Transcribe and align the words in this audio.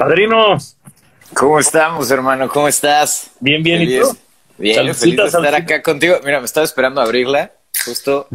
Padrino. 0.00 0.56
¿Cómo 1.34 1.58
estamos, 1.58 2.10
hermano? 2.10 2.48
¿Cómo 2.48 2.66
estás? 2.68 3.32
Bien, 3.38 3.62
bien, 3.62 3.80
feliz, 3.80 3.98
¿y 3.98 4.00
tú? 4.00 4.16
Bien, 4.56 4.76
Saludcita, 4.76 5.00
feliz 5.00 5.16
de 5.16 5.24
estar 5.26 5.42
saludcita. 5.42 5.74
acá 5.74 5.82
contigo. 5.82 6.16
Mira, 6.24 6.38
me 6.40 6.46
estaba 6.46 6.64
esperando 6.64 7.02
abrirla. 7.02 7.52
Justo. 7.84 8.26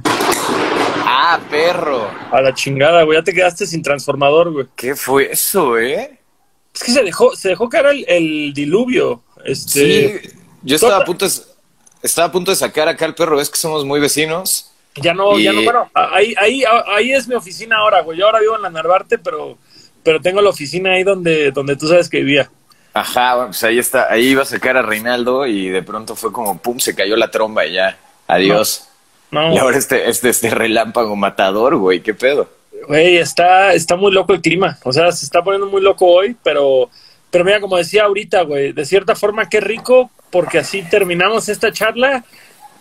¡Ah, 1.08 1.40
perro! 1.50 2.08
A 2.32 2.40
la 2.42 2.54
chingada, 2.54 3.02
güey. 3.02 3.18
Ya 3.18 3.24
te 3.24 3.34
quedaste 3.34 3.66
sin 3.66 3.82
transformador, 3.82 4.52
güey. 4.52 4.68
¿Qué 4.76 4.96
fue 4.96 5.32
eso, 5.32 5.80
eh? 5.80 6.20
Es 6.72 6.84
que 6.84 6.92
se 6.92 7.02
dejó, 7.02 7.36
se 7.36 7.50
dejó 7.50 7.68
caer 7.68 7.88
el, 7.88 8.06
el 8.10 8.54
diluvio. 8.54 9.24
Este, 9.44 10.22
Sí, 10.22 10.30
yo 10.62 10.76
estaba 10.76 10.98
a 10.98 11.04
punto 11.04 11.28
de, 11.28 11.34
estaba 12.04 12.28
a 12.28 12.32
punto 12.32 12.52
de 12.52 12.58
sacar 12.58 12.88
acá 12.88 13.06
al 13.06 13.16
perro. 13.16 13.42
Es 13.42 13.50
que 13.50 13.58
somos 13.58 13.84
muy 13.86 14.00
vecinos. 14.00 14.72
Ya 14.98 15.16
no, 15.16 15.40
ya 15.40 15.52
no, 15.52 15.64
bueno, 15.64 15.90
ahí, 15.96 16.36
ahí, 16.38 16.64
ahí 16.96 17.12
es 17.12 17.28
mi 17.28 17.34
oficina 17.34 17.78
ahora, 17.78 18.02
güey. 18.02 18.20
Yo 18.20 18.28
ahora 18.28 18.40
vivo 18.40 18.56
en 18.56 18.62
la 18.62 18.70
Narvarte, 18.70 19.18
pero, 19.18 19.58
pero 20.06 20.22
tengo 20.22 20.42
la 20.42 20.52
oficina 20.52 20.94
ahí 20.94 21.04
donde, 21.04 21.52
donde 21.52 21.76
tú 21.76 21.90
sabes 21.90 22.08
que 22.08 22.20
vivía. 22.20 22.50
Ajá, 22.94 23.36
bueno, 23.36 23.48
pues 23.50 23.64
ahí 23.66 23.78
está. 23.78 24.10
Ahí 24.10 24.28
iba 24.28 24.44
a 24.44 24.46
sacar 24.46 24.78
a 24.78 24.82
Reinaldo 24.82 25.46
y 25.46 25.68
de 25.68 25.84
pronto 25.84 26.16
fue 26.16 26.32
como, 26.32 26.58
pum, 26.60 26.80
se 26.80 26.96
cayó 26.96 27.18
la 27.18 27.30
tromba 27.30 27.66
y 27.66 27.74
ya. 27.74 27.98
Adiós. 28.28 28.88
No, 29.32 29.54
Y 29.54 29.58
ahora 29.58 29.78
este, 29.78 30.10
este, 30.10 30.30
este 30.30 30.50
relámpago 30.50 31.16
matador, 31.18 31.76
güey. 31.76 32.00
¿Qué 32.00 32.14
pedo? 32.14 32.48
güey, 32.88 33.18
está, 33.18 33.74
está 33.74 33.96
muy 33.96 34.12
loco 34.12 34.34
el 34.34 34.42
clima. 34.42 34.78
O 34.84 34.94
sea, 34.94 35.12
se 35.12 35.26
está 35.26 35.44
poniendo 35.44 35.68
muy 35.68 35.82
loco 35.82 36.06
hoy, 36.06 36.36
pero, 36.44 36.90
pero 37.32 37.44
mira, 37.44 37.60
como 37.60 37.78
decía 37.78 38.04
ahorita, 38.04 38.42
güey, 38.44 38.72
de 38.74 38.86
cierta 38.86 39.16
forma 39.16 39.50
qué 39.50 39.60
rico, 39.60 40.10
porque 40.30 40.60
así 40.60 40.84
terminamos 40.84 41.50
esta 41.50 41.72
charla. 41.72 42.24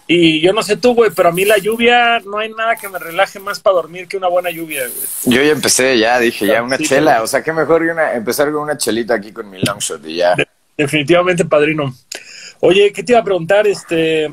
Y 0.06 0.40
yo 0.40 0.52
no 0.52 0.62
sé 0.62 0.76
tú, 0.76 0.94
güey, 0.94 1.10
pero 1.14 1.30
a 1.30 1.32
mí 1.32 1.44
la 1.44 1.56
lluvia, 1.56 2.20
no 2.20 2.38
hay 2.38 2.50
nada 2.50 2.76
que 2.76 2.88
me 2.88 2.98
relaje 2.98 3.38
más 3.38 3.60
para 3.60 3.76
dormir 3.76 4.06
que 4.06 4.18
una 4.18 4.28
buena 4.28 4.50
lluvia, 4.50 4.82
güey. 4.82 5.36
Yo 5.36 5.42
ya 5.42 5.52
empecé, 5.52 5.98
ya 5.98 6.18
dije, 6.18 6.46
ya 6.46 6.62
una 6.62 6.76
Sí, 6.76 6.84
chela. 6.84 7.22
O 7.22 7.26
sea, 7.26 7.42
qué 7.42 7.52
mejor 7.52 7.82
que 7.84 7.90
una, 7.90 8.12
empezar 8.12 8.52
con 8.52 8.62
una 8.62 8.76
chelita 8.76 9.14
aquí 9.14 9.32
con 9.32 9.48
mi 9.48 9.60
longshot 9.62 10.04
y 10.06 10.16
ya. 10.16 10.34
Definitivamente, 10.76 11.46
padrino. 11.46 11.94
Oye, 12.60 12.92
¿qué 12.92 13.02
te 13.02 13.12
iba 13.12 13.20
a 13.20 13.24
preguntar? 13.24 13.66
Este, 13.66 14.30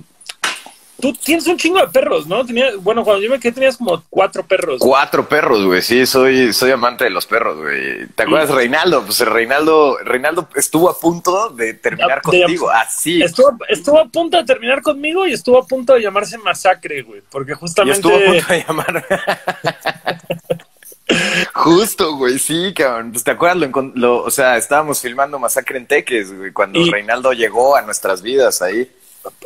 tú 1.01 1.13
tienes 1.13 1.45
un 1.47 1.57
chingo 1.57 1.79
de 1.79 1.87
perros, 1.87 2.27
¿no? 2.27 2.45
Tenías, 2.45 2.75
bueno, 2.77 3.03
cuando 3.03 3.21
yo 3.21 3.29
me 3.29 3.39
quedé 3.39 3.51
tenías 3.51 3.75
como 3.77 4.01
cuatro 4.09 4.43
perros. 4.45 4.77
Cuatro 4.79 5.27
perros, 5.27 5.65
güey. 5.65 5.81
Sí, 5.81 6.05
soy, 6.05 6.53
soy 6.53 6.71
amante 6.71 7.03
de 7.03 7.09
los 7.09 7.25
perros, 7.25 7.57
güey. 7.57 8.07
¿Te 8.15 8.23
acuerdas 8.23 8.49
de 8.49 8.55
Reinaldo? 8.55 9.03
Pues 9.03 9.19
Reinaldo, 9.19 9.97
Reinaldo 10.03 10.47
estuvo 10.55 10.89
a 10.89 10.97
punto 10.97 11.49
de 11.49 11.73
terminar 11.73 12.21
contigo. 12.21 12.69
Así. 12.69 13.21
Estuvo, 13.21 13.57
estuvo 13.67 13.99
a 13.99 14.05
punto 14.05 14.37
de 14.37 14.45
terminar 14.45 14.81
conmigo 14.81 15.27
y 15.27 15.33
estuvo 15.33 15.57
a 15.57 15.65
punto 15.67 15.93
de 15.95 16.01
llamarse 16.03 16.37
Masacre, 16.37 17.01
güey, 17.01 17.21
porque 17.29 17.51
Y 17.53 17.55
justamente... 17.55 17.97
estuvo 17.97 18.15
a 18.15 18.19
punto 18.19 18.53
de 18.53 18.65
llamar. 18.67 19.05
Justo, 21.53 22.15
güey, 22.15 22.39
sí, 22.39 22.73
cabrón. 22.73 23.11
Pues 23.11 23.23
te 23.23 23.31
acuerdas, 23.31 23.69
lo- 23.95 24.23
o 24.23 24.31
sea, 24.31 24.57
estábamos 24.57 25.01
filmando 25.01 25.39
Masacre 25.39 25.77
en 25.77 25.85
Teques, 25.85 26.35
güey, 26.35 26.51
cuando 26.53 26.79
Y- 26.79 26.89
Reinaldo 26.89 27.33
llegó 27.33 27.75
a 27.75 27.81
nuestras 27.81 28.21
vidas 28.21 28.61
ahí. 28.61 28.89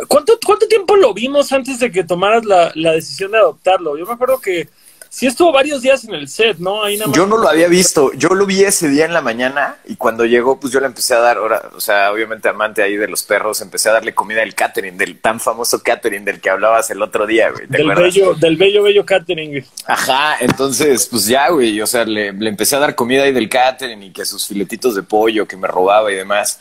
¿Cuánto, 0.08 0.38
¿Cuánto 0.46 0.68
tiempo 0.68 0.96
lo 0.96 1.14
vimos 1.14 1.52
antes 1.52 1.80
de 1.80 1.92
que 1.92 2.04
tomaras 2.04 2.46
la, 2.46 2.72
la 2.76 2.94
decisión 2.94 3.32
de 3.32 3.38
adoptarlo? 3.40 3.98
Yo 3.98 4.06
me 4.06 4.14
acuerdo 4.14 4.40
que 4.40 4.70
sí 5.10 5.28
estuvo 5.28 5.52
varios 5.54 5.82
días 5.82 6.04
en 6.04 6.14
el 6.14 6.28
set, 6.28 6.58
¿no? 6.60 6.84
Ahí 6.84 6.96
nada 6.98 7.08
más- 7.08 7.16
Yo 7.18 7.26
no 7.26 7.38
lo 7.38 7.48
había 7.48 7.68
visto, 7.70 8.12
yo 8.14 8.30
lo 8.30 8.46
vi 8.46 8.64
ese 8.64 8.90
día 8.90 9.06
en 9.06 9.14
la 9.14 9.22
mañana 9.22 9.78
y 9.86 9.96
cuando 9.96 10.26
llegó, 10.26 10.60
pues 10.60 10.74
yo 10.74 10.80
le 10.82 10.88
empecé 10.88 11.14
a 11.14 11.20
dar, 11.20 11.38
ahora, 11.38 11.70
o 11.76 11.80
sea, 11.80 12.12
obviamente 12.12 12.50
amante 12.50 12.84
ahí 12.84 12.98
de 12.98 13.08
los 13.08 13.24
perros, 13.24 13.62
empecé 13.62 13.88
a 13.90 13.94
darle 13.94 14.14
comida 14.14 14.42
del 14.42 14.56
catering, 14.56 14.98
del 14.98 15.20
tan 15.20 15.40
famoso 15.40 15.82
catering 15.82 16.26
del 16.26 16.42
que 16.42 16.50
hablabas 16.50 16.90
el 16.92 17.02
otro 17.02 17.26
día, 17.26 17.50
güey. 17.52 17.68
¿Te 17.68 17.78
Del 17.78 17.92
acuerdas? 17.92 18.14
bello, 18.14 18.34
del 18.34 18.58
bello, 18.58 18.84
bello 18.84 19.06
catering, 19.06 19.50
güey. 19.52 19.66
Ajá, 19.86 20.38
entonces, 20.42 21.08
pues 21.08 21.26
ya, 21.28 21.50
güey, 21.50 21.82
o 21.82 21.88
sea, 21.88 22.04
le, 22.06 22.34
le 22.34 22.50
empecé 22.50 22.76
a 22.76 22.80
dar 22.80 22.94
comida 22.96 23.24
ahí 23.24 23.32
del 23.32 23.48
catering 23.50 24.04
y 24.04 24.12
que 24.12 24.26
sus 24.26 24.46
filetitos 24.48 24.96
de 24.96 25.04
pollo 25.04 25.48
que 25.48 25.56
me 25.58 25.68
robaba 25.68 26.12
y 26.12 26.16
demás. 26.16 26.60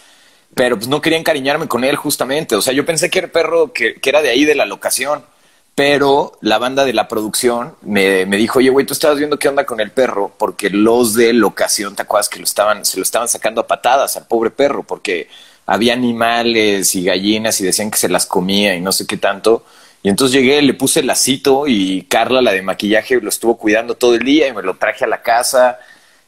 Pero 0.54 0.76
pues 0.76 0.88
no 0.88 1.00
quería 1.00 1.18
encariñarme 1.18 1.68
con 1.68 1.84
él 1.84 1.96
justamente. 1.96 2.56
O 2.56 2.62
sea, 2.62 2.72
yo 2.72 2.86
pensé 2.86 3.10
que 3.10 3.20
era 3.20 3.28
perro 3.28 3.72
que, 3.72 3.94
que 3.94 4.10
era 4.10 4.22
de 4.22 4.30
ahí 4.30 4.44
de 4.44 4.54
la 4.54 4.66
locación. 4.66 5.24
Pero 5.74 6.38
la 6.40 6.58
banda 6.58 6.84
de 6.84 6.92
la 6.92 7.08
producción 7.08 7.74
me, 7.82 8.26
me 8.26 8.36
dijo, 8.36 8.60
oye, 8.60 8.70
güey, 8.70 8.86
tú 8.86 8.92
estabas 8.92 9.18
viendo 9.18 9.40
qué 9.40 9.48
onda 9.48 9.66
con 9.66 9.80
el 9.80 9.90
perro, 9.90 10.32
porque 10.38 10.70
los 10.70 11.14
de 11.14 11.32
locación, 11.32 11.96
¿te 11.96 12.02
acuerdas 12.02 12.28
que 12.28 12.38
lo 12.38 12.44
estaban, 12.44 12.84
se 12.84 12.96
lo 12.96 13.02
estaban 13.02 13.28
sacando 13.28 13.60
a 13.60 13.66
patadas 13.66 14.16
al 14.16 14.26
pobre 14.26 14.50
perro? 14.50 14.84
Porque 14.84 15.28
había 15.66 15.94
animales 15.94 16.94
y 16.94 17.04
gallinas 17.04 17.60
y 17.60 17.64
decían 17.64 17.90
que 17.90 17.98
se 17.98 18.08
las 18.08 18.26
comía 18.26 18.76
y 18.76 18.80
no 18.80 18.92
sé 18.92 19.04
qué 19.06 19.16
tanto. 19.16 19.64
Y 20.04 20.10
entonces 20.10 20.40
llegué, 20.40 20.62
le 20.62 20.74
puse 20.74 21.00
el 21.00 21.08
lacito 21.08 21.66
y 21.66 22.02
Carla, 22.02 22.40
la 22.40 22.52
de 22.52 22.62
maquillaje, 22.62 23.20
lo 23.20 23.28
estuvo 23.28 23.56
cuidando 23.56 23.96
todo 23.96 24.14
el 24.14 24.22
día 24.24 24.46
y 24.46 24.52
me 24.52 24.62
lo 24.62 24.76
traje 24.76 25.04
a 25.04 25.08
la 25.08 25.22
casa 25.22 25.78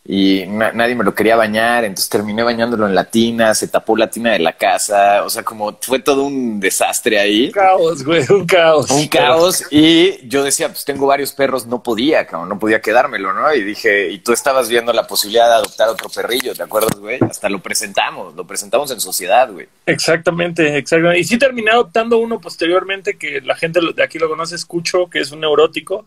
y 0.08 0.44
na- 0.46 0.72
nadie 0.72 0.94
me 0.94 1.02
lo 1.04 1.14
quería 1.14 1.34
bañar, 1.36 1.84
entonces 1.84 2.08
terminé 2.08 2.42
bañándolo 2.42 2.86
en 2.86 2.94
la 2.94 3.04
tina, 3.04 3.54
se 3.54 3.68
tapó 3.68 3.96
la 3.96 4.08
tina 4.08 4.32
de 4.32 4.38
la 4.38 4.52
casa, 4.52 5.24
o 5.24 5.30
sea, 5.30 5.42
como 5.42 5.76
fue 5.80 5.98
todo 5.98 6.24
un 6.24 6.60
desastre 6.60 7.18
ahí. 7.18 7.46
Un 7.46 7.52
caos, 7.52 8.04
güey, 8.04 8.24
un 8.30 8.46
caos. 8.46 8.90
Un 8.90 9.08
caos 9.08 9.64
y 9.70 10.26
yo 10.28 10.44
decía, 10.44 10.68
pues 10.68 10.84
tengo 10.84 11.06
varios 11.06 11.32
perros, 11.32 11.66
no 11.66 11.82
podía, 11.82 12.26
cabrón, 12.26 12.48
no 12.48 12.58
podía 12.58 12.80
quedármelo, 12.80 13.32
¿no? 13.32 13.52
Y 13.52 13.62
dije, 13.62 14.10
y 14.10 14.18
tú 14.18 14.32
estabas 14.32 14.68
viendo 14.68 14.92
la 14.92 15.06
posibilidad 15.06 15.48
de 15.48 15.54
adoptar 15.54 15.88
otro 15.88 16.08
perrillo, 16.08 16.54
¿te 16.54 16.62
acuerdas, 16.62 16.98
güey? 16.98 17.18
Hasta 17.28 17.48
lo 17.48 17.60
presentamos, 17.60 18.34
lo 18.34 18.46
presentamos 18.46 18.90
en 18.92 19.00
sociedad, 19.00 19.50
güey. 19.50 19.66
Exactamente, 19.86 20.76
exactamente. 20.78 21.20
Y 21.20 21.24
sí 21.24 21.38
terminé 21.38 21.72
adoptando 21.72 22.18
uno 22.18 22.40
posteriormente 22.40 23.16
que 23.18 23.40
la 23.40 23.56
gente 23.56 23.80
de 23.94 24.02
aquí 24.02 24.18
lo 24.18 24.28
conoce, 24.28 24.54
escucho, 24.54 25.08
que 25.10 25.18
es 25.20 25.32
un 25.32 25.40
neurótico. 25.40 26.04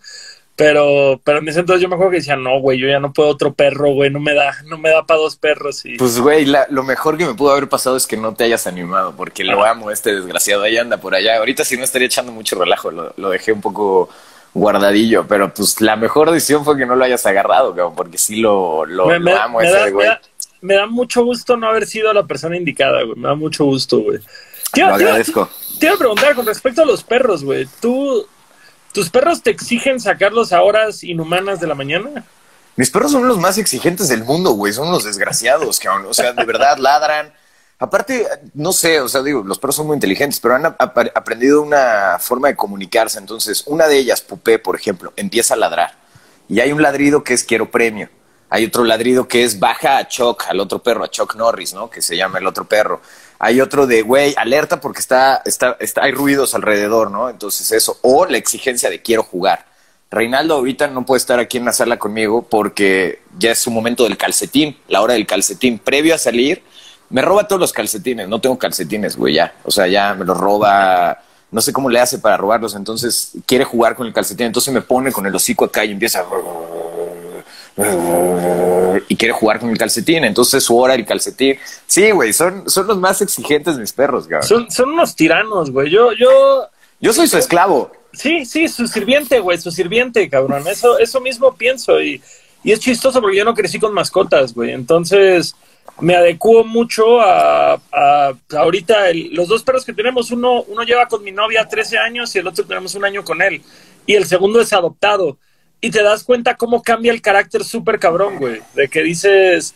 Pero, 0.60 1.22
pero 1.24 1.40
en 1.40 1.48
ese 1.48 1.62
entonces 1.62 1.82
yo 1.82 1.88
me 1.88 1.96
acuerdo 1.96 2.12
que 2.12 2.18
decía, 2.18 2.36
no, 2.36 2.60
güey, 2.60 2.78
yo 2.78 2.88
ya 2.88 3.00
no 3.00 3.14
puedo 3.14 3.30
otro 3.30 3.54
perro, 3.54 3.92
güey, 3.94 4.10
no 4.12 4.20
me 4.20 4.34
da, 4.34 4.54
no 4.66 4.78
me 4.78 4.90
da 4.90 5.06
para 5.06 5.22
dos 5.22 5.38
perros. 5.38 5.86
Y 5.86 5.96
Pues, 5.98 6.20
güey, 6.20 6.44
la- 6.46 6.68
lo 6.70 6.84
mejor 6.84 7.18
que 7.18 7.26
me 7.26 7.34
pudo 7.34 7.52
haber 7.52 7.70
pasado 7.70 7.96
es 7.96 8.06
que 8.06 8.18
no 8.18 8.34
te 8.36 8.44
hayas 8.44 8.68
animado, 8.68 9.14
porque 9.16 9.44
lo 9.46 9.64
amo, 9.66 9.90
este 9.90 10.14
desgraciado, 10.14 10.64
ahí 10.64 10.78
anda 10.78 10.98
por 10.98 11.16
allá. 11.16 11.38
Ahorita 11.38 11.64
sí 11.64 11.78
no 11.78 11.84
estaría 11.86 12.08
echando 12.08 12.32
mucho 12.34 12.60
relajo, 12.60 12.92
lo, 12.92 13.14
lo 13.16 13.30
dejé 13.30 13.54
un 13.54 13.62
poco 13.62 14.10
guardadillo, 14.54 15.26
pero 15.28 15.54
pues 15.54 15.80
la 15.80 15.96
mejor 15.96 16.32
decisión 16.32 16.66
fue 16.66 16.78
que 16.78 16.86
no 16.86 16.96
lo 16.96 17.06
hayas 17.06 17.26
agarrado, 17.26 17.70
cabrón, 17.74 17.96
porque 17.96 18.18
sí 18.18 18.38
lo, 18.42 18.86
lo, 18.86 19.06
me, 19.06 19.14
lo 19.20 19.20
me- 19.22 19.34
amo 19.34 19.60
me 19.60 19.66
ese 19.68 19.78
da, 19.78 19.86
me, 19.86 19.92
güey. 19.92 20.08
da, 20.08 20.22
me 20.62 20.74
da 20.76 20.86
mucho 20.88 21.24
gusto 21.24 21.56
no 21.56 21.68
haber 21.70 21.86
sido 21.86 22.12
la 22.14 22.26
persona 22.26 22.58
indicada, 22.58 23.04
güey. 23.04 23.16
Me 23.16 23.28
da 23.30 23.36
mucho 23.36 23.64
gusto, 23.66 24.00
güey. 24.00 24.20
Te 24.74 24.82
Lo 24.82 24.88
te 24.88 24.94
agradezco. 25.06 25.50
Te 25.80 25.86
iba 25.86 25.96
a 25.96 25.98
preguntar 25.98 26.36
con 26.36 26.46
respecto 26.46 26.82
a 26.82 26.86
los 26.86 27.04
perros, 27.04 27.44
güey. 27.44 27.68
¿Tú, 27.82 28.26
¿Tus 28.94 29.10
perros 29.10 29.44
te 29.44 29.50
exigen 29.52 30.00
sacarlos 30.00 30.52
a 30.52 30.62
horas 30.62 31.04
inhumanas 31.04 31.60
de 31.60 31.68
la 31.68 31.76
mañana? 31.76 32.24
Mis 32.76 32.90
perros 32.90 33.12
son 33.12 33.28
los 33.28 33.38
más 33.38 33.58
exigentes 33.58 34.08
del 34.08 34.24
mundo, 34.24 34.52
güey. 34.52 34.74
Son 34.74 34.92
los 34.92 35.04
desgraciados, 35.04 35.80
cabrón. 35.80 36.08
O 36.10 36.14
sea, 36.14 36.34
de 36.34 36.46
verdad 36.46 36.78
ladran. 36.80 37.34
Aparte, 37.78 38.28
no 38.54 38.74
sé, 38.74 39.00
o 39.00 39.08
sea, 39.08 39.22
digo, 39.22 39.42
los 39.44 39.58
perros 39.58 39.76
son 39.78 39.88
muy 39.88 39.96
inteligentes, 39.96 40.40
pero 40.40 40.56
han 40.56 40.66
ap- 40.66 40.98
aprendido 41.16 41.62
una 41.62 42.18
forma 42.20 42.50
de 42.50 42.56
comunicarse. 42.56 43.20
Entonces, 43.20 43.64
una 43.68 43.88
de 43.88 43.98
ellas, 43.98 44.22
Pupé, 44.22 44.60
por 44.60 44.76
ejemplo, 44.76 45.14
empieza 45.16 45.54
a 45.54 45.58
ladrar. 45.58 45.94
Y 46.50 46.60
hay 46.60 46.72
un 46.74 46.82
ladrido 46.82 47.24
que 47.24 47.34
es 47.34 47.44
quiero 47.44 47.70
premio. 47.72 48.10
Hay 48.50 48.66
otro 48.66 48.84
ladrido 48.84 49.28
que 49.28 49.44
es 49.44 49.60
baja 49.60 49.98
a 49.98 50.08
Chuck, 50.08 50.44
al 50.50 50.60
otro 50.60 50.80
perro, 50.82 51.04
a 51.04 51.10
Chuck 51.10 51.36
Norris, 51.36 51.74
¿no? 51.74 51.90
Que 51.90 52.02
se 52.02 52.18
llama 52.18 52.40
el 52.40 52.48
otro 52.48 52.66
perro. 52.66 53.00
Hay 53.40 53.62
otro 53.62 53.88
de, 53.88 54.02
güey, 54.02 54.34
alerta 54.38 54.82
porque 54.82 55.00
está, 55.00 55.42
está, 55.46 55.78
está, 55.80 56.04
hay 56.04 56.12
ruidos 56.12 56.54
alrededor, 56.54 57.10
¿no? 57.10 57.30
Entonces 57.30 57.72
eso. 57.72 57.98
O 58.02 58.26
la 58.26 58.38
exigencia 58.38 58.90
de 58.90 59.02
quiero 59.02 59.24
jugar. 59.24 59.66
Reinaldo 60.12 60.56
ahorita 60.56 60.88
no 60.88 61.06
puede 61.06 61.20
estar 61.20 61.40
aquí 61.40 61.58
en 61.58 61.66
la 61.66 61.72
sala 61.72 61.98
conmigo 61.98 62.42
porque 62.42 63.22
ya 63.38 63.52
es 63.52 63.60
su 63.60 63.72
momento 63.72 64.04
del 64.04 64.18
calcetín, 64.18 64.78
la 64.88 65.02
hora 65.02 65.14
del 65.14 65.26
calcetín. 65.26 65.80
Previo 65.80 66.16
a 66.16 66.18
salir, 66.18 66.64
me 67.10 67.22
roba 67.22 67.48
todos 67.48 67.60
los 67.60 67.72
calcetines. 67.72 68.28
No 68.28 68.42
tengo 68.42 68.58
calcetines, 68.58 69.16
güey, 69.16 69.36
ya. 69.36 69.54
O 69.64 69.72
sea, 69.72 69.88
ya 69.88 70.14
me 70.16 70.26
los 70.26 70.38
roba. 70.38 71.20
No 71.52 71.62
sé 71.62 71.72
cómo 71.72 71.90
le 71.90 72.00
hace 72.00 72.20
para 72.20 72.38
robarlos. 72.38 72.76
Entonces 72.76 73.32
quiere 73.46 73.64
jugar 73.64 73.96
con 73.96 74.06
el 74.06 74.14
calcetín. 74.14 74.48
Entonces 74.48 74.74
me 74.74 74.82
pone 74.82 75.12
con 75.12 75.26
el 75.26 75.34
hocico 75.34 75.66
acá 75.66 75.86
y 75.86 75.92
empieza. 75.92 76.26
Y 79.08 79.16
quiere 79.16 79.34
jugar 79.34 79.60
con 79.60 79.70
el 79.70 79.78
calcetín. 79.78 80.24
Entonces 80.26 80.56
es 80.56 80.64
su 80.66 80.78
hora 80.78 80.96
el 80.96 81.06
calcetín. 81.06 81.58
Sí, 81.88 82.12
güey, 82.12 82.34
son, 82.34 82.70
son 82.70 82.88
los 82.88 82.98
más 82.98 83.22
exigentes 83.22 83.78
mis 83.78 83.94
perros, 83.94 84.28
cabrón. 84.28 84.48
Son, 84.48 84.72
son 84.72 84.90
unos 84.90 85.16
tiranos, 85.16 85.72
güey. 85.72 85.90
Yo, 85.90 86.12
yo, 86.14 86.68
Yo 87.00 87.14
soy 87.14 87.28
su 87.28 87.38
esclavo. 87.38 87.92
sí, 88.14 88.46
sí, 88.46 88.68
su 88.68 88.88
sirviente, 88.88 89.40
güey, 89.40 89.58
su 89.58 89.72
sirviente, 89.72 90.30
cabrón. 90.30 90.68
Eso, 90.68 91.00
eso 91.00 91.22
mismo 91.22 91.56
pienso 91.56 92.02
y, 92.02 92.22
y 92.64 92.72
es 92.72 92.80
chistoso 92.80 93.22
porque 93.22 93.38
yo 93.38 93.46
no 93.46 93.54
crecí 93.56 93.80
con 93.80 93.94
mascotas, 93.94 94.54
güey. 94.54 94.72
Entonces 94.72 95.56
me 96.02 96.16
adecuo 96.16 96.64
mucho 96.64 97.20
a, 97.22 97.74
a 97.92 98.34
ahorita 98.58 99.10
el- 99.10 99.34
los 99.34 99.48
dos 99.48 99.64
perros 99.64 99.86
que 99.86 99.94
tenemos. 99.94 100.32
Uno, 100.32 100.64
uno 100.64 100.84
lleva 100.84 101.08
con 101.08 101.24
mi 101.24 101.32
novia 101.32 101.68
13 101.68 101.98
años 101.98 102.36
y 102.36 102.40
el 102.40 102.48
otro 102.48 102.66
tenemos 102.66 102.94
un 102.96 103.06
año 103.06 103.24
con 103.24 103.42
él. 103.42 103.62
Y 104.06 104.16
el 104.16 104.26
segundo 104.26 104.60
es 104.62 104.72
adoptado. 104.74 105.38
Y 105.82 105.92
te 105.92 106.04
das 106.04 106.24
cuenta 106.24 106.56
cómo 106.56 106.82
cambia 106.82 107.12
el 107.12 107.22
carácter 107.22 107.64
súper 107.64 108.00
cabrón, 108.00 108.38
güey. 108.38 108.62
De 108.76 108.90
que 108.90 109.02
dices, 109.02 109.74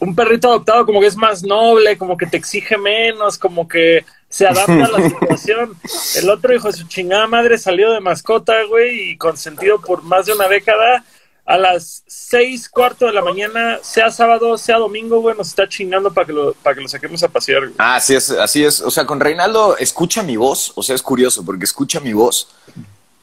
un 0.00 0.14
perrito 0.14 0.48
adoptado 0.48 0.84
como 0.84 1.00
que 1.00 1.06
es 1.06 1.16
más 1.16 1.42
noble, 1.42 1.96
como 1.96 2.16
que 2.16 2.26
te 2.26 2.36
exige 2.36 2.76
menos, 2.76 3.38
como 3.38 3.68
que 3.68 4.04
se 4.28 4.46
adapta 4.46 4.84
a 4.84 4.90
la 4.90 5.08
situación. 5.08 5.76
El 6.16 6.30
otro 6.30 6.54
hijo 6.54 6.68
de 6.68 6.76
su 6.76 6.86
chingada 6.88 7.26
madre 7.26 7.56
salió 7.56 7.92
de 7.92 8.00
mascota, 8.00 8.64
güey, 8.64 9.10
y 9.10 9.16
consentido 9.16 9.80
por 9.80 10.02
más 10.02 10.26
de 10.26 10.32
una 10.32 10.48
década, 10.48 11.04
a 11.46 11.58
las 11.58 12.02
seis, 12.06 12.68
cuarto 12.68 13.06
de 13.06 13.12
la 13.12 13.22
mañana, 13.22 13.78
sea 13.82 14.10
sábado, 14.10 14.56
sea 14.56 14.78
domingo, 14.78 15.20
güey, 15.20 15.36
nos 15.36 15.48
está 15.48 15.68
chingando 15.68 16.12
para 16.12 16.26
que 16.26 16.32
lo, 16.32 16.54
para 16.54 16.74
que 16.74 16.82
lo 16.82 16.88
saquemos 16.88 17.22
a 17.22 17.28
pasear, 17.28 17.60
güey. 17.60 17.74
Ah, 17.78 17.96
así 17.96 18.14
es, 18.14 18.30
así 18.30 18.64
es. 18.64 18.80
O 18.80 18.90
sea, 18.90 19.06
con 19.06 19.20
Reinaldo 19.20 19.76
escucha 19.76 20.22
mi 20.22 20.36
voz, 20.36 20.72
o 20.74 20.82
sea, 20.82 20.94
es 20.94 21.02
curioso 21.02 21.44
porque 21.44 21.64
escucha 21.64 22.00
mi 22.00 22.12
voz 22.12 22.48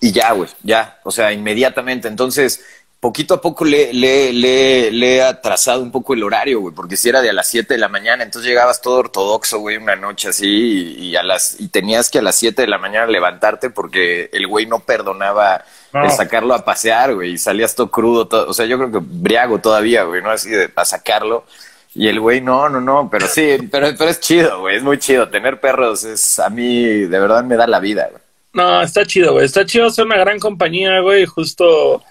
y 0.02 0.12
ya, 0.12 0.34
güey, 0.34 0.50
ya, 0.64 1.00
o 1.06 1.12
sea, 1.12 1.32
inmediatamente. 1.32 2.10
Entonces, 2.10 2.62
poquito 3.00 3.36
a 3.36 3.42
poco 3.42 3.66
le, 3.66 3.94
le, 3.94 4.34
le, 4.34 4.92
le 4.92 5.18
he 5.18 5.24
atrasado 5.24 5.82
un 5.82 5.92
poco 5.92 6.14
el 6.14 6.24
horario, 6.24 6.60
güey, 6.62 6.76
porque 6.76 6.98
si 6.98 7.10
era 7.10 7.22
de 7.22 7.30
a 7.30 7.34
las 7.34 7.48
7 7.48 7.74
de 7.76 7.80
la 7.80 7.88
mañana, 7.90 8.24
entonces 8.24 8.50
llegabas 8.50 8.82
todo 8.82 8.98
ortodoxo, 9.00 9.60
güey, 9.60 9.78
una 9.78 9.96
noche 9.96 10.30
así, 10.30 10.48
y, 10.48 11.10
y 11.10 11.16
a 11.16 11.24
las, 11.24 11.60
y 11.60 11.70
tenías 11.70 12.10
que 12.10 12.20
a 12.20 12.22
las 12.24 12.36
7 12.36 12.64
de 12.64 12.68
la 12.68 12.78
mañana 12.80 13.08
levantarte 13.08 13.70
porque 13.72 14.30
el 14.34 14.48
güey 14.48 14.66
no 14.68 14.80
perdonaba 14.82 15.66
No. 15.94 16.06
el 16.06 16.12
sacarlo 16.12 16.54
a 16.54 16.66
pasear, 16.66 17.16
güey, 17.16 17.34
y 17.34 17.38
salías 17.40 17.76
todo 17.76 17.90
crudo, 17.92 18.28
todo, 18.28 18.48
o 18.50 18.54
sea, 18.54 18.66
yo 18.68 18.78
creo 18.78 18.92
que 18.92 19.00
briago 19.02 19.60
todavía, 19.60 20.04
güey, 20.04 20.22
¿no? 20.22 20.32
Así 20.32 20.50
de 20.52 20.70
para 20.70 20.86
sacarlo. 20.86 21.46
Y 21.94 22.08
el 22.08 22.20
güey, 22.22 22.40
no, 22.42 22.70
no, 22.70 22.80
no, 22.82 23.10
pero 23.12 23.28
sí, 23.28 23.58
pero, 23.72 23.88
pero 23.98 24.10
es 24.12 24.20
chido, 24.22 24.62
güey, 24.62 24.78
es 24.78 24.84
muy 24.84 24.98
chido. 25.00 25.30
Tener 25.30 25.60
perros 25.60 26.04
es, 26.06 26.40
a 26.40 26.50
mí, 26.50 26.84
de 26.86 27.20
verdad 27.20 27.44
me 27.44 27.56
da 27.58 27.68
la 27.68 27.80
vida, 27.82 28.08
güey. 28.10 28.21
No, 28.54 28.82
está 28.82 29.06
chido, 29.06 29.34
güey. 29.34 29.46
Está 29.46 29.66
chido 29.66 29.90
ser 29.90 30.06
una 30.06 30.18
gran 30.18 30.40
compañía, 30.40 31.00
güey. 31.00 31.26
Justo. 31.26 32.04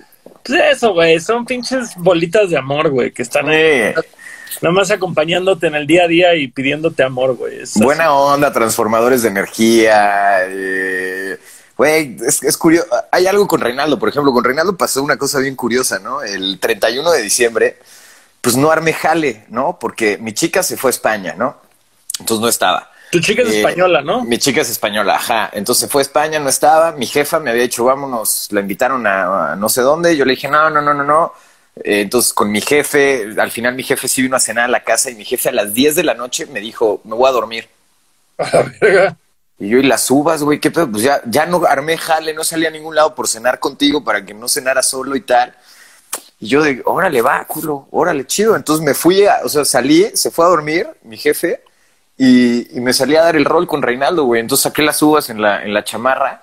Pues 0.44 0.60
eso, 0.76 0.92
güey. 0.94 1.20
Son 1.20 1.44
pinches 1.44 1.90
bolitas 1.96 2.50
de 2.50 2.56
amor, 2.58 2.90
güey. 2.90 3.12
Que 3.12 3.22
están 3.22 3.48
ahí, 3.48 3.92
Sí. 3.94 4.56
nada 4.62 4.72
más 4.74 4.90
acompañándote 4.90 5.66
en 5.66 5.74
el 5.74 5.86
día 5.86 6.04
a 6.04 6.08
día 6.08 6.34
y 6.34 6.48
pidiéndote 6.48 7.02
amor, 7.02 7.36
güey. 7.36 7.60
Es 7.60 7.70
así. 7.76 7.84
Buena 7.84 8.12
onda, 8.14 8.52
transformadores 8.52 9.22
de 9.22 9.28
energía. 9.28 10.38
eh, 10.48 11.38
Güey, 11.76 12.16
es, 12.26 12.42
es 12.42 12.58
curioso. 12.58 12.86
Hay 13.10 13.26
algo 13.26 13.46
con 13.48 13.58
Reinaldo, 13.60 13.98
por 13.98 14.10
ejemplo. 14.10 14.32
Con 14.34 14.44
Reinaldo 14.44 14.76
pasó 14.76 15.02
una 15.02 15.16
cosa 15.16 15.38
bien 15.38 15.56
curiosa, 15.56 15.98
¿no? 15.98 16.22
El 16.22 16.58
31 16.60 17.10
de 17.10 17.22
diciembre, 17.22 17.78
pues 18.42 18.54
no 18.56 18.70
armé 18.70 18.92
jale, 18.92 19.46
¿no? 19.48 19.78
Porque 19.78 20.18
mi 20.18 20.34
chica 20.34 20.62
se 20.62 20.76
fue 20.76 20.90
a 20.90 20.92
España, 20.92 21.34
¿no? 21.38 21.56
Entonces 22.18 22.42
no 22.42 22.48
estaba. 22.48 22.90
Tu 23.10 23.20
chica 23.20 23.42
es 23.42 23.48
Eh, 23.48 23.58
española, 23.58 24.02
¿no? 24.02 24.24
Mi 24.24 24.38
chica 24.38 24.60
es 24.60 24.70
española, 24.70 25.16
ajá. 25.16 25.50
Entonces 25.52 25.90
fue 25.90 26.00
a 26.00 26.04
España, 26.04 26.38
no 26.38 26.48
estaba. 26.48 26.92
Mi 26.92 27.06
jefa 27.06 27.40
me 27.40 27.50
había 27.50 27.62
dicho, 27.64 27.84
vámonos, 27.84 28.48
la 28.50 28.60
invitaron 28.60 29.06
a, 29.06 29.52
a 29.52 29.56
no 29.56 29.68
sé 29.68 29.82
dónde. 29.82 30.16
Yo 30.16 30.24
le 30.24 30.32
dije, 30.34 30.48
no, 30.48 30.70
no, 30.70 30.80
no, 30.80 30.94
no, 30.94 31.02
no. 31.04 31.32
Eh, 31.76 32.02
entonces 32.02 32.32
con 32.32 32.50
mi 32.52 32.60
jefe, 32.60 33.34
al 33.38 33.50
final 33.50 33.74
mi 33.74 33.82
jefe 33.82 34.06
sí 34.08 34.22
vino 34.22 34.36
a 34.36 34.40
cenar 34.40 34.66
a 34.66 34.68
la 34.68 34.84
casa 34.84 35.10
y 35.10 35.14
mi 35.16 35.24
jefe 35.24 35.48
a 35.48 35.52
las 35.52 35.74
10 35.74 35.96
de 35.96 36.04
la 36.04 36.14
noche 36.14 36.46
me 36.46 36.60
dijo, 36.60 37.00
me 37.04 37.14
voy 37.16 37.28
a 37.28 37.32
dormir. 37.32 37.68
Y 39.62 39.68
yo, 39.68 39.76
y 39.76 39.82
las 39.82 40.10
uvas, 40.10 40.42
güey, 40.42 40.58
qué 40.58 40.70
pedo, 40.70 40.90
pues 40.90 41.02
ya, 41.02 41.20
ya 41.26 41.44
no 41.44 41.62
armé 41.66 41.98
jale, 41.98 42.32
no 42.32 42.44
salí 42.44 42.64
a 42.64 42.70
ningún 42.70 42.94
lado 42.94 43.14
por 43.14 43.28
cenar 43.28 43.58
contigo 43.60 44.02
para 44.02 44.24
que 44.24 44.32
no 44.32 44.48
cenara 44.48 44.82
solo 44.82 45.14
y 45.16 45.20
tal. 45.20 45.54
Y 46.38 46.48
yo 46.48 46.62
de, 46.62 46.80
órale, 46.86 47.20
va, 47.20 47.44
culo, 47.46 47.86
órale, 47.90 48.26
chido. 48.26 48.56
Entonces 48.56 48.82
me 48.82 48.94
fui, 48.94 49.26
a- 49.26 49.40
o 49.44 49.50
sea, 49.50 49.66
salí, 49.66 50.10
se 50.14 50.30
fue 50.30 50.46
a 50.46 50.48
dormir 50.48 50.88
mi 51.02 51.18
jefe 51.18 51.62
y, 52.22 52.76
y 52.76 52.80
me 52.80 52.92
salí 52.92 53.16
a 53.16 53.22
dar 53.22 53.36
el 53.36 53.44
rol 53.46 53.66
con 53.66 53.80
Reinaldo, 53.82 54.24
güey. 54.24 54.40
Entonces 54.42 54.64
saqué 54.64 54.82
las 54.82 55.00
uvas 55.00 55.30
en 55.30 55.40
la, 55.40 55.62
en 55.64 55.72
la 55.72 55.82
chamarra 55.84 56.40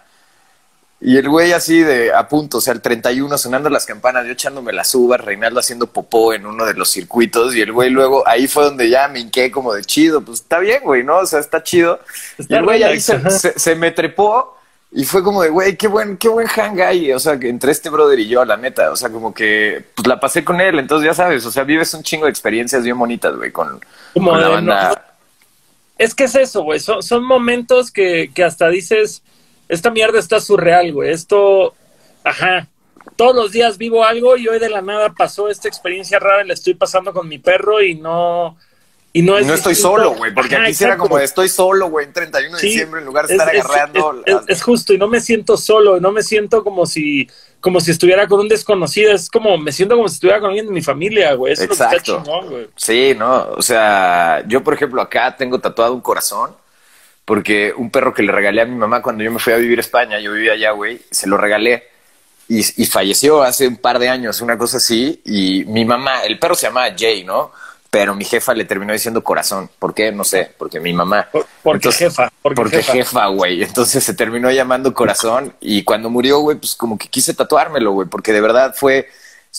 y 0.99 1.15
el 1.17 1.29
güey 1.29 1.51
así 1.53 1.81
de 1.81 2.11
a 2.11 2.27
punto, 2.27 2.57
o 2.57 2.61
sea, 2.61 2.73
el 2.73 2.81
31 2.81 3.37
sonando 3.37 3.69
las 3.69 3.85
campanas, 3.85 4.25
yo 4.25 4.31
echándome 4.31 4.73
las 4.73 4.95
uvas, 4.95 5.21
Reinaldo 5.21 5.59
haciendo 5.59 5.85
popó 5.85 6.33
en 6.33 6.47
uno 6.47 6.65
de 6.65 6.73
los 6.73 6.89
circuitos 6.89 7.55
y 7.55 7.61
el 7.61 7.71
güey 7.71 7.91
luego 7.91 8.27
ahí 8.27 8.47
fue 8.47 8.63
donde 8.63 8.89
ya 8.89 9.07
me 9.07 9.19
hinqué 9.19 9.51
como 9.51 9.73
de 9.75 9.83
chido, 9.83 10.21
pues 10.21 10.39
está 10.41 10.57
bien, 10.57 10.81
güey, 10.83 11.03
¿no? 11.03 11.17
O 11.17 11.25
sea, 11.27 11.37
está 11.39 11.61
chido. 11.61 11.99
Está 12.39 12.55
y 12.55 12.57
el 12.57 12.63
güey 12.63 12.81
ahí 12.81 12.99
se, 12.99 13.29
se- 13.29 13.59
se 13.59 13.75
me 13.75 13.91
trepó 13.91 14.57
y 14.91 15.03
fue 15.05 15.21
como 15.23 15.43
de, 15.43 15.49
güey, 15.49 15.77
qué 15.77 15.87
buen, 15.87 16.17
qué 16.17 16.29
buen 16.29 16.47
hang 16.47 16.79
hay, 16.81 17.11
o 17.13 17.19
sea, 17.19 17.37
que 17.37 17.49
entre 17.49 17.71
este 17.71 17.89
brother 17.91 18.17
y 18.19 18.27
yo, 18.27 18.43
la 18.43 18.57
neta, 18.57 18.89
o 18.91 18.95
sea, 18.95 19.09
como 19.11 19.31
que 19.35 19.85
pues 19.93 20.07
la 20.07 20.19
pasé 20.19 20.43
con 20.43 20.59
él, 20.61 20.79
entonces 20.79 21.05
ya 21.05 21.13
sabes, 21.13 21.45
o 21.45 21.51
sea, 21.51 21.63
vives 21.63 21.93
un 21.93 22.01
chingo 22.01 22.25
de 22.25 22.31
experiencias 22.31 22.81
bien 22.83 22.97
bonitas, 22.97 23.35
güey, 23.35 23.51
con, 23.51 23.79
Como 24.15 24.31
con 24.31 24.41
la 24.41 24.47
de, 24.47 24.53
banda. 24.55 24.89
no, 24.89 25.06
Es 25.97 26.13
que 26.15 26.25
es 26.25 26.35
eso, 26.35 26.63
güey. 26.63 26.79
Son, 26.79 27.01
son 27.03 27.23
momentos 27.23 27.91
que, 27.91 28.31
que 28.33 28.43
hasta 28.43 28.69
dices, 28.69 29.23
esta 29.67 29.89
mierda 29.91 30.19
está 30.19 30.39
surreal, 30.39 30.93
güey. 30.93 31.11
Esto, 31.11 31.73
ajá. 32.23 32.67
Todos 33.15 33.35
los 33.35 33.51
días 33.51 33.77
vivo 33.77 34.03
algo 34.05 34.37
y 34.37 34.47
hoy 34.47 34.59
de 34.59 34.69
la 34.69 34.81
nada 34.81 35.13
pasó 35.13 35.49
esta 35.49 35.67
experiencia 35.67 36.19
rara 36.19 36.43
y 36.43 36.47
la 36.47 36.53
estoy 36.53 36.75
pasando 36.75 37.13
con 37.13 37.27
mi 37.27 37.39
perro 37.39 37.81
y 37.81 37.95
no... 37.95 38.57
Y 39.13 39.23
no, 39.23 39.35
es 39.39 39.47
no 39.47 39.55
estoy 39.55 39.73
solo, 39.73 40.13
güey, 40.13 40.31
porque 40.31 40.55
Ajá, 40.55 40.65
aquí 40.65 40.75
sí 40.75 40.83
era 40.83 40.93
exacto. 40.93 41.09
como 41.09 41.17
de 41.17 41.25
estoy 41.25 41.49
solo, 41.49 41.89
güey, 41.89 42.05
en 42.05 42.13
31 42.13 42.55
de 42.55 42.61
Sí, 42.61 42.67
diciembre, 42.67 42.99
en 42.99 43.05
lugar 43.07 43.25
de 43.25 43.33
es- 43.33 43.39
estar 43.39 43.55
es- 43.55 43.65
agarrando. 43.65 44.23
Es, 44.47 44.61
justo, 44.61 44.93
y 44.93 44.99
no 44.99 45.07
me 45.07 45.21
siento 45.21 45.57
solo, 45.57 45.97
y 45.97 46.01
no 46.01 46.11
me 46.11 46.21
siento 46.21 46.63
como 46.63 46.85
si, 46.85 47.27
como 47.59 47.79
si 47.79 47.91
estuviera 47.91 48.27
con 48.27 48.39
un 48.39 48.47
desconocido, 48.47 49.13
es 49.13 49.29
como, 49.29 49.57
me 49.57 49.71
siento 49.71 49.95
como 49.95 50.07
si 50.07 50.15
estuviera 50.15 50.39
con 50.39 50.49
alguien 50.49 50.67
de 50.67 50.73
mi 50.73 50.81
familia, 50.81 51.33
güey. 51.33 51.53
Eso 51.53 51.63
es 51.63 51.69
lo 51.69 51.75
que 51.75 51.83
está 51.83 51.95
Exacto. 51.95 52.23
chingón, 52.23 52.49
güey. 52.49 52.67
Sí, 52.75 53.15
no, 53.17 53.49
o 53.55 53.61
sea, 53.61 54.43
yo 54.47 54.63
por 54.63 54.73
ejemplo 54.73 55.01
acá 55.01 55.35
tengo 55.35 55.59
tatuado 55.59 55.93
un 55.93 56.01
corazón 56.01 56.51
porque 57.25 57.73
un 57.75 57.91
perro 57.91 58.13
que 58.13 58.23
le 58.23 58.31
regalé 58.31 58.61
a 58.61 58.65
mi 58.65 58.75
mamá 58.75 59.01
cuando 59.01 59.23
yo 59.23 59.31
me 59.31 59.39
fui 59.39 59.53
a 59.53 59.57
vivir 59.57 59.79
a 59.79 59.81
España, 59.81 60.19
yo 60.19 60.31
vivía 60.31 60.53
allá, 60.53 60.71
güey, 60.71 61.01
se 61.11 61.27
lo 61.27 61.35
regalé 61.37 61.83
y, 62.47 62.59
y 62.81 62.85
falleció 62.85 63.41
hace 63.41 63.67
un 63.67 63.77
par 63.77 63.99
de 63.99 64.07
años, 64.07 64.39
una 64.39 64.57
cosa 64.57 64.77
así, 64.77 65.21
y 65.25 65.65
mi 65.65 65.83
mamá, 65.83 66.23
el 66.23 66.39
perro 66.39 66.55
se 66.55 66.67
llamaba 66.67 66.95
Jay, 66.97 67.25
¿no? 67.25 67.51
Pero 67.89 68.13
mi 68.15 68.25
jefa 68.25 68.53
le 68.53 68.65
terminó 68.65 68.91
diciendo 68.93 69.23
corazón. 69.23 69.69
¿Por 69.79 69.93
qué? 69.93 70.11
No 70.11 70.23
sé, 70.25 70.51
porque 70.57 70.79
mi 70.79 70.91
mamá. 70.93 71.27
Por- 71.31 71.45
porque 71.63 71.77
Entonces- 71.87 71.99
jefa, 72.09 72.31
porque 72.41 72.55
Porque 72.55 72.83
jefa. 72.83 73.27
güey. 73.27 73.63
Entonces 73.63 74.03
se 74.03 74.13
terminó 74.13 74.51
llamando 74.51 74.93
corazón 74.93 75.53
y 75.61 75.83
cuando 75.83 76.09
murió, 76.09 76.39
güey, 76.39 76.57
pues 76.57 76.75
como 76.75 76.97
que 76.97 77.07
quise 77.07 77.33
tatuármelo, 77.33 77.91
güey, 77.93 78.07
porque 78.09 78.33
de 78.33 78.41
verdad 78.41 78.75
fue 78.77 79.07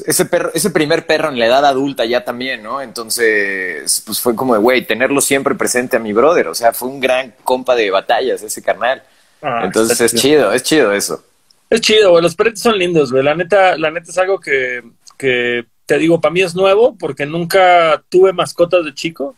ese 0.07 0.27
perro, 0.27 0.51
ese 0.55 0.71
primer 0.71 1.07
perro 1.07 1.31
en 1.31 1.39
la 1.39 1.47
edad 1.47 1.65
adulta 1.65 2.05
ya 2.05 2.23
también, 2.25 2.63
¿no? 2.63 2.81
Entonces, 2.83 4.03
pues 4.07 4.21
fue 4.21 4.37
como 4.37 4.55
de, 4.55 4.61
güey, 4.61 4.87
tenerlo 4.87 5.21
siempre 5.21 5.55
presente 5.55 5.97
a 5.97 6.01
mi 6.01 6.13
brother. 6.13 6.49
O 6.49 6.55
sea, 6.55 6.73
fue 6.73 6.89
un 6.89 7.01
gran 7.01 7.35
compa 7.45 7.75
de 7.75 7.91
batallas 7.91 8.43
ese 8.43 8.63
carnal. 8.63 9.03
Ah, 9.43 9.63
Entonces 9.65 10.01
es 10.01 10.15
chido, 10.15 10.53
es 10.53 10.63
chido 10.63 10.93
eso. 10.93 11.25
Es 11.71 11.81
chido, 11.81 12.11
güey. 12.11 12.23
Los 12.23 12.35
perritos 12.37 12.61
son 12.61 12.79
lindos, 12.79 13.11
güey. 13.11 13.25
La 13.25 13.35
neta, 13.35 13.77
la 13.77 13.91
neta 13.91 14.11
es 14.11 14.19
algo 14.19 14.39
que, 14.39 14.83
que 15.17 15.65
te 15.89 15.97
digo, 15.99 16.21
para 16.21 16.35
mí 16.35 16.43
es 16.43 16.55
nuevo 16.55 16.97
porque 16.99 17.25
nunca 17.25 18.03
tuve 18.11 18.35
mascotas 18.35 18.85
de 18.85 18.93
chico 18.93 19.35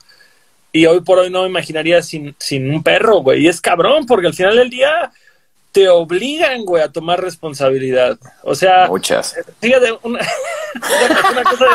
y 0.72 0.84
hoy 0.86 1.00
por 1.00 1.20
hoy 1.20 1.30
no 1.30 1.42
me 1.42 1.48
imaginaría 1.48 2.02
sin, 2.02 2.34
sin 2.40 2.68
un 2.74 2.82
perro, 2.82 3.18
güey. 3.18 3.42
Y 3.44 3.46
es 3.48 3.60
cabrón 3.60 4.04
porque 4.04 4.26
al 4.26 4.34
final 4.34 4.56
del 4.56 4.68
día 4.68 5.12
te 5.70 5.88
obligan, 5.88 6.64
güey, 6.64 6.82
a 6.82 6.90
tomar 6.90 7.20
responsabilidad. 7.22 8.18
O 8.42 8.56
sea, 8.56 8.88
Muchas. 8.88 9.36
fíjate, 9.60 9.92
una, 10.02 10.18
es, 10.74 11.30
una 11.30 11.44
cosa, 11.44 11.66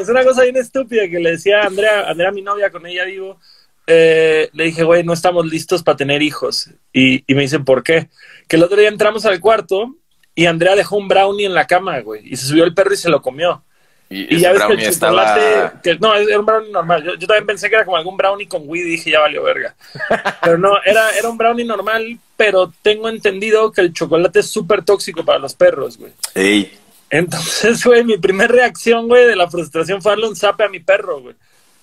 es 0.00 0.08
una 0.08 0.24
cosa 0.24 0.42
bien 0.42 0.56
estúpida 0.56 1.08
que 1.08 1.20
le 1.20 1.30
decía 1.30 1.62
a 1.62 1.66
Andrea, 1.66 2.10
Andrea, 2.10 2.32
mi 2.32 2.42
novia, 2.42 2.70
con 2.70 2.84
ella 2.84 3.04
vivo. 3.04 3.38
eh, 3.86 4.50
le 4.52 4.64
dije, 4.64 4.82
güey, 4.82 5.04
no 5.04 5.12
estamos 5.12 5.46
listos 5.46 5.84
para 5.84 5.96
tener 5.96 6.20
hijos. 6.20 6.68
Y, 6.92 7.22
y 7.28 7.34
me 7.36 7.42
dicen, 7.42 7.64
¿por 7.64 7.84
qué? 7.84 8.08
Que 8.48 8.56
el 8.56 8.64
otro 8.64 8.76
día 8.76 8.88
entramos 8.88 9.24
al 9.24 9.38
cuarto 9.38 9.94
y 10.34 10.46
Andrea 10.46 10.74
dejó 10.74 10.96
un 10.96 11.06
brownie 11.06 11.46
en 11.46 11.54
la 11.54 11.68
cama, 11.68 12.00
güey. 12.00 12.22
Y 12.24 12.36
se 12.36 12.46
subió 12.46 12.64
el 12.64 12.74
perro 12.74 12.92
y 12.92 12.96
se 12.96 13.08
lo 13.08 13.22
comió. 13.22 13.62
Y, 14.08 14.38
ya 14.38 14.52
ves 14.52 14.62
que 14.62 14.72
el 14.74 14.94
chocolate. 14.94 15.40
estaba... 15.40 15.82
que- 15.82 15.98
no, 15.98 16.14
era 16.14 16.38
un 16.38 16.46
brownie 16.46 16.70
normal. 16.70 17.02
Yo, 17.02 17.14
yo 17.14 17.26
también 17.26 17.46
pensé 17.46 17.68
que 17.68 17.74
era 17.74 17.84
como 17.84 17.96
algún 17.96 18.16
brownie 18.16 18.46
con 18.46 18.62
weed 18.66 18.86
y 18.86 18.90
dije, 18.90 19.10
ya 19.10 19.20
valió 19.20 19.42
verga. 19.42 19.74
Pero 20.42 20.58
no, 20.58 20.74
era, 20.84 21.10
era 21.10 21.28
un 21.28 21.36
brownie 21.36 21.64
normal, 21.64 22.18
pero 22.36 22.72
tengo 22.82 23.08
entendido 23.08 23.72
que 23.72 23.80
el 23.80 23.92
chocolate 23.92 24.40
es 24.40 24.50
súper 24.50 24.84
tóxico 24.84 25.24
para 25.24 25.38
los 25.38 25.54
perros, 25.54 25.96
güey. 25.98 26.12
Ey, 26.34 26.78
Entonces, 27.10 27.82
güey, 27.84 28.04
mi 28.04 28.18
primera 28.18 28.52
reacción, 28.52 29.08
güey, 29.08 29.26
de 29.26 29.34
la 29.36 29.50
frustración 29.50 30.02
fue 30.02 30.12
darle 30.12 30.28
un 30.28 30.36
zape 30.36 30.64
a 30.64 30.68
mi 30.68 30.80
perro, 30.80 31.20
güey. 31.20 31.34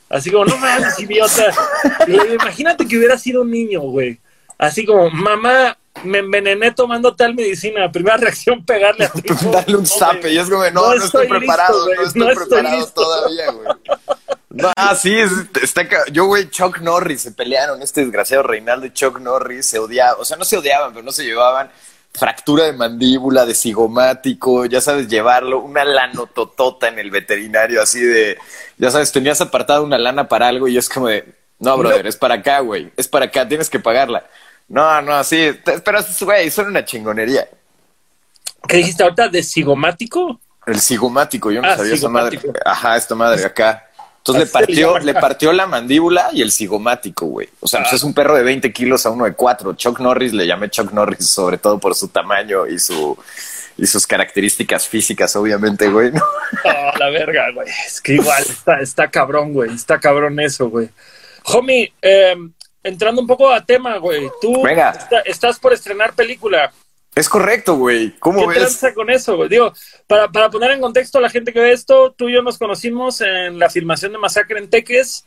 Así 0.10 0.30
como, 0.30 0.46
no 0.46 0.58
mames, 0.58 0.98
idiota. 1.00 1.52
Y 2.08 2.12
le 2.12 2.24
digo, 2.24 2.34
imagínate 2.36 2.88
que 2.88 2.98
hubiera 2.98 3.18
sido 3.18 3.42
un 3.42 3.50
niño, 3.52 3.82
güey. 3.82 4.20
Así 4.60 4.86
como, 4.86 5.10
mamá, 5.10 5.76
me 6.04 6.20
envenené 6.20 6.72
tomando 6.72 7.16
tal 7.16 7.36
medicina. 7.36 7.92
Primera 7.92 8.18
reacción, 8.18 8.66
pegarle 8.66 9.06
a 9.06 9.10
tu 9.12 9.20
hijo. 9.20 9.52
Darle 9.52 9.76
un 9.78 9.84
No, 9.84 9.88
zape. 9.90 10.32
Y 10.34 10.38
es 10.38 10.50
como, 10.50 10.64
no, 10.64 10.72
no, 10.72 10.94
estoy, 10.94 11.24
listo, 11.24 11.38
preparado, 11.38 11.88
no 11.96 12.02
estoy 12.04 12.36
preparado 12.36 12.78
listo. 12.78 12.94
todavía, 13.02 13.52
güey. 13.52 13.68
No, 14.50 14.72
ah, 14.76 14.96
sí, 14.96 15.18
es- 15.18 15.32
está 15.62 15.88
yo, 16.12 16.26
güey, 16.26 16.50
Chuck 16.50 16.80
Norris 16.80 17.22
se 17.22 17.32
pelearon, 17.32 17.82
este 17.82 18.02
desgraciado 18.02 18.44
Reinaldo 18.44 18.86
y 18.86 18.92
Chuck 18.94 19.20
Norris 19.20 19.66
se 19.66 19.80
odiaban, 19.80 20.16
o 20.20 20.26
sea, 20.26 20.38
no 20.38 20.46
se 20.46 20.58
odiaban, 20.58 20.94
pero 20.94 21.04
no 21.04 21.12
se 21.12 21.24
llevaban. 21.24 21.72
Fractura 22.16 22.66
de 22.66 22.74
mandíbula, 22.74 23.48
de 23.48 23.56
cigomático, 23.56 24.66
ya 24.66 24.80
sabes, 24.82 25.08
llevarlo, 25.08 25.60
una 25.60 25.84
lanototota 25.84 26.88
en 26.88 27.00
el 27.00 27.10
veterinario, 27.10 27.82
así 27.82 28.00
de, 28.02 28.38
ya 28.78 28.92
sabes, 28.92 29.12
tenías 29.12 29.42
apartada 29.42 29.82
una 29.82 29.98
lana 29.98 30.28
para 30.28 30.48
algo 30.50 30.68
y 30.68 30.78
es 30.78 30.88
como 30.88 31.08
de, 31.08 31.26
no, 31.58 31.76
brother, 31.76 32.06
es 32.06 32.16
para 32.16 32.36
acá, 32.36 32.60
güey, 32.60 32.92
es 32.96 33.08
para 33.08 33.26
acá, 33.26 33.48
tienes 33.48 33.72
que 33.72 33.80
pagarla. 33.80 34.28
No, 34.74 35.02
no, 35.04 35.24
sí, 35.24 35.52
pero, 35.86 36.00
güey, 36.22 36.50
son 36.50 36.66
una 36.68 36.84
chingonería. 36.84 37.48
¿Qué 38.68 38.78
dijiste 38.78 39.04
ahorita? 39.04 39.28
¿De 39.30 39.44
cigomático? 39.44 40.40
El 40.66 40.80
cigomático, 40.80 41.52
yo 41.52 41.62
no 41.62 41.68
Ah, 41.70 41.78
sabía 41.78 41.94
esa 41.94 42.10
madre. 42.10 42.40
cigomático. 42.40 42.68
Ajá, 42.70 42.98
esta 42.98 43.14
madre 43.14 43.46
acá. 43.46 43.88
Entonces 44.18 44.40
le 44.40 44.44
Así 44.46 44.54
partió, 44.54 44.98
le 45.00 45.14
partió 45.14 45.54
la 45.54 45.68
mandíbula 45.68 46.30
y 46.34 46.42
el 46.42 46.52
cigomático, 46.52 47.28
güey. 47.28 47.50
O 47.60 47.68
sea, 47.68 47.82
pues 47.82 47.94
es 47.94 48.04
un 48.04 48.16
perro 48.16 48.36
de 48.36 48.42
20 48.42 48.74
kilos 48.74 49.06
a 49.06 49.12
uno 49.12 49.26
de 49.26 49.34
4. 49.34 49.74
Chuck 49.74 50.00
Norris, 50.00 50.34
le 50.34 50.48
llamé 50.48 50.70
Chuck 50.72 50.92
Norris 50.92 51.28
sobre 51.30 51.60
todo 51.60 51.78
por 51.78 51.94
su 51.94 52.08
tamaño 52.08 52.66
y 52.66 52.80
su 52.80 53.16
y 53.78 53.86
sus 53.86 54.08
características 54.08 54.88
físicas, 54.88 55.36
obviamente, 55.36 55.88
güey. 55.90 56.12
¿no? 56.12 56.24
Oh, 56.66 56.92
la 57.00 57.10
verga, 57.10 57.52
güey. 57.54 57.68
Es 57.86 58.02
que 58.02 58.14
igual 58.14 58.42
está, 58.44 58.80
está 58.80 59.12
cabrón, 59.12 59.54
güey. 59.54 59.72
Está 59.74 60.00
cabrón 60.00 60.40
eso, 60.40 60.70
güey. 60.70 60.90
Homie, 61.46 61.94
eh, 62.02 62.36
entrando 62.84 63.22
un 63.22 63.28
poco 63.28 63.50
a 63.52 63.66
tema, 63.66 63.98
güey. 63.98 64.30
Tú 64.42 64.62
Venga. 64.64 64.92
está- 64.92 65.20
estás 65.22 65.60
por 65.60 65.74
estrenar 65.74 66.14
película. 66.14 66.72
Es 67.16 67.30
correcto, 67.30 67.76
güey. 67.76 68.16
¿Cómo 68.20 68.48
¿Qué 68.50 68.60
ves? 68.60 68.82
con 68.96 69.10
eso, 69.10 69.36
güey? 69.38 69.48
Digo, 69.50 69.72
para, 70.08 70.32
para 70.32 70.50
poner 70.50 70.72
en 70.72 70.82
contexto 70.82 71.20
a 71.20 71.22
la 71.22 71.30
gente 71.30 71.54
que 71.54 71.60
ve 71.60 71.72
esto, 71.72 72.12
tú 72.18 72.28
y 72.28 72.34
yo 72.34 72.42
nos 72.42 72.58
conocimos 72.58 73.22
en 73.22 73.60
la 73.60 73.70
filmación 73.70 74.12
de 74.12 74.18
Masacre 74.18 74.58
en 74.60 74.70
Teques. 74.70 75.26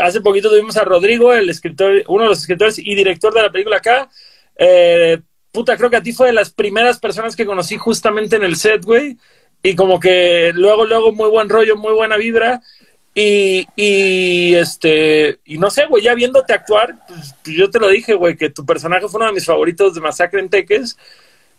Hace 0.00 0.20
poquito 0.20 0.50
tuvimos 0.50 0.76
a 0.76 0.84
Rodrigo, 0.84 1.32
el 1.32 1.48
escritor, 1.48 2.02
uno 2.08 2.24
de 2.24 2.28
los 2.30 2.40
escritores 2.40 2.78
y 2.78 2.94
director 2.94 3.32
de 3.32 3.42
la 3.42 3.50
película 3.52 3.76
acá. 3.76 4.08
Eh, 4.56 5.20
puta, 5.52 5.76
creo 5.76 5.88
que 5.90 5.96
a 5.96 6.02
ti 6.02 6.12
fue 6.12 6.28
de 6.28 6.32
las 6.32 6.50
primeras 6.50 6.98
personas 6.98 7.36
que 7.36 7.46
conocí 7.46 7.76
justamente 7.76 8.36
en 8.36 8.42
el 8.42 8.56
set, 8.56 8.84
güey. 8.84 9.16
Y 9.62 9.76
como 9.76 10.00
que 10.00 10.52
luego, 10.54 10.84
luego, 10.84 11.12
muy 11.12 11.28
buen 11.28 11.48
rollo, 11.48 11.76
muy 11.76 11.92
buena 11.92 12.16
vibra. 12.16 12.60
Y, 13.14 13.66
y 13.74 14.54
este, 14.54 15.40
y 15.44 15.58
no 15.58 15.70
sé, 15.70 15.86
güey, 15.86 16.02
ya 16.04 16.14
viéndote 16.14 16.52
actuar, 16.52 16.94
pues, 17.08 17.34
yo 17.44 17.68
te 17.68 17.80
lo 17.80 17.88
dije, 17.88 18.14
güey, 18.14 18.36
que 18.36 18.50
tu 18.50 18.64
personaje 18.64 19.08
fue 19.08 19.18
uno 19.18 19.26
de 19.26 19.34
mis 19.34 19.44
favoritos 19.46 19.94
de 19.94 20.00
Masacre 20.00 20.40
en 20.40 20.48
Teques. 20.48 20.96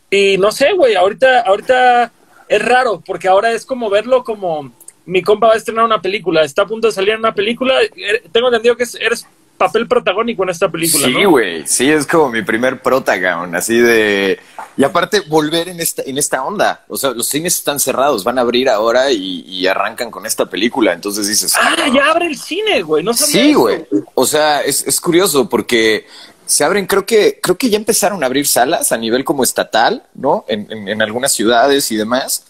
Y 0.10 0.38
no 0.38 0.52
sé, 0.52 0.74
güey, 0.74 0.96
ahorita, 0.96 1.42
ahorita 1.42 2.12
es 2.48 2.62
raro, 2.66 3.02
porque 3.06 3.28
ahora 3.28 3.52
es 3.52 3.66
como 3.66 3.90
verlo 3.90 4.24
como 4.24 4.74
mi 5.06 5.22
compa 5.22 5.48
va 5.48 5.54
a 5.54 5.58
estrenar 5.58 5.84
una 5.86 6.02
película, 6.02 6.44
está 6.44 6.62
a 6.62 6.68
punto 6.68 6.88
de 6.88 6.94
salir 6.94 7.16
una 7.18 7.34
película. 7.34 7.82
eh, 7.84 8.24
Tengo 8.32 8.48
entendido 8.48 8.76
que 8.78 8.84
es- 8.84 8.96
eres 8.96 9.28
papel 9.66 9.88
protagónico 9.88 10.44
en 10.44 10.50
esta 10.50 10.70
película, 10.70 11.08
Sí, 11.08 11.14
¿no? 11.14 11.30
güey, 11.32 11.66
sí, 11.68 11.90
es 11.90 12.06
como 12.08 12.30
mi 12.30 12.42
primer 12.42 12.82
protagón, 12.82 13.56
así 13.56 13.78
de... 13.78 14.40
Y 14.78 14.84
aparte, 14.84 15.22
volver 15.28 15.68
en 15.70 15.80
esta, 15.80 16.02
en 16.04 16.18
esta 16.18 16.44
onda. 16.44 16.86
O 16.88 16.98
sea, 16.98 17.12
los 17.12 17.28
cines 17.28 17.56
están 17.56 17.80
cerrados, 17.80 18.24
van 18.24 18.38
a 18.38 18.42
abrir 18.42 18.70
ahora 18.70 19.12
y, 19.12 19.42
y 19.42 19.68
arrancan 19.68 20.10
con 20.10 20.26
esta 20.26 20.46
película. 20.46 20.94
Entonces 20.94 21.28
dices... 21.28 21.54
Ah, 21.60 21.76
ya 21.94 22.10
abre 22.12 22.28
el 22.28 22.38
cine, 22.38 22.82
güey, 22.82 23.04
no 23.04 23.14
sabía 23.14 23.34
Sí, 23.44 23.54
güey. 23.54 23.86
O 24.16 24.26
sea, 24.26 24.62
es, 24.62 24.88
es 24.88 25.00
curioso 25.02 25.50
porque 25.50 26.08
se 26.46 26.64
abren, 26.64 26.86
creo 26.88 27.06
que, 27.06 27.40
creo 27.42 27.58
que 27.58 27.70
ya 27.70 27.78
empezaron 27.78 28.24
a 28.24 28.26
abrir 28.28 28.48
salas 28.48 28.92
a 28.92 28.98
nivel 28.98 29.24
como 29.26 29.44
estatal, 29.44 30.04
¿no? 30.14 30.46
En, 30.48 30.72
en- 30.72 30.88
en 30.88 31.02
algunas 31.02 31.32
ciudades 31.34 31.92
y 31.92 31.98
demás. 31.98 32.46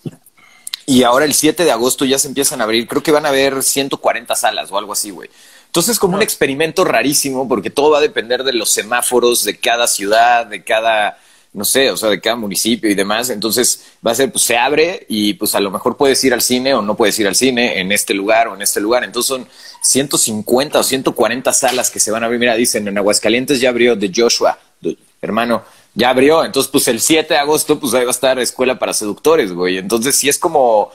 Y 0.85 1.03
ahora 1.03 1.25
el 1.25 1.33
7 1.33 1.63
de 1.63 1.71
agosto 1.71 2.05
ya 2.05 2.17
se 2.19 2.27
empiezan 2.27 2.59
a 2.61 2.65
abrir, 2.65 2.87
creo 2.87 3.01
que 3.03 3.11
van 3.11 3.25
a 3.25 3.29
haber 3.29 3.61
140 3.63 4.35
salas 4.35 4.71
o 4.71 4.77
algo 4.77 4.93
así, 4.93 5.09
güey. 5.11 5.29
Entonces 5.71 5.93
es 5.93 5.99
como 5.99 6.17
un 6.17 6.21
experimento 6.21 6.83
rarísimo 6.83 7.47
porque 7.47 7.69
todo 7.69 7.91
va 7.91 7.99
a 7.99 8.01
depender 8.01 8.43
de 8.43 8.51
los 8.51 8.69
semáforos 8.71 9.45
de 9.45 9.57
cada 9.57 9.87
ciudad, 9.87 10.45
de 10.45 10.65
cada, 10.65 11.17
no 11.53 11.63
sé, 11.63 11.89
o 11.91 11.95
sea, 11.95 12.09
de 12.09 12.19
cada 12.19 12.35
municipio 12.35 12.89
y 12.89 12.93
demás. 12.93 13.29
Entonces 13.29 13.85
va 14.05 14.11
a 14.11 14.15
ser, 14.15 14.29
pues 14.33 14.43
se 14.43 14.57
abre 14.57 15.05
y 15.07 15.33
pues 15.35 15.55
a 15.55 15.61
lo 15.61 15.71
mejor 15.71 15.95
puedes 15.95 16.21
ir 16.25 16.33
al 16.33 16.41
cine 16.41 16.73
o 16.73 16.81
no 16.81 16.95
puedes 16.97 17.17
ir 17.19 17.27
al 17.27 17.35
cine 17.35 17.79
en 17.79 17.93
este 17.93 18.13
lugar 18.13 18.49
o 18.49 18.55
en 18.55 18.61
este 18.61 18.81
lugar. 18.81 19.05
Entonces 19.05 19.29
son 19.29 19.47
150 19.81 20.77
o 20.77 20.83
140 20.83 21.53
salas 21.53 21.89
que 21.89 22.01
se 22.01 22.11
van 22.11 22.23
a 22.23 22.25
abrir. 22.25 22.41
Mira, 22.41 22.55
dicen 22.55 22.85
en 22.89 22.97
Aguascalientes 22.97 23.61
ya 23.61 23.69
abrió 23.69 23.95
de 23.95 24.11
Joshua, 24.13 24.59
de- 24.81 24.97
hermano, 25.21 25.63
ya 25.93 26.09
abrió. 26.09 26.43
Entonces, 26.43 26.69
pues 26.69 26.87
el 26.89 26.99
7 26.99 27.33
de 27.33 27.39
agosto, 27.39 27.79
pues 27.79 27.93
ahí 27.93 28.03
va 28.03 28.09
a 28.09 28.11
estar 28.11 28.37
Escuela 28.39 28.77
para 28.77 28.93
Seductores, 28.93 29.53
güey. 29.53 29.77
Entonces 29.77 30.17
sí 30.17 30.27
es 30.27 30.37
como 30.37 30.91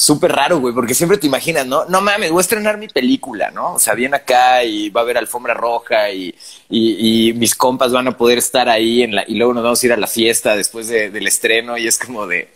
súper 0.00 0.30
raro, 0.32 0.60
güey, 0.60 0.72
porque 0.72 0.94
siempre 0.94 1.18
te 1.18 1.26
imaginas, 1.26 1.66
¿no? 1.66 1.84
No 1.86 2.00
mames, 2.00 2.30
voy 2.30 2.38
a 2.38 2.42
estrenar 2.42 2.78
mi 2.78 2.86
película, 2.88 3.50
¿no? 3.50 3.74
O 3.74 3.78
sea, 3.80 3.94
viene 3.94 4.16
acá 4.16 4.62
y 4.62 4.90
va 4.90 5.00
a 5.00 5.04
haber 5.04 5.18
alfombra 5.18 5.54
roja 5.54 6.10
y, 6.12 6.32
y, 6.70 7.28
y 7.30 7.32
mis 7.34 7.54
compas 7.56 7.90
van 7.92 8.06
a 8.06 8.16
poder 8.16 8.38
estar 8.38 8.68
ahí 8.68 9.02
en 9.02 9.16
la, 9.16 9.24
y 9.26 9.34
luego 9.34 9.52
nos 9.54 9.64
vamos 9.64 9.82
a 9.82 9.86
ir 9.86 9.92
a 9.92 9.96
la 9.96 10.06
fiesta 10.06 10.54
después 10.56 10.86
de- 10.88 11.10
del 11.10 11.26
estreno 11.26 11.76
y 11.76 11.88
es 11.88 11.98
como 11.98 12.26
de, 12.28 12.48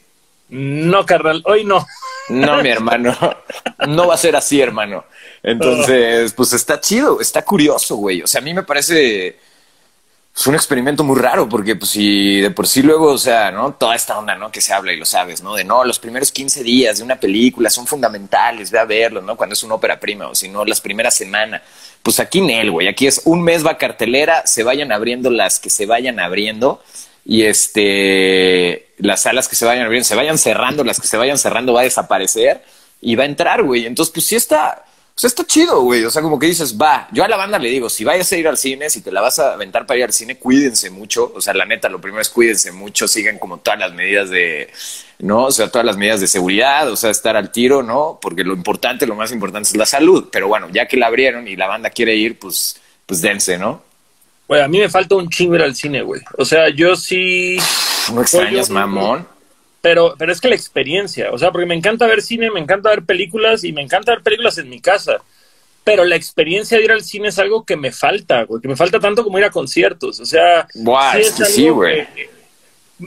No, 0.51 1.05
carnal, 1.05 1.43
hoy 1.47 1.65
no. 1.65 1.85
no, 2.29 2.63
mi 2.63 2.69
hermano, 2.69 3.17
no 3.89 4.07
va 4.07 4.15
a 4.15 4.19
ser 4.19 4.37
así, 4.37 4.61
hermano. 4.61 5.05
Entonces, 5.43 6.33
pues 6.35 6.53
está 6.53 6.81
chido, 6.81 7.21
está 7.21 7.43
curioso, 7.45 7.97
güey. 7.97 8.23
O 8.23 8.27
sea, 8.29 8.41
a 8.41 8.45
mí 8.45 8.55
me 8.55 8.63
parece 8.63 9.37
pues, 10.33 10.47
un 10.47 10.55
experimento 10.55 11.05
muy 11.05 11.21
raro, 11.21 11.49
porque 11.49 11.77
pues 11.77 11.91
si 11.91 12.41
de 12.41 12.51
por 12.51 12.67
sí 12.67 12.83
luego, 12.83 13.13
o 13.13 13.19
sea, 13.19 13.51
¿no? 13.51 13.75
Toda 13.75 13.95
esta 13.95 14.19
onda, 14.19 14.35
¿no? 14.35 14.51
Que 14.51 14.61
se 14.61 14.73
habla 14.73 14.93
y 14.93 14.97
lo 14.97 15.05
sabes, 15.05 15.43
¿no? 15.43 15.55
De 15.55 15.65
no, 15.65 15.85
los 15.85 15.99
primeros 15.99 16.33
15 16.33 16.63
días 16.63 16.99
de 16.99 17.05
una 17.05 17.21
película 17.21 17.69
son 17.71 17.87
fundamentales, 17.87 18.71
ve 18.71 18.79
a 18.79 18.85
verlo, 18.85 19.21
¿no? 19.21 19.37
Cuando 19.37 19.53
es 19.53 19.63
una 19.63 19.75
ópera 19.75 20.01
prima, 20.01 20.29
o 20.29 20.35
si 20.35 20.49
no, 20.49 20.65
las 20.65 20.81
primeras 20.81 21.15
semanas. 21.15 21.63
Pues 22.03 22.19
aquí 22.19 22.39
en 22.39 22.51
él, 22.51 22.71
güey, 22.71 22.89
aquí 22.89 23.07
es 23.07 23.23
un 23.25 23.43
mes 23.43 23.65
va 23.65 23.79
cartelera, 23.79 24.47
se 24.47 24.63
vayan 24.65 24.91
abriendo 24.91 25.31
las 25.31 25.61
que 25.61 25.71
se 25.71 25.87
vayan 25.87 26.19
abriendo 26.19 26.83
y 27.25 27.45
este 27.45 28.89
las 28.99 29.23
salas 29.23 29.49
que 29.49 29.57
se 29.57 29.65
vayan 29.65 29.85
abriendo, 29.85 30.05
se 30.09 30.17
vayan 30.17 30.39
cerrando, 30.39 30.83
las 30.83 31.01
que 31.01 31.07
se 31.07 31.17
vayan 31.17 31.39
cerrando 31.39 31.73
va 31.75 31.83
a 31.83 31.85
desaparecer 31.85 32.63
y 33.01 33.17
va 33.17 33.25
a 33.25 33.27
entrar, 33.27 33.63
güey. 33.63 33.87
Entonces, 33.87 34.13
pues 34.13 34.27
sí 34.27 34.37
está, 34.37 34.85
sea, 35.23 35.29
está 35.29 35.45
chido, 35.45 35.83
güey. 35.83 36.05
O 36.05 36.11
sea, 36.11 36.21
como 36.21 36.37
que 36.37 36.49
dices, 36.49 36.77
va, 36.77 37.07
yo 37.13 37.23
a 37.23 37.29
la 37.29 37.37
banda 37.37 37.57
le 37.57 37.69
digo, 37.69 37.89
si 37.89 38.03
vayas 38.03 38.33
a 38.33 38.37
ir 38.37 38.49
al 38.49 38.57
cine, 38.57 38.91
si 38.91 39.03
te 39.03 39.13
la 39.13 39.21
vas 39.21 39.39
a 39.39 39.53
aventar 39.53 39.87
para 39.87 39.99
ir 39.99 40.05
al 40.05 40.13
cine, 40.13 40.37
cuídense 40.37 40.91
mucho. 40.91 41.33
O 41.35 41.41
sea, 41.41 41.55
la 41.55 41.65
neta, 41.65 41.89
lo 41.89 42.01
primero 42.01 42.21
es 42.21 42.29
cuídense 42.29 42.73
mucho, 42.73 43.07
sigan 43.07 43.39
como 43.39 43.59
todas 43.59 43.79
las 43.79 43.93
medidas 43.93 44.31
de, 44.31 44.69
¿no? 45.21 45.45
O 45.45 45.53
sea, 45.53 45.71
todas 45.71 45.87
las 45.87 45.97
medidas 45.97 46.21
de 46.21 46.27
seguridad, 46.27 46.91
o 46.91 46.97
sea, 46.97 47.11
estar 47.11 47.37
al 47.37 47.53
tiro, 47.53 47.85
¿no? 47.85 48.19
Porque 48.21 48.43
lo 48.43 48.53
importante, 48.53 49.07
lo 49.07 49.15
más 49.15 49.31
importante 49.31 49.69
es 49.69 49.77
la 49.77 49.87
salud. 49.87 50.29
Pero 50.33 50.49
bueno, 50.49 50.69
ya 50.73 50.89
que 50.89 50.97
la 50.97 51.07
abrieron 51.07 51.47
y 51.47 51.55
la 51.55 51.69
banda 51.69 51.91
quiere 51.91 52.17
ir, 52.17 52.41
pues, 52.41 52.81
pues 53.07 53.21
dense, 53.21 53.59
¿no? 53.59 53.81
Güey, 54.49 54.61
a 54.61 54.67
mí 54.67 54.81
me 54.81 54.89
falta 54.89 55.15
un 55.15 55.29
chingo 55.29 55.55
ir 55.55 55.63
al 55.63 55.77
cine, 55.77 56.03
güey. 56.03 56.21
O 56.37 56.45
sea, 56.45 56.69
yo 56.69 56.97
sí... 56.97 57.59
No 58.13 58.23
extrañas, 58.23 58.71
mamón. 58.71 59.25
Pero, 59.83 60.15
pero 60.17 60.33
es 60.33 60.41
que 60.41 60.49
la 60.49 60.55
experiencia, 60.55 61.31
o 61.33 61.39
sea, 61.39 61.51
porque 61.51 61.67
me 61.67 61.75
encanta 61.75 62.07
ver 62.07 62.23
cine, 62.23 62.51
me 62.51 62.61
encanta 62.61 62.89
ver 62.91 63.03
películas 63.03 63.65
y 63.65 63.73
me 63.73 63.83
encanta 63.83 64.13
ver 64.13 64.23
películas 64.23 64.57
en 64.59 64.71
mi 64.71 64.81
casa. 64.81 65.21
Pero 65.85 66.05
la 66.05 66.15
experiencia 66.15 66.79
de 66.79 66.85
ir 66.85 66.93
al 66.93 67.03
cine 67.03 67.29
es 67.29 67.39
algo 67.41 67.65
que 67.65 67.77
me 67.77 67.91
falta, 67.91 68.45
güey, 68.45 68.63
que 68.63 68.69
me 68.69 68.77
falta 68.77 69.01
tanto 69.01 69.25
como 69.25 69.39
ir 69.41 69.45
a 69.45 69.51
conciertos. 69.51 70.21
O 70.21 70.25
sea, 70.25 70.69
Buah, 70.75 71.19
es 71.19 71.33
que 71.33 71.45
sí, 71.45 71.69
güey. 71.69 72.07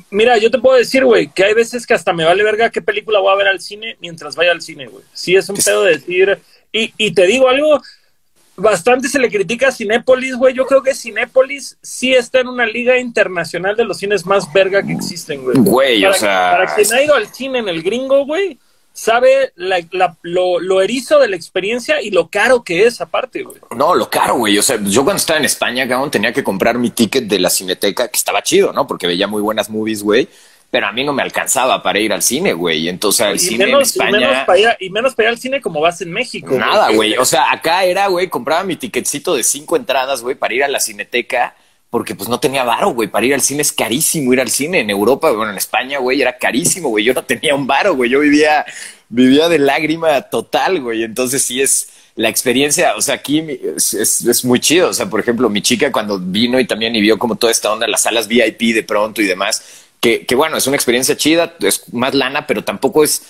Mira, 0.09 0.37
yo 0.37 0.51
te 0.51 0.59
puedo 0.59 0.77
decir, 0.77 1.05
güey, 1.05 1.31
que 1.31 1.45
hay 1.45 1.53
veces 1.53 1.87
que 1.87 1.93
hasta 1.93 2.11
me 2.11 2.25
vale 2.25 2.43
verga 2.43 2.69
qué 2.69 2.81
película 2.81 3.19
voy 3.19 3.31
a 3.31 3.37
ver 3.37 3.47
al 3.47 3.61
cine 3.61 3.95
mientras 4.01 4.35
vaya 4.35 4.51
al 4.51 4.61
cine, 4.61 4.87
güey. 4.87 5.05
Sí, 5.13 5.37
es 5.37 5.47
un 5.47 5.55
pedo 5.55 5.85
de 5.85 5.93
decir. 5.93 6.37
Y, 6.73 6.93
y 6.97 7.13
te 7.13 7.25
digo 7.25 7.47
algo, 7.47 7.81
bastante 8.57 9.07
se 9.09 9.19
le 9.19 9.29
critica 9.29 9.67
a 9.67 9.71
Cinépolis, 9.71 10.35
güey. 10.35 10.53
Yo 10.53 10.65
creo 10.65 10.81
que 10.81 10.95
Cinépolis 10.95 11.77
sí 11.81 12.13
está 12.13 12.39
en 12.39 12.47
una 12.47 12.65
liga 12.65 12.97
internacional 12.97 13.75
de 13.75 13.85
los 13.85 13.97
cines 13.97 14.25
más 14.25 14.51
verga 14.53 14.81
que 14.83 14.93
existen, 14.93 15.43
güey. 15.43 15.57
Güey, 15.57 16.05
o 16.05 16.13
sea, 16.13 16.51
Para 16.51 16.75
quien 16.75 16.93
ha 16.93 17.01
ido 17.01 17.15
al 17.15 17.27
cine 17.33 17.59
en 17.59 17.67
el 17.69 17.83
gringo, 17.83 18.25
güey, 18.25 18.57
sabe 18.93 19.51
la- 19.57 19.83
la- 19.91 20.15
lo, 20.21 20.59
lo 20.61 20.81
erizo 20.81 21.19
de 21.19 21.27
la 21.27 21.35
experiencia 21.35 22.01
y 22.01 22.11
lo 22.11 22.29
caro 22.29 22.63
que 22.63 22.85
es 22.85 23.01
aparte, 23.01 23.43
güey. 23.43 23.57
No, 23.75 23.93
lo 23.93 24.09
caro, 24.09 24.35
güey. 24.37 24.57
O 24.57 24.61
sea, 24.63 24.79
yo 24.81 25.03
cuando 25.03 25.17
estaba 25.19 25.37
en 25.39 25.45
España, 25.45 25.85
cabrón, 25.87 26.09
tenía 26.11 26.31
que 26.31 26.43
comprar 26.43 26.77
mi 26.77 26.91
ticket 26.91 27.25
de 27.25 27.39
la 27.39 27.49
cineteca, 27.49 28.07
que 28.07 28.17
estaba 28.17 28.41
chido, 28.41 28.71
¿no? 28.71 28.87
Porque 28.87 29.05
veía 29.07 29.27
muy 29.27 29.41
buenas 29.41 29.69
movies, 29.69 30.01
güey. 30.01 30.29
Pero 30.75 30.87
a 30.87 30.91
mí 30.91 31.05
no 31.05 31.13
me 31.13 31.21
alcanzaba 31.23 31.81
para 31.81 31.99
ir 31.99 32.11
al 32.11 32.21
cine, 32.21 32.51
güey. 32.51 32.89
Entonces, 32.89 33.25
el 33.27 33.35
Y 33.37 33.39
cine 33.39 33.65
menos, 33.67 33.95
en 33.95 34.01
y, 34.09 34.11
menos 34.11 34.21
España. 34.23 34.45
para 34.45 34.59
ir, 34.59 34.67
a- 34.67 34.77
y 34.77 34.89
menos 34.89 35.15
para 35.15 35.29
ir 35.29 35.33
al 35.35 35.39
cine 35.39 35.61
como 35.61 35.79
vas 35.79 36.01
en 36.01 36.11
México. 36.11 36.53
Nada, 36.57 36.91
güey. 36.91 37.15
O 37.15 37.23
sea, 37.23 37.49
acá 37.49 37.85
era, 37.85 38.07
güey, 38.07 38.27
compraba 38.27 38.65
mi 38.65 38.75
ticketcito 38.75 39.35
de 39.35 39.43
cinco 39.45 39.77
entradas, 39.77 40.21
güey, 40.21 40.35
para 40.35 40.53
ir 40.53 40.65
a 40.65 40.67
la 40.67 40.81
cineteca, 40.81 41.55
porque 41.89 42.13
pues 42.13 42.27
no 42.27 42.41
tenía 42.41 42.65
varo, 42.65 42.89
güey. 42.89 43.07
Para 43.07 43.25
ir 43.25 43.33
al 43.33 43.39
cine 43.39 43.61
es 43.61 43.71
carísimo 43.71 44.33
ir 44.33 44.41
al 44.41 44.49
cine. 44.49 44.81
En 44.81 44.89
Europa, 44.89 45.31
bueno, 45.31 45.49
en 45.49 45.57
España, 45.57 45.99
güey, 45.99 46.21
era 46.21 46.37
carísimo, 46.37 46.89
güey. 46.89 47.05
Yo 47.05 47.13
no 47.13 47.23
tenía 47.23 47.55
un 47.55 47.65
varo, 47.65 47.95
güey. 47.95 48.09
Yo 48.09 48.19
vivía, 48.19 48.65
vivía 49.07 49.47
de 49.47 49.59
lágrima 49.59 50.23
total, 50.23 50.81
güey. 50.81 51.03
Entonces 51.05 51.41
sí 51.41 51.61
es 51.61 51.87
la 52.17 52.27
experiencia, 52.27 52.95
o 52.97 53.01
sea, 53.01 53.15
aquí 53.15 53.41
mi- 53.41 53.57
es, 53.77 53.93
es- 53.93 54.25
es 54.25 54.43
muy 54.43 54.59
chido. 54.59 54.89
O 54.89 54.93
sea, 54.93 55.05
por 55.09 55.21
ejemplo, 55.21 55.49
mi 55.49 55.61
chica 55.61 55.89
cuando 55.89 56.19
vino 56.19 56.59
y 56.59 56.65
también 56.67 56.93
y 56.97 57.01
vio 57.01 57.17
como 57.17 57.37
toda 57.37 57.51
esta 57.51 57.71
onda, 57.71 57.87
las 57.87 58.01
salas 58.01 58.27
VIP 58.27 58.73
de 58.73 58.83
pronto 58.83 59.21
y 59.21 59.25
demás, 59.25 59.63
que, 59.99 60.25
que 60.25 60.35
bueno, 60.35 60.57
es 60.57 60.67
una 60.67 60.75
experiencia 60.75 61.17
chida, 61.17 61.55
es 61.59 61.91
más 61.93 62.13
lana, 62.13 62.47
pero 62.47 62.63
tampoco 62.63 63.03
es, 63.03 63.23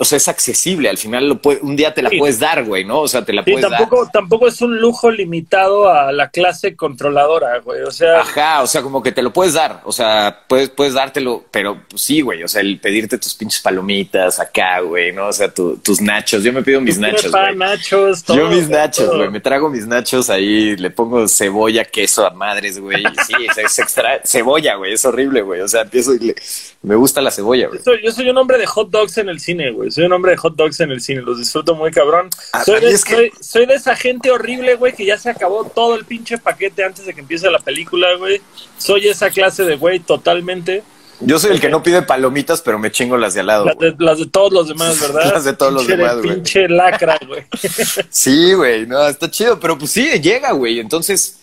o 0.00 0.04
sea, 0.04 0.16
es 0.16 0.28
accesible. 0.28 0.88
Al 0.88 0.98
final 0.98 1.28
lo 1.28 1.40
puede- 1.42 1.60
un 1.62 1.76
día 1.76 1.92
te 1.94 2.02
la 2.02 2.10
Sí. 2.10 2.18
puedes 2.18 2.38
dar, 2.38 2.64
güey, 2.64 2.84
¿no? 2.84 3.00
O 3.00 3.08
sea, 3.08 3.24
te 3.24 3.32
la 3.32 3.42
Sí, 3.44 3.52
puedes 3.52 3.68
dar. 3.68 3.78
tampoco, 3.80 4.08
tampoco 4.12 4.48
es 4.48 4.60
un 4.60 4.78
lujo 4.78 5.10
limitado 5.10 5.88
a 5.88 6.12
la 6.12 6.30
clase 6.30 6.76
controladora, 6.76 7.58
güey. 7.60 7.82
O 7.82 7.90
sea, 7.90 8.20
Ajá, 8.20 8.62
o 8.62 8.66
sea, 8.66 8.82
como 8.82 9.02
que 9.02 9.12
te 9.12 9.22
lo 9.22 9.32
puedes 9.32 9.54
dar, 9.54 9.80
o 9.84 9.92
sea, 9.92 10.44
puedes, 10.48 10.68
puedes 10.70 10.94
dártelo, 10.94 11.44
pero 11.50 11.80
pues, 11.88 12.02
sí, 12.02 12.20
güey, 12.20 12.42
o 12.42 12.48
sea, 12.48 12.60
el 12.60 12.78
pedirte 12.80 13.18
tus 13.18 13.34
pinches 13.34 13.60
palomitas 13.60 14.40
acá, 14.40 14.80
güey, 14.80 15.12
¿no? 15.12 15.28
O 15.28 15.32
sea, 15.32 15.48
tu- 15.52 15.76
tus 15.78 16.00
nachos, 16.00 16.42
yo 16.42 16.52
me 16.52 16.62
pido 16.62 16.80
mis 16.80 16.98
nachos, 16.98 17.30
todo, 17.30 18.36
Yo 18.36 18.48
mis 18.48 18.68
nachos, 18.68 19.14
güey, 19.16 19.30
me 19.30 19.40
trago 19.40 19.68
mis 19.68 19.86
nachos 19.86 20.30
ahí, 20.30 20.76
le 20.76 20.90
pongo 20.90 21.26
cebolla, 21.28 21.84
queso 21.84 22.26
a 22.26 22.30
madres, 22.30 22.78
güey. 22.80 23.02
Sí, 23.26 23.34
es, 23.50 23.58
es 23.58 23.78
extra 23.78 24.20
cebolla, 24.24 24.74
güey, 24.76 24.92
es 24.94 25.04
horrible, 25.04 25.42
güey. 25.42 25.60
O 25.60 25.68
sea, 25.68 25.82
empiezo 25.82 26.14
y 26.14 26.18
le- 26.18 26.34
me 26.82 26.94
gusta 26.94 27.20
la 27.20 27.30
cebolla, 27.30 27.66
güey. 27.68 27.78
Yo 27.78 27.84
soy, 27.84 28.00
yo 28.04 28.12
soy 28.12 28.30
un 28.30 28.38
hombre 28.38 28.58
de 28.58 28.66
hot 28.66 28.90
dogs 28.90 29.18
en 29.18 29.28
el 29.28 29.40
cine, 29.40 29.70
güey. 29.70 29.87
Soy 29.90 30.04
un 30.04 30.12
hombre 30.12 30.32
de 30.32 30.36
hot 30.38 30.54
dogs 30.56 30.80
en 30.80 30.90
el 30.90 31.00
cine. 31.00 31.22
Los 31.22 31.38
disfruto 31.38 31.74
muy 31.74 31.90
cabrón. 31.90 32.28
A- 32.52 32.64
soy, 32.64 32.80
de, 32.80 32.90
es 32.90 33.04
que- 33.04 33.14
soy, 33.14 33.32
soy 33.40 33.66
de 33.66 33.74
esa 33.74 33.96
gente 33.96 34.30
horrible, 34.30 34.74
güey, 34.76 34.94
que 34.94 35.04
ya 35.04 35.18
se 35.18 35.30
acabó 35.30 35.64
todo 35.64 35.94
el 35.94 36.04
pinche 36.04 36.38
paquete 36.38 36.84
antes 36.84 37.06
de 37.06 37.14
que 37.14 37.20
empiece 37.20 37.50
la 37.50 37.58
película, 37.58 38.08
güey. 38.16 38.40
Soy 38.78 39.08
esa 39.08 39.30
clase 39.30 39.64
de 39.64 39.76
güey 39.76 40.00
totalmente. 40.00 40.82
Yo 41.20 41.40
soy 41.40 41.50
el 41.50 41.60
que 41.60 41.68
no 41.68 41.82
pide 41.82 42.02
palomitas, 42.02 42.60
pero 42.60 42.78
me 42.78 42.92
chingo 42.92 43.16
las 43.16 43.34
de 43.34 43.40
al 43.40 43.46
lado. 43.48 43.64
Las 43.64 43.78
de, 43.78 43.94
las 43.98 44.18
de 44.20 44.26
todos 44.26 44.52
los 44.52 44.68
demás, 44.68 45.00
¿verdad? 45.00 45.32
Las 45.32 45.44
de 45.44 45.52
todos 45.52 45.72
los 45.72 45.82
Pinche 45.82 45.96
demás, 45.96 46.16
güey. 46.18 46.34
Pinche 46.34 46.68
lacra, 46.68 47.18
güey. 47.26 47.44
Sí, 48.10 48.52
güey, 48.52 48.86
no, 48.86 49.04
está 49.08 49.28
chido, 49.30 49.58
pero 49.58 49.76
pues 49.76 49.90
sí, 49.90 50.06
llega, 50.20 50.52
güey. 50.52 50.78
Entonces, 50.78 51.40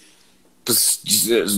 pues, 0.64 1.02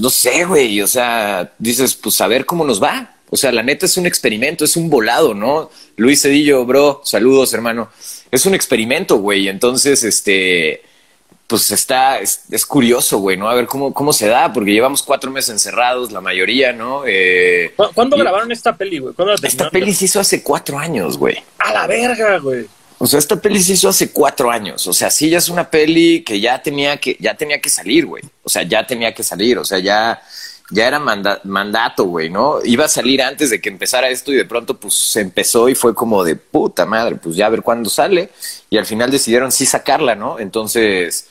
no 0.02 0.10
sé, 0.10 0.46
güey. 0.46 0.82
O 0.82 0.88
sea, 0.88 1.54
dices, 1.60 1.94
pues 1.96 2.20
a 2.22 2.28
ver 2.28 2.46
cómo 2.46 2.66
nos 2.66 2.82
va. 2.82 3.14
O 3.30 3.38
sea, 3.38 3.52
la 3.52 3.64
neta 3.64 3.86
es 3.86 3.98
un 3.98 4.06
experimento, 4.06 4.64
es 4.66 4.78
un 4.78 4.90
volado, 4.90 5.34
¿no? 5.34 5.70
Luis 5.98 6.22
Cedillo, 6.22 6.66
bro, 6.66 7.02
saludos, 7.04 7.54
hermano. 7.54 7.90
Es 8.32 8.46
un 8.46 8.56
experimento, 8.56 9.18
güey. 9.18 9.48
Entonces, 9.50 10.04
este, 10.04 10.82
pues 11.48 11.72
está, 11.72 12.20
es, 12.20 12.42
es 12.52 12.66
curioso, 12.66 13.20
güey, 13.20 13.36
¿no? 13.38 13.50
A 13.50 13.56
ver 13.56 13.68
cómo, 13.68 13.94
cómo 13.94 14.14
se 14.14 14.28
da, 14.28 14.52
porque 14.54 14.72
llevamos 14.72 15.04
cuatro 15.04 15.30
meses 15.32 15.50
encerrados, 15.52 16.12
la 16.12 16.22
mayoría, 16.22 16.72
¿no? 16.74 17.04
Eh, 17.06 17.74
¿Cu- 17.76 17.92
¿Cuándo 17.94 18.16
y- 18.16 18.20
grabaron 18.20 18.52
esta 18.52 18.76
peli, 18.78 19.00
güey? 19.00 19.14
¿Cuándo 19.14 19.32
la 19.32 19.36
Esta 19.36 19.48
terminaron? 19.50 19.72
peli 19.72 19.94
se 19.94 20.06
hizo 20.06 20.20
hace 20.20 20.42
cuatro 20.44 20.80
años, 20.80 21.18
güey. 21.18 21.38
A 21.60 21.74
la 21.74 21.88
verga, 21.88 22.38
güey. 22.40 22.66
O 23.00 23.06
sea, 23.06 23.20
esta 23.20 23.36
peli 23.40 23.62
se 23.62 23.74
hizo 23.74 23.90
hace 23.90 24.10
cuatro 24.12 24.50
años. 24.50 24.88
O 24.88 24.94
sea, 24.94 25.12
sí, 25.12 25.30
ya 25.30 25.38
es 25.38 25.50
una 25.50 25.70
peli 25.70 26.24
que 26.24 26.40
ya 26.40 26.62
tenía 26.64 26.98
que, 26.98 27.16
ya 27.20 27.36
tenía 27.36 27.62
que 27.62 27.70
salir, 27.70 28.06
güey. 28.08 28.24
O 28.44 28.50
sea, 28.50 28.64
ya 28.64 28.88
tenía 28.88 29.14
que 29.14 29.22
salir. 29.22 29.58
O 29.60 29.66
sea, 29.66 29.78
ya, 29.80 30.20
ya 30.70 30.88
era 30.88 31.00
manda- 31.00 31.40
mandato, 31.44 32.04
güey, 32.06 32.30
¿no? 32.30 32.60
Iba 32.64 32.86
a 32.86 32.90
salir 32.90 33.22
antes 33.22 33.50
de 33.50 33.62
que 33.62 33.70
empezara 33.70 34.10
esto 34.10 34.32
y 34.32 34.36
de 34.36 34.46
pronto, 34.46 34.78
pues, 34.78 34.94
se 34.94 35.22
empezó 35.22 35.70
y 35.70 35.76
fue 35.76 35.96
como 35.96 36.24
de 36.24 36.36
puta 36.36 36.86
madre, 36.86 37.16
pues 37.16 37.36
ya 37.36 37.46
a 37.46 37.50
ver 37.50 37.62
cuándo 37.62 37.90
sale. 37.90 38.30
Y 38.70 38.78
al 38.78 38.86
final 38.86 39.10
decidieron 39.12 39.52
sí 39.52 39.66
sacarla, 39.66 40.16
¿no? 40.16 40.40
Entonces, 40.40 41.28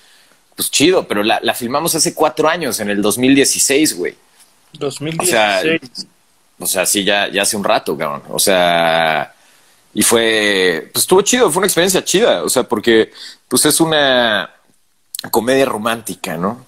pues 0.55 0.71
chido, 0.71 1.07
pero 1.07 1.23
la, 1.23 1.39
la 1.43 1.55
filmamos 1.55 1.95
hace 1.95 2.15
cuatro 2.15 2.49
años, 2.49 2.81
en 2.81 2.89
el 2.91 3.03
2016, 3.03 3.97
güey. 3.97 4.17
2016. 4.73 6.07
O 6.59 6.67
sea, 6.67 6.87
sí, 6.87 7.05
ya, 7.05 7.29
ya 7.31 7.43
hace 7.43 7.57
un 7.57 7.65
rato, 7.65 7.97
cabrón. 7.97 8.23
O 8.31 8.39
sea, 8.39 9.35
y 9.93 10.03
fue, 10.03 10.89
pues 10.93 11.05
estuvo 11.05 11.21
chido, 11.23 11.51
fue 11.51 11.61
una 11.61 11.67
experiencia 11.67 12.03
chida. 12.05 12.43
O 12.43 12.49
sea, 12.49 12.63
porque, 12.63 13.13
pues 13.49 13.65
es 13.67 13.81
una 13.81 14.51
comedia 15.31 15.67
romántica, 15.67 16.37
¿no? 16.37 16.66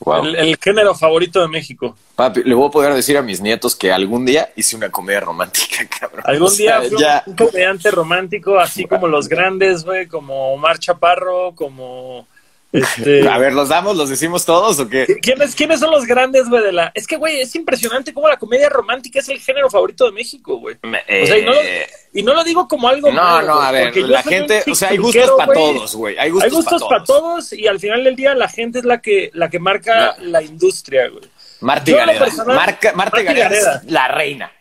Wow. 0.00 0.24
el, 0.24 0.36
el 0.36 0.56
género 0.56 0.94
favorito 0.94 1.40
de 1.42 1.48
México. 1.48 1.94
Papi, 2.16 2.42
le 2.42 2.54
voy 2.54 2.68
a 2.68 2.70
poder 2.70 2.94
decir 2.94 3.16
a 3.18 3.22
mis 3.22 3.40
nietos 3.40 3.76
que 3.76 3.92
algún 3.92 4.24
día 4.24 4.50
hice 4.56 4.74
una 4.76 4.90
comedia 4.90 5.20
romántica, 5.20 5.86
cabrón. 6.00 6.22
Algún 6.26 6.46
O 6.46 6.50
sea, 6.50 6.80
día 6.80 6.88
fui 6.88 6.98
ya. 6.98 7.22
un 7.26 7.36
comediante 7.36 7.90
romántico, 7.90 8.58
así 8.58 8.86
como 8.86 9.06
los 9.08 9.28
grandes, 9.28 9.84
güey, 9.84 10.06
como 10.06 10.54
Omar 10.54 10.78
Chaparro, 10.78 11.52
como 11.54 12.26
este. 12.72 13.28
A 13.28 13.38
ver, 13.38 13.52
¿los 13.52 13.68
damos? 13.68 13.96
¿Los 13.96 14.08
decimos 14.08 14.44
todos 14.44 14.78
o 14.80 14.88
qué? 14.88 15.06
¿Quiénes, 15.22 15.54
¿Quiénes 15.54 15.80
son 15.80 15.90
los 15.90 16.06
grandes, 16.06 16.48
güey? 16.48 16.62
De 16.62 16.72
la... 16.72 16.92
Es 16.94 17.06
que, 17.06 17.16
güey, 17.16 17.40
es 17.40 17.54
impresionante 17.56 18.12
cómo 18.14 18.28
la 18.28 18.36
comedia 18.38 18.68
romántica 18.68 19.18
es 19.18 19.28
el 19.28 19.40
género 19.40 19.68
favorito 19.70 20.04
de 20.06 20.12
México, 20.12 20.56
güey. 20.58 20.76
Me- 20.82 21.00
O 21.22 21.26
sea, 21.26 21.38
y 21.38 21.44
no, 21.44 21.52
lo, 21.52 21.60
eh, 21.60 21.86
y 22.12 22.22
no 22.22 22.34
lo 22.34 22.44
digo 22.44 22.68
como 22.68 22.88
algo 22.88 23.08
No, 23.10 23.14
malo, 23.22 23.46
no, 23.54 23.60
a 23.60 23.72
ver, 23.72 23.96
la 23.96 24.22
gente, 24.22 24.62
o 24.70 24.74
sea, 24.74 24.90
hay 24.90 24.98
gustos 24.98 25.30
para 25.36 25.52
todos, 25.52 25.94
güey. 25.96 26.16
Hay 26.18 26.30
gustos, 26.30 26.50
Hay 26.50 26.56
gustos 26.56 26.82
para 26.88 27.04
todos 27.04 27.52
y 27.52 27.66
al 27.66 27.80
final 27.80 28.04
del 28.04 28.16
día 28.16 28.34
la 28.34 28.48
gente 28.48 28.78
es 28.80 28.84
la 28.84 29.00
que, 29.00 29.30
la 29.34 29.48
que 29.50 29.58
marca 29.58 30.16
la 30.20 30.42
industria, 30.42 31.08
güey. 31.08 31.24
Marta 31.60 31.92
Gareda. 31.92 32.18
personal- 32.18 32.56
Marca, 32.56 32.92
Marta 32.94 33.16
Marta 33.16 33.22
Gareda 33.22 33.48
Gareda. 33.50 33.82
es 33.84 33.90
la 33.92 34.08
reina. 34.08 34.52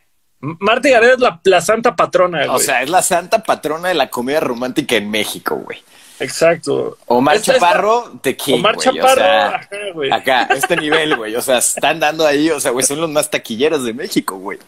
Marta 0.42 0.89
Gareda 0.89 1.13
es 1.13 1.20
la, 1.20 1.39
la 1.44 1.62
santa 1.62 1.96
patrona, 1.96 2.46
güey. 2.46 2.50
O 2.56 2.60
sea, 2.60 2.82
es 2.82 2.89
la 2.89 3.01
santa 3.01 3.44
patrona 3.44 3.89
de 3.89 3.94
la 3.94 4.10
comedia 4.10 4.39
romántica 4.39 4.96
en 4.96 5.10
México, 5.12 5.56
güey. 5.56 5.82
Exacto. 6.20 6.98
Omar 7.08 7.42
Chaparro, 7.42 8.20
te 8.22 8.36
king, 8.36 8.56
Omar 8.56 8.76
güey. 8.76 8.90
O 8.90 8.94
Chaparro, 8.94 9.22
sea, 9.22 9.48
ajá, 9.56 9.70
güey. 9.94 10.12
acá, 10.12 10.44
este 10.56 10.76
nivel, 10.78 11.16
güey. 11.16 11.36
O 11.36 11.42
sea, 11.42 11.60
están 11.60 12.00
dando 12.00 12.26
ahí, 12.26 12.50
o 12.50 12.60
sea, 12.60 12.72
güey, 12.72 12.86
son 12.86 13.00
los 13.02 13.10
más 13.10 13.30
taquilleros 13.30 13.84
de 13.84 13.94
México, 13.94 14.38
güey. 14.38 14.60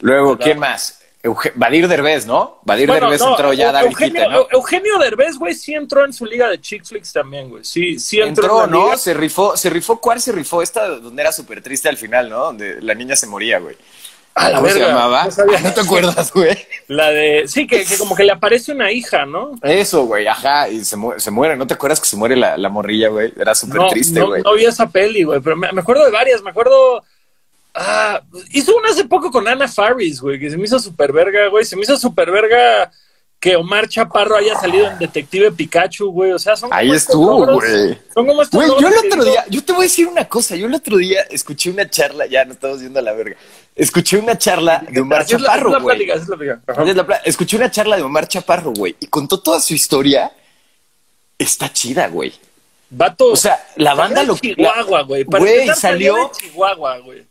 Luego, 0.00 0.38
¿quién 0.38 0.58
más? 0.58 1.00
Euge- 1.22 1.52
Vadir 1.56 1.88
Derbez, 1.88 2.26
¿no? 2.26 2.60
Vadir 2.62 2.86
Bueno, 2.86 3.06
Derbez 3.06 3.20
no, 3.20 3.30
entró 3.32 3.52
ya 3.52 3.70
a 3.70 3.72
dar 3.72 3.84
Eugenio, 3.86 4.20
hijita, 4.22 4.32
¿no? 4.32 4.46
Eugenio 4.52 4.98
Derbez, 4.98 5.36
güey, 5.36 5.52
sí 5.52 5.74
entró 5.74 6.04
en 6.04 6.12
su 6.12 6.24
liga 6.24 6.48
de 6.48 6.60
chick 6.60 6.84
flicks 6.84 7.12
también, 7.12 7.50
güey. 7.50 7.64
Sí, 7.64 7.98
sí 7.98 8.20
entró, 8.20 8.44
Entró, 8.44 8.64
en 8.64 8.70
¿no? 8.70 8.84
liga. 8.84 8.96
Se 8.96 9.14
rifó, 9.14 9.56
se 9.56 9.68
rifó, 9.68 10.00
¿cuál 10.00 10.20
se 10.20 10.30
rifó? 10.30 10.62
Esta 10.62 10.86
donde 10.88 11.20
era 11.20 11.32
súper 11.32 11.60
triste 11.60 11.88
al 11.88 11.96
final, 11.96 12.30
¿no? 12.30 12.38
Donde 12.44 12.80
la 12.80 12.94
niña 12.94 13.16
se 13.16 13.26
moría, 13.26 13.58
güey. 13.58 13.76
A 14.38 14.50
la 14.50 14.58
¿Cómo 14.58 14.68
se 14.70 14.78
llamaba? 14.80 15.24
no 15.24 15.30
sabía. 15.30 15.60
¿No 15.62 15.72
te 15.74 15.80
acuerdas, 15.80 16.32
güey? 16.32 16.56
La 16.88 17.10
de, 17.10 17.44
sí, 17.48 17.66
que, 17.66 17.84
que 17.84 17.98
como 17.98 18.14
que 18.14 18.24
le 18.24 18.32
aparece 18.32 18.72
una 18.72 18.90
hija, 18.92 19.26
¿no? 19.26 19.52
Eso, 19.62 20.04
güey, 20.04 20.26
ajá, 20.26 20.68
y 20.68 20.84
se, 20.84 20.96
mu- 20.96 21.18
se 21.18 21.30
muere. 21.30 21.56
¿No 21.56 21.66
te 21.66 21.74
acuerdas 21.74 22.00
que 22.00 22.06
se 22.06 22.16
muere 22.16 22.36
la, 22.36 22.56
la 22.56 22.68
morrilla, 22.68 23.08
güey? 23.08 23.32
Era 23.38 23.54
súper 23.54 23.76
No, 23.76 23.88
triste, 23.88 24.20
no, 24.20 24.26
güey. 24.28 24.42
no 24.42 24.54
vi 24.54 24.64
esa 24.64 24.88
peli, 24.88 25.24
güey, 25.24 25.40
pero 25.40 25.56
me, 25.56 25.70
me 25.72 25.80
acuerdo 25.80 26.04
de 26.04 26.10
varias, 26.10 26.42
me 26.42 26.50
acuerdo... 26.50 27.02
Ah, 27.74 28.22
hizo 28.50 28.76
una 28.76 28.88
hace 28.90 29.04
poco 29.04 29.30
con 29.30 29.46
Ana 29.46 29.68
Faris, 29.68 30.20
güey, 30.20 30.38
que 30.40 30.50
se 30.50 30.56
me 30.56 30.64
hizo 30.64 30.78
super 30.80 31.12
verga, 31.12 31.46
güey. 31.48 31.64
Se 31.64 31.76
me 31.76 31.82
hizo 31.82 31.96
super 31.96 32.30
verga 32.30 32.90
que 33.40 33.54
Omar 33.54 33.88
Chaparro 33.88 34.36
haya 34.36 34.58
salido 34.58 34.88
en 34.90 34.98
Detective 34.98 35.52
Pikachu, 35.52 36.10
güey. 36.10 36.32
O 36.32 36.38
sea, 36.40 36.56
son 36.56 36.70
Ahí 36.72 36.90
estuvo, 36.90 37.46
güey. 37.46 37.96
Son 38.12 38.26
como 38.26 38.42
estos 38.42 38.58
Güey, 38.58 38.68
yo 38.80 38.88
el 38.88 39.06
otro 39.06 39.24
día, 39.24 39.44
yo 39.48 39.62
te 39.64 39.72
voy 39.72 39.82
a 39.82 39.84
decir 39.84 40.06
una 40.08 40.28
cosa, 40.28 40.56
yo 40.56 40.66
el 40.66 40.74
otro 40.74 40.96
día 40.96 41.22
escuché 41.30 41.70
una 41.70 41.88
charla, 41.88 42.26
ya 42.26 42.44
no 42.44 42.52
estamos 42.54 42.80
yendo 42.80 42.98
a 42.98 43.02
la 43.02 43.12
verga, 43.12 43.36
escuché 43.76 44.18
una 44.18 44.36
charla 44.36 44.84
de 44.90 45.00
Omar 45.00 45.22
es 45.22 45.28
Chaparro, 45.28 45.68
es 45.68 45.72
la 45.72 45.78
güey. 45.78 45.96
plática, 45.96 46.14
es 46.20 46.28
la 46.28 46.36
plática. 46.36 46.82
Es 46.90 46.96
la 46.96 47.06
pla- 47.06 47.20
Escuché 47.24 47.56
una 47.56 47.70
charla 47.70 47.96
de 47.96 48.02
Omar 48.02 48.26
Chaparro, 48.26 48.72
güey, 48.72 48.96
y 48.98 49.06
contó 49.06 49.40
toda 49.40 49.60
su 49.60 49.72
historia. 49.74 50.32
Está 51.38 51.72
chida, 51.72 52.08
güey. 52.08 52.32
Vato. 52.90 53.26
O 53.32 53.36
sea, 53.36 53.64
la 53.76 53.94
banda 53.94 54.24
lo 54.24 54.36
Chihuahua, 54.36 55.02
güey. 55.02 55.22
Güey, 55.24 55.68
salió- 55.76 56.32
Chihuahua, 56.36 56.98
güey. 56.98 57.24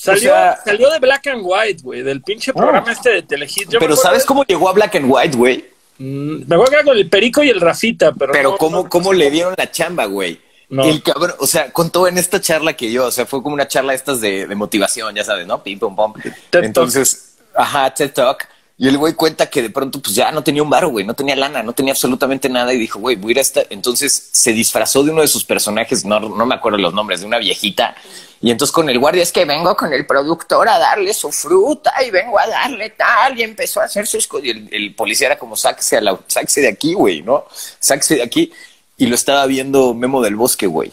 Salió, 0.00 0.30
sea- 0.30 0.58
salió 0.64 0.90
de 0.90 0.98
Black 1.00 1.26
and 1.26 1.40
White, 1.44 1.82
güey, 1.82 2.02
del 2.02 2.22
pinche 2.22 2.52
programa 2.52 2.92
este 2.92 3.10
de 3.10 3.22
Telehit. 3.22 3.68
Yo 3.68 3.80
Pero 3.80 3.96
¿sabes 3.96 4.24
cómo 4.24 4.44
llegó 4.44 4.68
a 4.68 4.72
Black 4.72 4.94
and 4.94 5.06
White, 5.08 5.36
güey? 5.36 5.64
Mm, 5.98 6.44
Me 6.46 6.54
acuerdo 6.54 6.66
que 6.66 6.74
era 6.76 6.84
con 6.84 6.96
el 6.96 7.08
Perico 7.10 7.42
y 7.42 7.48
el 7.50 7.60
Rafita, 7.60 8.12
pero. 8.12 8.32
Pero 8.32 8.50
no- 8.52 8.56
cómo, 8.58 8.82
no- 8.84 8.88
cómo 8.88 9.12
le 9.12 9.28
dieron 9.30 9.54
la 9.58 9.68
chamba, 9.70 10.04
güey. 10.06 10.40
No. 10.70 10.84
El 10.84 11.02
cabrón, 11.02 11.34
o 11.40 11.46
sea, 11.46 11.72
contó 11.72 12.06
en 12.06 12.16
esta 12.18 12.40
charla 12.40 12.74
que 12.74 12.92
yo, 12.92 13.06
o 13.06 13.10
sea, 13.10 13.26
fue 13.26 13.42
como 13.42 13.54
una 13.54 13.66
charla 13.66 13.94
estas 13.94 14.20
de, 14.20 14.46
de 14.46 14.54
motivación, 14.54 15.14
ya 15.16 15.24
sabes, 15.24 15.46
¿no? 15.46 15.62
Pim, 15.62 15.78
pum, 15.80 15.96
pum. 15.96 16.12
Entonces, 16.52 17.36
ajá, 17.54 17.92
TED 17.92 18.12
Talk. 18.12 18.46
Y 18.80 18.86
el 18.86 18.96
güey 18.96 19.14
cuenta 19.14 19.50
que 19.50 19.60
de 19.60 19.70
pronto, 19.70 20.00
pues 20.00 20.14
ya 20.14 20.30
no 20.30 20.44
tenía 20.44 20.62
un 20.62 20.70
baro, 20.70 20.90
güey, 20.90 21.04
no 21.04 21.12
tenía 21.12 21.34
lana, 21.34 21.64
no 21.64 21.72
tenía 21.72 21.92
absolutamente 21.92 22.48
nada. 22.48 22.72
Y 22.72 22.78
dijo, 22.78 23.00
güey, 23.00 23.16
voy 23.16 23.30
a 23.30 23.32
ir 23.32 23.38
a 23.38 23.40
esta. 23.40 23.62
Entonces 23.70 24.30
se 24.30 24.52
disfrazó 24.52 25.02
de 25.02 25.10
uno 25.10 25.22
de 25.22 25.26
sus 25.26 25.44
personajes, 25.44 26.04
no, 26.04 26.20
no 26.20 26.46
me 26.46 26.54
acuerdo 26.54 26.78
los 26.78 26.94
nombres, 26.94 27.20
de 27.20 27.26
una 27.26 27.38
viejita. 27.38 27.96
Y 28.40 28.52
entonces 28.52 28.72
con 28.72 28.88
el 28.88 29.00
guardia 29.00 29.24
es 29.24 29.32
que 29.32 29.44
vengo 29.44 29.76
con 29.76 29.92
el 29.92 30.06
productor 30.06 30.68
a 30.68 30.78
darle 30.78 31.12
su 31.12 31.32
fruta 31.32 31.92
y 32.06 32.12
vengo 32.12 32.38
a 32.38 32.46
darle 32.46 32.90
tal. 32.90 33.36
Y 33.36 33.42
empezó 33.42 33.80
a 33.80 33.86
hacer 33.86 34.06
sus 34.06 34.28
cosas. 34.28 34.46
Y 34.46 34.50
el, 34.50 34.68
el 34.70 34.94
policía 34.94 35.26
era 35.26 35.38
como, 35.38 35.56
sáquese, 35.56 35.96
a 35.96 36.00
la, 36.00 36.16
sáquese 36.28 36.60
de 36.60 36.68
aquí, 36.68 36.94
güey, 36.94 37.22
¿no? 37.22 37.46
Sáquese 37.80 38.14
de 38.14 38.22
aquí. 38.22 38.52
Y 38.96 39.06
lo 39.06 39.16
estaba 39.16 39.44
viendo 39.46 39.92
Memo 39.92 40.22
del 40.22 40.36
Bosque, 40.36 40.68
güey. 40.68 40.92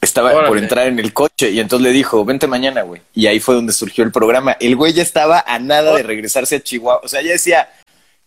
Estaba 0.00 0.30
Órale. 0.32 0.48
por 0.48 0.58
entrar 0.58 0.86
en 0.86 0.98
el 1.00 1.12
coche 1.12 1.50
y 1.50 1.58
entonces 1.60 1.84
le 1.84 1.92
dijo, 1.92 2.24
vente 2.24 2.46
mañana, 2.46 2.82
güey. 2.82 3.02
Y 3.14 3.26
ahí 3.26 3.40
fue 3.40 3.54
donde 3.56 3.72
surgió 3.72 4.04
el 4.04 4.12
programa. 4.12 4.56
El 4.60 4.76
güey 4.76 4.92
ya 4.92 5.02
estaba 5.02 5.42
a 5.46 5.58
nada 5.58 5.96
de 5.96 6.02
regresarse 6.04 6.56
a 6.56 6.60
Chihuahua. 6.60 7.00
O 7.02 7.08
sea, 7.08 7.20
ya 7.20 7.32
decía, 7.32 7.68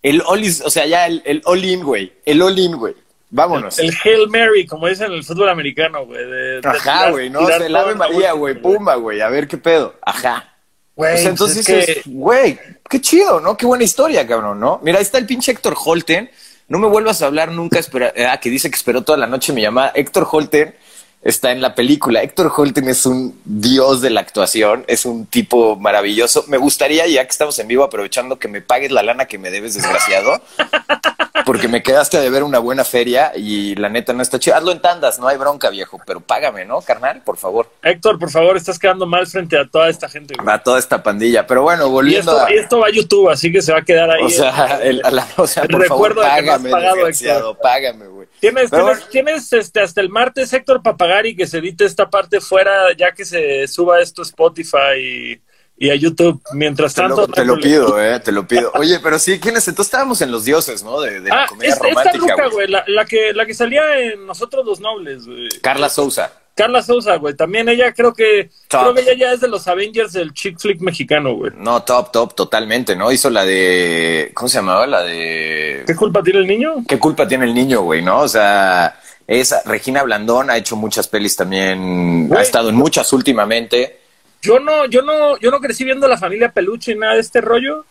el 0.02 0.22
all 0.26 0.44
o 0.66 0.70
sea, 0.70 0.86
ya 0.86 1.06
el, 1.08 1.22
el 1.26 1.42
all-in, 1.46 1.84
güey. 1.84 2.12
El 2.26 2.42
all-in, 2.42 2.76
güey. 2.76 2.94
Vámonos. 3.30 3.80
El 3.80 3.96
Hail 4.04 4.28
Mary, 4.28 4.68
como 4.68 4.88
dicen 4.88 5.08
en 5.08 5.14
el 5.14 5.24
fútbol 5.24 5.48
americano, 5.48 6.06
güey. 6.06 6.26
de- 6.26 6.60
de 6.60 6.68
Ajá, 6.68 7.12
güey, 7.12 7.30
no, 7.30 7.40
tirar 7.40 7.62
el 7.62 7.74
Ave 7.74 7.96
María, 7.96 8.34
güey, 8.34 8.56
pumba, 8.62 8.96
güey, 8.96 9.22
a 9.22 9.30
ver 9.30 9.48
qué 9.48 9.58
pedo. 9.58 9.96
Ajá. 10.02 10.54
Güey, 10.94 11.14
O 11.14 11.18
sea, 11.18 11.24
pues 11.24 11.32
entonces, 11.32 11.70
es 11.70 11.86
que- 11.86 11.92
es, 11.94 12.02
güey, 12.08 12.60
qué 12.90 13.00
chido, 13.00 13.40
¿no? 13.40 13.56
Qué 13.56 13.66
buena 13.66 13.86
historia, 13.86 14.28
cabrón, 14.28 14.60
¿no? 14.60 14.82
Mira, 14.84 14.98
ahí 14.98 15.04
está 15.04 15.18
el 15.18 15.26
pinche 15.26 15.54
Héctor 15.54 15.76
Holten. 15.82 16.30
No 16.68 16.80
me 16.80 16.88
vuelvas 16.88 17.22
a 17.22 17.28
hablar 17.28 17.50
nunca, 17.52 17.80
espera, 17.80 18.14
ah, 18.30 18.38
que 18.42 18.50
dice 18.50 18.70
que 18.70 18.76
esperó 18.76 19.02
toda 19.04 19.18
la 19.18 19.28
noche 19.28 19.54
mi 19.54 19.62
llamada. 19.62 19.94
Héctor 19.96 20.28
Holten 20.30 20.76
está 21.22 21.52
en 21.52 21.62
la 21.62 21.76
película. 21.76 22.24
Héctor 22.24 22.52
Holten 22.56 22.88
es 22.88 23.06
un 23.06 23.40
dios 23.46 24.02
de 24.02 24.10
la 24.10 24.22
actuación, 24.22 24.84
es 24.88 25.06
un 25.06 25.26
tipo 25.26 25.76
maravilloso. 25.76 26.46
Me 26.48 26.58
gustaría, 26.58 27.06
ya 27.08 27.24
que 27.24 27.32
estamos 27.32 27.58
en 27.60 27.68
vivo, 27.68 27.84
aprovechando 27.84 28.40
que 28.40 28.48
me 28.48 28.62
pagues 28.62 28.92
la 28.92 29.04
lana 29.04 29.26
que 29.26 29.38
me 29.38 29.52
debes, 29.52 29.76
desgraciado, 29.76 30.42
porque 31.46 31.68
me 31.68 31.84
quedaste 31.84 32.18
a 32.18 32.22
deber 32.22 32.44
una 32.44 32.60
buena 32.60 32.84
feria 32.84 33.32
y 33.36 33.76
la 33.76 33.90
neta 33.90 34.14
no 34.14 34.22
está 34.22 34.40
chido. 34.40 34.56
Hazlo 34.56 34.72
en 34.72 34.82
tandas, 34.82 35.20
no 35.20 35.28
hay 35.28 35.38
bronca, 35.38 35.70
viejo, 35.70 36.00
pero 36.06 36.20
págame, 36.22 36.66
¿no, 36.66 36.82
carnal? 36.82 37.22
Por 37.24 37.38
favor. 37.38 37.70
Héctor, 37.84 38.20
por 38.20 38.30
favor, 38.30 38.58
estás 38.58 38.78
quedando 38.80 39.06
mal 39.06 39.28
frente 39.28 39.58
a 39.58 39.68
toda 39.68 39.90
esta 39.90 40.08
gente, 40.10 40.34
güey. 40.36 40.46
Va 40.48 40.62
toda 40.62 40.80
esta 40.80 41.02
pandilla. 41.04 41.46
Pero 41.48 41.64
bueno, 41.64 41.88
Y 41.88 41.90
volviendo 41.92 42.32
esto, 42.32 42.46
a. 42.46 42.52
y 42.52 42.58
esto 42.58 42.80
va 42.80 42.88
a 42.88 42.92
YouTube, 42.92 43.30
así 43.30 43.52
que 43.52 43.62
se 43.62 43.72
va 43.72 43.80
a 43.80 43.84
quedar 43.84 44.10
ahí. 44.12 44.24
O 44.24 44.30
sea, 44.30 44.80
el, 44.84 45.02
a 45.04 45.12
la- 45.12 45.28
o 45.38 45.48
sea 45.48 45.64
el 45.64 45.70
favor, 45.70 45.82
recuerdo 46.12 46.22
de 46.22 46.42
que 46.44 46.70
pagado, 46.70 46.96
desgraciado, 46.96 47.58
págame, 47.58 48.08
güey. 48.08 48.28
Tienes, 48.40 48.70
Pero 48.72 48.86
tienes, 48.88 49.10
tienes, 49.10 49.54
este, 49.54 49.82
hasta 49.82 50.02
el 50.02 50.10
martes, 50.10 50.52
Héctor, 50.52 50.82
para 50.82 50.98
pagar 50.98 51.26
y 51.26 51.36
que 51.36 51.46
se 51.46 51.60
edite 51.60 51.86
esta 51.86 52.10
parte 52.10 52.42
fuera, 52.42 52.92
ya 52.98 53.12
que 53.12 53.24
se 53.24 53.68
suba 53.68 54.02
esto 54.02 54.22
a 54.22 54.26
Spotify 54.26 54.98
y, 55.00 55.42
y 55.82 55.90
a 55.90 55.96
YouTube. 55.96 56.40
Mientras 56.54 56.94
Te 56.94 57.02
tanto, 57.02 57.22
lo, 57.22 57.28
no 57.28 57.34
te 57.34 57.44
lo 57.44 57.60
pido, 57.60 58.00
eh, 58.00 58.20
te 58.20 58.32
lo 58.32 58.48
pido. 58.48 58.72
Oye, 58.76 59.00
pero 59.02 59.18
sí, 59.18 59.40
¿quiénes? 59.40 59.68
Entonces 59.68 59.88
estábamos 59.88 60.22
en 60.22 60.32
los 60.32 60.46
dioses, 60.46 60.84
¿no? 60.84 61.02
De, 61.02 61.20
de 61.22 61.30
la 61.30 61.44
Ah, 61.44 61.46
comedia 61.50 61.74
esta, 61.74 61.88
esta 61.88 62.04
romántica, 62.04 62.36
ruca, 62.36 62.48
güey. 62.50 62.68
la, 62.68 62.84
la 62.86 63.04
que, 63.06 63.34
la 63.34 63.48
que 63.48 63.56
salía 63.56 63.82
en 64.00 64.28
Nosotros 64.28 64.64
los 64.64 64.80
Nobles, 64.80 65.26
güey. 65.26 65.50
Carla 65.62 65.90
Souza. 65.90 66.32
Carla 66.54 66.84
Souza, 66.84 67.16
güey. 67.16 67.34
También 67.36 67.68
ella 67.68 67.94
creo 67.94 68.14
que 68.14 68.52
creo 68.68 68.94
que 68.94 69.02
ella 69.02 69.14
ya 69.18 69.32
es 69.34 69.40
de 69.42 69.48
los 69.48 69.68
Avengers 69.68 70.14
del 70.14 70.34
chick 70.34 70.60
flick 70.60 70.82
mexicano, 70.82 71.34
güey. 71.34 71.52
No, 71.58 71.82
top, 71.82 72.12
top, 72.12 72.36
totalmente, 72.36 72.96
¿no? 72.96 73.12
Hizo 73.12 73.32
la 73.32 73.44
de 73.44 74.30
¿cómo 74.36 74.50
se 74.50 74.58
llamaba? 74.60 74.86
La 74.86 75.02
de 75.02 75.84
¿Qué 75.88 75.96
culpa 75.96 76.22
tiene 76.22 76.40
el 76.42 76.48
niño? 76.48 76.84
¿Qué 76.88 77.00
culpa 77.00 77.28
tiene 77.28 77.46
el 77.46 77.56
niño, 77.56 77.82
güey, 77.82 78.04
no? 78.04 78.20
O 78.20 78.28
sea, 78.28 79.00
esa 79.26 79.64
Regina 79.66 80.04
Blandón 80.04 80.52
ha 80.52 80.58
hecho 80.58 80.76
muchas 80.76 81.08
pelis 81.08 81.36
también, 81.36 82.30
ha 82.38 82.42
estado 82.44 82.70
en 82.70 82.76
muchas 82.76 83.12
últimamente. 83.14 84.01
Yo 84.42 84.60
no 84.60 84.86
yo 84.86 85.02
no 85.02 85.38
yo 85.38 85.52
no 85.52 85.60
crecí 85.60 85.84
viendo 85.84 86.08
la 86.08 86.18
familia 86.18 86.52
Peluche 86.52 86.94
y 86.94 86.96
nada 86.96 87.16
de 87.16 87.22
este 87.22 87.42
rollo 87.42 87.86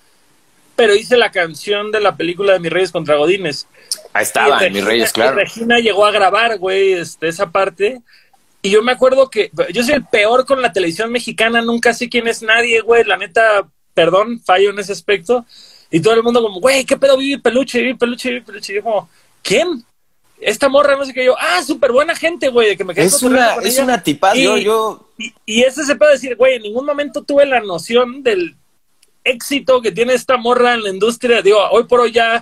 pero 0.81 0.95
hice 0.95 1.19
la 1.19 1.31
canción 1.31 1.93
de 1.93 2.01
la 2.01 2.17
película 2.17 2.55
de 2.55 2.59
Mis 2.59 2.73
Reyes 2.73 2.91
contra 2.91 3.17
Godines. 3.17 3.67
Ahí 4.15 4.23
estaba, 4.23 4.59
Mis 4.71 4.83
Reyes, 4.83 5.13
claro. 5.13 5.37
Regina 5.37 5.79
llegó 5.79 6.07
a 6.07 6.11
grabar, 6.11 6.57
güey, 6.57 6.95
este, 6.95 7.29
esa 7.29 7.51
parte. 7.51 8.01
Y 8.63 8.71
yo 8.71 8.83
me 8.83 8.93
acuerdo 8.93 9.29
que 9.29 9.51
yo 9.75 9.85
soy 9.85 9.97
el 9.97 10.07
peor 10.07 10.47
con 10.47 10.63
la 10.63 10.73
televisión 10.73 11.13
mexicana, 11.13 11.61
nunca 11.61 11.93
sé 11.93 12.09
quién 12.09 12.27
es 12.29 12.41
nadie, 12.43 12.81
güey. 12.81 13.05
La 13.05 13.19
neta, 13.19 13.69
perdón, 13.93 14.41
fallo 14.41 14.71
en 14.71 14.79
ese 14.79 14.93
aspecto. 14.93 15.45
Y 15.91 16.01
todo 16.01 16.15
el 16.15 16.23
mundo 16.23 16.41
como, 16.41 16.61
güey, 16.61 16.87
¿qué 16.87 16.97
pedo? 16.97 17.19
Vivi 17.19 17.37
Peluche, 17.37 17.83
Vivi 17.83 17.95
Peluche, 17.99 18.31
Vivi 18.31 18.41
Peluche. 18.41 18.73
Y 18.73 18.77
yo 18.77 18.83
como, 18.83 19.11
¿quién? 19.43 19.85
Esta 20.41 20.71
morra, 20.71 20.97
no 20.97 21.05
sé 21.05 21.13
qué. 21.13 21.27
Yo, 21.27 21.37
ah, 21.39 21.63
súper 21.63 21.93
buena 21.93 22.17
gente, 22.17 22.49
güey, 22.49 22.75
que 22.75 22.85
me 22.85 22.95
quedé 22.95 23.05
Es 23.05 23.23
una, 23.23 23.57
es 23.57 23.79
una 23.79 24.03
tipa, 24.03 24.35
yo, 24.35 24.57
yo... 24.57 25.10
Y, 25.21 25.35
y 25.45 25.63
ese 25.63 25.85
se 25.85 25.97
puede 25.97 26.13
decir, 26.13 26.35
güey, 26.37 26.55
en 26.55 26.63
ningún 26.63 26.87
momento 26.87 27.23
tuve 27.23 27.45
la 27.45 27.61
noción 27.61 28.23
del 28.23 28.57
éxito 29.23 29.83
que 29.83 29.93
tiene 29.93 30.15
esta 30.15 30.39
morra 30.39 30.73
en 30.73 30.83
la 30.83 30.89
industria. 30.89 31.43
Digo, 31.43 31.59
hoy 31.71 31.85
por 31.85 32.01
hoy 32.01 32.11
ya, 32.11 32.41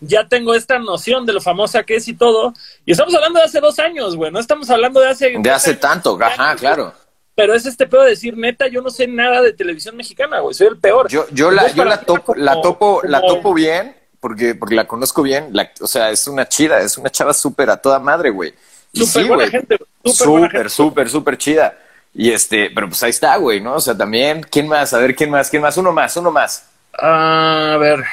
ya 0.00 0.26
tengo 0.26 0.54
esta 0.54 0.78
noción 0.78 1.26
de 1.26 1.34
lo 1.34 1.40
famosa 1.42 1.82
que 1.82 1.96
es 1.96 2.08
y 2.08 2.14
todo. 2.14 2.54
Y 2.86 2.92
estamos 2.92 3.14
hablando 3.14 3.40
de 3.40 3.44
hace 3.44 3.60
dos 3.60 3.78
años, 3.78 4.16
güey. 4.16 4.32
No 4.32 4.40
estamos 4.40 4.70
hablando 4.70 5.00
de 5.00 5.08
hace. 5.08 5.34
De 5.38 5.50
hace 5.50 5.74
tanto, 5.74 6.18
ajá, 6.20 6.56
claro. 6.56 6.94
Pero 7.34 7.52
es 7.52 7.66
este 7.66 7.86
pedo 7.86 8.04
de 8.04 8.10
decir, 8.10 8.36
neta, 8.36 8.68
yo 8.68 8.80
no 8.80 8.90
sé 8.90 9.06
nada 9.06 9.42
de 9.42 9.52
televisión 9.52 9.96
mexicana, 9.96 10.38
güey. 10.40 10.54
Soy 10.54 10.68
el 10.68 10.78
peor. 10.78 11.08
Yo, 11.08 11.26
yo 11.30 11.50
la, 11.50 11.70
yo 11.72 11.84
la 11.84 12.00
topo, 12.00 12.34
la 12.36 12.60
topo, 12.62 13.02
la 13.04 13.20
topo 13.20 13.52
bien, 13.52 13.94
porque, 14.20 14.54
porque 14.54 14.76
la 14.76 14.86
conozco 14.86 15.22
bien. 15.22 15.48
La, 15.52 15.70
o 15.80 15.86
sea, 15.88 16.10
es 16.10 16.26
una 16.28 16.48
chida, 16.48 16.80
es 16.80 16.96
una 16.96 17.10
chava 17.10 17.34
súper 17.34 17.70
a 17.70 17.76
toda 17.76 17.98
madre, 17.98 18.30
güey. 18.30 18.54
Súper 18.94 19.26
buena 19.26 19.50
gente. 19.50 19.76
Súper, 20.04 20.70
súper, 20.70 21.10
súper 21.10 21.36
chida. 21.36 21.76
Y 22.14 22.30
este, 22.30 22.70
pero 22.70 22.88
pues 22.88 23.02
ahí 23.02 23.10
está, 23.10 23.36
güey, 23.36 23.60
¿no? 23.60 23.74
O 23.74 23.80
sea, 23.80 23.96
también, 23.96 24.46
¿quién 24.48 24.68
más? 24.68 24.94
A 24.94 24.98
ver, 24.98 25.16
¿quién 25.16 25.30
más? 25.30 25.50
¿Quién 25.50 25.62
más? 25.62 25.76
Uno 25.76 25.92
más, 25.92 26.16
uno 26.16 26.30
más. 26.30 26.68
a 26.92 27.76
ver. 27.80 28.04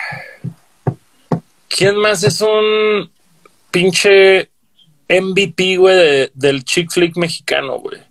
¿Quién 1.68 1.96
más 1.98 2.24
es 2.24 2.42
un 2.42 3.10
pinche 3.70 4.50
MVP, 5.08 5.78
güey, 5.78 6.32
del 6.34 6.64
chick 6.64 6.92
flick 6.92 7.16
mexicano, 7.16 7.80
güey? 7.80 8.02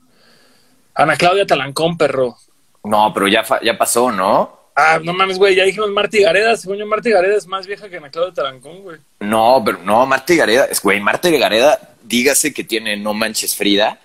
Ana 0.94 1.16
Claudia 1.16 1.46
Talancón, 1.46 1.98
perro. 1.98 2.36
No, 2.84 3.12
pero 3.12 3.26
ya, 3.28 3.44
ya 3.62 3.76
pasó, 3.76 4.10
¿no? 4.12 4.58
Ah, 4.76 4.98
no 5.02 5.12
mames, 5.12 5.38
güey, 5.38 5.54
ya 5.56 5.64
dijimos 5.64 5.90
Marti 5.90 6.20
Gareda. 6.22 6.56
Según 6.56 6.78
yo, 6.78 6.86
Marti 6.86 7.10
Gareda 7.10 7.36
es 7.36 7.46
más 7.46 7.66
vieja 7.66 7.88
que 7.88 7.96
Ana 7.96 8.10
Claudia 8.10 8.32
Talancón, 8.32 8.82
güey. 8.82 8.98
No, 9.18 9.60
pero 9.64 9.78
no, 9.78 10.06
Marti 10.06 10.36
Gareda, 10.36 10.66
es, 10.66 10.80
güey, 10.80 11.00
Marti 11.00 11.36
Gareda, 11.36 11.78
dígase 12.02 12.54
que 12.54 12.64
tiene 12.64 12.96
No 12.96 13.12
Manches 13.12 13.56
Frida 13.56 13.98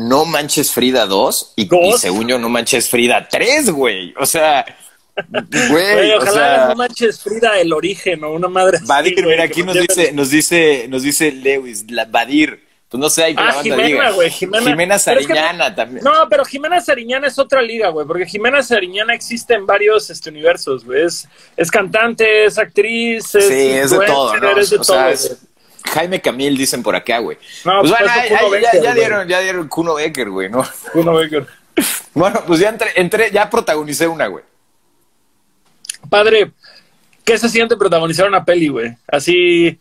no 0.00 0.24
Manches 0.24 0.72
Frida 0.72 1.06
2 1.06 1.52
y, 1.56 1.62
y, 1.74 1.92
según 1.98 2.28
yo 2.28 2.38
No 2.38 2.48
Manches 2.48 2.88
Frida 2.88 3.28
3, 3.28 3.70
güey. 3.70 4.14
O 4.18 4.26
sea, 4.26 4.64
güey. 5.70 6.12
ojalá 6.12 6.30
o 6.30 6.34
sea, 6.34 6.66
No 6.68 6.74
Manches 6.76 7.20
Frida 7.20 7.60
el 7.60 7.72
origen 7.72 8.24
o 8.24 8.32
una 8.32 8.48
madre. 8.48 8.78
Badir, 8.82 9.24
mira, 9.24 9.44
aquí 9.44 9.62
nos 9.62 9.74
dice, 9.74 10.12
nos 10.12 10.30
dice, 10.30 10.86
nos 10.88 11.02
dice 11.02 11.32
Lewis, 11.32 11.90
la 11.90 12.04
Badir. 12.06 12.68
Pues 12.88 13.00
no 13.00 13.08
sé, 13.08 13.22
hay 13.22 13.36
que 13.36 13.40
ah, 13.40 13.44
la 13.44 13.54
banda 13.54 13.62
Jimena, 13.62 13.86
diga. 13.86 14.10
güey, 14.10 14.30
Jimena. 14.30 14.68
Jimena 14.68 14.98
Sariñana 14.98 15.66
es 15.66 15.70
que, 15.70 15.76
también. 15.76 16.04
No, 16.04 16.28
pero 16.28 16.44
Jimena 16.44 16.80
Sariñana 16.80 17.28
es 17.28 17.38
otra 17.38 17.62
liga, 17.62 17.90
güey, 17.90 18.04
porque 18.04 18.26
Jimena 18.26 18.64
Sariñana 18.64 19.14
existe 19.14 19.54
en 19.54 19.64
varios 19.64 20.10
este, 20.10 20.28
universos, 20.28 20.84
güey. 20.84 21.04
Es, 21.04 21.28
es 21.56 21.70
cantante, 21.70 22.46
es 22.46 22.58
actriz, 22.58 23.32
es, 23.36 23.46
sí, 23.46 23.54
es 23.54 23.90
de 23.90 24.06
todo, 24.06 24.36
¿no? 24.38 24.58
es 24.58 24.70
de 24.70 24.76
o 24.76 24.80
todo, 24.80 24.96
sea, 24.96 25.10
es, 25.10 25.38
Jaime 25.84 26.20
Camil 26.20 26.56
dicen 26.56 26.82
por 26.82 26.94
acá, 26.96 27.18
güey. 27.18 27.36
No, 27.64 27.80
pues 27.80 27.92
pues 27.92 28.40
bueno, 28.40 28.58
ya, 28.82 28.94
dieron, 28.94 29.28
ya 29.28 29.40
dieron 29.40 29.68
Kuno 29.68 29.94
Becker, 29.94 30.30
güey, 30.30 30.48
¿no? 30.48 30.64
Kuno 30.92 31.14
Becker. 31.14 31.46
Bueno, 32.12 32.42
pues 32.46 32.58
ya 32.60 32.68
entré, 32.68 32.90
entré, 32.96 33.30
ya 33.30 33.48
protagonicé 33.48 34.06
una, 34.08 34.26
güey. 34.26 34.44
Padre, 36.08 36.52
¿qué 37.24 37.38
se 37.38 37.48
siente 37.48 37.76
protagonizar 37.76 38.26
una 38.28 38.44
peli, 38.44 38.68
güey? 38.68 38.96
Así. 39.06 39.66
eh, 39.68 39.78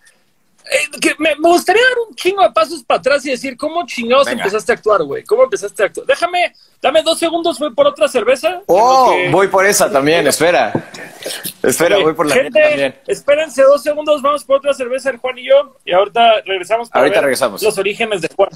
que 1.02 1.16
me, 1.18 1.36
me 1.36 1.50
gustaría 1.50 1.82
dar 1.82 1.98
un 2.08 2.16
chingo 2.16 2.44
de 2.44 2.52
pasos 2.52 2.84
para 2.84 3.00
atrás 3.00 3.26
y 3.26 3.32
decir, 3.32 3.58
¿cómo 3.58 3.86
chingados 3.86 4.28
Venga. 4.28 4.44
empezaste 4.44 4.72
a 4.72 4.76
actuar, 4.76 5.04
güey? 5.04 5.24
¿Cómo 5.24 5.44
empezaste 5.44 5.84
a 5.84 5.86
actuar? 5.88 6.06
Déjame, 6.06 6.54
dame 6.82 7.02
dos 7.04 7.20
segundos, 7.20 7.60
voy 7.60 7.74
por 7.74 7.88
otra 7.88 8.08
cerveza. 8.08 8.62
Oh, 8.68 9.12
que- 9.16 9.30
voy 9.30 9.48
por 9.48 9.66
esa 9.66 9.92
también, 9.92 10.28
espera. 10.28 10.72
Espera, 11.64 11.98
voy 12.00 12.14
por 12.14 12.26
la 12.26 12.36
gente, 12.36 12.60
también. 12.62 12.96
Espérense 13.08 13.62
dos 13.64 13.84
segundos, 13.84 14.22
vamos 14.22 14.44
por 14.46 14.58
otra 14.58 14.74
cerveza, 14.74 15.10
el 15.10 15.18
Juan 15.18 15.38
y 15.38 15.48
yo, 15.48 15.76
y 15.86 15.92
ahorita 15.94 16.42
regresamos 16.46 16.90
para 16.90 17.02
Ahorita 17.02 17.16
ver 17.20 17.24
regresamos. 17.26 17.62
los 17.62 17.78
orígenes 17.78 18.22
de 18.22 18.30
Juan. 18.36 18.50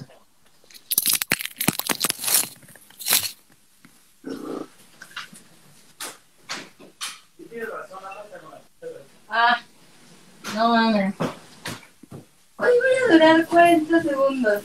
Ah, 9.29 9.59
no 10.55 10.69
mames. 10.69 11.13
Hoy 12.57 12.69
voy 12.69 13.09
a 13.09 13.13
durar 13.13 13.45
40 13.47 14.01
segundos. 14.03 14.63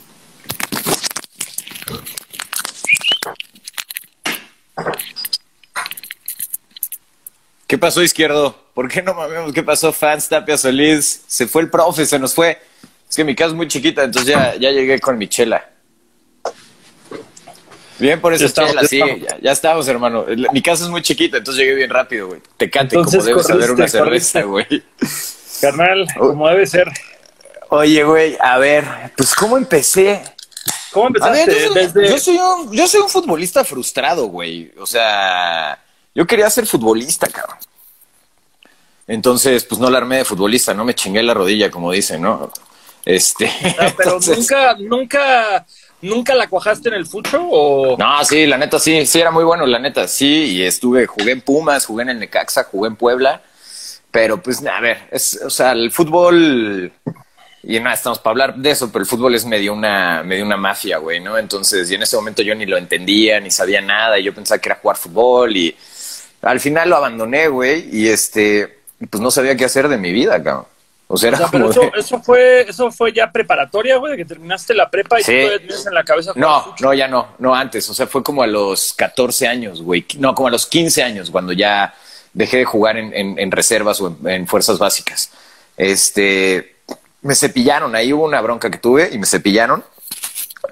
¿Qué 7.67 7.77
pasó, 7.77 8.03
izquierdo? 8.03 8.57
¿Por 8.75 8.89
qué 8.89 9.03
no 9.03 9.15
mamemos? 9.15 9.53
¿Qué 9.53 9.63
pasó, 9.63 9.93
fans 9.93 10.29
Tapia 10.29 10.57
Solís? 10.57 11.23
Se 11.27 11.47
fue 11.47 11.63
el 11.63 11.71
profe, 11.71 12.07
se 12.07 12.19
nos 12.19 12.33
fue. 12.35 12.59
Es 13.09 13.17
que 13.17 13.25
mi 13.25 13.35
casa 13.35 13.49
es 13.51 13.55
muy 13.55 13.69
chiquita, 13.69 14.05
entonces 14.05 14.31
ya, 14.35 14.55
ya 14.57 14.71
llegué 14.71 14.99
con 15.01 15.19
mi 15.19 15.29
chela. 15.29 15.69
Bien 17.99 18.21
por 18.21 18.33
esa 18.33 18.43
Ya 18.45 18.47
estamos, 18.47 18.71
chela, 18.71 18.83
ya 18.83 18.89
sí, 18.89 19.01
estamos. 19.01 19.21
ya, 19.23 19.39
ya 19.43 19.53
estamos, 19.53 19.89
hermano. 19.89 20.27
Mi 20.53 20.63
casa 20.63 20.85
es 20.85 20.91
muy 20.91 21.03
chiquita, 21.03 21.39
entonces 21.39 21.63
llegué 21.63 21.75
bien 21.75 21.91
rápido, 21.91 22.29
güey. 22.29 22.41
Te 22.57 22.71
cante 22.71 22.95
como 22.95 23.07
Entonces 23.07 23.25
debes 23.27 23.47
saber 23.47 23.71
una 23.73 23.87
corriste, 23.89 23.99
cerveza, 23.99 24.43
güey. 24.43 24.67
Carnal, 25.61 26.07
Oh. 26.19 26.29
como 26.29 26.49
debe 26.49 26.67
ser. 26.67 26.89
Oye, 27.71 28.03
güey, 28.05 28.37
a 28.41 28.57
ver, 28.59 28.85
pues 29.17 29.35
¿cómo 29.35 29.59
empecé? 29.59 30.23
¿Cómo 30.93 31.07
A 31.07 31.09
empezaste? 31.09 31.47
ver, 31.47 31.59
yo 31.63 31.73
soy, 31.73 31.83
Desde... 31.87 32.09
yo 32.09 32.19
soy 32.19 32.37
un, 32.39 32.73
yo 32.73 32.89
soy 32.89 33.01
un 33.01 33.09
futbolista 33.09 33.65
frustrado, 33.65 34.27
güey. 34.27 34.73
O 34.79 34.87
sea, 34.87 35.79
yo 36.15 36.27
quería 36.27 36.49
ser 36.51 36.67
futbolista, 36.67 37.27
cabrón. 37.29 37.59
Entonces, 39.07 39.65
pues 39.65 39.81
no 39.81 39.89
la 39.91 39.99
armé 39.99 40.19
de 40.19 40.25
futbolista, 40.25 40.75
no 40.75 40.85
me 40.85 40.95
chingué 40.95 41.23
la 41.23 41.35
rodilla, 41.35 41.71
como 41.71 41.93
dicen, 41.93 42.23
¿no? 42.23 42.51
Este. 43.05 43.51
Ah, 43.79 43.93
pero 43.97 44.11
entonces- 44.11 44.39
nunca, 44.39 44.75
nunca, 44.79 45.67
nunca 46.03 46.35
la 46.35 46.47
cuajaste 46.49 46.89
en 46.91 46.95
el 46.97 47.07
fucho 47.07 47.43
o 47.43 47.97
No, 47.97 48.25
sí, 48.25 48.47
la 48.47 48.59
neta 48.59 48.79
sí, 48.79 49.07
sí 49.07 49.21
era 49.21 49.31
muy 49.31 49.45
bueno, 49.45 49.65
la 49.67 49.79
neta 49.79 50.07
sí, 50.07 50.57
y 50.57 50.63
estuve, 50.63 51.07
jugué 51.07 51.33
en 51.33 51.41
Pumas, 51.41 51.87
jugué 51.87 52.03
en 52.03 52.11
el 52.11 52.19
Necaxa, 52.19 52.65
jugué 52.65 52.89
en 52.89 52.97
Puebla, 52.97 53.41
pero 54.11 54.43
pues 54.43 54.65
a 54.67 54.81
ver, 54.81 55.09
es, 55.11 55.41
o 55.43 55.49
sea, 55.51 55.73
el 55.73 55.91
fútbol 55.91 56.93
y 57.63 57.79
nada, 57.81 57.95
estamos 57.95 58.19
para 58.19 58.33
hablar 58.33 58.55
de 58.57 58.71
eso, 58.71 58.91
pero 58.93 59.03
el 59.03 59.09
fútbol 59.09 59.35
es 59.35 59.45
medio 59.45 59.73
una, 59.73 60.23
medio 60.23 60.45
una 60.45 60.57
mafia, 60.57 60.99
güey, 60.99 61.21
¿no? 61.21 61.37
Entonces, 61.39 61.91
y 61.91 61.95
en 61.97 62.03
ese 62.03 62.17
momento 62.17 62.43
yo 62.43 62.55
ni 62.55 62.67
lo 62.67 62.77
entendía, 62.77 63.41
ni 63.41 63.51
sabía 63.51 63.81
nada, 63.81 64.19
y 64.19 64.25
yo 64.25 64.35
pensaba 64.35 64.59
que 64.61 64.69
era 64.69 64.79
jugar 64.81 64.97
fútbol, 64.97 65.57
y 65.57 65.77
al 66.43 66.61
final 66.61 66.89
lo 66.89 66.97
abandoné, 66.97 67.49
güey, 67.49 67.89
y 67.93 68.09
este, 68.09 68.79
pues 69.11 69.21
no 69.21 69.31
sabía 69.31 69.57
qué 69.57 69.65
hacer 69.65 69.89
de 69.89 69.99
mi 69.99 70.13
vida, 70.13 70.43
cabrón. 70.43 70.67
O 71.11 71.17
sea, 71.17 71.29
O 71.29 71.31
era 71.31 71.39
sea, 71.39 71.49
pero 71.51 71.69
como 71.69 71.71
eso, 71.71 71.81
de- 71.95 72.01
eso 72.01 72.23
fue, 72.23 72.61
eso 72.69 72.91
fue 72.93 73.13
ya 73.15 73.33
preparatoria, 73.33 73.97
güey, 73.97 74.13
de 74.13 74.19
que 74.19 74.25
terminaste 74.27 74.75
la 74.75 74.91
prepa 74.91 75.19
y 75.19 75.23
Sí. 75.25 75.33
tú 75.41 75.47
todavía 75.47 75.77
en 75.89 75.95
la 75.95 76.05
cabeza 76.05 76.33
No, 76.37 76.75
no, 76.81 76.93
ya 76.95 77.09
no, 77.09 77.29
no 77.39 77.55
antes, 77.55 77.89
o 77.89 77.95
sea, 77.95 78.07
fue 78.07 78.23
como 78.23 78.43
a 78.43 78.47
los 78.47 78.93
14 78.93 79.49
años, 79.49 79.81
güey, 79.83 80.05
no, 80.19 80.35
como 80.35 80.49
a 80.49 80.51
los 80.51 80.67
15 80.67 81.03
años, 81.03 81.31
cuando 81.31 81.53
ya 81.55 81.95
dejé 82.35 82.59
de 82.59 82.65
jugar 82.67 82.99
en, 82.99 83.15
en- 83.15 83.39
en 83.39 83.51
reservas 83.51 84.01
o 84.03 84.15
en, 84.23 84.29
en 84.29 84.47
fuerzas 84.47 84.79
básicas. 84.79 85.31
Este, 85.79 86.75
me 87.23 87.35
cepillaron, 87.35 87.95
ahí 87.95 88.13
hubo 88.13 88.25
una 88.25 88.41
bronca 88.41 88.71
que 88.71 88.79
tuve 88.79 89.11
y 89.13 89.19
me 89.19 89.27
cepillaron, 89.27 89.85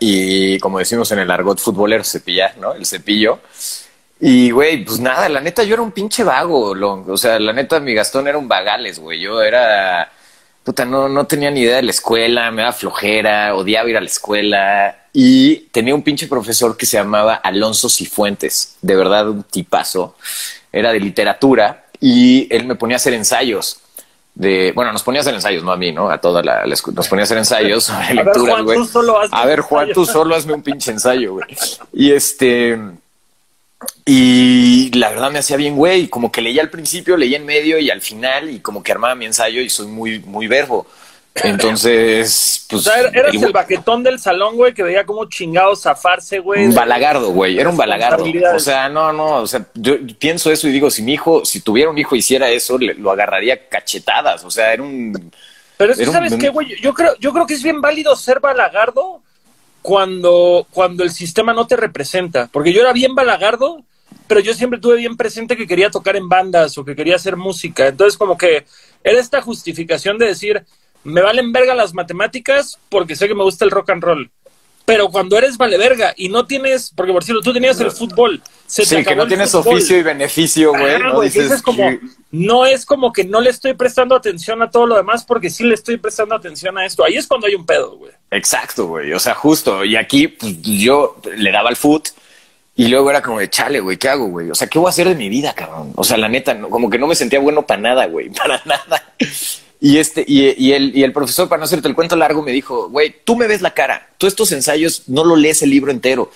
y 0.00 0.58
como 0.58 0.78
decimos 0.78 1.10
en 1.12 1.20
el 1.20 1.30
argot 1.30 1.58
futbolero, 1.58 2.04
cepillar, 2.04 2.56
¿no? 2.58 2.72
El 2.72 2.86
cepillo. 2.86 3.40
Y, 4.20 4.50
güey, 4.50 4.84
pues 4.84 4.98
nada, 4.98 5.28
la 5.28 5.40
neta, 5.40 5.62
yo 5.62 5.74
era 5.74 5.82
un 5.82 5.92
pinche 5.92 6.24
vago, 6.24 6.74
o 7.06 7.16
sea, 7.16 7.38
la 7.38 7.52
neta, 7.52 7.80
mi 7.80 7.94
Gastón 7.94 8.26
era 8.28 8.38
un 8.38 8.48
vagales, 8.48 8.98
güey, 8.98 9.20
yo 9.20 9.42
era, 9.42 10.10
puta, 10.64 10.86
no, 10.86 11.08
no 11.08 11.26
tenía 11.26 11.50
ni 11.50 11.60
idea 11.60 11.76
de 11.76 11.82
la 11.82 11.90
escuela, 11.90 12.50
me 12.50 12.62
daba 12.62 12.72
flojera, 12.72 13.54
odiaba 13.54 13.90
ir 13.90 13.96
a 13.96 14.00
la 14.00 14.06
escuela, 14.06 15.04
y 15.12 15.56
tenía 15.70 15.94
un 15.94 16.02
pinche 16.02 16.28
profesor 16.28 16.78
que 16.78 16.86
se 16.86 16.96
llamaba 16.96 17.34
Alonso 17.34 17.90
Cifuentes, 17.90 18.76
de 18.80 18.96
verdad, 18.96 19.28
un 19.28 19.42
tipazo, 19.42 20.16
era 20.72 20.92
de 20.92 21.00
literatura, 21.00 21.84
y 22.00 22.48
él 22.54 22.64
me 22.64 22.74
ponía 22.74 22.96
a 22.96 22.98
hacer 22.98 23.12
ensayos. 23.12 23.80
De, 24.36 24.72
bueno, 24.72 24.92
nos 24.92 25.02
ponía 25.02 25.20
a 25.20 25.22
hacer 25.22 25.34
ensayos, 25.34 25.64
no 25.64 25.72
a 25.72 25.78
mí, 25.78 25.92
¿no? 25.92 26.10
A 26.10 26.20
toda 26.20 26.42
la, 26.42 26.66
la 26.66 26.76
nos 26.92 27.08
ponía 27.08 27.22
a 27.22 27.24
hacer 27.24 27.38
ensayos 27.38 27.84
sobre 27.84 28.04
A 28.04 28.08
ver, 28.08 28.16
lecturas, 28.26 28.52
Juan, 28.52 28.64
güey. 28.64 28.78
tú 28.78 28.84
solo 28.84 29.18
hazme 29.18 29.36
A 29.36 29.42
un 29.42 29.48
ver, 29.48 29.60
Juan, 29.60 29.92
tú 29.94 30.06
solo 30.06 30.34
hazme 30.34 30.52
un 30.52 30.62
pinche 30.62 30.90
ensayo, 30.90 31.32
güey. 31.32 31.46
Y 31.94 32.12
este, 32.12 32.78
y 34.04 34.90
la 34.92 35.08
verdad 35.08 35.30
me 35.30 35.38
hacía 35.38 35.56
bien, 35.56 35.74
güey, 35.74 36.08
como 36.08 36.30
que 36.30 36.42
leía 36.42 36.60
al 36.60 36.68
principio, 36.68 37.16
leía 37.16 37.38
en 37.38 37.46
medio 37.46 37.78
y 37.78 37.88
al 37.88 38.02
final, 38.02 38.50
y 38.50 38.60
como 38.60 38.82
que 38.82 38.92
armaba 38.92 39.14
mi 39.14 39.24
ensayo 39.24 39.62
y 39.62 39.70
soy 39.70 39.86
muy, 39.86 40.18
muy 40.18 40.46
verbo. 40.48 40.86
Entonces, 41.44 42.64
O 42.66 42.70
pues. 42.70 42.82
sea, 42.84 43.02
er- 43.02 43.16
eras 43.18 43.34
el- 43.34 43.44
el 43.44 43.52
baquetón 43.52 44.02
del 44.02 44.18
salón, 44.18 44.56
güey, 44.56 44.72
que 44.74 44.82
veía 44.82 45.04
como 45.04 45.24
chingados 45.26 45.82
zafarse, 45.82 46.38
güey. 46.38 46.66
un 46.66 46.74
balagardo, 46.74 47.30
güey, 47.30 47.58
era 47.58 47.68
un 47.68 47.76
balagardo. 47.76 48.24
O 48.54 48.58
sea, 48.58 48.88
no, 48.88 49.12
no, 49.12 49.36
o 49.36 49.46
sea, 49.46 49.66
yo 49.74 49.94
pienso 50.18 50.50
eso 50.50 50.68
y 50.68 50.72
digo, 50.72 50.90
si 50.90 51.02
mi 51.02 51.14
hijo, 51.14 51.44
si 51.44 51.60
tuviera 51.60 51.90
un 51.90 51.98
hijo 51.98 52.16
hiciera 52.16 52.48
eso, 52.50 52.78
le- 52.78 52.94
lo 52.94 53.10
agarraría 53.10 53.68
cachetadas. 53.68 54.44
O 54.44 54.50
sea, 54.50 54.72
era 54.72 54.82
un. 54.82 55.32
Pero 55.76 55.92
es 55.92 55.98
que, 55.98 56.06
un- 56.06 56.12
¿sabes 56.12 56.34
qué, 56.36 56.48
güey? 56.48 56.80
Yo 56.80 56.94
creo, 56.94 57.14
yo 57.18 57.32
creo 57.32 57.46
que 57.46 57.54
es 57.54 57.62
bien 57.62 57.80
válido 57.80 58.16
ser 58.16 58.40
balagardo 58.40 59.22
cuando, 59.82 60.66
cuando 60.70 61.04
el 61.04 61.10
sistema 61.10 61.52
no 61.52 61.66
te 61.66 61.76
representa. 61.76 62.48
Porque 62.52 62.72
yo 62.72 62.80
era 62.80 62.92
bien 62.92 63.14
balagardo, 63.14 63.82
pero 64.26 64.40
yo 64.40 64.54
siempre 64.54 64.80
tuve 64.80 64.96
bien 64.96 65.16
presente 65.16 65.56
que 65.56 65.66
quería 65.66 65.90
tocar 65.90 66.16
en 66.16 66.28
bandas 66.28 66.76
o 66.78 66.84
que 66.84 66.96
quería 66.96 67.16
hacer 67.16 67.36
música. 67.36 67.86
Entonces, 67.86 68.16
como 68.16 68.36
que 68.36 68.64
era 69.04 69.20
esta 69.20 69.40
justificación 69.40 70.18
de 70.18 70.26
decir, 70.26 70.64
me 71.06 71.22
valen 71.22 71.52
verga 71.52 71.74
las 71.74 71.94
matemáticas 71.94 72.78
porque 72.88 73.16
sé 73.16 73.28
que 73.28 73.34
me 73.34 73.42
gusta 73.44 73.64
el 73.64 73.70
rock 73.70 73.90
and 73.90 74.02
roll. 74.02 74.30
Pero 74.84 75.08
cuando 75.08 75.36
eres 75.36 75.56
vale 75.56 75.76
verga 75.78 76.14
y 76.16 76.28
no 76.28 76.46
tienes, 76.46 76.92
porque 76.94 77.12
por 77.12 77.24
cierto, 77.24 77.42
tú 77.42 77.52
tenías 77.52 77.80
el 77.80 77.90
fútbol. 77.90 78.40
Se 78.66 78.82
te 78.82 78.88
Sí, 78.88 78.94
que 78.96 79.00
acabó 79.00 79.16
no 79.22 79.26
tienes 79.26 79.50
fútbol. 79.50 79.74
oficio 79.74 79.98
y 79.98 80.02
beneficio, 80.02 80.70
güey. 80.70 80.94
Ah, 80.94 80.98
¿no? 81.00 81.20
que 81.20 81.26
Dices, 81.26 81.60
como, 81.60 81.90
no 82.30 82.64
es 82.66 82.86
como 82.86 83.12
que 83.12 83.24
no 83.24 83.40
le 83.40 83.50
estoy 83.50 83.74
prestando 83.74 84.14
atención 84.14 84.62
a 84.62 84.70
todo 84.70 84.86
lo 84.86 84.94
demás 84.96 85.24
porque 85.24 85.50
sí 85.50 85.64
le 85.64 85.74
estoy 85.74 85.96
prestando 85.96 86.36
atención 86.36 86.78
a 86.78 86.86
esto. 86.86 87.02
Ahí 87.04 87.14
es 87.16 87.26
cuando 87.26 87.48
hay 87.48 87.56
un 87.56 87.66
pedo, 87.66 87.96
güey. 87.96 88.12
Exacto, 88.30 88.86
güey. 88.86 89.12
O 89.12 89.18
sea, 89.18 89.34
justo. 89.34 89.84
Y 89.84 89.96
aquí 89.96 90.28
pues, 90.28 90.62
yo 90.62 91.16
le 91.36 91.50
daba 91.50 91.68
el 91.70 91.76
foot 91.76 92.10
y 92.76 92.86
luego 92.86 93.10
era 93.10 93.22
como 93.22 93.40
de 93.40 93.50
chale, 93.50 93.80
güey, 93.80 93.96
¿qué 93.96 94.08
hago, 94.08 94.26
güey? 94.26 94.52
O 94.52 94.54
sea, 94.54 94.68
¿qué 94.68 94.78
voy 94.78 94.86
a 94.86 94.90
hacer 94.90 95.08
de 95.08 95.16
mi 95.16 95.28
vida, 95.28 95.52
cabrón? 95.52 95.94
O 95.96 96.04
sea, 96.04 96.16
la 96.16 96.28
neta, 96.28 96.54
no- 96.54 96.70
como 96.70 96.88
que 96.90 96.98
no 96.98 97.08
me 97.08 97.16
sentía 97.16 97.40
bueno 97.40 97.66
para 97.66 97.80
nada, 97.80 98.06
güey, 98.06 98.28
para 98.36 98.62
nada. 98.64 99.02
Y 99.80 99.98
este, 99.98 100.24
y, 100.26 100.72
el, 100.72 100.96
y 100.96 101.02
el 101.02 101.12
profesor, 101.12 101.48
para 101.48 101.58
no 101.58 101.64
hacerte 101.64 101.88
el 101.88 101.94
cuento 101.94 102.16
largo, 102.16 102.42
me 102.42 102.52
dijo, 102.52 102.88
güey, 102.88 103.14
tú 103.24 103.36
me 103.36 103.46
ves 103.46 103.60
la 103.60 103.74
cara, 103.74 104.08
tú 104.16 104.26
estos 104.26 104.52
ensayos 104.52 105.02
no 105.06 105.24
lo 105.24 105.36
lees 105.36 105.62
el 105.62 105.70
libro 105.70 105.90
entero. 105.90 106.30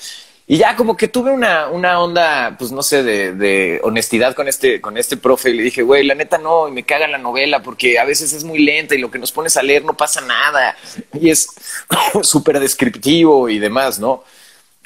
Y 0.47 0.59
ya 0.59 0.75
como 0.75 0.97
que 0.97 1.07
tuve 1.07 1.31
una, 1.31 1.69
una 1.69 2.01
onda, 2.01 2.57
pues 2.59 2.73
no 2.73 2.83
sé, 2.83 3.05
de, 3.05 3.33
de 3.33 3.81
honestidad 3.85 4.35
con 4.35 4.49
este, 4.49 4.81
con 4.81 4.99
este 4.99 5.17
profe 5.17 5.51
y 5.51 5.55
le 5.55 5.63
dije, 5.63 5.83
güey, 5.83 6.05
la 6.05 6.17
neta 6.17 6.39
no, 6.39 6.67
y 6.69 6.73
me 6.73 6.83
caga 6.83 7.07
la 7.07 7.19
novela 7.19 7.63
porque 7.63 8.01
a 8.01 8.05
veces 8.05 8.33
es 8.33 8.43
muy 8.43 8.59
lenta 8.59 8.97
y 8.97 8.99
lo 8.99 9.13
que 9.13 9.21
nos 9.21 9.31
pones 9.31 9.57
a 9.57 9.63
leer 9.63 9.85
no 9.85 9.97
pasa 9.97 10.21
nada. 10.23 10.77
Y 11.13 11.31
es 11.31 11.47
súper 12.23 12.59
descriptivo 12.59 13.49
y 13.49 13.61
demás, 13.61 14.01
¿no? 14.01 14.25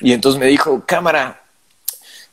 Y 0.01 0.13
entonces 0.13 0.39
me 0.39 0.47
dijo, 0.47 0.85
cámara, 0.87 1.44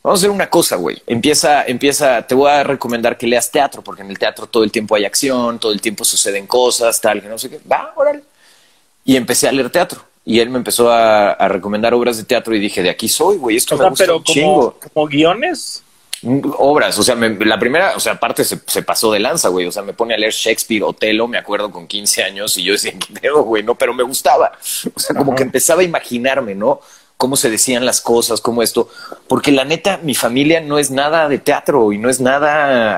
vamos 0.04 0.20
a 0.20 0.22
hacer 0.22 0.30
una 0.30 0.50
cosa, 0.50 0.76
güey. 0.78 1.02
Empieza, 1.08 1.64
empieza, 1.66 2.26
te 2.26 2.36
voy 2.36 2.50
a 2.50 2.64
recomendar 2.64 3.18
que 3.18 3.28
leas 3.28 3.52
teatro, 3.52 3.82
porque 3.84 4.02
en 4.02 4.10
el 4.10 4.18
teatro 4.20 4.48
todo 4.48 4.64
el 4.64 4.72
tiempo 4.72 4.96
hay 4.96 5.06
acción, 5.06 5.60
todo 5.60 5.72
el 5.72 5.82
tiempo 5.82 6.04
suceden 6.06 6.48
cosas, 6.48 7.00
tal, 7.02 7.22
que 7.22 7.28
no 7.30 7.38
sé 7.38 7.50
qué. 7.50 7.60
Va, 7.72 7.94
órale. 7.96 8.24
Y 9.06 9.16
empecé 9.16 9.48
a 9.48 9.52
leer 9.52 9.70
teatro. 9.70 10.02
Y 10.24 10.40
él 10.40 10.50
me 10.52 10.58
empezó 10.58 10.92
a, 10.92 11.32
a 11.32 11.48
recomendar 11.48 11.94
obras 11.96 12.18
de 12.18 12.24
teatro 12.24 12.56
y 12.56 12.60
dije, 12.60 12.84
de 12.84 12.92
aquí 12.92 13.10
soy, 13.10 13.38
güey, 13.38 13.58
esto 13.58 13.74
O 13.76 13.78
me 13.80 13.84
sea, 13.84 13.90
gusta 13.90 14.04
pero 14.06 14.18
un 14.18 14.24
como, 14.24 14.34
chingo. 14.34 14.80
como 14.94 15.08
guiones. 15.08 15.84
Obras, 16.60 17.00
o 17.00 17.04
sea, 17.04 17.16
me- 17.16 17.44
la 17.46 17.58
primera, 17.58 17.94
o 17.96 18.00
sea, 18.00 18.14
aparte 18.14 18.44
se, 18.44 18.60
se 18.68 18.84
pasó 18.84 19.12
de 19.12 19.20
lanza, 19.20 19.50
güey. 19.50 19.66
O 19.66 19.72
sea, 19.72 19.82
me 19.82 19.94
pone 19.94 20.14
a 20.14 20.18
leer 20.20 20.32
Shakespeare, 20.32 20.84
Otelo, 20.84 21.28
me 21.28 21.40
acuerdo 21.40 21.72
con 21.72 21.88
15 21.88 22.24
años 22.24 22.56
y 22.60 22.64
yo 22.64 22.74
decía, 22.74 22.94
¿qué 22.94 23.20
pedo, 23.20 23.42
güey? 23.42 23.64
No, 23.64 23.74
pero 23.74 23.92
me 23.96 24.04
gustaba. 24.04 24.52
O 24.96 25.00
sea, 25.00 25.16
como 25.16 25.34
que 25.34 25.42
empezaba 25.42 25.82
a 25.82 25.84
imaginarme, 25.84 26.54
¿no? 26.54 26.80
Cómo 27.22 27.36
se 27.36 27.52
decían 27.52 27.86
las 27.86 28.02
cosas, 28.02 28.42
cómo 28.42 28.64
esto. 28.64 28.90
Porque 29.28 29.52
la 29.52 29.64
neta, 29.64 30.00
mi 30.02 30.16
familia 30.16 30.60
no 30.60 30.80
es 30.80 30.90
nada 30.90 31.30
de 31.30 31.38
teatro 31.38 31.94
y 31.94 32.00
no 32.00 32.10
es 32.10 32.20
nada 32.20 32.98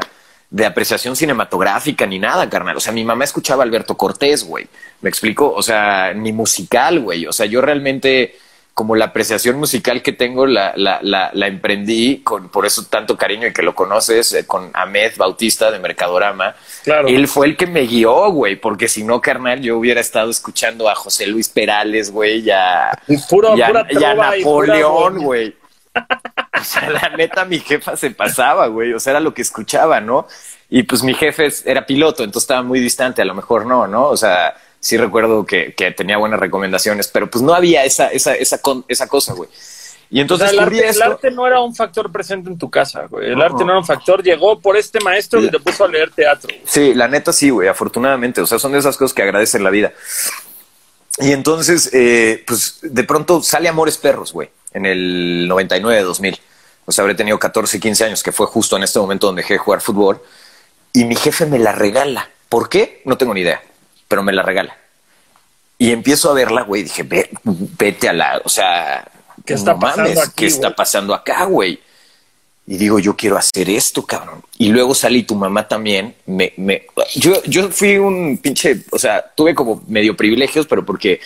de 0.49 0.65
apreciación 0.65 1.17
cinematográfica 1.17 2.05
ni 2.05 2.19
nada, 2.19 2.49
carnal. 2.49 2.77
O 2.77 2.79
sea, 2.79 2.93
mi 2.93 3.03
mamá 3.03 3.25
escuchaba 3.25 3.63
a 3.63 3.65
Alberto 3.65 3.97
Cortés, 3.97 4.45
güey. 4.45 4.65
¿Me 5.01 5.09
explico? 5.09 5.51
O 5.51 5.61
sea, 5.61 6.13
ni 6.13 6.31
musical, 6.31 7.01
güey. 7.01 7.25
O 7.25 7.33
sea, 7.33 7.47
yo 7.47 7.59
realmente, 7.59 8.37
como 8.73 8.95
la 8.95 9.05
apreciación 9.05 9.57
musical 9.57 10.01
que 10.01 10.13
tengo, 10.13 10.47
la, 10.47 10.73
la, 10.75 10.97
la, 11.03 11.29
la 11.33 11.47
emprendí 11.47 12.21
con, 12.23 12.49
por 12.49 12.65
eso 12.65 12.85
tanto 12.89 13.15
cariño 13.17 13.47
y 13.47 13.53
que 13.53 13.61
lo 13.61 13.75
conoces, 13.75 14.33
eh, 14.33 14.47
con 14.47 14.71
Ahmed 14.73 15.13
Bautista 15.17 15.69
de 15.69 15.77
Mercadorama. 15.79 16.55
Claro. 16.83 17.07
Él 17.07 17.27
fue 17.27 17.45
el 17.47 17.55
que 17.55 17.67
me 17.67 17.81
guió, 17.81 18.31
güey, 18.31 18.55
porque 18.55 18.87
si 18.87 19.03
no, 19.03 19.21
carnal, 19.21 19.61
yo 19.61 19.77
hubiera 19.77 20.01
estado 20.01 20.31
escuchando 20.31 20.89
a 20.89 20.95
José 20.95 21.27
Luis 21.27 21.49
Perales, 21.49 22.11
güey, 22.11 22.39
y 22.39 22.49
a, 22.49 22.91
Y 23.07 23.17
puro- 23.17 23.55
y 23.55 23.61
a- 23.61 23.67
pura 23.67 23.87
y 23.89 23.95
a 24.03 24.13
trova 24.13 24.37
y 24.37 24.43
pura 24.43 24.67
Napoleón, 24.75 25.17
güey. 25.23 25.55
O 26.59 26.63
sea, 26.65 26.89
la 26.89 27.09
neta, 27.17 27.43
mi 27.45 27.59
jefa 27.59 27.97
se 27.97 28.11
pasaba, 28.11 28.67
güey. 28.67 28.93
O 28.93 28.99
sea, 28.99 29.11
era 29.11 29.19
lo 29.19 29.33
que 29.33 29.41
escuchaba, 29.41 29.99
¿no? 29.99 30.27
Y 30.69 30.83
pues 30.83 31.03
mi 31.03 31.13
jefe 31.13 31.49
era 31.65 31.85
piloto, 31.85 32.23
entonces 32.23 32.43
estaba 32.45 32.63
muy 32.63 32.79
distante, 32.79 33.21
a 33.21 33.25
lo 33.25 33.33
mejor 33.35 33.65
no, 33.65 33.85
¿no? 33.85 34.05
O 34.05 34.15
sea, 34.15 34.55
sí 34.83 34.97
recuerdo 34.97 35.45
que, 35.45 35.73
que 35.73 35.91
tenía 35.91 36.17
buenas 36.17 36.41
recomendaciones, 36.41 37.07
pero 37.07 37.29
pues 37.31 37.41
no 37.41 37.53
había 37.53 37.85
esa, 37.85 38.07
esa, 38.07 38.35
esa, 38.35 38.61
con- 38.61 38.83
esa 38.89 39.07
cosa, 39.07 39.33
güey. 39.33 39.49
Y 40.09 40.19
O 40.19 40.21
entonces 40.23 40.49
sea, 40.51 40.59
el, 40.59 40.65
arte, 40.65 40.77
el 40.79 40.83
esto. 40.89 41.03
arte 41.05 41.31
no 41.31 41.47
era 41.47 41.61
un 41.61 41.73
factor 41.73 42.11
presente 42.11 42.49
en 42.49 42.57
tu 42.59 42.69
casa, 42.69 43.05
güey. 43.09 43.31
El 43.31 43.41
arte 43.41 43.63
no 43.63 43.71
era 43.71 43.79
un 43.79 43.85
factor. 43.85 44.21
Llegó 44.21 44.59
por 44.59 44.75
este 44.77 44.99
maestro 44.99 45.41
que 45.41 45.47
te 45.47 45.59
puso 45.59 45.85
a 45.85 45.87
leer 45.87 46.11
teatro. 46.11 46.49
güey. 46.49 46.61
Sí, 46.65 46.93
la 46.93 47.07
neta 47.07 47.31
sí, 47.33 47.49
güey, 47.49 47.67
afortunadamente. 47.69 48.41
O 48.41 48.45
sea, 48.45 48.59
son 48.59 48.73
de 48.73 48.79
esas 48.79 48.97
cosas 48.97 49.13
que 49.15 49.23
agradecen 49.23 49.63
la 49.63 49.69
vida. 49.71 49.91
Y 51.19 51.31
entonces, 51.31 51.89
eh, 51.93 52.43
pues 52.45 52.79
de 52.81 53.03
pronto 53.05 53.41
sale 53.41 53.69
Amores 53.69 53.97
Perros, 53.97 54.33
güey, 54.33 54.49
en 54.73 54.85
el 54.85 55.47
99, 55.47 56.01
2000. 56.01 56.39
O 56.85 56.91
sea, 56.91 57.03
habré 57.03 57.15
tenido 57.15 57.39
14, 57.39 57.79
15 57.79 58.03
años, 58.05 58.21
que 58.23 58.31
fue 58.31 58.45
justo 58.47 58.75
en 58.77 58.83
este 58.83 58.99
momento 58.99 59.27
donde 59.27 59.41
dejé 59.41 59.53
de 59.55 59.59
jugar 59.59 59.81
fútbol. 59.81 60.21
Y 60.91 61.05
mi 61.05 61.15
jefe 61.15 61.45
me 61.45 61.57
la 61.59 61.71
regala. 61.71 62.29
¿Por 62.49 62.67
qué? 62.69 63.01
No 63.05 63.17
tengo 63.17 63.33
ni 63.33 63.41
idea, 63.41 63.63
pero 64.13 64.21
me 64.21 64.31
la 64.31 64.43
regala. 64.43 64.77
Y 65.79 65.91
empiezo 65.91 66.29
a 66.29 66.35
verla, 66.35 66.61
güey. 66.61 66.83
Dije, 66.83 67.01
"Ve- 67.01 67.31
vete 67.43 68.09
a 68.09 68.13
la, 68.13 68.39
o 68.45 68.47
sea, 68.47 69.07
¿Qué 69.43 69.55
está 69.55 69.73
no 69.73 69.79
pasando 69.79 70.03
mames, 70.11 70.19
aquí, 70.19 70.33
¿qué 70.35 70.45
está 70.45 70.75
pasando 70.75 71.15
acá, 71.15 71.45
güey? 71.45 71.81
Y 72.67 72.77
digo, 72.77 72.99
yo 72.99 73.15
quiero 73.15 73.39
hacer 73.39 73.71
esto, 73.71 74.05
cabrón. 74.05 74.43
Y 74.59 74.69
luego 74.69 74.93
salí 74.93 75.23
tu 75.23 75.33
mamá 75.33 75.67
también. 75.67 76.13
Me, 76.27 76.53
me, 76.57 76.85
yo, 77.15 77.41
yo 77.45 77.69
fui 77.71 77.97
un 77.97 78.37
pinche, 78.37 78.81
o 78.91 78.99
sea, 78.99 79.25
tuve 79.35 79.55
como 79.55 79.83
medio 79.87 80.15
privilegios, 80.15 80.67
pero 80.67 80.85
porque, 80.85 81.19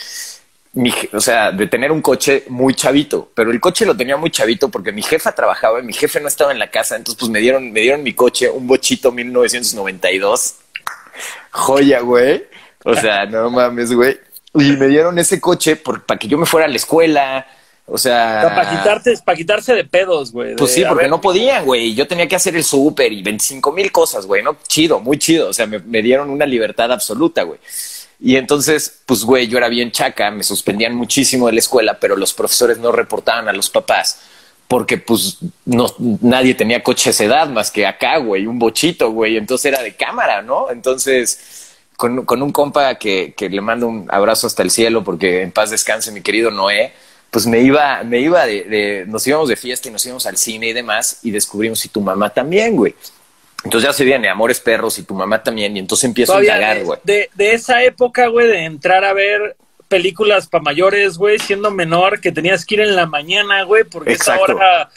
mi, 0.71 0.93
o 1.12 1.19
sea, 1.19 1.52
de 1.52 1.67
tener 1.67 1.91
un 1.91 2.02
coche 2.02 2.45
muy 2.47 2.73
chavito, 2.73 3.30
pero 3.36 3.52
el 3.52 3.60
coche 3.60 3.86
lo 3.86 3.97
tenía 3.97 4.15
muy 4.15 4.32
chavito 4.32 4.69
porque 4.69 4.93
mi 4.93 5.04
jefa 5.04 5.34
trabajaba 5.36 5.82
y 5.82 5.84
mi 5.84 5.91
jefe 5.91 6.21
no 6.21 6.30
estaba 6.30 6.54
en 6.54 6.60
la 6.60 6.71
casa. 6.71 6.95
Entonces, 6.95 7.19
pues 7.19 7.30
me 7.30 7.41
dieron, 7.41 7.69
me 7.73 7.82
dieron 7.82 8.02
mi 8.02 8.13
coche, 8.13 8.50
un 8.50 8.65
bochito 8.65 9.12
1992. 9.12 10.56
Joya, 11.52 12.00
güey. 12.00 12.45
O 12.88 12.95
sea, 12.95 13.26
no 13.30 13.50
mames, 13.50 13.91
güey. 13.93 14.17
Y 14.54 14.71
me 14.78 14.88
dieron 14.88 15.19
ese 15.19 15.39
coche 15.39 15.76
por- 15.76 16.04
para 16.06 16.17
que 16.17 16.28
yo 16.28 16.38
me 16.38 16.45
fuera 16.45 16.65
a 16.65 16.69
la 16.69 16.76
escuela. 16.78 17.45
O 17.89 17.97
sea, 17.97 18.41
O 18.43 18.47
sea, 18.47 18.56
para, 18.56 18.69
quitarte, 18.69 19.13
para 19.23 19.38
quitarse 19.38 19.73
de 19.73 19.86
pedos, 19.86 20.32
güey. 20.32 20.56
pues 20.56 20.73
sí, 20.73 20.84
porque 20.86 21.04
ver, 21.04 21.10
no 21.10 21.21
podían, 21.21 21.63
güey. 21.65 21.93
Yo 21.95 22.06
tenía 22.08 22.28
que 22.28 22.36
hacer 22.36 22.56
el 22.56 22.63
súper 22.63 23.13
y 23.13 23.21
25 23.23 23.71
mil 23.71 23.91
cosas, 23.91 24.26
güey. 24.26 24.43
No, 24.43 24.58
chido, 24.67 25.00
muy 25.00 25.17
chido. 25.17 25.50
O 25.50 25.54
sea, 25.54 25.67
me, 25.67 25.80
me 25.80 26.02
dieron 26.02 26.30
una 26.30 26.45
libertad 26.45 26.91
absoluta, 26.91 27.43
güey. 27.43 27.60
Y 28.19 28.36
entonces, 28.36 29.02
pues, 29.06 29.23
güey, 29.23 29.47
yo 29.47 29.58
era 29.58 29.69
bien 29.69 29.91
chaca, 29.91 30.32
me 30.32 30.43
suspendían 30.43 30.95
muchísimo 30.95 31.45
de 31.47 31.54
la 31.54 31.60
escuela, 31.60 31.97
pero 32.00 32.15
los 32.17 32.34
profesores 32.34 32.78
no 32.80 32.91
reportaban 32.91 33.47
a 33.47 33.54
los 33.54 33.69
papás 33.69 34.19
porque, 34.67 34.97
pues, 34.97 35.38
no, 35.65 35.86
nadie 36.21 36.56
tenía 36.56 36.84
coche 36.84 37.10
a 37.10 37.12
esa 37.12 37.23
edad 37.23 37.47
más 37.47 37.71
que 37.71 37.86
acá, 37.86 38.17
güey, 38.17 38.47
un 38.47 38.60
bochito, 38.60 39.12
güey. 39.12 39.38
Entonces 39.38 39.65
era 39.71 39.82
de 39.84 39.95
cámara, 39.95 40.41
¿no? 40.41 40.69
Entonces, 40.71 41.66
con, 41.97 42.23
con 42.25 42.41
un 42.41 42.51
compa 42.53 42.95
que, 42.95 43.33
que 43.36 43.49
le 43.49 43.60
mando 43.60 43.88
un 43.88 44.05
abrazo 44.10 44.47
hasta 44.47 44.63
el 44.63 44.71
cielo 44.71 45.03
porque 45.03 45.41
en 45.41 45.51
paz 45.51 45.71
descanse 45.71 46.12
mi 46.13 46.21
querido 46.21 46.49
Noé, 46.51 46.93
pues 47.31 47.45
me 47.45 47.60
iba, 47.60 48.03
me 48.03 48.19
iba 48.19 48.45
de, 48.45 48.63
de- 48.63 49.05
nos 49.07 49.27
íbamos 49.27 49.49
de 49.49 49.57
fiesta 49.57 49.89
y 49.89 49.91
nos 49.91 50.05
íbamos 50.05 50.25
al 50.25 50.38
cine 50.38 50.69
y 50.69 50.73
demás 50.73 51.19
y 51.23 51.31
descubrimos 51.31 51.83
y 51.83 51.89
tu 51.89 51.99
mamá 51.99 52.29
también, 52.29 52.75
güey. 52.77 52.95
Entonces 53.63 53.89
ya 53.89 53.93
se 53.93 54.05
viene 54.05 54.29
Amores 54.29 54.60
Perros 54.62 54.97
y 54.99 55.03
tu 55.03 55.13
mamá 55.15 55.43
también 55.43 55.75
y 55.75 55.79
entonces 55.79 56.05
empiezo 56.05 56.31
Todavía 56.33 56.53
a 56.53 56.57
indagar, 56.57 56.83
güey. 56.86 56.99
de, 57.03 57.29
de 57.33 57.53
esa 57.53 57.83
época, 57.83 58.27
güey, 58.27 58.47
de 58.47 58.63
entrar 58.65 59.03
a 59.03 59.12
ver 59.13 59.57
películas 59.88 60.47
para 60.47 60.63
mayores, 60.63 61.17
güey, 61.17 61.39
siendo 61.39 61.71
menor, 61.71 62.21
que 62.21 62.31
tenías 62.31 62.65
que 62.65 62.75
ir 62.75 62.81
en 62.81 62.95
la 62.95 63.07
mañana, 63.07 63.63
güey, 63.63 63.83
porque 63.83 64.13
esa 64.13 64.33
Exacto. 64.36 64.55
hora... 64.55 64.89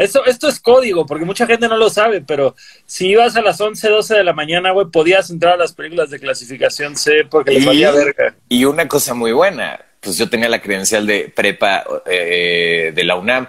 Esto, 0.00 0.24
esto 0.24 0.48
es 0.48 0.60
código, 0.60 1.06
porque 1.06 1.24
mucha 1.24 1.46
gente 1.46 1.68
no 1.68 1.76
lo 1.76 1.90
sabe, 1.90 2.22
pero 2.22 2.54
si 2.86 3.08
ibas 3.08 3.36
a 3.36 3.42
las 3.42 3.60
11, 3.60 3.88
12 3.88 4.14
de 4.16 4.24
la 4.24 4.32
mañana, 4.32 4.70
güey, 4.70 4.86
podías 4.86 5.30
entrar 5.30 5.54
a 5.54 5.56
las 5.56 5.72
películas 5.72 6.10
de 6.10 6.18
clasificación 6.18 6.96
C 6.96 7.24
porque 7.30 7.52
les 7.52 7.66
valía 7.66 7.90
verga. 7.90 8.34
y 8.48 8.64
una 8.64 8.88
cosa 8.88 9.14
muy 9.14 9.32
buena, 9.32 9.80
pues 10.00 10.16
yo 10.16 10.30
tenía 10.30 10.48
la 10.48 10.62
credencial 10.62 11.06
de 11.06 11.32
prepa 11.34 11.84
eh, 12.06 12.92
de 12.94 13.04
la 13.04 13.16
UNAM 13.16 13.46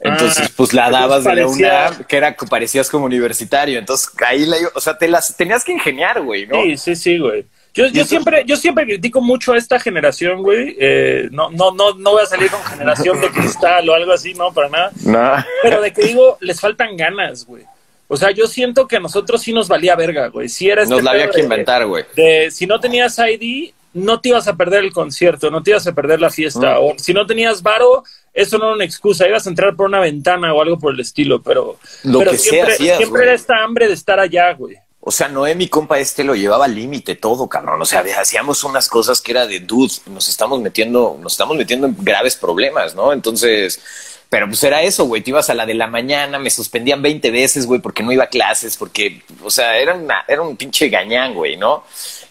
Entonces, 0.00 0.48
pues 0.50 0.72
la 0.72 0.90
dabas 0.90 1.24
de 1.24 1.34
la 1.34 1.46
UNAM, 1.46 2.04
que 2.04 2.16
era, 2.16 2.36
parecías 2.36 2.90
como 2.90 3.04
universitario. 3.04 3.78
Entonces, 3.78 4.10
ahí 4.26 4.46
la, 4.46 4.56
o 4.74 4.80
sea, 4.80 4.98
te 4.98 5.08
las 5.08 5.36
tenías 5.36 5.64
que 5.64 5.72
ingeniar, 5.72 6.22
güey, 6.22 6.46
¿no? 6.46 6.62
Sí, 6.62 6.76
sí, 6.76 6.96
sí, 6.96 7.18
güey. 7.18 7.46
Yo, 7.74 7.86
yo 7.86 8.04
siempre, 8.04 8.44
yo 8.46 8.56
siempre 8.56 8.84
critico 8.84 9.20
mucho 9.20 9.52
a 9.52 9.58
esta 9.58 9.78
generación, 9.78 10.42
güey. 10.42 10.76
Eh, 10.80 11.28
no, 11.30 11.50
no, 11.50 11.72
no, 11.72 11.94
no 11.94 12.10
voy 12.12 12.22
a 12.22 12.26
salir 12.26 12.50
con 12.50 12.62
generación 12.64 13.20
de 13.20 13.28
cristal 13.30 13.88
o 13.88 13.94
algo 13.94 14.12
así, 14.12 14.34
no, 14.34 14.52
para 14.52 14.68
nada. 14.68 14.92
No. 15.04 15.44
Pero 15.62 15.80
de 15.80 15.92
que 15.92 16.02
digo, 16.02 16.38
les 16.40 16.60
faltan 16.60 16.96
ganas, 16.96 17.44
güey. 17.46 17.64
O 18.08 18.16
sea, 18.16 18.30
yo 18.30 18.46
siento 18.46 18.88
que 18.88 18.96
a 18.96 19.00
nosotros 19.00 19.42
sí 19.42 19.52
nos 19.52 19.68
valía 19.68 19.94
verga, 19.94 20.28
güey. 20.28 20.48
Si 20.48 20.68
era 20.68 20.82
este 20.82 20.94
Nos 20.94 21.04
la 21.04 21.10
había 21.12 21.30
que 21.30 21.40
inventar, 21.42 21.86
güey. 21.86 22.04
de 22.16 22.50
si 22.50 22.66
no 22.66 22.80
tenías 22.80 23.18
ID, 23.18 23.72
no 23.92 24.20
te 24.20 24.30
ibas 24.30 24.48
a 24.48 24.56
perder 24.56 24.82
el 24.84 24.92
concierto, 24.92 25.50
no 25.50 25.62
te 25.62 25.70
ibas 25.70 25.86
a 25.86 25.92
perder 25.94 26.20
la 26.20 26.30
fiesta. 26.30 26.78
O 26.80 26.94
si 26.98 27.12
no 27.12 27.26
tenías 27.26 27.62
varo, 27.62 28.02
eso 28.32 28.56
no 28.58 28.64
era 28.66 28.74
una 28.76 28.84
excusa, 28.84 29.28
ibas 29.28 29.46
a 29.46 29.50
entrar 29.50 29.76
por 29.76 29.86
una 29.86 30.00
ventana 30.00 30.52
o 30.54 30.62
algo 30.62 30.78
por 30.78 30.94
el 30.94 31.00
estilo, 31.00 31.42
pero, 31.42 31.78
Lo 32.04 32.20
pero 32.20 32.30
que 32.30 32.38
sea 32.38 32.50
siempre, 32.50 32.74
hacías, 32.74 32.96
siempre 32.96 33.18
güey. 33.18 33.22
era 33.24 33.34
esta 33.34 33.62
hambre 33.62 33.88
de 33.88 33.94
estar 33.94 34.18
allá, 34.18 34.52
güey. 34.54 34.76
O 35.00 35.10
sea, 35.10 35.28
Noé, 35.28 35.54
mi 35.54 35.68
compa 35.68 35.98
este, 35.98 36.24
lo 36.24 36.34
llevaba 36.34 36.66
al 36.66 36.74
límite 36.74 37.14
todo, 37.14 37.48
cabrón. 37.48 37.80
O 37.80 37.86
sea, 37.86 38.04
hacíamos 38.18 38.64
unas 38.64 38.88
cosas 38.88 39.20
que 39.20 39.32
era 39.32 39.46
de 39.46 39.60
dude, 39.60 39.92
nos 40.06 40.28
estamos 40.28 40.60
metiendo, 40.60 41.16
nos 41.20 41.32
estamos 41.32 41.56
metiendo 41.56 41.86
en 41.86 41.96
graves 41.98 42.36
problemas, 42.36 42.94
¿no? 42.94 43.12
Entonces, 43.12 43.80
pero 44.28 44.46
pues 44.46 44.62
era 44.62 44.82
eso, 44.82 45.06
güey. 45.06 45.22
Te 45.22 45.30
ibas 45.30 45.48
a 45.48 45.54
la 45.54 45.64
de 45.64 45.74
la 45.74 45.86
mañana, 45.86 46.38
me 46.38 46.50
suspendían 46.50 47.00
20 47.00 47.30
veces, 47.30 47.64
güey, 47.64 47.80
porque 47.80 48.02
no 48.02 48.12
iba 48.12 48.24
a 48.24 48.28
clases, 48.28 48.76
porque, 48.76 49.22
o 49.42 49.50
sea, 49.50 49.78
era, 49.78 49.94
una, 49.94 50.24
era 50.28 50.42
un 50.42 50.56
pinche 50.56 50.88
gañán, 50.88 51.32
güey, 51.34 51.56
¿no? 51.56 51.84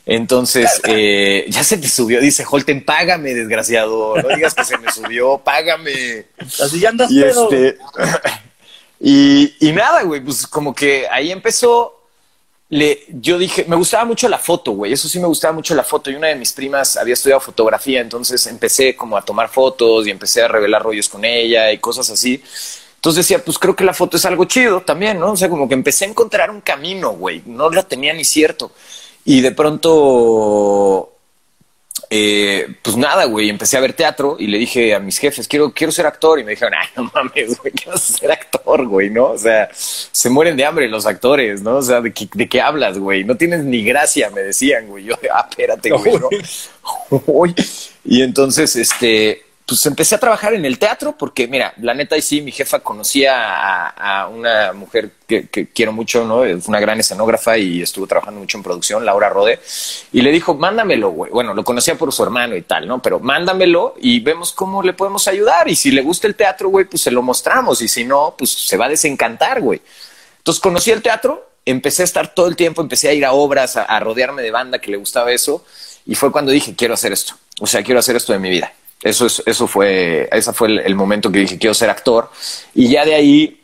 Entonces, 0.06 0.80
eh, 0.88 1.45
ya 1.49 1.63
se 1.63 1.77
te 1.77 1.88
subió, 1.88 2.21
dice 2.21 2.45
Holten, 2.49 2.86
págame, 2.86 3.34
desgraciado. 3.34 4.15
No 4.17 4.30
digas 4.36 4.53
que 4.53 4.63
se 4.63 4.77
me 4.77 4.91
subió, 4.91 5.39
págame. 5.39 6.25
Así 6.39 6.80
ya 6.80 6.89
andas 6.89 7.12
Y 7.12 7.21
pedo. 7.21 7.49
este. 7.51 7.77
y, 8.99 9.56
y 9.60 9.71
nada, 9.71 10.03
güey, 10.03 10.21
pues 10.21 10.45
como 10.45 10.75
que 10.75 11.08
ahí 11.10 11.32
empezó. 11.32 11.93
Le, 12.69 13.06
yo 13.08 13.38
dije, 13.38 13.63
me 13.67 13.77
gustaba 13.77 14.03
mucho 14.03 14.27
la 14.27 14.38
foto, 14.38 14.71
güey. 14.71 14.91
Eso 14.91 15.08
sí 15.08 15.19
me 15.19 15.27
gustaba 15.27 15.53
mucho 15.53 15.73
la 15.73 15.84
foto. 15.84 16.12
Y 16.12 16.15
una 16.15 16.27
de 16.27 16.36
mis 16.36 16.51
primas 16.51 16.97
había 16.97 17.13
estudiado 17.13 17.39
fotografía, 17.39 18.01
entonces 18.01 18.45
empecé 18.47 18.95
como 18.95 19.17
a 19.17 19.21
tomar 19.23 19.49
fotos 19.49 20.06
y 20.08 20.12
empecé 20.12 20.41
a 20.41 20.47
revelar 20.47 20.84
rollos 20.84 21.08
con 21.08 21.23
ella 21.23 21.71
y 21.71 21.77
cosas 21.77 22.10
así. 22.10 22.41
Entonces 22.95 23.25
decía, 23.25 23.43
pues 23.43 23.58
creo 23.58 23.75
que 23.75 23.86
la 23.86 23.93
foto 23.93 24.17
es 24.17 24.25
algo 24.25 24.45
chido 24.45 24.82
también, 24.82 25.19
¿no? 25.19 25.32
O 25.32 25.38
sea, 25.38 25.49
como 25.49 25.67
que 25.67 25.75
empecé 25.75 26.06
a 26.06 26.10
encontrar 26.10 26.51
un 26.51 26.62
camino, 26.62 27.12
güey. 27.12 27.41
No 27.45 27.69
lo 27.69 27.86
tenía 27.86 28.13
ni 28.13 28.25
cierto. 28.25 28.71
Y 29.23 29.41
de 29.41 29.51
pronto 29.51 31.16
eh, 32.10 32.67
pues 32.82 32.96
nada, 32.96 33.26
güey, 33.26 33.50
empecé 33.50 33.76
a 33.76 33.82
ver 33.82 33.93
teatro 33.93 34.38
y 34.39 34.48
le 34.48 34.58
dije 34.58 34.96
a 34.96 35.00
mis 35.00 35.17
jefes, 35.17 35.48
quiero, 35.48 35.72
quiero 35.74 35.91
ser 35.91 36.06
actor. 36.06 36.39
Y 36.39 36.43
me 36.43 36.52
dijeron, 36.52 36.74
ay, 36.80 36.88
no 36.96 37.12
mames, 37.13 37.58
güey, 37.60 37.74
¿qué 37.74 37.89
vas 37.89 38.10
a 38.10 38.17
ser 38.17 38.32
actor, 38.32 38.86
güey? 38.88 39.10
¿No? 39.10 39.32
O 39.32 39.38
sea, 39.38 39.70
se 39.74 40.30
mueren 40.30 40.56
de 40.56 40.65
hambre 40.65 40.88
los 40.88 41.06
actores, 41.06 41.62
¿no? 41.62 41.78
O 41.78 41.82
sea, 41.82 42.02
¿de 42.02 42.13
qué, 42.13 42.28
de 42.34 42.48
qué 42.48 42.62
hablas, 42.62 42.98
güey? 42.98 43.24
No 43.24 43.36
tienes 43.36 43.63
ni 43.63 43.84
gracia, 43.84 44.30
me 44.30 44.41
decían, 44.41 44.88
güey. 44.88 45.06
Yo, 45.06 45.15
ah, 45.34 45.48
espérate, 45.50 45.89
güey. 45.91 47.54
Y 48.10 48.22
entonces, 48.22 48.78
este, 48.78 49.43
pues 49.67 49.86
empecé 49.86 50.15
a 50.15 50.19
trabajar 50.19 50.53
en 50.53 50.63
el 50.63 50.80
teatro 50.80 51.17
porque, 51.17 51.45
mira, 51.45 51.73
la 51.82 51.93
neta, 51.93 52.15
y 52.15 52.21
sí, 52.21 52.39
mi 52.39 52.53
jefa 52.53 52.80
conocía 52.80 53.89
a, 53.89 54.30
una 54.30 54.71
mujer 54.71 55.12
que, 55.27 55.67
quiero 55.73 55.91
mucho, 55.91 56.23
¿no? 56.23 56.45
Es 56.45 56.69
una 56.69 56.80
gran 56.80 57.01
escenógrafa 57.01 57.58
y 57.58 57.82
estuvo 57.82 58.08
trabajando 58.08 58.39
mucho 58.39 58.58
en 58.58 58.63
producción, 58.63 59.03
Laura 59.06 59.27
Rode, 59.27 59.60
y 60.13 60.21
le 60.21 60.32
dijo, 60.32 60.56
mándamelo, 60.56 61.10
güey. 61.10 61.32
Bueno, 61.34 61.53
lo 61.53 61.65
conocía 61.65 61.95
por 61.95 62.13
su 62.13 62.23
hermano 62.23 62.56
y 62.56 62.62
tal, 62.62 62.88
¿no? 62.88 63.01
Pero 63.01 63.19
mándamelo 63.19 63.95
y 63.99 64.21
vemos 64.21 64.53
cómo 64.53 64.82
le 64.82 64.93
podemos 64.93 65.27
ayudar. 65.27 65.67
Y 65.67 65.75
si 65.75 65.91
le 65.91 66.01
gusta 66.01 66.27
el 66.27 66.36
teatro, 66.36 66.69
güey, 66.69 66.86
pues 66.86 67.01
se 67.01 67.12
lo 67.12 67.21
mostramos. 67.21 67.82
Y 67.82 67.89
si 67.89 68.06
no, 68.06 68.36
pues 68.38 68.49
se 68.49 68.77
va 68.77 68.86
a 68.86 68.89
desencantar, 68.89 69.60
güey. 69.60 69.82
Entonces 70.38 70.62
conocí 70.62 70.91
el 70.91 71.01
teatro, 71.01 71.45
empecé 71.65 72.03
a 72.03 72.06
estar 72.06 72.34
todo 72.34 72.47
el 72.47 72.56
tiempo, 72.56 72.82
empecé 72.82 73.10
a 73.10 73.13
ir 73.13 73.25
a 73.25 73.34
obras, 73.34 73.75
a 73.75 73.99
rodearme 73.99 74.43
de 74.43 74.51
banda 74.51 74.80
que 74.80 74.91
le 74.91 74.95
gustaba 74.95 75.34
eso. 75.34 75.65
Y 76.06 76.15
fue 76.15 76.32
cuando 76.32 76.53
dije, 76.53 76.73
quiero 76.73 76.93
hacer 76.93 77.12
esto. 77.12 77.34
O 77.60 77.67
sea, 77.67 77.84
quiero 77.84 77.99
hacer 77.99 78.15
esto 78.15 78.32
de 78.32 78.39
mi 78.39 78.49
vida. 78.49 78.71
Eso 79.04 79.26
es, 79.28 79.44
eso 79.46 79.68
fue, 79.68 80.28
ese 80.32 80.54
fue 80.54 80.70
el, 80.84 80.96
momento 80.96 81.32
que 81.32 81.40
dije, 81.40 81.58
quiero 81.58 81.74
ser 81.74 81.90
actor. 81.90 82.32
Y 82.74 82.90
ya 82.90 83.06
de 83.06 83.14
ahí, 83.16 83.62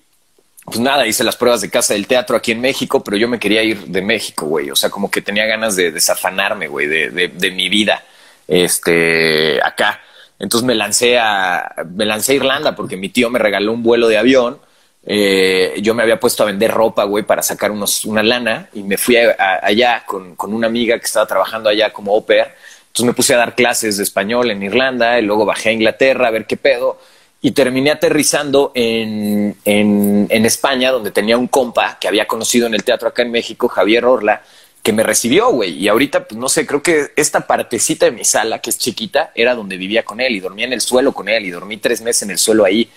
pues 0.66 0.80
nada, 0.80 1.08
hice 1.08 1.24
las 1.24 1.36
pruebas 1.36 1.62
de 1.62 1.70
casa 1.70 1.94
del 1.94 2.08
teatro 2.08 2.36
aquí 2.38 2.52
en 2.52 2.62
México, 2.62 3.04
pero 3.04 3.18
yo 3.18 3.28
me 3.28 3.40
quería 3.40 3.64
ir 3.64 3.80
de 3.86 4.02
México, 4.02 4.46
güey. 4.46 4.70
O 4.72 4.76
sea, 4.76 4.90
como 4.90 5.10
que 5.10 5.22
tenía 5.22 5.46
ganas 5.46 5.76
de 5.76 5.92
desafanarme, 5.92 6.68
güey, 6.68 6.88
de, 6.88 7.10
de, 7.10 7.28
de 7.30 7.52
mi 7.52 7.68
vida, 7.70 8.04
este, 8.48 9.60
acá. 9.64 10.00
Entonces 10.40 10.66
me 10.66 10.76
lancé 10.76 11.18
a, 11.20 11.74
me 11.94 12.06
lancé 12.06 12.34
a 12.34 12.36
Irlanda 12.36 12.76
porque 12.76 12.98
mi 12.98 13.10
tío 13.10 13.30
me 13.30 13.40
regaló 13.40 13.72
un 13.74 13.84
vuelo 13.84 14.08
de 14.08 14.18
avión. 14.18 14.60
Eh, 15.06 15.76
yo 15.82 15.94
me 15.94 16.04
había 16.04 16.20
puesto 16.20 16.44
a 16.44 16.46
vender 16.46 16.72
ropa, 16.72 17.04
güey, 17.06 17.24
para 17.26 17.42
sacar 17.44 17.72
unos, 17.72 18.06
una 18.06 18.24
lana 18.24 18.70
y 18.74 18.84
me 18.84 18.98
fui 18.98 19.18
a- 19.18 19.60
allá 19.62 20.04
con, 20.06 20.36
con 20.36 20.54
una 20.54 20.68
amiga 20.68 20.98
que 21.00 21.06
estaba 21.06 21.26
trabajando 21.26 21.70
allá 21.70 21.92
como 21.92 22.14
au 22.14 22.26
pair. 22.26 22.48
Entonces 22.94 23.08
me 23.08 23.14
puse 23.14 23.34
a 23.34 23.38
dar 23.38 23.56
clases 23.56 23.98
de 23.98 24.04
español 24.04 24.52
en 24.52 24.62
Irlanda 24.62 25.18
y 25.18 25.24
luego 25.24 25.48
bajé 25.48 25.70
a 25.70 25.72
Inglaterra 25.72 26.28
a 26.28 26.32
ver 26.32 26.46
qué 26.46 26.58
pedo 26.58 27.00
y 27.42 27.50
terminé 27.52 27.90
aterrizando 27.90 28.72
en, 28.76 29.56
en, 29.66 30.28
en 30.30 30.46
España, 30.46 30.92
donde 30.92 31.10
tenía 31.10 31.36
un 31.36 31.48
compa 31.48 31.98
que 32.00 32.08
había 32.08 32.28
conocido 32.28 32.68
en 32.68 32.76
el 32.76 32.84
teatro 32.84 33.10
acá 33.10 33.24
en 33.24 33.32
México, 33.32 33.68
Javier 33.68 34.06
Orla, 34.06 34.44
que 34.84 34.94
me 34.94 35.02
recibió, 35.02 35.50
güey. 35.50 35.72
Y 35.76 35.88
ahorita, 35.88 36.28
pues 36.28 36.40
no 36.40 36.48
sé, 36.48 36.68
creo 36.68 36.84
que 36.84 37.08
esta 37.16 37.48
partecita 37.48 38.06
de 38.06 38.12
mi 38.12 38.24
sala, 38.26 38.60
que 38.60 38.70
es 38.70 38.78
chiquita, 38.78 39.32
era 39.34 39.56
donde 39.56 39.76
vivía 39.76 40.06
con 40.06 40.22
él 40.22 40.36
y 40.36 40.40
dormía 40.40 40.68
en 40.68 40.74
el 40.74 40.82
suelo 40.82 41.14
con 41.14 41.28
él 41.28 41.46
y 41.46 41.50
dormí 41.50 41.78
tres 41.78 42.00
meses 42.02 42.22
en 42.22 42.30
el 42.30 42.38
suelo 42.38 42.64
ahí. 42.64 42.88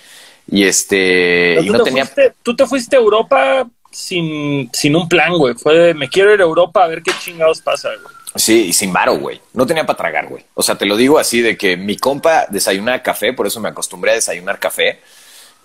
Y 0.48 0.64
este, 0.64 1.58
y 1.62 1.70
no 1.70 1.78
te 1.78 1.84
tenía. 1.84 2.04
fuiste, 2.04 2.34
tú 2.42 2.54
te 2.54 2.66
fuiste 2.66 2.96
a 2.96 2.98
Europa 2.98 3.66
sin, 3.90 4.68
sin 4.74 4.94
un 4.94 5.08
plan, 5.08 5.32
güey. 5.38 5.54
Fue 5.54 5.74
de, 5.74 5.94
me 5.94 6.08
quiero 6.10 6.34
ir 6.34 6.40
a 6.40 6.44
Europa 6.44 6.84
a 6.84 6.86
ver 6.86 7.02
qué 7.02 7.12
chingados 7.18 7.62
pasa, 7.62 7.88
güey. 8.02 8.15
Sí, 8.36 8.66
y 8.66 8.72
sin 8.72 8.92
varo, 8.92 9.18
güey. 9.18 9.40
No 9.52 9.66
tenía 9.66 9.86
para 9.86 9.96
tragar, 9.96 10.28
güey. 10.28 10.44
O 10.54 10.62
sea, 10.62 10.76
te 10.76 10.86
lo 10.86 10.96
digo 10.96 11.18
así 11.18 11.40
de 11.40 11.56
que 11.56 11.76
mi 11.76 11.96
compa 11.96 12.46
desayunaba 12.48 13.02
café, 13.02 13.32
por 13.32 13.46
eso 13.46 13.60
me 13.60 13.68
acostumbré 13.68 14.12
a 14.12 14.14
desayunar 14.14 14.58
café. 14.58 15.00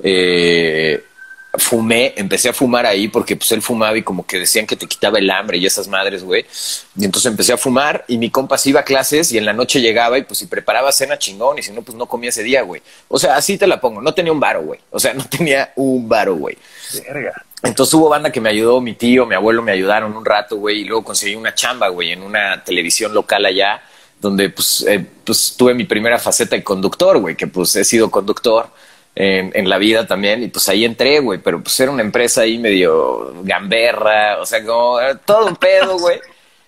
Eh, 0.03 1.03
fumé, 1.57 2.13
empecé 2.15 2.49
a 2.49 2.53
fumar 2.53 2.85
ahí 2.85 3.09
porque 3.09 3.35
pues 3.35 3.51
él 3.51 3.61
fumaba 3.61 3.97
y 3.97 4.03
como 4.03 4.25
que 4.25 4.39
decían 4.39 4.65
que 4.65 4.75
te 4.75 4.87
quitaba 4.87 5.19
el 5.19 5.29
hambre 5.29 5.57
y 5.57 5.65
esas 5.65 5.87
madres, 5.87 6.23
güey. 6.23 6.45
Y 6.97 7.05
entonces 7.05 7.29
empecé 7.29 7.53
a 7.53 7.57
fumar 7.57 8.05
y 8.07 8.17
mi 8.17 8.29
compa 8.29 8.57
se 8.57 8.69
iba 8.69 8.79
a 8.79 8.85
clases 8.85 9.31
y 9.31 9.37
en 9.37 9.45
la 9.45 9.53
noche 9.53 9.81
llegaba 9.81 10.17
y 10.17 10.23
pues 10.23 10.39
si 10.39 10.45
preparaba 10.45 10.91
cena 10.91 11.17
chingón 11.17 11.59
y 11.59 11.63
si 11.63 11.71
no, 11.71 11.81
pues 11.81 11.97
no 11.97 12.05
comía 12.05 12.29
ese 12.29 12.43
día, 12.43 12.61
güey. 12.61 12.81
O 13.09 13.19
sea, 13.19 13.35
así 13.35 13.57
te 13.57 13.67
la 13.67 13.81
pongo. 13.81 14.01
No 14.01 14.13
tenía 14.13 14.31
un 14.31 14.39
varo, 14.39 14.63
güey. 14.63 14.79
O 14.91 14.99
sea, 14.99 15.13
no 15.15 15.25
tenía 15.25 15.73
un 15.75 16.07
varo, 16.07 16.35
güey. 16.35 16.57
Verga. 16.99 17.33
Entonces 17.63 17.93
hubo 17.93 18.09
banda 18.09 18.31
que 18.31 18.41
me 18.41 18.49
ayudó, 18.49 18.81
mi 18.81 18.93
tío, 18.95 19.25
mi 19.25 19.35
abuelo 19.35 19.61
me 19.61 19.71
ayudaron 19.71 20.15
un 20.15 20.25
rato, 20.25 20.55
güey, 20.57 20.81
y 20.81 20.83
luego 20.85 21.03
conseguí 21.03 21.35
una 21.35 21.53
chamba, 21.53 21.89
güey, 21.89 22.11
en 22.11 22.23
una 22.23 22.63
televisión 22.63 23.13
local 23.13 23.45
allá, 23.45 23.81
donde 24.19 24.49
pues, 24.49 24.85
eh, 24.87 25.05
pues 25.23 25.55
tuve 25.57 25.73
mi 25.73 25.83
primera 25.83 26.17
faceta 26.17 26.55
de 26.55 26.63
conductor, 26.63 27.19
güey, 27.19 27.35
que 27.35 27.47
pues 27.47 27.75
he 27.75 27.83
sido 27.83 28.09
conductor 28.09 28.67
en, 29.13 29.51
en 29.53 29.69
la 29.69 29.77
vida 29.77 30.07
también, 30.07 30.41
y 30.41 30.47
pues 30.47 30.67
ahí 30.69 30.85
entré, 30.85 31.19
güey, 31.19 31.39
pero 31.39 31.61
pues 31.61 31.79
era 31.79 31.91
una 31.91 32.01
empresa 32.01 32.41
ahí 32.41 32.57
medio 32.57 33.33
gamberra, 33.43 34.39
o 34.41 34.45
sea, 34.45 34.65
como 34.65 34.97
todo 35.25 35.45
un 35.45 35.55
pedo, 35.55 35.99
güey, 35.99 36.19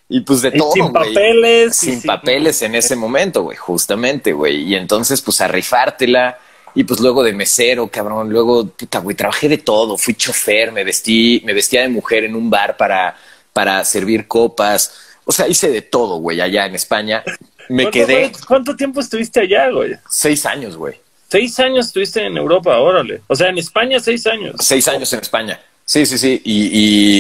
y 0.10 0.22
pues 0.22 0.44
de 0.44 0.50
Y 0.50 0.58
todo, 0.58 0.74
sin 0.74 0.94
papeles. 0.94 1.84
y 1.84 1.92
Sin 1.92 2.04
papeles 2.04 2.62
en 2.62 2.76
ese 2.76 2.96
momento, 2.96 3.42
güey, 3.42 3.58
justamente, 3.58 4.32
güey, 4.34 4.62
y 4.62 4.76
entonces 4.76 5.22
pues 5.22 5.42
a 5.42 5.48
rifártela. 5.48 6.38
Y 6.76 6.84
pues 6.86 7.00
luego 7.00 7.24
de 7.24 7.34
mesero, 7.34 7.88
cabrón, 7.88 8.30
luego, 8.30 8.68
puta, 8.68 9.00
güey, 9.00 9.16
trabajé 9.16 9.48
de 9.48 9.60
todo, 9.60 9.98
fui 9.98 10.16
chofer, 10.16 10.72
me 10.72 10.84
vestí, 10.84 11.42
me 11.46 11.54
vestía 11.54 11.82
de 11.82 11.90
mujer 11.90 12.24
en 12.24 12.36
un 12.36 12.50
bar 12.50 12.78
para, 12.78 13.16
para 13.54 13.84
servir 13.86 14.28
copas. 14.28 14.94
O 15.26 15.32
sea, 15.32 15.48
hice 15.48 15.70
de 15.70 15.82
todo, 15.84 16.18
güey, 16.18 16.42
allá 16.42 16.66
en 16.66 16.76
España. 16.76 17.24
Me 17.70 17.84
¿Cuánto- 17.84 17.92
quedé 17.92 18.32
¿Cuánto 18.48 18.76
tiempo 18.76 19.00
estuviste 19.02 19.40
allá, 19.42 19.70
güey? 19.70 19.94
seis 20.10 20.46
años, 20.46 20.76
güey. 20.76 20.96
Seis 21.30 21.60
años 21.60 21.88
estuviste 21.88 22.26
en 22.26 22.38
Europa, 22.38 22.78
órale. 22.80 23.22
O 23.28 23.36
sea, 23.36 23.50
en 23.50 23.58
España, 23.58 24.00
seis 24.00 24.26
años. 24.28 24.56
Seis 24.60 24.88
años 24.88 25.12
en 25.14 25.20
España. 25.20 25.60
Sí, 25.86 26.06
sí, 26.06 26.18
sí. 26.18 26.42
Y, 26.46 26.70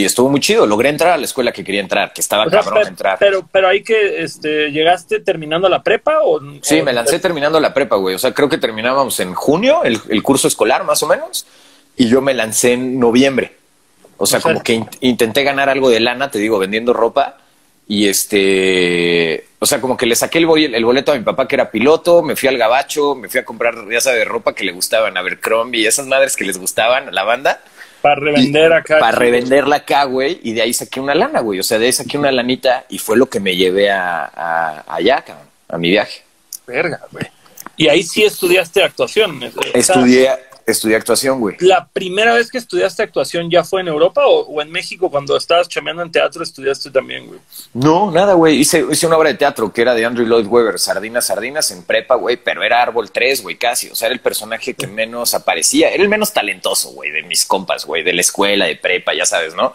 y 0.01 0.05
estuvo 0.05 0.29
muy 0.29 0.39
chido. 0.39 0.65
Logré 0.65 0.89
entrar 0.89 1.11
a 1.13 1.17
la 1.17 1.25
escuela 1.25 1.51
que 1.51 1.63
quería 1.63 1.81
entrar, 1.81 2.13
que 2.13 2.21
estaba 2.21 2.45
O 2.45 2.49
sea, 2.49 2.61
cabrón 2.61 2.83
pe- 2.83 2.87
entrar. 2.89 3.17
pero, 3.19 3.47
pero 3.51 3.67
ahí 3.67 3.83
que 3.83 4.23
este, 4.23 4.71
llegaste 4.71 5.19
terminando 5.19 5.67
la 5.67 5.83
prepa 5.83 6.19
o 6.23 6.39
Sí, 6.61 6.79
o- 6.79 6.83
me 6.83 6.93
lancé 6.93 7.19
terminando 7.19 7.59
la 7.59 7.73
prepa, 7.73 7.97
güey. 7.97 8.15
O 8.15 8.19
sea, 8.19 8.31
creo 8.33 8.47
que 8.49 8.57
terminábamos 8.57 9.19
en 9.19 9.33
junio, 9.33 9.83
el, 9.83 9.99
el 10.09 10.23
curso 10.23 10.47
escolar, 10.47 10.85
más 10.85 11.03
o 11.03 11.07
menos. 11.07 11.45
Y 11.97 12.07
yo 12.07 12.21
me 12.21 12.33
lancé 12.33 12.73
en 12.73 12.99
noviembre. 12.99 13.53
O 14.17 14.25
sea, 14.25 14.39
O 14.39 14.41
sea- 14.41 14.51
como 14.53 14.63
que 14.63 14.73
in- 14.75 14.89
intenté 15.01 15.43
ganar 15.43 15.69
algo 15.69 15.89
de 15.89 15.99
lana, 15.99 16.31
te 16.31 16.39
digo, 16.39 16.57
vendiendo 16.57 16.93
ropa. 16.93 17.39
Y 17.85 18.07
este, 18.07 19.45
o 19.59 19.65
sea, 19.65 19.81
como 19.81 19.97
que 19.97 20.05
le 20.05 20.15
saqué 20.15 20.37
el, 20.37 20.45
boleto 20.45 21.11
a 21.11 21.15
mi 21.15 21.23
papá 21.23 21.47
que 21.49 21.55
era 21.55 21.69
piloto, 21.69 22.21
me 22.21 22.35
fui 22.37 22.47
al 22.47 22.57
gabacho, 22.57 23.13
me 23.13 23.27
fui 23.27 23.41
a 23.41 23.45
comprar, 23.45 23.75
ya 23.91 23.99
sabes, 23.99 24.25
ropa 24.25 24.53
que 24.55 24.63
le 24.63 24.71
gustaban, 24.71 25.17
Abercrombie, 25.17 25.85
esas 25.85 26.07
madres 26.07 26.37
que 26.37 26.45
les 26.45 26.57
gustaban 26.57 27.09
a 27.09 27.11
la 27.11 27.23
banda. 27.23 27.59
Para 28.03 28.15
revender 28.15 28.71
acá. 28.73 28.99
Para 28.99 29.17
revenderla 29.17 29.77
acá, 29.77 30.03
güey. 30.03 30.39
Y 30.43 30.53
de 30.53 30.61
ahí 30.61 30.73
saqué 30.73 30.99
una 30.99 31.15
lana, 31.15 31.39
güey. 31.39 31.59
O 31.59 31.63
sea, 31.63 31.79
de 31.79 31.85
ahí 31.87 31.93
saqué 31.93 32.17
una 32.19 32.31
lanita 32.31 32.85
y 32.89 32.99
fue 32.99 33.17
lo 33.17 33.27
que 33.27 33.39
me 33.39 33.55
llevé 33.55 33.89
a, 33.89 34.25
a- 34.25 34.83
allá, 34.95 35.21
cabrón, 35.25 35.47
a 35.69 35.77
mi 35.77 35.89
viaje. 35.89 36.21
Verga, 36.67 36.99
güey. 37.11 37.25
Y 37.77 37.87
ahí 37.87 38.03
sí 38.03 38.23
estudiaste 38.23 38.83
actuación. 38.83 39.39
Estudié, 39.73 40.29
Estudié 40.65 40.95
actuación, 40.95 41.41
güey. 41.41 41.57
¿La 41.59 41.87
primera 41.91 42.33
vez 42.33 42.49
que 42.49 42.57
estudiaste 42.57 43.03
actuación 43.03 43.51
ya 43.51 43.65
fue 43.65 43.81
en 43.81 43.89
Europa 43.89 44.25
o, 44.25 44.45
o 44.45 44.61
en 44.61 44.71
México 44.71 45.11
cuando 45.11 45.35
estabas 45.35 45.67
chameando 45.67 46.01
en 46.03 46.11
teatro 46.11 46.41
estudiaste 46.41 46.89
también, 46.89 47.27
güey? 47.27 47.39
No, 47.73 48.09
nada, 48.11 48.33
güey. 48.33 48.55
Hice, 48.61 48.85
hice 48.89 49.05
una 49.07 49.17
obra 49.17 49.29
de 49.29 49.35
teatro 49.35 49.73
que 49.73 49.81
era 49.81 49.93
de 49.93 50.05
Andrew 50.05 50.25
Lloyd 50.25 50.47
Webber, 50.47 50.79
Sardinas, 50.79 51.27
Sardinas 51.27 51.69
en 51.71 51.83
prepa, 51.83 52.15
güey, 52.15 52.37
pero 52.37 52.63
era 52.63 52.81
Árbol 52.81 53.11
3, 53.11 53.43
güey, 53.43 53.57
casi. 53.57 53.89
O 53.89 53.95
sea, 53.95 54.05
era 54.05 54.13
el 54.13 54.21
personaje 54.21 54.73
que 54.73 54.87
menos 54.87 55.33
aparecía. 55.33 55.89
Era 55.89 56.01
el 56.01 56.07
menos 56.09 56.31
talentoso, 56.31 56.91
güey, 56.91 57.11
de 57.11 57.23
mis 57.23 57.45
compas, 57.45 57.85
güey, 57.85 58.01
de 58.03 58.13
la 58.13 58.21
escuela, 58.21 58.65
de 58.65 58.77
prepa, 58.77 59.13
ya 59.13 59.25
sabes, 59.25 59.53
¿no? 59.55 59.73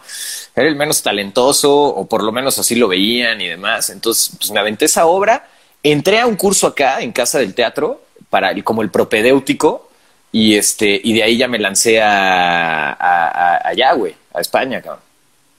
Era 0.55 0.67
el 0.67 0.75
menos 0.75 1.03
talentoso, 1.03 1.71
o 1.71 2.07
por 2.07 2.23
lo 2.23 2.31
menos 2.31 2.57
así 2.57 2.73
lo 2.75 2.87
veían 2.87 3.39
y 3.41 3.47
demás. 3.47 3.91
Entonces, 3.91 4.31
pues 4.39 4.49
me 4.49 4.59
aventé 4.59 4.85
esa 4.85 5.05
obra. 5.05 5.47
Entré 5.83 6.19
a 6.19 6.25
un 6.25 6.35
curso 6.35 6.65
acá 6.65 7.01
en 7.01 7.11
Casa 7.11 7.37
del 7.37 7.53
Teatro 7.53 8.01
para 8.31 8.49
el- 8.51 8.63
como 8.63 8.81
el 8.81 8.89
propedéutico 8.89 9.88
y 10.31 10.55
este 10.55 10.99
y 11.03 11.13
de 11.13 11.23
ahí 11.23 11.37
ya 11.37 11.47
me 11.47 11.57
lancé 11.59 12.01
a, 12.01 12.89
a- 12.91 13.27
a- 13.27 13.67
allá, 13.67 13.93
güey, 13.93 14.15
a 14.33 14.41
España, 14.41 14.81
cabrón. 14.81 15.01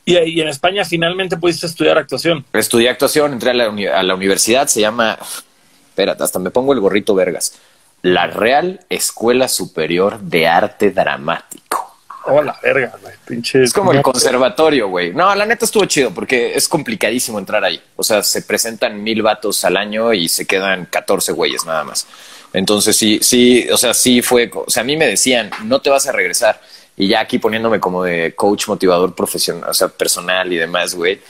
Y, 0.05 0.17
y 0.19 0.41
en 0.41 0.49
España 0.49 0.85
finalmente 0.85 1.37
pudiste 1.37 1.67
estudiar 1.67 1.99
actuación. 1.99 2.45
Estudié 2.53 2.89
actuación, 2.89 3.33
entré 3.33 3.51
a 3.51 3.55
la, 3.55 3.69
uni- 3.69 3.87
a 3.87 4.03
la 4.03 4.15
universidad, 4.15 4.67
se 4.67 4.81
llama, 4.81 5.19
espérate, 5.91 6.23
hasta 6.23 6.39
me 6.39 6.51
pongo 6.51 6.73
el 6.73 6.81
gorrito 6.81 7.15
vergas, 7.15 7.55
la 8.03 8.27
Real 8.27 8.81
Escuela 8.89 9.47
Superior 9.49 10.19
de 10.21 10.47
Arte 10.49 10.91
Dramático. 10.91 11.87
Oh, 12.27 12.43
la 12.43 12.57
verga, 12.63 12.93
güey. 13.01 13.15
Pinche. 13.27 13.63
Es 13.63 13.73
como 13.73 13.93
el 13.93 14.03
conservatorio, 14.03 14.89
güey. 14.89 15.13
No, 15.13 15.35
la 15.35 15.47
neta 15.47 15.65
estuvo 15.65 15.85
chido 15.87 16.11
porque 16.13 16.55
es 16.55 16.69
complicadísimo 16.69 17.39
entrar 17.39 17.65
ahí. 17.65 17.81
O 17.97 18.03
sea, 18.03 18.23
se 18.23 18.43
presentan 18.43 19.03
mil 19.03 19.23
vatos 19.23 19.65
al 19.65 19.77
año 19.79 20.13
y 20.13 20.29
se 20.29 20.47
quedan 20.47 20.85
14 20.87 21.33
güeyes 21.33 21.65
nada 21.65 21.83
más. 21.83 22.07
Entonces 22.53 22.97
sí, 22.97 23.19
sí, 23.23 23.69
o 23.73 23.77
sea, 23.77 23.95
sí 23.95 24.23
fue, 24.23 24.51
o 24.55 24.69
sea, 24.69 24.83
a 24.83 24.85
mí 24.87 24.97
me 24.97 25.07
decían, 25.07 25.51
no 25.65 25.81
te 25.81 25.91
vas 25.91 26.07
a 26.07 26.13
regresar. 26.13 26.61
Y 26.97 27.09
ya 27.09 27.21
aquí 27.21 27.39
poniéndome 27.39 27.81
como 27.81 28.03
de 28.03 28.35
coach 28.35 28.67
motivador 28.69 29.15
profesional, 29.15 29.71
o 29.71 29.75
sea, 29.75 29.89
personal 29.89 30.53
y 30.53 30.57
demás, 30.57 30.95
güey. 30.95 31.21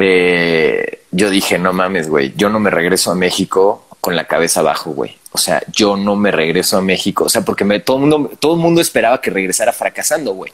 eh, 0.00 1.02
yo 1.10 1.30
dije, 1.30 1.58
no 1.58 1.72
mames, 1.72 2.08
güey, 2.08 2.32
yo 2.36 2.48
no 2.48 2.58
me 2.58 2.70
regreso 2.70 3.10
a 3.10 3.14
México 3.14 3.86
con 4.00 4.16
la 4.16 4.26
cabeza 4.26 4.60
abajo, 4.60 4.90
güey. 4.90 5.16
O 5.32 5.38
sea, 5.38 5.62
yo 5.72 5.96
no 5.96 6.16
me 6.16 6.30
regreso 6.30 6.76
a 6.78 6.82
México. 6.82 7.24
O 7.24 7.28
sea, 7.28 7.42
porque 7.42 7.64
me, 7.64 7.80
todo 7.80 7.98
el 7.98 8.00
mundo, 8.06 8.30
todo 8.40 8.54
el 8.54 8.60
mundo 8.60 8.80
esperaba 8.80 9.20
que 9.20 9.30
regresara 9.30 9.72
fracasando, 9.72 10.32
güey. 10.34 10.52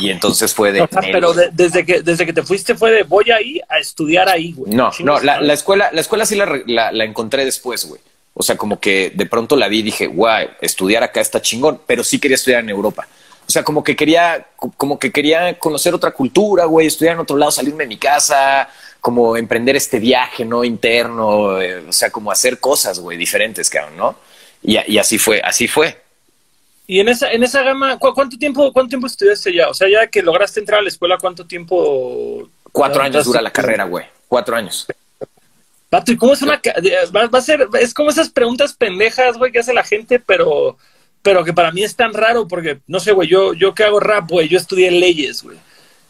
Y 0.00 0.10
entonces 0.10 0.52
fue 0.52 0.72
de. 0.72 0.82
o 0.82 0.88
sea, 0.90 1.00
pero 1.10 1.32
de- 1.32 1.48
desde, 1.52 1.86
que, 1.86 2.02
desde 2.02 2.26
que 2.26 2.32
te 2.34 2.42
fuiste 2.42 2.74
fue 2.74 2.90
de 2.90 3.02
voy 3.04 3.30
ahí 3.30 3.60
a 3.68 3.78
estudiar 3.78 4.28
ahí, 4.28 4.52
güey. 4.52 4.74
No, 4.74 4.90
no, 5.00 5.18
la, 5.20 5.40
la 5.40 5.52
escuela, 5.54 5.88
la 5.92 6.00
escuela 6.02 6.26
sí 6.26 6.36
la, 6.66 6.92
la 6.92 7.04
encontré 7.04 7.44
después, 7.46 7.86
güey. 7.86 8.00
O 8.38 8.42
sea, 8.42 8.56
como 8.56 8.78
que 8.78 9.10
de 9.14 9.24
pronto 9.24 9.56
la 9.56 9.66
vi 9.66 9.78
y 9.78 9.82
dije, 9.82 10.06
guay, 10.08 10.48
estudiar 10.60 11.02
acá 11.02 11.22
está 11.22 11.40
chingón, 11.40 11.80
pero 11.86 12.04
sí 12.04 12.18
quería 12.20 12.34
estudiar 12.34 12.60
en 12.62 12.68
Europa. 12.68 13.08
O 13.48 13.50
sea, 13.50 13.62
como 13.64 13.82
que 13.82 13.96
quería, 13.96 14.46
co- 14.56 14.72
como 14.76 14.98
que 14.98 15.10
quería 15.10 15.58
conocer 15.58 15.94
otra 15.94 16.10
cultura, 16.10 16.66
güey, 16.66 16.86
estudiar 16.86 17.14
en 17.14 17.20
otro 17.20 17.36
lado, 17.38 17.50
salirme 17.50 17.84
de 17.84 17.88
mi 17.88 17.96
casa, 17.96 18.68
como 19.00 19.36
emprender 19.38 19.74
este 19.76 19.98
viaje, 20.00 20.44
¿no? 20.44 20.64
Interno, 20.64 21.60
eh, 21.62 21.78
o 21.88 21.92
sea, 21.92 22.10
como 22.10 22.30
hacer 22.30 22.60
cosas, 22.60 22.98
güey, 23.00 23.16
diferentes, 23.16 23.70
cabrón, 23.70 23.96
¿no? 23.96 24.16
Y, 24.62 24.98
así 24.98 25.16
fue, 25.16 25.40
así 25.42 25.66
fue. 25.68 25.96
Y 26.88 27.00
en 27.00 27.08
esa, 27.08 27.30
en 27.30 27.42
esa 27.42 27.62
gama, 27.62 27.98
¿cu- 27.98 28.12
¿cuánto 28.14 28.36
tiempo, 28.36 28.70
cuánto 28.72 28.90
tiempo 28.90 29.06
estudiaste 29.06 29.54
ya? 29.54 29.68
O 29.70 29.74
sea, 29.74 29.88
ya 29.88 30.08
que 30.08 30.20
lograste 30.22 30.60
entrar 30.60 30.80
a 30.80 30.82
la 30.82 30.88
escuela, 30.88 31.16
¿cuánto 31.18 31.46
tiempo? 31.46 32.48
Cuatro 32.72 33.00
años 33.02 33.24
dura 33.24 33.40
la 33.40 33.50
carrera, 33.52 33.84
güey. 33.84 34.04
Cuatro 34.28 34.56
años. 34.56 34.86
Pato, 35.96 36.12
¿y 36.12 36.18
cómo 36.18 36.34
es 36.34 36.42
una... 36.42 36.60
Va, 37.16 37.26
va 37.26 37.38
a 37.38 37.42
ser, 37.42 37.66
es 37.80 37.94
como 37.94 38.10
esas 38.10 38.28
preguntas 38.28 38.74
pendejas, 38.74 39.38
güey, 39.38 39.50
que 39.50 39.60
hace 39.60 39.72
la 39.72 39.82
gente, 39.82 40.20
pero, 40.20 40.76
pero 41.22 41.42
que 41.42 41.54
para 41.54 41.72
mí 41.72 41.82
es 41.84 41.96
tan 41.96 42.12
raro 42.12 42.46
porque, 42.46 42.80
no 42.86 43.00
sé, 43.00 43.12
güey, 43.12 43.30
yo, 43.30 43.54
yo 43.54 43.74
que 43.74 43.84
hago 43.84 43.98
rap, 43.98 44.28
güey, 44.28 44.46
yo 44.46 44.58
estudié 44.58 44.90
leyes, 44.90 45.42
güey. 45.42 45.56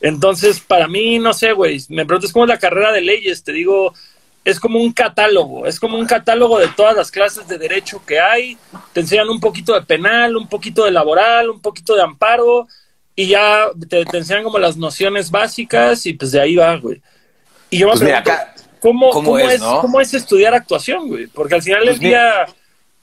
Entonces, 0.01 0.59
para 0.59 0.89
mí, 0.89 1.21
no 1.21 1.33
sé, 1.33 1.53
güey, 1.53 1.81
me 1.89 2.05
preguntas 2.05 2.33
cómo 2.33 2.47
es 2.47 2.49
la 2.49 2.59
carrera 2.59 2.91
de 2.91 3.01
leyes, 3.01 3.45
te 3.45 3.53
digo, 3.53 3.95
es 4.45 4.59
como 4.59 4.81
un 4.81 4.93
catálogo, 4.93 5.67
es 5.67 5.79
como 5.79 5.97
un 5.97 6.07
catálogo 6.07 6.59
de 6.59 6.67
todas 6.67 6.97
las 6.97 7.13
clases 7.13 7.47
de 7.47 7.57
derecho 7.57 8.03
que 8.05 8.19
hay, 8.19 8.59
te 8.93 9.03
enseñan 9.03 9.29
un 9.29 9.39
poquito 9.39 9.73
de 9.73 9.83
penal, 9.83 10.37
un 10.37 10.49
poquito 10.49 10.85
de 10.85 10.91
laboral, 10.91 11.49
un 11.49 11.61
poquito 11.61 11.95
de 11.95 12.03
amparo, 12.03 12.67
y 13.15 13.29
ya 13.29 13.69
te, 13.89 14.05
te 14.05 14.19
enseñan 14.19 14.43
como 14.43 14.59
las 14.59 14.77
nociones 14.77 15.31
básicas 15.31 16.07
y 16.07 16.15
pues 16.15 16.33
de 16.33 16.41
ahí 16.41 16.57
va, 16.57 16.75
güey. 16.75 17.01
Y 17.71 17.79
yo 17.79 17.87
me 17.87 17.93
Pues 17.93 18.03
mira, 18.03 18.23
pregunto, 18.25 18.43
acá, 18.43 18.66
¿cómo, 18.81 19.11
¿cómo 19.11 19.33
cómo 19.33 19.39
es, 19.39 19.55
es, 19.55 19.61
no? 19.61 19.81
¿cómo 19.81 20.01
es 20.01 20.15
estudiar 20.15 20.55
actuación, 20.55 21.09
güey? 21.09 21.27
Porque 21.27 21.55
al 21.55 21.63
final 21.63 21.81
del 21.81 21.91
Pues 21.91 22.01
día, 22.01 22.47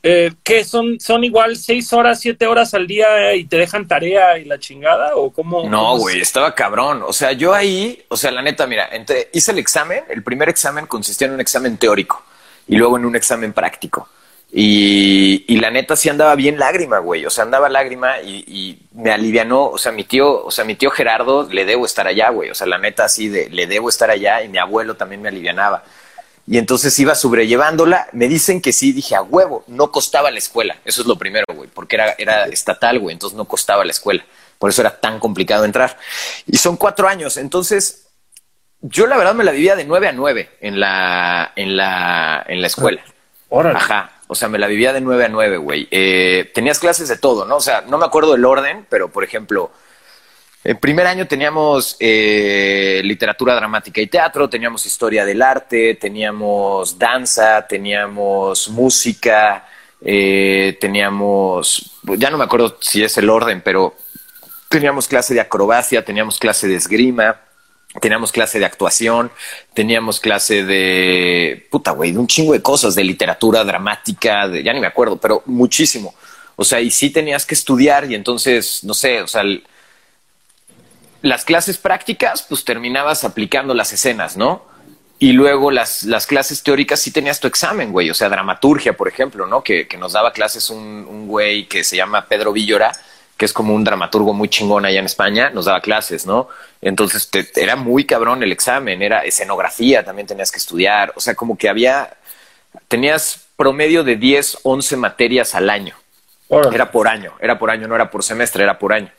eh, 0.01 0.33
¿qué 0.43 0.63
son, 0.63 0.99
son 0.99 1.23
igual 1.23 1.55
seis 1.55 1.93
horas, 1.93 2.19
siete 2.19 2.45
horas 2.45 2.73
al 2.73 2.87
día 2.87 3.33
y 3.35 3.45
te 3.45 3.57
dejan 3.57 3.87
tarea 3.87 4.37
y 4.37 4.45
la 4.45 4.59
chingada? 4.59 5.15
¿O 5.15 5.31
cómo? 5.31 5.69
No, 5.69 5.95
es? 5.95 6.01
güey, 6.01 6.21
estaba 6.21 6.53
cabrón. 6.53 7.03
O 7.05 7.13
sea, 7.13 7.31
yo 7.31 7.53
ahí, 7.53 8.03
o 8.09 8.17
sea, 8.17 8.31
la 8.31 8.41
neta, 8.41 8.67
mira, 8.67 8.89
entre, 8.91 9.29
hice 9.33 9.51
el 9.51 9.59
examen. 9.59 10.03
El 10.09 10.23
primer 10.23 10.49
examen 10.49 10.87
consistía 10.87 11.27
en 11.27 11.33
un 11.33 11.41
examen 11.41 11.77
teórico 11.77 12.23
y 12.67 12.75
luego 12.75 12.97
en 12.97 13.05
un 13.05 13.15
examen 13.15 13.53
práctico. 13.53 14.09
Y, 14.55 15.45
y 15.47 15.57
la 15.57 15.71
neta 15.71 15.95
sí 15.95 16.09
andaba 16.09 16.35
bien 16.35 16.59
lágrima, 16.59 16.99
güey. 16.99 17.25
O 17.25 17.31
sea, 17.31 17.43
andaba 17.43 17.69
lágrima 17.69 18.21
y, 18.21 18.43
y 18.47 18.79
me 18.93 19.11
alivianó. 19.11 19.65
O 19.65 19.79
sea, 19.79 19.91
mi 19.91 20.03
tío, 20.03 20.45
o 20.45 20.51
sea, 20.51 20.63
mi 20.63 20.75
tío 20.75 20.91
Gerardo 20.91 21.49
le 21.49 21.65
debo 21.65 21.87
estar 21.87 22.05
allá, 22.05 22.29
güey. 22.29 22.51
O 22.51 22.55
sea, 22.55 22.67
la 22.67 22.77
neta 22.77 23.05
así 23.05 23.29
de 23.29 23.49
le 23.49 23.65
debo 23.65 23.89
estar 23.89 24.11
allá 24.11 24.43
y 24.43 24.49
mi 24.49 24.59
abuelo 24.59 24.95
también 24.95 25.23
me 25.23 25.29
alivianaba. 25.29 25.83
Y 26.45 26.59
entonces 26.59 26.97
iba 26.99 27.15
sobrellevándola. 27.15 28.09
Me 28.11 28.27
dicen 28.27 28.61
que 28.61 28.73
sí, 28.73 28.91
dije 28.91 29.15
a 29.15 29.23
huevo, 29.23 29.63
no 29.65 29.91
costaba 29.91 30.29
la 30.29 30.37
escuela. 30.37 30.77
Eso 30.85 31.01
es 31.01 31.07
lo 31.07 31.17
primero, 31.17 31.45
güey, 31.55 31.69
porque 31.73 31.95
era, 31.95 32.13
era 32.19 32.45
estatal, 32.45 32.99
güey, 32.99 33.13
entonces 33.13 33.35
no 33.35 33.45
costaba 33.45 33.83
la 33.83 33.91
escuela. 33.91 34.23
Por 34.59 34.69
eso 34.69 34.81
era 34.81 34.99
tan 34.99 35.19
complicado 35.19 35.65
entrar. 35.65 35.97
Y 36.45 36.57
son 36.57 36.77
cuatro 36.77 37.07
años. 37.07 37.37
Entonces, 37.37 38.07
yo 38.81 39.07
la 39.07 39.17
verdad 39.17 39.33
me 39.33 39.43
la 39.43 39.51
vivía 39.51 39.75
de 39.75 39.85
nueve 39.85 40.07
a 40.07 40.11
nueve 40.11 40.51
en 40.61 40.79
la, 40.79 41.53
en 41.55 41.75
la, 41.75 42.45
en 42.47 42.61
la 42.61 42.67
escuela. 42.67 43.03
Órale. 43.49 43.77
Ajá. 43.77 44.11
O 44.33 44.35
sea, 44.35 44.49
me 44.49 44.57
la 44.57 44.65
vivía 44.65 44.91
de 44.93 44.99
nueve 44.99 45.25
a 45.25 45.29
nueve, 45.29 45.57
güey. 45.57 45.87
Eh, 45.91 46.51
tenías 46.55 46.79
clases 46.79 47.07
de 47.07 47.17
todo, 47.17 47.45
¿no? 47.45 47.57
O 47.57 47.61
sea, 47.61 47.81
no 47.81 47.99
me 47.99 48.05
acuerdo 48.05 48.33
el 48.33 48.43
orden, 48.43 48.87
pero 48.89 49.09
por 49.09 49.23
ejemplo, 49.23 49.69
en 50.63 50.75
primer 50.77 51.05
año 51.05 51.27
teníamos 51.27 51.95
eh, 51.99 52.99
literatura 53.03 53.53
dramática 53.53 54.01
y 54.01 54.07
teatro, 54.07 54.49
teníamos 54.49 54.87
historia 54.87 55.23
del 55.23 55.43
arte, 55.43 55.93
teníamos 56.01 56.97
danza, 56.97 57.67
teníamos 57.67 58.69
música, 58.69 59.67
eh, 60.01 60.79
teníamos, 60.81 61.91
ya 62.17 62.31
no 62.31 62.39
me 62.39 62.45
acuerdo 62.45 62.75
si 62.81 63.03
es 63.03 63.15
el 63.19 63.29
orden, 63.29 63.61
pero 63.61 63.93
teníamos 64.67 65.07
clase 65.07 65.35
de 65.35 65.41
acrobacia, 65.41 66.03
teníamos 66.03 66.39
clase 66.39 66.67
de 66.67 66.73
esgrima, 66.73 67.39
teníamos 68.01 68.31
clase 68.31 68.59
de 68.59 68.65
actuación, 68.65 69.31
teníamos 69.73 70.19
clase 70.19 70.63
de 70.63 71.67
puta 71.69 71.91
güey, 71.91 72.11
de 72.11 72.19
un 72.19 72.27
chingo 72.27 72.53
de 72.53 72.61
cosas, 72.61 72.95
de 72.95 73.03
literatura 73.03 73.63
dramática, 73.63 74.47
de, 74.47 74.63
ya 74.63 74.73
ni 74.73 74.79
me 74.79 74.87
acuerdo, 74.87 75.17
pero 75.17 75.43
muchísimo. 75.45 76.13
O 76.55 76.63
sea, 76.63 76.81
y 76.81 76.91
sí 76.91 77.09
tenías 77.09 77.45
que 77.45 77.55
estudiar 77.55 78.09
y 78.11 78.15
entonces, 78.15 78.83
no 78.83 78.93
sé, 78.93 79.21
o 79.21 79.27
sea, 79.27 79.43
las 81.21 81.45
clases 81.45 81.77
prácticas, 81.77 82.43
pues 82.43 82.63
terminabas 82.63 83.23
aplicando 83.23 83.73
las 83.73 83.93
escenas, 83.93 84.37
¿no? 84.37 84.65
Y 85.19 85.31
luego 85.31 85.71
las, 85.71 86.03
las 86.03 86.27
clases 86.27 86.63
teóricas 86.63 86.99
sí 86.99 87.11
tenías 87.11 87.39
tu 87.39 87.47
examen, 87.47 87.91
güey. 87.91 88.09
O 88.09 88.13
sea, 88.13 88.27
dramaturgia, 88.27 88.97
por 88.97 89.07
ejemplo, 89.07 89.47
¿no? 89.47 89.63
Que, 89.63 89.87
que 89.87 89.97
nos 89.97 90.13
daba 90.13 90.33
clases 90.33 90.69
un, 90.69 90.79
un 90.79 91.27
güey 91.27 91.67
que 91.67 91.83
se 91.83 91.95
llama 91.95 92.25
Pedro 92.27 92.51
Villora, 92.51 92.91
que 93.43 93.45
es 93.45 93.51
como 93.51 93.73
un 93.75 93.83
dramaturgo 93.83 94.31
muy 94.33 94.47
chingón 94.47 94.85
allá 94.85 94.99
en 94.99 95.05
España, 95.05 95.49
nos 95.49 95.65
daba 95.65 95.81
clases, 95.81 96.25
¿no? 96.25 96.47
Entonces 96.81 97.29
te- 97.29 97.45
era 97.61 97.75
muy 97.75 98.05
cabrón 98.05 98.41
el 98.41 98.53
examen, 98.53 99.01
era 99.01 99.25
escenografía, 99.25 100.01
también 100.05 100.25
tenías 100.25 100.49
que 100.49 100.59
estudiar. 100.59 101.11
O 101.17 101.19
sea, 101.19 101.35
como 101.35 101.57
que 101.57 101.67
había, 101.67 102.15
tenías 102.87 103.41
promedio 103.57 104.05
de 104.05 104.15
10, 104.15 104.59
11 104.63 104.95
materias 104.95 105.55
al 105.55 105.69
año. 105.69 105.93
Era 106.73 106.89
por 106.89 107.09
año, 107.09 107.33
era 107.41 107.59
por 107.59 107.69
año, 107.69 107.85
no 107.89 107.95
era 107.95 108.09
por 108.09 108.23
semestre, 108.23 108.63
era 108.63 108.79
por 108.79 108.93
año. 108.93 109.09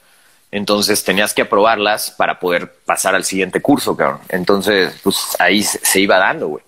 Entonces 0.50 1.04
tenías 1.04 1.34
que 1.34 1.42
aprobarlas 1.42 2.10
para 2.10 2.40
poder 2.40 2.72
pasar 2.86 3.14
al 3.14 3.24
siguiente 3.24 3.60
curso, 3.60 3.94
cabrón. 3.94 4.20
Entonces, 4.30 4.98
pues 5.02 5.18
ahí 5.38 5.62
se, 5.62 5.78
se 5.84 6.00
iba 6.00 6.16
dando, 6.16 6.48
güey. 6.48 6.64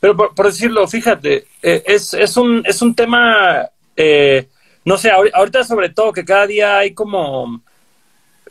Pero 0.00 0.16
por, 0.16 0.34
por 0.34 0.46
decirlo, 0.46 0.88
fíjate, 0.88 1.46
eh, 1.62 1.82
es, 1.84 2.14
es, 2.14 2.36
un, 2.38 2.62
es 2.64 2.80
un 2.80 2.94
tema, 2.94 3.68
eh, 3.94 4.46
no 4.88 4.96
sé, 4.96 5.10
ahori- 5.12 5.30
ahorita 5.34 5.64
sobre 5.64 5.88
todo 5.90 6.12
que 6.12 6.24
cada 6.24 6.46
día 6.46 6.78
hay 6.78 6.94
como, 6.94 7.60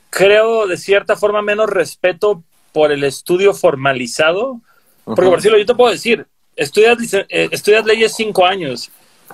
creo, 0.10 0.68
de 0.68 0.78
cierta 0.78 1.16
forma 1.16 1.42
menos 1.42 1.70
respeto 1.70 2.44
por 2.72 2.92
el 2.92 3.04
estudio 3.04 3.54
formalizado. 3.54 4.62
Porque 5.04 5.30
por 5.30 5.38
decirlo, 5.40 5.58
yo 5.58 5.66
te 5.66 5.76
puedo 5.76 5.92
decir, 5.92 6.26
estudias, 6.56 6.98
eh, 7.14 7.50
estudias 7.52 7.86
leyes 7.86 8.14
cinco 8.16 8.46
años 8.46 8.90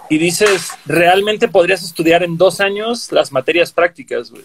y 0.10 0.18
dices, 0.18 0.72
realmente 0.86 1.48
podrías 1.48 1.84
estudiar 1.84 2.24
en 2.24 2.38
dos 2.38 2.60
años 2.62 3.12
las 3.12 3.32
materias 3.32 3.72
prácticas, 3.72 4.30
güey. 4.32 4.44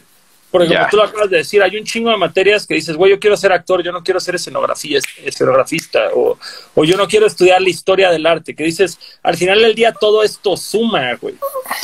Porque 0.51 0.69
como 0.69 0.81
Ya. 0.81 0.89
tú 0.89 0.97
lo 0.97 1.03
acabas 1.03 1.29
de 1.29 1.39
decir, 1.39 1.63
hay 1.63 1.77
un 1.77 1.85
chingo 1.85 2.11
de 2.11 2.17
materias 2.17 2.67
que 2.67 2.75
dices, 2.75 2.97
güey, 2.97 3.11
yo 3.11 3.21
quiero 3.21 3.37
ser 3.37 3.53
actor, 3.53 3.83
yo 3.83 3.93
no 3.93 4.03
quiero 4.03 4.19
ser 4.19 4.35
escenografía, 4.35 4.99
escenografista, 5.25 6.09
o, 6.15 6.39
o 6.75 6.85
yo 6.85 6.97
no 6.97 7.07
quiero 7.07 7.27
estudiar 7.27 7.61
la 7.61 7.69
historia 7.69 8.11
del 8.11 8.25
arte, 8.27 8.55
que 8.55 8.65
dices, 8.65 8.99
al 9.23 9.37
final 9.37 9.61
del 9.61 9.75
día 9.75 9.93
todo 9.93 10.23
esto 10.23 10.57
suma, 10.57 11.15
güey. 11.21 11.35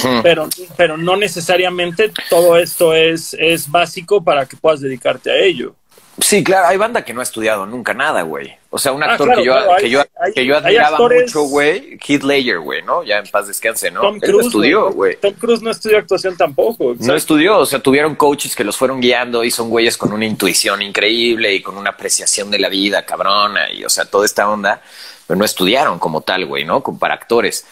Hmm. 0.03 0.23
Pero, 0.23 0.49
pero 0.77 0.97
no 0.97 1.17
necesariamente 1.17 2.11
todo 2.31 2.57
esto 2.57 2.95
es, 2.95 3.35
es 3.39 3.71
básico 3.71 4.25
para 4.25 4.47
que 4.47 4.57
puedas 4.57 4.81
dedicarte 4.81 5.31
a 5.31 5.37
ello. 5.37 5.75
Sí, 6.21 6.45
claro, 6.45 6.69
hay 6.69 6.77
banda 6.77 7.05
que 7.05 7.13
no 7.13 7.21
ha 7.21 7.23
estudiado 7.25 7.67
nunca 7.67 7.93
nada, 7.93 8.23
güey. 8.23 8.55
O 8.71 8.79
sea, 8.79 8.93
un 8.93 9.03
Ah, 9.03 9.07
actor 9.13 9.27
claro, 9.27 9.41
que 9.41 9.47
yo, 9.47 9.53
claro, 9.53 9.73
hay- 9.75 9.83
que 9.83 9.91
yo, 9.91 10.01
hay- 10.21 10.33
que 10.33 10.47
yo 10.47 10.55
hay 10.57 10.61
admiraba 10.65 10.97
actores- 10.99 11.23
mucho, 11.23 11.43
güey, 11.49 11.99
Heath 12.07 12.23
Ledger, 12.23 12.61
güey, 12.61 12.83
¿no? 12.83 13.03
Ya 13.03 13.19
en 13.19 13.27
paz 13.27 13.49
descanse, 13.49 13.91
¿no? 13.91 14.01
Tom 14.01 14.19
Él 14.23 14.33
no 14.33 14.41
estudió, 14.41 14.93
güey. 14.93 15.17
Tom 15.17 15.35
Cruise 15.35 15.63
no 15.63 15.71
estudió 15.71 15.99
actuación 15.99 16.37
tampoco. 16.37 16.95
No 17.01 17.15
estudió, 17.15 17.59
o 17.59 17.67
sea, 17.67 17.81
tuvieron 17.81 18.15
coaches 18.15 18.55
que 18.55 18.63
los 18.65 18.77
fueron 18.77 19.01
guiando 19.01 19.43
y 19.45 19.51
son 19.51 19.69
güeyes 19.71 19.97
con 19.97 20.13
una 20.13 20.25
intuición 20.25 20.83
increíble 20.83 21.53
y 21.55 21.63
con 21.63 21.77
una 21.77 21.91
apreciación 21.91 22.51
de 22.51 22.59
la 22.61 22.69
vida 22.69 23.05
cabrona 23.05 23.73
y, 23.73 23.85
o 23.85 23.91
sea, 23.91 24.05
toda 24.05 24.25
esta 24.25 24.49
onda, 24.49 24.81
pero 25.27 25.37
no 25.39 25.45
estudiaron 25.45 25.99
como 25.99 26.21
tal, 26.21 26.47
güey, 26.47 26.65
¿no? 26.65 26.83
Como 26.83 26.99
para 26.99 27.15
actores. 27.15 27.67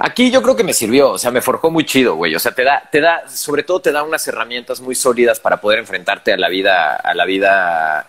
Aquí 0.00 0.30
yo 0.30 0.42
creo 0.42 0.54
que 0.54 0.62
me 0.62 0.72
sirvió, 0.72 1.10
o 1.10 1.18
sea, 1.18 1.32
me 1.32 1.40
forjó 1.40 1.70
muy 1.70 1.84
chido, 1.84 2.14
güey. 2.14 2.32
O 2.34 2.38
sea, 2.38 2.52
te 2.52 2.62
da, 2.62 2.88
te 2.90 3.00
da, 3.00 3.28
sobre 3.28 3.64
todo 3.64 3.80
te 3.80 3.90
da 3.90 4.04
unas 4.04 4.26
herramientas 4.28 4.80
muy 4.80 4.94
sólidas 4.94 5.40
para 5.40 5.60
poder 5.60 5.80
enfrentarte 5.80 6.32
a 6.32 6.36
la 6.36 6.48
vida, 6.48 6.94
a 6.94 7.14
la 7.14 7.24
vida, 7.24 8.06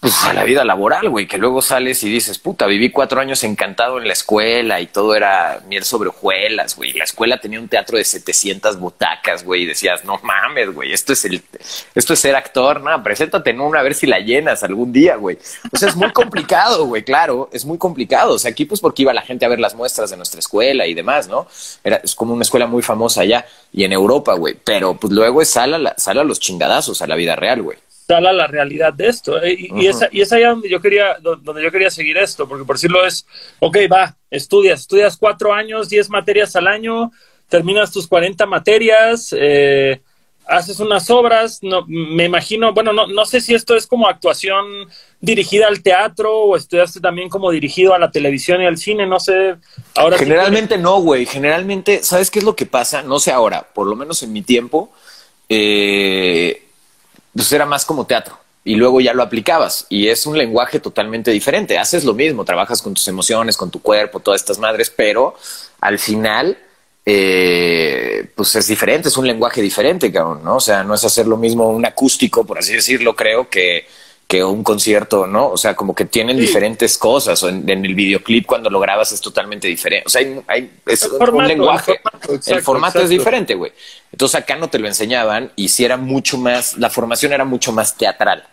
pues 0.00 0.22
a 0.24 0.32
la 0.32 0.44
vida 0.44 0.64
laboral, 0.64 1.08
güey, 1.08 1.26
que 1.26 1.38
luego 1.38 1.60
sales 1.60 2.04
y 2.04 2.08
dices, 2.08 2.38
puta, 2.38 2.66
viví 2.66 2.90
cuatro 2.90 3.20
años 3.20 3.42
encantado 3.42 3.98
en 3.98 4.06
la 4.06 4.12
escuela 4.12 4.80
y 4.80 4.86
todo 4.86 5.16
era 5.16 5.60
miel 5.66 5.82
sobre 5.82 6.10
hojuelas, 6.10 6.76
güey. 6.76 6.92
La 6.92 7.02
escuela 7.02 7.40
tenía 7.40 7.58
un 7.58 7.66
teatro 7.66 7.98
de 7.98 8.04
700 8.04 8.78
butacas, 8.78 9.42
güey, 9.42 9.62
y 9.62 9.66
decías, 9.66 10.04
no 10.04 10.20
mames, 10.22 10.72
güey, 10.72 10.92
esto 10.92 11.12
es 11.12 11.24
el, 11.24 11.42
esto 11.96 12.12
es 12.12 12.20
ser 12.20 12.36
actor, 12.36 12.80
no, 12.80 13.02
preséntate 13.02 13.50
en 13.50 13.60
una 13.60 13.80
a 13.80 13.82
ver 13.82 13.94
si 13.94 14.06
la 14.06 14.20
llenas 14.20 14.62
algún 14.62 14.92
día, 14.92 15.16
güey. 15.16 15.36
O 15.72 15.76
sea, 15.76 15.88
es 15.88 15.96
muy 15.96 16.12
complicado, 16.12 16.86
güey, 16.86 17.02
claro, 17.02 17.50
es 17.52 17.64
muy 17.64 17.78
complicado. 17.78 18.34
O 18.34 18.38
sea, 18.38 18.52
aquí 18.52 18.66
pues 18.66 18.80
porque 18.80 19.02
iba 19.02 19.12
la 19.12 19.22
gente 19.22 19.46
a 19.46 19.48
ver 19.48 19.58
las 19.58 19.74
muestras 19.74 20.10
de 20.10 20.16
nuestra 20.16 20.38
escuela 20.38 20.86
y 20.86 20.94
demás, 20.94 21.26
¿no? 21.26 21.48
Era, 21.82 21.96
es 21.96 22.14
como 22.14 22.34
una 22.34 22.42
escuela 22.42 22.68
muy 22.68 22.82
famosa 22.82 23.22
allá 23.22 23.46
y 23.72 23.82
en 23.82 23.92
Europa, 23.92 24.34
güey. 24.34 24.56
Pero 24.62 24.94
pues 24.94 25.12
luego 25.12 25.42
es 25.42 25.56
a, 25.56 25.64
a 25.64 26.14
los 26.24 26.38
chingadazos 26.38 27.02
a 27.02 27.08
la 27.08 27.16
vida 27.16 27.34
real, 27.34 27.62
güey. 27.62 27.78
Sala 28.08 28.32
la 28.32 28.46
realidad 28.46 28.94
de 28.94 29.06
esto. 29.08 29.40
¿eh? 29.42 29.52
Y, 29.52 29.66
y, 29.66 29.70
Ujú. 29.70 29.80
esa, 29.90 30.08
y 30.10 30.22
es 30.22 30.32
allá 30.32 30.48
donde 30.50 30.70
yo 30.70 30.80
quería, 30.80 31.18
do- 31.20 31.36
donde 31.36 31.62
yo 31.62 31.70
quería 31.70 31.90
seguir 31.90 32.16
esto, 32.16 32.48
porque 32.48 32.64
por 32.64 32.76
decirlo 32.76 33.04
es, 33.04 33.26
ok, 33.60 33.76
va, 33.92 34.16
estudias, 34.30 34.80
estudias 34.80 35.16
cuatro 35.18 35.52
años, 35.52 35.90
diez 35.90 36.08
materias 36.08 36.56
al 36.56 36.66
año, 36.68 37.12
terminas 37.50 37.92
tus 37.92 38.06
40 38.08 38.46
materias, 38.46 39.34
eh, 39.38 40.00
haces 40.46 40.80
unas 40.80 41.10
obras, 41.10 41.58
no, 41.62 41.84
me 41.86 42.24
imagino, 42.24 42.72
bueno, 42.72 42.94
no, 42.94 43.06
no 43.06 43.26
sé 43.26 43.42
si 43.42 43.54
esto 43.54 43.76
es 43.76 43.86
como 43.86 44.08
actuación 44.08 44.64
dirigida 45.20 45.66
al 45.68 45.82
teatro 45.82 46.34
o 46.34 46.56
estudiaste 46.56 47.00
también 47.00 47.28
como 47.28 47.50
dirigido 47.50 47.92
a 47.92 47.98
la 47.98 48.10
televisión 48.10 48.62
y 48.62 48.66
al 48.66 48.78
cine, 48.78 49.06
no 49.06 49.20
sé. 49.20 49.56
Ahora 49.94 50.16
sí 50.16 50.24
Generalmente 50.24 50.78
no, 50.78 51.00
güey. 51.02 51.26
Generalmente, 51.26 52.02
¿sabes 52.02 52.30
qué 52.30 52.38
es 52.38 52.44
lo 52.46 52.56
que 52.56 52.64
pasa? 52.64 53.02
No 53.02 53.18
sé 53.20 53.32
ahora, 53.32 53.68
por 53.74 53.86
lo 53.86 53.94
menos 53.96 54.22
en 54.22 54.32
mi 54.32 54.40
tiempo, 54.40 54.90
eh, 55.50 56.62
pues 57.38 57.52
era 57.52 57.66
más 57.66 57.84
como 57.84 58.04
teatro. 58.04 58.36
Y 58.64 58.74
luego 58.74 59.00
ya 59.00 59.14
lo 59.14 59.22
aplicabas. 59.22 59.86
Y 59.88 60.08
es 60.08 60.26
un 60.26 60.36
lenguaje 60.36 60.80
totalmente 60.80 61.30
diferente. 61.30 61.78
Haces 61.78 62.04
lo 62.04 62.12
mismo, 62.12 62.44
trabajas 62.44 62.82
con 62.82 62.94
tus 62.94 63.06
emociones, 63.06 63.56
con 63.56 63.70
tu 63.70 63.80
cuerpo, 63.80 64.18
todas 64.18 64.40
estas 64.40 64.58
madres, 64.58 64.90
pero 64.90 65.36
al 65.80 66.00
final, 66.00 66.58
eh, 67.06 68.28
pues 68.34 68.56
es 68.56 68.66
diferente, 68.66 69.08
es 69.08 69.16
un 69.16 69.28
lenguaje 69.28 69.62
diferente, 69.62 70.10
cabrón, 70.10 70.42
¿no? 70.42 70.56
O 70.56 70.60
sea, 70.60 70.82
no 70.82 70.94
es 70.94 71.04
hacer 71.04 71.28
lo 71.28 71.36
mismo 71.36 71.70
un 71.70 71.86
acústico, 71.86 72.44
por 72.44 72.58
así 72.58 72.72
decirlo, 72.72 73.14
creo 73.14 73.48
que 73.48 73.86
que 74.28 74.44
un 74.44 74.62
concierto, 74.62 75.26
¿no? 75.26 75.48
O 75.48 75.56
sea, 75.56 75.74
como 75.74 75.94
que 75.94 76.04
tienen 76.04 76.36
Sí. 76.36 76.42
diferentes 76.42 76.98
cosas. 76.98 77.42
O 77.42 77.48
en, 77.48 77.68
en 77.68 77.82
el 77.84 77.94
videoclip 77.94 78.44
cuando 78.44 78.68
lo 78.68 78.78
grabas 78.78 79.10
es 79.10 79.22
totalmente 79.22 79.66
diferente. 79.66 80.04
O 80.06 80.10
sea, 80.10 80.20
hay, 80.20 80.40
hay- 80.46 80.70
es 80.86 81.02
El 81.04 81.12
un 81.12 81.18
formato, 81.18 81.48
lenguaje. 81.48 81.92
el 81.92 81.98
formato, 82.02 82.28
el 82.32 82.36
exacto, 82.36 82.62
formato 82.62 83.00
es 83.00 83.08
diferente, 83.08 83.54
güey. 83.54 83.72
Entonces 84.12 84.38
acá 84.38 84.56
no 84.56 84.68
te 84.68 84.78
lo 84.78 84.86
enseñaban 84.86 85.50
y 85.56 85.68
si 85.70 85.82
era 85.86 85.96
mucho 85.96 86.36
más, 86.36 86.76
la 86.76 86.90
formación 86.90 87.32
era 87.32 87.46
mucho 87.46 87.72
más 87.72 87.96
teatral. 87.96 88.44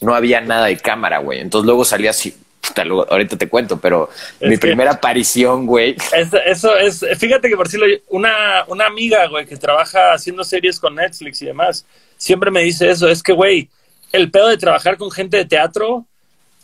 No 0.00 0.14
había 0.14 0.40
nada 0.40 0.66
de 0.66 0.78
cámara, 0.78 1.18
güey. 1.18 1.40
Entonces 1.40 1.66
luego 1.66 1.84
salía 1.84 2.08
así, 2.10 2.34
puta, 2.62 2.82
luego- 2.86 3.06
ahorita 3.10 3.36
te 3.36 3.50
cuento, 3.50 3.78
pero 3.78 4.08
Es 4.40 4.48
mi 4.48 4.56
primera 4.56 4.92
aparición, 4.92 5.66
güey. 5.66 5.94
Es- 6.16 6.28
eso 6.46 6.74
es, 6.74 7.04
fíjate 7.18 7.50
que 7.50 7.56
por 7.56 7.66
decirlo, 7.66 7.84
una, 8.08 8.64
una 8.68 8.86
amiga, 8.86 9.26
güey, 9.28 9.44
que 9.44 9.58
trabaja 9.58 10.14
haciendo 10.14 10.42
series 10.42 10.80
con 10.80 10.94
Netflix 10.94 11.42
y 11.42 11.46
demás, 11.46 11.84
siempre 12.16 12.50
me 12.50 12.62
dice 12.62 12.88
eso, 12.88 13.08
es 13.08 13.22
que, 13.22 13.32
güey, 13.34 13.68
el 14.12 14.30
pedo 14.30 14.48
de 14.48 14.56
trabajar 14.56 14.96
con 14.96 15.10
gente 15.10 15.36
de 15.36 15.44
teatro 15.44 16.06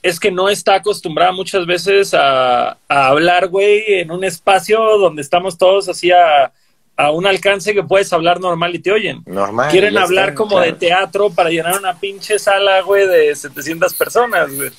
es 0.02 0.20
que 0.20 0.30
no 0.30 0.50
está 0.50 0.74
acostumbrada 0.74 1.32
muchas 1.32 1.64
veces 1.66 2.12
a, 2.12 2.76
a 2.88 3.06
hablar, 3.06 3.48
güey, 3.48 3.82
en 3.86 4.10
un 4.10 4.22
espacio 4.22 4.78
donde 4.98 5.22
estamos 5.22 5.56
todos 5.56 5.88
así 5.88 6.10
a, 6.10 6.52
a 6.96 7.10
un 7.10 7.26
alcance 7.26 7.72
que 7.72 7.82
puedes 7.82 8.12
hablar 8.12 8.40
normal 8.40 8.74
y 8.74 8.80
te 8.80 8.92
oyen. 8.92 9.22
Normal. 9.26 9.70
Quieren 9.70 9.96
hablar 9.96 10.34
como 10.34 10.60
de 10.60 10.72
teatro 10.72 11.30
para 11.30 11.50
llenar 11.50 11.78
una 11.78 11.98
pinche 11.98 12.38
sala, 12.38 12.82
güey, 12.82 13.06
de 13.06 13.34
700 13.34 13.94
personas, 13.94 14.54
güey. 14.54 14.70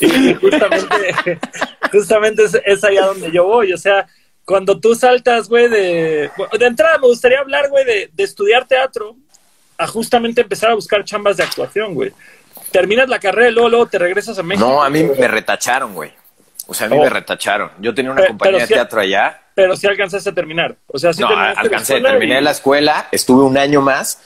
Y 0.00 0.34
justamente, 0.34 1.40
justamente 1.92 2.44
es, 2.44 2.56
es 2.64 2.84
allá 2.84 3.06
donde 3.06 3.32
yo 3.32 3.44
voy. 3.44 3.72
O 3.72 3.78
sea, 3.78 4.06
cuando 4.44 4.78
tú 4.78 4.94
saltas, 4.94 5.48
güey, 5.48 5.68
de... 5.68 6.30
De 6.58 6.66
entrada 6.66 6.98
me 6.98 7.08
gustaría 7.08 7.40
hablar, 7.40 7.68
güey, 7.68 7.84
de, 7.84 8.10
de 8.12 8.22
estudiar 8.22 8.66
teatro 8.66 9.16
a 9.78 9.86
justamente 9.86 10.40
empezar 10.42 10.70
a 10.70 10.74
buscar 10.74 11.04
chambas 11.04 11.36
de 11.36 11.44
actuación, 11.44 11.94
güey. 11.94 12.12
Terminas 12.72 13.08
la 13.08 13.18
carrera 13.18 13.48
y 13.48 13.52
luego, 13.52 13.68
luego 13.68 13.86
te 13.86 13.98
regresas 13.98 14.38
a 14.38 14.42
México. 14.42 14.68
No, 14.68 14.82
a 14.82 14.90
mí 14.90 15.02
me 15.04 15.28
retacharon, 15.28 15.94
güey. 15.94 16.12
O 16.66 16.74
sea, 16.74 16.86
a 16.86 16.90
mí 16.90 16.96
Oh. 16.98 17.02
me 17.04 17.08
retacharon. 17.10 17.70
Yo 17.78 17.94
tenía 17.94 18.10
una 18.10 18.26
compañía 18.26 18.58
pero 18.58 18.66
de 18.68 18.74
teatro 18.74 19.00
allá 19.00 19.40
Pero 19.54 19.74
sí 19.76 19.86
alcanzaste 19.86 20.30
a 20.30 20.34
terminar. 20.34 20.76
O 20.88 20.98
sea, 20.98 21.12
sí 21.12 21.22
no, 21.22 21.30
la 21.34 21.50
alcancé, 21.50 21.94
escuela 21.94 22.10
terminé 22.10 22.38
y- 22.38 22.42
la 22.44 22.50
escuela, 22.50 23.08
estuve 23.10 23.42
un 23.44 23.56
año 23.56 23.80
más. 23.80 24.20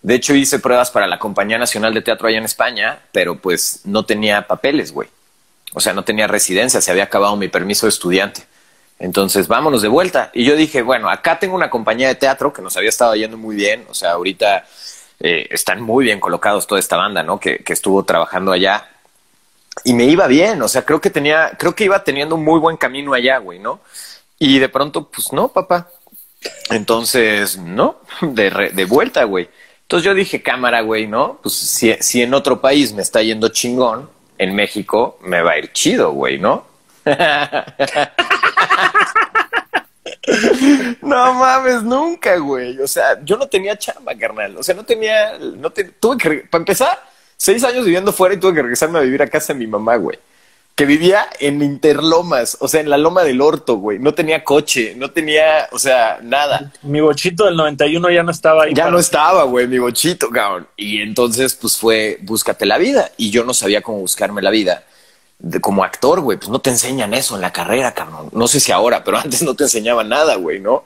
De 0.00 0.14
hecho, 0.14 0.34
hice 0.34 0.60
pruebas 0.60 0.90
para 0.92 1.06
la 1.08 1.18
Compañía 1.18 1.58
Nacional 1.58 1.92
de 1.92 2.02
Teatro 2.02 2.28
allá 2.28 2.38
en 2.38 2.44
España, 2.44 3.00
pero 3.10 3.36
pues 3.36 3.80
no 3.84 4.04
tenía 4.04 4.46
papeles, 4.46 4.92
güey. 4.92 5.08
O 5.74 5.80
sea, 5.80 5.92
no 5.92 6.04
tenía 6.04 6.26
residencia, 6.28 6.80
se 6.80 6.90
había 6.90 7.02
acabado 7.04 7.34
mi 7.36 7.48
permiso 7.48 7.86
de 7.86 7.90
estudiante. 7.90 8.42
Entonces, 9.00 9.48
vámonos 9.48 9.82
de 9.82 9.88
vuelta. 9.88 10.30
Y 10.32 10.44
yo 10.44 10.56
dije, 10.56 10.82
bueno, 10.82 11.10
acá 11.10 11.38
tengo 11.38 11.54
una 11.56 11.68
compañía 11.70 12.08
de 12.08 12.14
teatro 12.14 12.52
que 12.52 12.62
nos 12.62 12.76
había 12.76 12.88
estado 12.90 13.14
yendo 13.16 13.36
muy 13.36 13.56
bien. 13.56 13.84
O 13.90 13.94
sea, 13.94 14.12
ahorita 14.12 14.64
eh, 15.20 15.46
están 15.50 15.82
muy 15.82 16.04
bien 16.04 16.20
colocados 16.20 16.66
toda 16.66 16.78
esta 16.78 16.96
banda, 16.96 17.22
¿no? 17.22 17.38
Que, 17.40 17.58
que 17.58 17.72
estuvo 17.72 18.04
trabajando 18.04 18.52
allá. 18.52 18.86
Y 19.84 19.94
me 19.94 20.04
iba 20.04 20.26
bien, 20.26 20.60
o 20.62 20.68
sea, 20.68 20.84
creo 20.84 21.00
que 21.00 21.10
tenía, 21.10 21.52
creo 21.58 21.74
que 21.74 21.84
iba 21.84 22.02
teniendo 22.02 22.34
un 22.34 22.44
muy 22.44 22.58
buen 22.58 22.76
camino 22.76 23.14
allá, 23.14 23.38
güey, 23.38 23.58
¿no? 23.58 23.80
Y 24.38 24.58
de 24.58 24.68
pronto, 24.68 25.08
pues 25.08 25.32
no, 25.32 25.48
papá. 25.48 25.88
Entonces, 26.70 27.56
no, 27.58 27.96
de, 28.20 28.50
re- 28.50 28.70
de 28.70 28.84
vuelta, 28.84 29.24
güey. 29.24 29.48
Entonces 29.82 30.04
yo 30.04 30.14
dije, 30.14 30.42
cámara, 30.42 30.82
güey, 30.82 31.06
¿no? 31.06 31.38
Pues 31.42 31.54
si, 31.54 31.94
si 32.00 32.22
en 32.22 32.34
otro 32.34 32.60
país 32.60 32.92
me 32.92 33.02
está 33.02 33.22
yendo 33.22 33.48
chingón, 33.48 34.10
en 34.36 34.54
México 34.54 35.18
me 35.22 35.42
va 35.42 35.52
a 35.52 35.58
ir 35.58 35.72
chido, 35.72 36.12
güey, 36.12 36.38
¿no? 36.38 36.66
No 41.02 41.34
mames, 41.34 41.82
nunca, 41.82 42.36
güey. 42.38 42.78
O 42.80 42.88
sea, 42.88 43.18
yo 43.24 43.36
no 43.36 43.46
tenía 43.46 43.76
chamba, 43.76 44.14
carnal. 44.14 44.56
O 44.56 44.62
sea, 44.62 44.74
no 44.74 44.84
tenía, 44.84 45.38
no 45.38 45.70
te- 45.70 45.84
tuve 45.84 46.16
que, 46.18 46.30
para 46.50 46.62
empezar, 46.62 46.98
seis 47.36 47.62
años 47.64 47.84
viviendo 47.84 48.12
fuera 48.12 48.34
y 48.34 48.38
tuve 48.38 48.54
que 48.54 48.62
regresarme 48.62 48.98
a 48.98 49.02
vivir 49.02 49.22
a 49.22 49.26
casa 49.28 49.52
de 49.52 49.58
mi 49.58 49.66
mamá, 49.66 49.96
güey. 49.96 50.18
Que 50.74 50.86
vivía 50.86 51.26
en 51.40 51.60
Interlomas, 51.60 52.56
o 52.60 52.68
sea, 52.68 52.80
en 52.80 52.88
la 52.88 52.98
loma 52.98 53.24
del 53.24 53.40
orto, 53.40 53.76
güey. 53.78 53.98
No 53.98 54.14
tenía 54.14 54.44
coche, 54.44 54.94
no 54.96 55.10
tenía, 55.10 55.68
o 55.72 55.78
sea, 55.78 56.20
nada. 56.22 56.70
Mi 56.82 57.00
bochito 57.00 57.46
del 57.46 57.56
91 57.56 58.10
ya 58.10 58.22
no 58.22 58.30
estaba 58.30 58.64
ahí. 58.64 58.74
Ya 58.74 58.84
para- 58.84 58.92
no 58.92 58.98
estaba, 59.00 59.42
güey, 59.42 59.66
mi 59.66 59.78
bochito, 59.78 60.28
cabrón. 60.30 60.68
Y 60.76 61.00
entonces, 61.02 61.54
pues 61.56 61.76
fue, 61.76 62.18
búscate 62.22 62.64
la 62.64 62.78
vida. 62.78 63.10
Y 63.16 63.30
yo 63.30 63.42
no 63.44 63.54
sabía 63.54 63.82
cómo 63.82 63.98
buscarme 63.98 64.40
la 64.40 64.50
vida. 64.50 64.84
De, 65.38 65.60
como 65.60 65.84
actor, 65.84 66.20
güey, 66.20 66.36
pues 66.36 66.48
no 66.48 66.58
te 66.58 66.70
enseñan 66.70 67.14
eso 67.14 67.36
en 67.36 67.42
la 67.42 67.52
carrera, 67.52 67.94
cabrón. 67.94 68.28
No 68.32 68.48
sé 68.48 68.60
si 68.60 68.72
ahora, 68.72 69.04
pero 69.04 69.18
antes 69.24 69.42
no 69.42 69.54
te 69.54 69.64
enseñaban 69.64 70.08
nada, 70.08 70.36
güey, 70.36 70.60
¿no? 70.60 70.84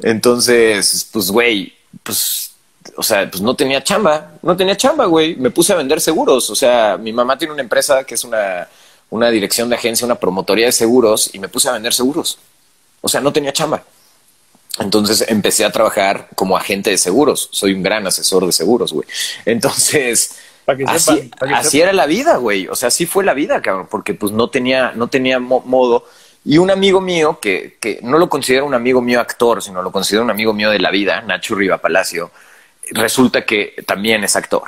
Entonces, 0.00 1.08
pues, 1.12 1.30
güey, 1.30 1.74
pues, 2.02 2.52
o 2.96 3.02
sea, 3.02 3.30
pues 3.30 3.42
no 3.42 3.54
tenía 3.54 3.82
chamba, 3.82 4.32
no 4.42 4.56
tenía 4.56 4.76
chamba, 4.76 5.06
güey. 5.06 5.36
Me 5.36 5.50
puse 5.50 5.72
a 5.72 5.76
vender 5.76 6.00
seguros. 6.00 6.50
O 6.50 6.54
sea, 6.54 6.96
mi 6.98 7.12
mamá 7.12 7.38
tiene 7.38 7.52
una 7.52 7.62
empresa 7.62 8.04
que 8.04 8.14
es 8.14 8.24
una, 8.24 8.68
una 9.10 9.30
dirección 9.30 9.68
de 9.68 9.76
agencia, 9.76 10.04
una 10.04 10.16
promotoría 10.16 10.66
de 10.66 10.72
seguros, 10.72 11.30
y 11.32 11.38
me 11.38 11.48
puse 11.48 11.68
a 11.68 11.72
vender 11.72 11.94
seguros. 11.94 12.38
O 13.00 13.08
sea, 13.08 13.20
no 13.20 13.32
tenía 13.32 13.52
chamba. 13.52 13.82
Entonces 14.78 15.24
empecé 15.28 15.64
a 15.64 15.70
trabajar 15.70 16.28
como 16.34 16.56
agente 16.56 16.90
de 16.90 16.98
seguros. 16.98 17.48
Soy 17.52 17.74
un 17.74 17.82
gran 17.82 18.06
asesor 18.06 18.44
de 18.46 18.52
seguros, 18.52 18.92
güey. 18.92 19.06
Entonces, 19.44 20.36
Para 20.64 20.78
que 20.78 20.84
así, 20.84 21.12
sepan, 21.14 21.30
para 21.38 21.52
que 21.52 21.58
así 21.58 21.70
sepan. 21.70 21.88
era 21.88 21.92
la 21.92 22.06
vida, 22.06 22.36
güey. 22.36 22.68
O 22.68 22.74
sea, 22.74 22.88
así 22.88 23.06
fue 23.06 23.24
la 23.24 23.34
vida, 23.34 23.60
cabrón, 23.60 23.88
porque 23.90 24.14
pues 24.14 24.32
no 24.32 24.48
tenía, 24.48 24.92
no 24.94 25.08
tenía 25.08 25.38
mo- 25.38 25.62
modo. 25.66 26.06
Y 26.44 26.58
un 26.58 26.70
amigo 26.70 27.00
mío, 27.00 27.38
que, 27.40 27.76
que 27.80 28.00
no 28.02 28.18
lo 28.18 28.28
considero 28.28 28.66
un 28.66 28.74
amigo 28.74 29.00
mío 29.00 29.20
actor, 29.20 29.62
sino 29.62 29.82
lo 29.82 29.90
considero 29.90 30.24
un 30.24 30.30
amigo 30.30 30.52
mío 30.52 30.70
de 30.70 30.78
la 30.78 30.90
vida, 30.90 31.22
Nacho 31.22 31.54
Riva 31.54 31.78
Palacio, 31.78 32.30
resulta 32.90 33.44
que 33.46 33.74
también 33.86 34.24
es 34.24 34.36
actor. 34.36 34.62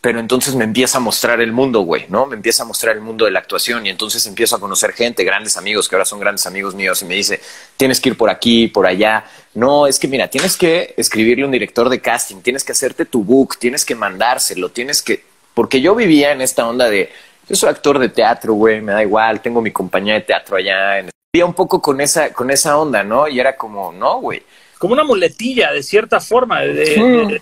Pero 0.00 0.18
entonces 0.18 0.56
me 0.56 0.64
empieza 0.64 0.98
a 0.98 1.00
mostrar 1.00 1.40
el 1.40 1.52
mundo, 1.52 1.82
güey, 1.82 2.06
¿no? 2.08 2.26
Me 2.26 2.34
empieza 2.34 2.64
a 2.64 2.66
mostrar 2.66 2.96
el 2.96 3.02
mundo 3.02 3.24
de 3.24 3.30
la 3.30 3.38
actuación 3.38 3.86
y 3.86 3.90
entonces 3.90 4.26
empiezo 4.26 4.56
a 4.56 4.58
conocer 4.58 4.92
gente, 4.94 5.22
grandes 5.22 5.56
amigos, 5.56 5.88
que 5.88 5.94
ahora 5.94 6.04
son 6.04 6.18
grandes 6.18 6.44
amigos 6.44 6.74
míos, 6.74 7.00
y 7.02 7.04
me 7.04 7.14
dice, 7.14 7.40
tienes 7.76 8.00
que 8.00 8.08
ir 8.08 8.16
por 8.16 8.28
aquí, 8.28 8.66
por 8.66 8.84
allá. 8.84 9.24
No, 9.54 9.86
es 9.86 10.00
que 10.00 10.08
mira, 10.08 10.26
tienes 10.26 10.56
que 10.56 10.92
escribirle 10.96 11.44
a 11.44 11.46
un 11.46 11.52
director 11.52 11.88
de 11.88 12.00
casting, 12.00 12.40
tienes 12.42 12.64
que 12.64 12.72
hacerte 12.72 13.04
tu 13.04 13.22
book, 13.22 13.56
tienes 13.60 13.84
que 13.84 13.94
mandárselo, 13.94 14.70
tienes 14.70 15.02
que... 15.02 15.22
Porque 15.54 15.80
yo 15.80 15.94
vivía 15.94 16.32
en 16.32 16.40
esta 16.40 16.66
onda 16.66 16.88
de, 16.88 17.10
yo 17.48 17.56
soy 17.56 17.68
actor 17.68 17.98
de 17.98 18.08
teatro, 18.08 18.54
güey, 18.54 18.80
me 18.80 18.92
da 18.92 19.02
igual, 19.02 19.40
tengo 19.40 19.60
mi 19.60 19.70
compañía 19.70 20.14
de 20.14 20.22
teatro 20.22 20.56
allá. 20.56 20.98
En... 20.98 21.10
Vivía 21.32 21.46
un 21.46 21.54
poco 21.54 21.80
con 21.80 22.00
esa, 22.00 22.32
con 22.32 22.50
esa 22.50 22.78
onda, 22.78 23.02
¿no? 23.02 23.28
Y 23.28 23.40
era 23.40 23.56
como, 23.56 23.92
no, 23.92 24.20
güey 24.20 24.42
como 24.82 24.94
una 24.94 25.04
muletilla, 25.04 25.70
de 25.70 25.80
cierta 25.80 26.18
forma, 26.18 26.62
de, 26.62 27.40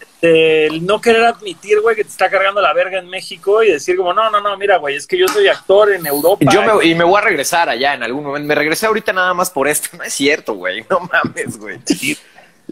no 0.82 1.00
querer 1.00 1.24
admitir, 1.24 1.80
güey, 1.80 1.96
que 1.96 2.04
te 2.04 2.10
está 2.10 2.28
cargando 2.28 2.60
la 2.60 2.74
verga 2.74 2.98
en 2.98 3.08
México 3.08 3.62
y 3.62 3.72
decir 3.72 3.96
como, 3.96 4.12
no, 4.12 4.28
no, 4.28 4.42
no, 4.42 4.58
mira, 4.58 4.76
güey, 4.76 4.96
es 4.96 5.06
que 5.06 5.16
yo 5.16 5.26
soy 5.26 5.48
actor 5.48 5.90
en 5.90 6.04
Europa. 6.04 6.44
Yo 6.52 6.60
me, 6.60 6.84
y 6.86 6.94
me 6.94 7.02
voy 7.02 7.16
a 7.16 7.22
regresar 7.22 7.70
allá 7.70 7.94
en 7.94 8.02
algún 8.02 8.24
momento. 8.24 8.46
Me 8.46 8.54
regresé 8.54 8.84
ahorita 8.84 9.14
nada 9.14 9.32
más 9.32 9.48
por 9.48 9.68
esto. 9.68 9.88
No 9.96 10.04
es 10.04 10.12
cierto, 10.12 10.52
güey, 10.52 10.84
no 10.90 11.00
mames, 11.00 11.56
güey. 11.58 11.78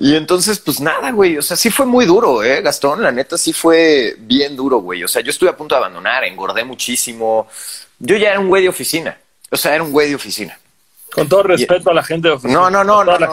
Y 0.00 0.14
entonces, 0.14 0.60
pues 0.60 0.80
nada, 0.80 1.10
güey, 1.10 1.38
o 1.38 1.42
sea, 1.42 1.56
sí 1.56 1.70
fue 1.70 1.84
muy 1.84 2.06
duro, 2.06 2.44
¿eh, 2.44 2.62
Gastón? 2.62 3.02
La 3.02 3.10
neta 3.10 3.36
sí 3.36 3.52
fue 3.52 4.14
bien 4.18 4.54
duro, 4.54 4.78
güey. 4.78 5.02
O 5.02 5.08
sea, 5.08 5.22
yo 5.22 5.30
estuve 5.30 5.50
a 5.50 5.56
punto 5.56 5.74
de 5.74 5.80
abandonar, 5.80 6.22
engordé 6.24 6.64
muchísimo. 6.64 7.48
Yo 7.98 8.16
ya 8.16 8.30
era 8.30 8.40
un 8.40 8.48
güey 8.48 8.62
de 8.62 8.68
oficina. 8.68 9.18
O 9.50 9.56
sea, 9.56 9.74
era 9.74 9.82
un 9.82 9.90
güey 9.90 10.10
de 10.10 10.14
oficina. 10.14 10.58
Con 11.10 11.28
todo 11.28 11.42
respeto 11.42 11.90
a 11.90 11.94
la 11.94 12.04
gente 12.04 12.28
de 12.28 12.34
oficina. 12.34 12.60
No, 12.60 12.70
no, 12.70 12.84
no, 12.84 13.02
no, 13.02 13.18
no, 13.18 13.24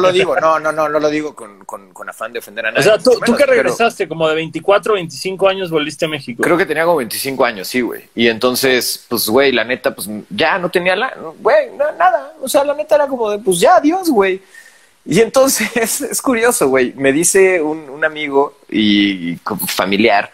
lo 0.00 0.12
digo, 0.12 0.38
no, 0.38 0.58
no, 0.58 0.72
no, 0.72 0.88
no 0.88 0.98
lo 0.98 1.08
digo 1.08 1.34
con, 1.34 1.64
con, 1.64 2.08
afán 2.08 2.32
de 2.32 2.40
ofender 2.40 2.66
a 2.66 2.70
nadie. 2.72 2.80
O 2.80 2.82
sea, 2.82 2.98
tú, 2.98 3.18
tú 3.24 3.34
que 3.34 3.46
regresaste 3.46 4.06
como 4.06 4.28
de 4.28 4.34
24, 4.34 4.94
25 4.94 5.48
años 5.48 5.70
volviste 5.70 6.04
a 6.04 6.08
México. 6.08 6.42
Creo 6.42 6.58
que 6.58 6.66
tenía 6.66 6.84
como 6.84 6.96
25 6.96 7.44
años, 7.44 7.68
sí, 7.68 7.80
güey. 7.80 8.02
Y 8.14 8.28
entonces, 8.28 9.06
pues, 9.08 9.28
güey, 9.28 9.52
la 9.52 9.64
neta, 9.64 9.94
pues 9.94 10.08
ya 10.28 10.58
no 10.58 10.68
tenía 10.70 10.96
la, 10.96 11.14
güey, 11.38 11.70
nada. 11.76 12.34
O 12.42 12.48
sea, 12.48 12.62
la 12.64 12.74
neta 12.74 12.96
era 12.96 13.06
como 13.06 13.30
de, 13.30 13.38
pues 13.38 13.58
ya, 13.58 13.76
adiós, 13.76 14.10
güey. 14.10 14.42
Y 15.04 15.20
entonces, 15.20 16.00
es 16.00 16.22
curioso, 16.22 16.68
güey. 16.68 16.92
Me 16.96 17.12
dice 17.12 17.60
un, 17.60 17.88
un 17.90 18.04
amigo 18.04 18.58
y 18.70 19.36
familiar 19.66 20.32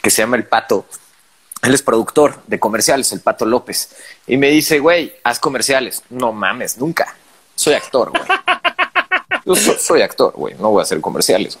que 0.00 0.10
se 0.10 0.22
llama 0.22 0.36
El 0.36 0.44
Pato, 0.44 0.86
él 1.62 1.72
es 1.72 1.82
productor 1.82 2.42
de 2.48 2.58
comerciales, 2.58 3.12
el 3.12 3.20
Pato 3.20 3.46
López. 3.46 3.94
Y 4.26 4.36
me 4.36 4.50
dice, 4.50 4.80
güey, 4.80 5.14
haz 5.22 5.38
comerciales. 5.38 6.02
No 6.10 6.32
mames, 6.32 6.76
nunca. 6.76 7.14
Soy 7.54 7.74
actor, 7.74 8.10
güey. 8.10 8.22
Yo 9.46 9.54
soy, 9.54 10.02
actor, 10.02 10.32
güey. 10.34 10.54
No 10.54 10.70
voy 10.70 10.80
a 10.80 10.82
hacer 10.82 11.00
comerciales. 11.00 11.56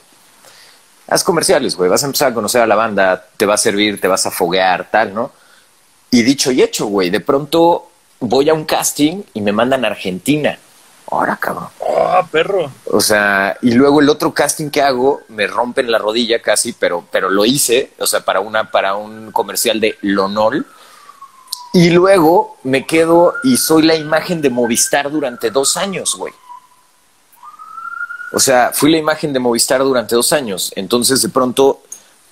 Haz 1.06 1.22
comerciales, 1.22 1.76
güey. 1.76 1.88
Vas 1.88 2.02
a 2.02 2.06
empezar 2.06 2.32
a 2.32 2.34
conocer 2.34 2.62
a 2.62 2.66
la 2.66 2.74
banda, 2.74 3.28
te 3.36 3.46
va 3.46 3.54
a 3.54 3.58
servir, 3.58 4.00
te 4.00 4.08
vas 4.08 4.26
a 4.26 4.32
foguear, 4.32 4.90
tal, 4.90 5.14
¿no? 5.14 5.30
Y 6.10 6.22
dicho 6.22 6.50
y 6.50 6.62
hecho, 6.62 6.86
güey. 6.86 7.10
De 7.10 7.20
pronto 7.20 7.88
voy 8.18 8.48
a 8.48 8.54
un 8.54 8.64
casting 8.64 9.22
y 9.34 9.40
me 9.40 9.52
mandan 9.52 9.84
a 9.84 9.88
Argentina. 9.88 10.58
Ahora, 11.12 11.36
cabrón. 11.36 11.68
Ah, 11.86 12.26
perro. 12.30 12.72
O 12.86 13.00
sea, 13.00 13.58
y 13.60 13.72
luego 13.72 14.00
el 14.00 14.08
otro 14.08 14.32
casting 14.32 14.70
que 14.70 14.80
hago 14.80 15.20
me 15.28 15.46
rompen 15.46 15.92
la 15.92 15.98
rodilla 15.98 16.40
casi, 16.40 16.72
pero, 16.72 17.04
pero 17.12 17.28
lo 17.28 17.44
hice, 17.44 17.92
o 17.98 18.06
sea, 18.06 18.20
para 18.24 18.40
una, 18.40 18.70
para 18.70 18.94
un 18.94 19.30
comercial 19.30 19.78
de 19.78 19.98
Lonol. 20.00 20.66
Y 21.74 21.90
luego 21.90 22.56
me 22.62 22.86
quedo 22.86 23.34
y 23.44 23.58
soy 23.58 23.82
la 23.82 23.94
imagen 23.94 24.40
de 24.40 24.48
Movistar 24.48 25.10
durante 25.10 25.50
dos 25.50 25.76
años, 25.76 26.14
güey. 26.16 26.32
O 28.32 28.40
sea, 28.40 28.70
fui 28.72 28.90
la 28.90 28.96
imagen 28.96 29.34
de 29.34 29.38
Movistar 29.38 29.80
durante 29.82 30.14
dos 30.14 30.32
años. 30.32 30.72
Entonces, 30.76 31.20
de 31.20 31.28
pronto, 31.28 31.81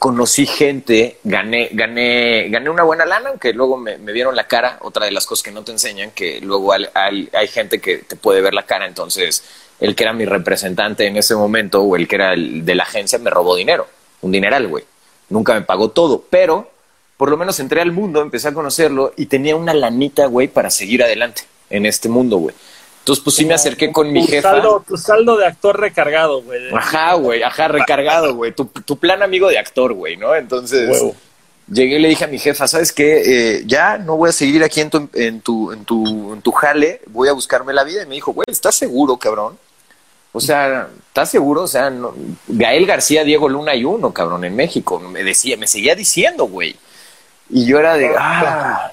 conocí 0.00 0.46
gente, 0.46 1.18
gané, 1.24 1.68
gané, 1.72 2.48
gané 2.48 2.70
una 2.70 2.84
buena 2.84 3.04
lana, 3.04 3.28
aunque 3.28 3.52
luego 3.52 3.76
me, 3.76 3.98
vieron 3.98 4.34
la 4.34 4.48
cara, 4.48 4.78
otra 4.80 5.04
de 5.04 5.12
las 5.12 5.26
cosas 5.26 5.42
que 5.42 5.52
no 5.52 5.62
te 5.62 5.72
enseñan, 5.72 6.10
que 6.12 6.40
luego 6.40 6.72
hay, 6.72 7.28
hay, 7.34 7.48
gente 7.48 7.82
que 7.82 7.98
te 7.98 8.16
puede 8.16 8.40
ver 8.40 8.54
la 8.54 8.62
cara, 8.64 8.86
entonces 8.86 9.44
el 9.78 9.94
que 9.94 10.04
era 10.04 10.14
mi 10.14 10.24
representante 10.24 11.06
en 11.06 11.18
ese 11.18 11.36
momento 11.36 11.82
o 11.82 11.96
el 11.96 12.08
que 12.08 12.14
era 12.14 12.32
el 12.32 12.64
de 12.64 12.74
la 12.76 12.84
agencia 12.84 13.18
me 13.18 13.28
robó 13.28 13.54
dinero, 13.54 13.88
un 14.22 14.32
dineral, 14.32 14.68
güey. 14.68 14.84
Nunca 15.28 15.52
me 15.52 15.60
pagó 15.60 15.90
todo, 15.90 16.24
pero 16.30 16.70
por 17.18 17.28
lo 17.28 17.36
menos 17.36 17.60
entré 17.60 17.82
al 17.82 17.92
mundo, 17.92 18.22
empecé 18.22 18.48
a 18.48 18.54
conocerlo 18.54 19.12
y 19.18 19.26
tenía 19.26 19.54
una 19.54 19.74
lanita, 19.74 20.24
güey, 20.24 20.48
para 20.48 20.70
seguir 20.70 21.02
adelante 21.02 21.42
en 21.68 21.84
este 21.84 22.08
mundo, 22.08 22.38
güey. 22.38 22.56
Entonces, 23.10 23.24
pues 23.24 23.36
sí 23.36 23.44
me 23.44 23.54
acerqué 23.54 23.90
con 23.90 24.12
mi 24.12 24.24
jefa. 24.24 24.52
Saldo, 24.52 24.84
tu 24.86 24.96
saldo 24.96 25.36
de 25.36 25.44
actor 25.44 25.80
recargado, 25.80 26.42
güey. 26.42 26.72
Ajá, 26.72 27.14
güey, 27.14 27.42
ajá, 27.42 27.66
recargado, 27.66 28.36
güey. 28.36 28.52
Tu, 28.52 28.96
plan 28.98 29.20
amigo 29.20 29.48
de 29.48 29.58
actor, 29.58 29.94
güey, 29.94 30.16
¿no? 30.16 30.32
Entonces, 30.36 30.96
llegué 31.66 31.96
y 31.96 31.98
le 31.98 32.08
dije 32.08 32.22
a 32.22 32.28
mi 32.28 32.38
jefa, 32.38 32.68
¿sabes 32.68 32.92
qué? 32.92 33.22
Eh, 33.56 33.62
ya 33.66 33.98
no 33.98 34.16
voy 34.16 34.28
a 34.28 34.32
seguir 34.32 34.62
aquí 34.62 34.80
en 34.80 34.90
tu, 34.90 35.08
en, 35.14 35.40
tu, 35.40 35.72
en, 35.72 35.84
tu, 35.84 36.34
en 36.34 36.40
tu 36.40 36.52
jale, 36.52 37.00
voy 37.08 37.28
a 37.28 37.32
buscarme 37.32 37.72
la 37.72 37.82
vida. 37.82 38.04
Y 38.04 38.06
me 38.06 38.14
dijo, 38.14 38.32
güey, 38.32 38.46
¿estás 38.48 38.76
seguro, 38.76 39.16
cabrón? 39.16 39.58
O 40.30 40.40
sea, 40.40 40.88
¿estás 41.08 41.32
seguro? 41.32 41.62
O 41.62 41.66
sea, 41.66 41.90
no, 41.90 42.14
Gael 42.46 42.86
García, 42.86 43.24
Diego 43.24 43.48
Luna 43.48 43.74
y 43.74 43.84
uno, 43.84 44.14
cabrón, 44.14 44.44
en 44.44 44.54
México. 44.54 45.00
Me 45.00 45.24
decía, 45.24 45.56
me 45.56 45.66
seguía 45.66 45.96
diciendo, 45.96 46.44
güey. 46.44 46.76
Y 47.48 47.66
yo 47.66 47.80
era 47.80 47.94
de, 47.96 48.14
ah, 48.16 48.92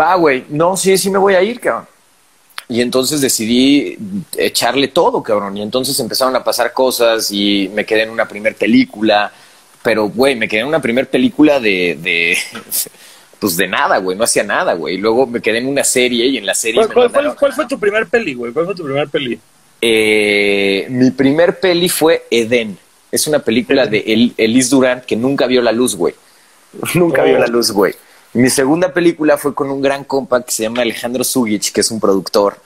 va, 0.00 0.14
güey, 0.14 0.46
no, 0.48 0.78
sí, 0.78 0.96
sí 0.96 1.10
me 1.10 1.18
voy 1.18 1.34
a 1.34 1.42
ir, 1.42 1.60
cabrón. 1.60 1.88
Y 2.68 2.80
entonces 2.80 3.20
decidí 3.20 3.96
echarle 4.36 4.88
todo, 4.88 5.22
cabrón. 5.22 5.56
Y 5.56 5.62
entonces 5.62 5.98
empezaron 6.00 6.34
a 6.34 6.42
pasar 6.42 6.72
cosas 6.72 7.30
y 7.30 7.70
me 7.72 7.84
quedé 7.84 8.02
en 8.02 8.10
una 8.10 8.26
primer 8.26 8.56
película. 8.56 9.32
Pero, 9.82 10.08
güey, 10.08 10.34
me 10.34 10.48
quedé 10.48 10.60
en 10.62 10.66
una 10.66 10.80
primer 10.80 11.08
película 11.08 11.60
de, 11.60 11.96
de 12.02 12.36
pues 13.38 13.56
de 13.56 13.68
nada, 13.68 13.98
güey. 13.98 14.16
No 14.16 14.24
hacía 14.24 14.42
nada, 14.42 14.74
güey. 14.74 14.96
Luego 14.96 15.26
me 15.26 15.40
quedé 15.40 15.58
en 15.58 15.68
una 15.68 15.84
serie 15.84 16.26
y 16.26 16.38
en 16.38 16.46
la 16.46 16.54
serie... 16.54 16.86
¿Cuál, 16.92 17.36
cuál, 17.36 17.52
fue 17.52 17.66
tu 17.66 17.78
primer 17.78 18.08
peli, 18.08 18.34
güey? 18.34 18.52
¿Cuál 18.52 18.66
fue 18.66 18.74
tu 18.74 18.82
primer 18.82 19.08
peli? 19.08 19.38
Eh, 19.80 20.86
mi 20.90 21.12
primer 21.12 21.60
peli 21.60 21.88
fue 21.88 22.24
Eden. 22.30 22.76
Es 23.12 23.28
una 23.28 23.38
película 23.38 23.86
de 23.86 23.98
El, 23.98 24.34
Elise 24.36 24.70
Durant 24.70 25.04
que 25.04 25.14
nunca 25.14 25.46
vio 25.46 25.62
la 25.62 25.70
luz, 25.70 25.94
güey. 25.94 26.14
nunca 26.94 27.22
vio 27.22 27.38
la 27.38 27.46
oh. 27.46 27.50
luz, 27.50 27.70
güey. 27.70 27.94
Mi 28.32 28.50
segunda 28.50 28.92
película 28.92 29.38
fue 29.38 29.54
con 29.54 29.70
un 29.70 29.80
gran 29.80 30.04
compa 30.04 30.42
que 30.42 30.52
se 30.52 30.64
llama 30.64 30.82
Alejandro 30.82 31.24
Sugic, 31.24 31.72
que 31.72 31.80
es 31.80 31.90
un 31.90 32.00
productor 32.00 32.58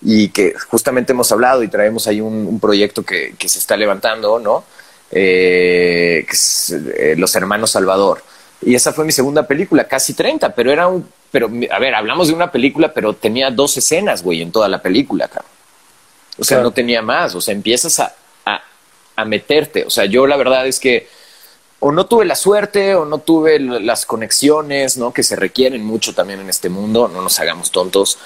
y 0.00 0.28
que 0.28 0.54
justamente 0.70 1.12
hemos 1.12 1.30
hablado 1.32 1.62
y 1.62 1.68
traemos 1.68 2.06
ahí 2.06 2.20
un, 2.20 2.58
proyecto 2.60 3.04
que, 3.04 3.34
se 3.38 3.58
está 3.58 3.76
levantando, 3.76 4.38
¿no? 4.38 4.64
Eh, 5.10 6.24
que 6.26 6.32
es, 6.32 6.70
eh, 6.70 7.14
Los 7.16 7.34
Hermanos 7.34 7.72
Salvador. 7.72 8.22
Y 8.62 8.74
esa 8.74 8.92
fue 8.92 9.04
mi 9.04 9.12
segunda 9.12 9.46
película, 9.46 9.86
casi 9.86 10.14
30, 10.14 10.54
pero 10.54 10.72
era 10.72 10.88
un... 10.88 11.08
Pero, 11.30 11.50
a 11.70 11.78
ver, 11.78 11.94
hablamos 11.94 12.28
de 12.28 12.34
una 12.34 12.50
película, 12.50 12.94
pero 12.94 13.12
tenía 13.12 13.50
dos 13.50 13.76
escenas, 13.76 14.22
güey, 14.22 14.40
en 14.40 14.50
toda 14.50 14.68
la 14.68 14.80
película, 14.80 15.28
cabrón. 15.28 15.50
O 16.38 16.44
sea, 16.44 16.62
no 16.62 16.70
tenía 16.70 17.02
más. 17.02 17.34
O 17.34 17.40
sea, 17.40 17.52
empiezas 17.52 18.00
a, 18.00 18.14
a 19.14 19.24
meterte. 19.24 19.84
O 19.84 19.90
sea, 19.90 20.06
yo 20.06 20.26
la 20.26 20.36
verdad 20.36 20.66
es 20.66 20.78
que 20.80 21.08
o 21.80 21.92
no 21.92 22.06
tuve 22.06 22.24
la 22.24 22.34
suerte 22.34 22.94
o 22.94 23.04
no 23.04 23.18
tuve 23.18 23.60
las 23.60 24.04
conexiones, 24.04 24.96
¿no? 24.96 25.12
Que 25.12 25.22
se 25.22 25.36
requieren 25.36 25.84
mucho 25.84 26.14
también 26.14 26.40
en 26.40 26.48
este 26.48 26.68
mundo, 26.68 27.08
no 27.08 27.22
nos 27.22 27.38
hagamos 27.38 27.70
tontos. 27.70 28.18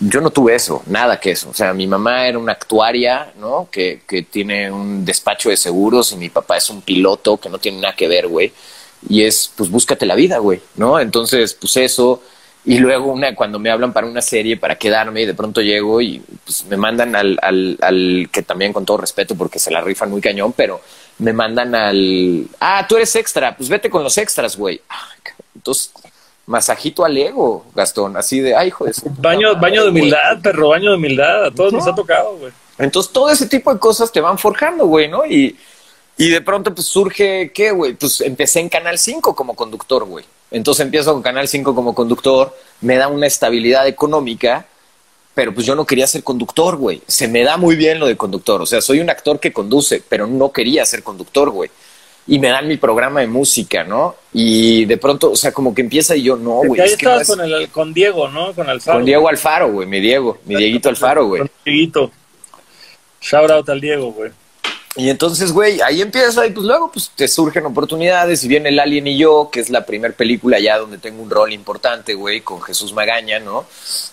Yo 0.00 0.20
no 0.20 0.30
tuve 0.30 0.54
eso, 0.54 0.82
nada 0.86 1.18
que 1.18 1.30
eso. 1.30 1.48
O 1.48 1.54
sea, 1.54 1.72
mi 1.72 1.86
mamá 1.86 2.26
era 2.26 2.38
una 2.38 2.52
actuaria, 2.52 3.32
¿no? 3.40 3.68
Que, 3.70 4.02
que 4.06 4.22
tiene 4.22 4.70
un 4.70 5.04
despacho 5.04 5.48
de 5.48 5.56
seguros 5.56 6.12
y 6.12 6.16
mi 6.16 6.28
papá 6.28 6.58
es 6.58 6.68
un 6.68 6.82
piloto 6.82 7.38
que 7.38 7.48
no 7.48 7.58
tiene 7.58 7.80
nada 7.80 7.96
que 7.96 8.08
ver, 8.08 8.28
güey. 8.28 8.52
Y 9.08 9.22
es, 9.22 9.50
pues 9.56 9.70
búscate 9.70 10.04
la 10.04 10.14
vida, 10.14 10.38
güey, 10.38 10.60
¿no? 10.76 11.00
Entonces, 11.00 11.54
pues 11.54 11.76
eso. 11.78 12.22
Y 12.64 12.78
luego 12.78 13.12
una, 13.12 13.34
cuando 13.34 13.58
me 13.58 13.70
hablan 13.70 13.94
para 13.94 14.06
una 14.06 14.20
serie, 14.20 14.58
para 14.58 14.76
quedarme, 14.76 15.22
y 15.22 15.26
de 15.26 15.32
pronto 15.32 15.62
llego 15.62 16.02
y 16.02 16.22
pues, 16.44 16.66
me 16.66 16.76
mandan 16.76 17.16
al, 17.16 17.38
al, 17.40 17.78
al, 17.80 18.28
que 18.30 18.42
también 18.42 18.74
con 18.74 18.84
todo 18.84 18.98
respeto, 18.98 19.34
porque 19.36 19.58
se 19.58 19.70
la 19.70 19.80
rifan 19.80 20.10
muy 20.10 20.20
cañón, 20.20 20.52
pero 20.52 20.82
me 21.18 21.32
mandan 21.32 21.74
al, 21.74 22.46
ah, 22.60 22.86
tú 22.88 22.96
eres 22.96 23.14
extra, 23.16 23.56
pues 23.56 23.68
vete 23.68 23.90
con 23.90 24.02
los 24.02 24.16
extras, 24.18 24.56
güey. 24.56 24.80
Entonces, 25.54 25.92
masajito 26.46 27.04
al 27.04 27.16
ego, 27.16 27.66
Gastón, 27.74 28.16
así 28.16 28.40
de, 28.40 28.54
ay, 28.54 28.68
hijo 28.68 28.84
de 28.84 28.92
Baño, 29.18 29.56
baño 29.56 29.82
de 29.82 29.90
humildad, 29.90 30.40
perro, 30.42 30.68
baño 30.68 30.90
de 30.90 30.96
humildad, 30.96 31.46
a 31.46 31.50
todos 31.50 31.72
nos 31.72 31.86
ha 31.86 31.94
tocado, 31.94 32.36
güey. 32.36 32.52
Entonces, 32.78 33.12
todo 33.12 33.30
ese 33.30 33.46
tipo 33.46 33.72
de 33.72 33.80
cosas 33.80 34.12
te 34.12 34.20
van 34.20 34.38
forjando, 34.38 34.86
güey, 34.86 35.08
¿no? 35.08 35.26
Y, 35.26 35.58
y 36.16 36.30
de 36.30 36.40
pronto, 36.40 36.74
pues 36.74 36.86
surge, 36.86 37.50
¿qué, 37.52 37.72
güey? 37.72 37.94
Pues 37.94 38.20
empecé 38.20 38.60
en 38.60 38.68
Canal 38.68 38.98
5 38.98 39.34
como 39.34 39.54
conductor, 39.54 40.04
güey. 40.04 40.24
Entonces 40.50 40.84
empiezo 40.84 41.12
con 41.12 41.22
Canal 41.22 41.46
5 41.46 41.74
como 41.74 41.94
conductor, 41.94 42.56
me 42.80 42.96
da 42.96 43.08
una 43.08 43.26
estabilidad 43.26 43.86
económica 43.86 44.66
pero 45.38 45.54
pues 45.54 45.64
yo 45.64 45.76
no 45.76 45.86
quería 45.86 46.04
ser 46.08 46.24
conductor, 46.24 46.74
güey. 46.74 47.00
Se 47.06 47.28
me 47.28 47.44
da 47.44 47.56
muy 47.56 47.76
bien 47.76 48.00
lo 48.00 48.08
de 48.08 48.16
conductor. 48.16 48.60
O 48.60 48.66
sea, 48.66 48.80
soy 48.80 48.98
un 48.98 49.08
actor 49.08 49.38
que 49.38 49.52
conduce, 49.52 50.02
pero 50.08 50.26
no 50.26 50.50
quería 50.50 50.84
ser 50.84 51.04
conductor, 51.04 51.50
güey. 51.50 51.70
Y 52.26 52.40
me 52.40 52.48
dan 52.48 52.66
mi 52.66 52.76
programa 52.76 53.20
de 53.20 53.28
música, 53.28 53.84
¿no? 53.84 54.16
Y 54.32 54.84
de 54.86 54.96
pronto, 54.96 55.30
o 55.30 55.36
sea, 55.36 55.52
como 55.52 55.72
que 55.72 55.82
empieza 55.82 56.16
y 56.16 56.24
yo, 56.24 56.34
no, 56.34 56.62
güey. 56.64 56.80
Ahí 56.80 56.88
estabas 56.88 57.28
con, 57.28 57.40
el, 57.40 57.68
con 57.68 57.94
Diego, 57.94 58.26
¿no? 58.26 58.52
Con 58.52 58.68
Alfaro. 58.68 58.98
Con 58.98 59.06
Diego 59.06 59.28
Alfaro, 59.28 59.70
güey, 59.70 59.86
mi 59.86 60.00
Diego, 60.00 60.38
mi 60.44 60.56
Dieguito 60.56 60.88
Alfaro, 60.88 61.28
güey. 61.28 61.44
Dieguito. 61.64 62.10
Shout 63.20 63.48
out 63.48 63.68
al 63.68 63.80
Diego, 63.80 64.10
güey. 64.10 64.32
Y 64.96 65.10
entonces, 65.10 65.52
güey, 65.52 65.80
ahí 65.80 66.00
empieza 66.02 66.44
y 66.46 66.50
pues 66.50 66.66
luego 66.66 66.90
pues 66.90 67.10
te 67.14 67.28
surgen 67.28 67.64
oportunidades 67.66 68.42
y 68.42 68.48
viene 68.48 68.70
El 68.70 68.80
Alien 68.80 69.06
y 69.06 69.16
yo, 69.18 69.48
que 69.52 69.60
es 69.60 69.70
la 69.70 69.86
primera 69.86 70.12
película 70.14 70.58
ya 70.58 70.76
donde 70.78 70.98
tengo 70.98 71.22
un 71.22 71.30
rol 71.30 71.52
importante, 71.52 72.14
güey, 72.14 72.40
con 72.40 72.60
Jesús 72.62 72.92
Magaña, 72.92 73.38
¿no? 73.38 73.66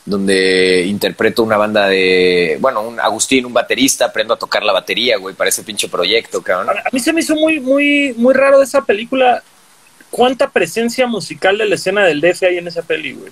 Donde 0.06 0.84
interpreto 0.86 1.42
una 1.42 1.58
banda 1.58 1.88
de, 1.88 2.58
bueno, 2.60 2.82
un 2.82 3.00
Agustín, 3.00 3.46
un 3.46 3.54
baterista, 3.54 4.06
aprendo 4.06 4.34
a 4.36 4.38
tocar 4.38 4.64
la 4.64 4.74
batería, 4.74 5.18
güey, 5.18 5.34
para 5.34 5.50
ese 5.50 5.64
pinche 5.64 5.88
proyecto, 5.88 6.42
cabrón. 6.44 6.78
A 6.78 6.90
mí 6.92 7.00
se 7.00 7.14
me 7.14 7.22
hizo 7.22 7.36
muy, 7.36 7.60
muy, 7.60 8.14
muy 8.18 8.34
raro 8.36 8.60
de 8.60 8.66
esa 8.66 8.84
película 8.84 9.42
cuánta 10.12 10.50
presencia 10.52 11.08
musical 11.08 11.58
de 11.58 11.66
la 11.66 11.76
escena 11.76 12.06
del 12.06 12.22
DF 12.22 12.44
hay 12.44 12.58
en 12.60 12.68
esa 12.68 12.84
peli, 12.84 13.14
güey. 13.14 13.32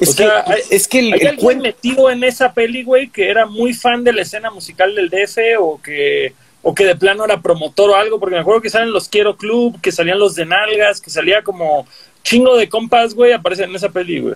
Es, 0.00 0.10
O 0.10 0.16
que, 0.16 0.22
sea, 0.24 0.44
hay- 0.46 0.62
es 0.70 0.88
que 0.88 0.98
el, 1.00 1.12
¿Hay 1.12 1.20
el 1.20 1.28
alguien 1.28 1.58
metido 1.60 2.10
en 2.10 2.24
esa 2.24 2.52
peli, 2.52 2.82
güey, 2.82 3.08
que 3.08 3.30
era 3.30 3.46
muy 3.46 3.72
fan 3.72 4.02
de 4.04 4.12
la 4.12 4.22
escena 4.22 4.50
musical 4.50 4.94
del 4.94 5.10
DF 5.10 5.38
o 5.60 5.80
que, 5.82 6.32
o 6.62 6.74
que 6.74 6.84
de 6.84 6.96
plano 6.96 7.24
era 7.24 7.40
promotor 7.40 7.90
o 7.90 7.96
algo? 7.96 8.18
Porque 8.18 8.34
me 8.36 8.40
acuerdo 8.40 8.60
que 8.60 8.70
salen 8.70 8.92
los 8.92 9.08
Quiero 9.08 9.36
Club, 9.36 9.80
que 9.80 9.92
salían 9.92 10.18
los 10.18 10.34
de 10.34 10.46
Nalgas, 10.46 11.00
que 11.00 11.10
salía 11.10 11.42
como 11.42 11.86
chingo 12.22 12.56
de 12.56 12.68
compas, 12.68 13.14
güey, 13.14 13.32
aparecen 13.32 13.70
en 13.70 13.76
esa 13.76 13.88
peli, 13.88 14.20
güey. 14.20 14.34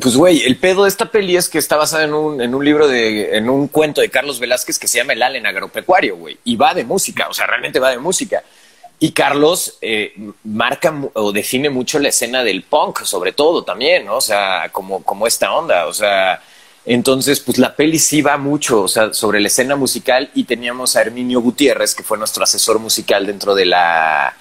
Pues, 0.00 0.16
güey, 0.16 0.42
el 0.42 0.56
pedo 0.56 0.82
de 0.82 0.88
esta 0.88 1.10
peli 1.10 1.36
es 1.36 1.48
que 1.48 1.58
está 1.58 1.76
basada 1.76 2.04
en 2.04 2.12
un, 2.12 2.40
en 2.40 2.54
un 2.54 2.64
libro 2.64 2.86
de, 2.86 3.36
en 3.36 3.48
un 3.48 3.68
cuento 3.68 4.00
de 4.00 4.10
Carlos 4.10 4.40
Velázquez 4.40 4.78
que 4.78 4.88
se 4.88 4.98
llama 4.98 5.14
El 5.14 5.22
Allen 5.22 5.46
Agropecuario, 5.46 6.16
güey. 6.16 6.38
Y 6.44 6.56
va 6.56 6.74
de 6.74 6.84
música, 6.84 7.28
o 7.28 7.34
sea, 7.34 7.46
realmente 7.46 7.80
va 7.80 7.90
de 7.90 7.98
música. 7.98 8.42
Y 8.98 9.12
Carlos 9.12 9.78
eh, 9.80 10.14
marca 10.44 10.94
o 11.14 11.32
define 11.32 11.70
mucho 11.70 11.98
la 11.98 12.08
escena 12.08 12.42
del 12.42 12.62
punk, 12.62 13.02
sobre 13.04 13.32
todo 13.32 13.62
también. 13.62 14.08
O 14.08 14.20
sea, 14.20 14.70
como, 14.72 15.02
como 15.02 15.26
esta 15.26 15.52
onda, 15.52 15.86
o 15.86 15.92
sea, 15.92 16.42
entonces, 16.86 17.40
pues 17.40 17.58
la 17.58 17.74
peli 17.74 17.98
sí 17.98 18.22
va 18.22 18.36
mucho, 18.38 18.82
o 18.82 18.88
sea, 18.88 19.12
sobre 19.12 19.40
la 19.40 19.48
escena 19.48 19.74
musical 19.76 20.30
y 20.34 20.44
teníamos 20.44 20.94
a 20.96 21.00
Herminio 21.02 21.40
Gutiérrez, 21.40 21.94
que 21.94 22.02
fue 22.04 22.16
nuestro 22.16 22.44
asesor 22.44 22.78
musical 22.78 23.26
dentro 23.26 23.54
de 23.56 23.66
la, 23.66 24.34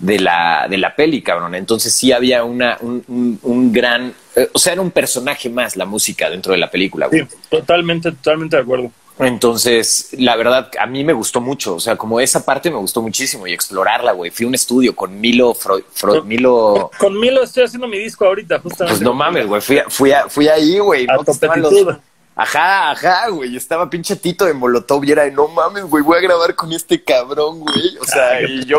de 0.00 0.18
la, 0.18 0.66
de 0.68 0.76
la 0.78 0.94
peli, 0.96 1.22
cabrón. 1.22 1.54
Entonces 1.54 1.94
sí 1.94 2.10
había 2.12 2.42
una, 2.44 2.76
un, 2.80 3.04
un- 3.08 3.38
un 3.42 3.72
gran, 3.72 4.12
eh, 4.34 4.48
o 4.52 4.58
sea, 4.58 4.72
era 4.72 4.82
un 4.82 4.90
personaje 4.90 5.48
más 5.48 5.76
la 5.76 5.84
música 5.86 6.28
dentro 6.28 6.52
de 6.52 6.58
la 6.58 6.68
película. 6.70 7.08
Sí, 7.10 7.22
totalmente, 7.48 8.10
totalmente 8.10 8.56
de 8.56 8.62
acuerdo. 8.62 8.90
Entonces, 9.18 10.08
la 10.12 10.34
verdad, 10.36 10.70
a 10.80 10.86
mí 10.86 11.04
me 11.04 11.12
gustó 11.12 11.40
mucho, 11.40 11.76
o 11.76 11.80
sea, 11.80 11.96
como 11.96 12.18
esa 12.20 12.44
parte 12.44 12.70
me 12.70 12.76
gustó 12.78 13.00
muchísimo 13.00 13.46
y 13.46 13.52
explorarla, 13.52 14.12
güey. 14.12 14.30
Fui 14.30 14.44
a 14.44 14.48
un 14.48 14.54
estudio 14.54 14.94
con 14.96 15.20
Milo, 15.20 15.54
Fro- 15.54 16.24
Milo, 16.24 16.90
Con 16.98 17.18
Milo 17.18 17.42
estoy 17.44 17.64
haciendo 17.64 17.86
mi 17.86 17.98
disco 17.98 18.26
ahorita, 18.26 18.58
justamente. 18.58 18.98
pues 18.98 19.00
no 19.02 19.14
mames, 19.14 19.46
güey, 19.46 19.60
fui, 19.60 19.78
fui, 19.88 20.12
fui 20.28 20.48
ahí, 20.48 20.78
güey. 20.78 21.06
A 21.08 21.14
¿no? 21.14 21.24
Competitud. 21.24 21.94
Ajá, 22.36 22.90
ajá, 22.90 23.28
güey. 23.28 23.56
Estaba 23.56 23.88
pinche 23.88 24.16
Tito 24.16 24.44
de 24.44 24.54
Molotov 24.54 25.04
y 25.04 25.12
era 25.12 25.22
de 25.22 25.30
no 25.30 25.46
mames, 25.46 25.84
güey, 25.84 26.02
voy 26.02 26.18
a 26.18 26.20
grabar 26.20 26.54
con 26.56 26.72
este 26.72 27.02
cabrón, 27.02 27.60
güey. 27.60 27.96
O 28.00 28.04
sea, 28.04 28.30
Ay, 28.38 28.46
y 28.62 28.64
yo, 28.64 28.78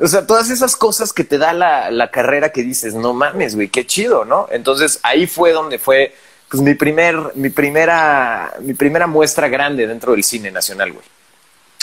o 0.00 0.06
sea, 0.06 0.24
todas 0.24 0.48
esas 0.50 0.76
cosas 0.76 1.12
que 1.12 1.24
te 1.24 1.38
da 1.38 1.52
la, 1.52 1.90
la 1.90 2.12
carrera 2.12 2.52
que 2.52 2.62
dices, 2.62 2.94
no 2.94 3.12
mames, 3.14 3.56
güey, 3.56 3.68
qué 3.68 3.84
chido, 3.84 4.24
¿no? 4.24 4.46
Entonces 4.52 5.00
ahí 5.02 5.26
fue 5.26 5.50
donde 5.50 5.80
fue, 5.80 6.14
pues 6.50 6.62
mi 6.62 6.74
primer, 6.74 7.16
mi 7.34 7.50
primera, 7.50 8.52
mi 8.60 8.74
primera 8.74 9.06
muestra 9.06 9.48
grande 9.48 9.86
dentro 9.86 10.12
del 10.12 10.24
cine 10.24 10.50
nacional, 10.50 10.92
güey. 10.92 11.04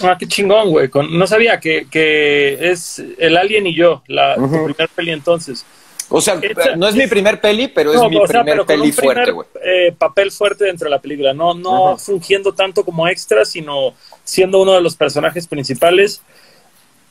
Ah, 0.04 0.18
qué 0.20 0.28
chingón, 0.28 0.72
güey. 0.72 0.90
Con- 0.90 1.18
No 1.18 1.26
sabía 1.28 1.60
que, 1.60 1.88
que 1.90 2.72
es 2.72 3.02
El 3.18 3.38
Alien 3.38 3.68
y 3.68 3.76
yo, 3.76 4.04
la 4.08 4.36
tu 4.36 4.42
Ujú. 4.44 4.66
primer 4.66 4.90
peli 4.90 5.12
entonces. 5.12 5.66
O 6.10 6.22
sea, 6.22 6.38
Esa- 6.42 6.76
no 6.76 6.88
es 6.88 6.96
mi 6.96 7.08
primer 7.08 7.40
peli, 7.42 7.68
pero 7.68 7.92
es 7.94 8.00
mi 8.10 8.18
o 8.18 8.28
sea, 8.28 8.44
primer 8.44 8.66
peli 8.66 8.92
fuerte, 8.92 9.32
güey. 9.32 9.48
eh, 9.64 9.92
papel 9.98 10.32
fuerte 10.32 10.66
dentro 10.66 10.86
de 10.86 10.92
la 10.92 11.00
película. 11.00 11.34
No, 11.34 11.54
no 11.54 11.90
Ajá. 11.94 11.98
fungiendo 11.98 12.52
tanto 12.54 12.84
como 12.84 13.08
extra, 13.08 13.44
sino 13.46 13.94
siendo 14.24 14.62
uno 14.62 14.74
de 14.74 14.82
los 14.82 14.96
personajes 14.96 15.48
principales. 15.48 16.22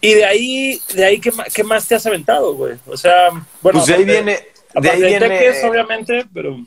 Y 0.01 0.15
de 0.15 0.25
ahí, 0.25 0.81
de 0.95 1.05
ahí 1.07 1.19
¿qué, 1.21 1.33
qué 1.55 1.65
más 1.65 1.89
te 1.89 1.95
has 1.95 2.07
aventado, 2.07 2.55
güey? 2.55 2.75
O 2.87 2.97
sea, 2.97 3.31
bueno, 3.63 3.79
Pues 3.81 3.87
de 3.87 3.95
ahí 3.95 4.05
viene, 4.05 4.41
de 4.75 4.91
ahí 4.91 5.03
viene, 5.03 5.29
Teques, 5.29 5.65
obviamente, 5.65 6.25
pero 6.33 6.59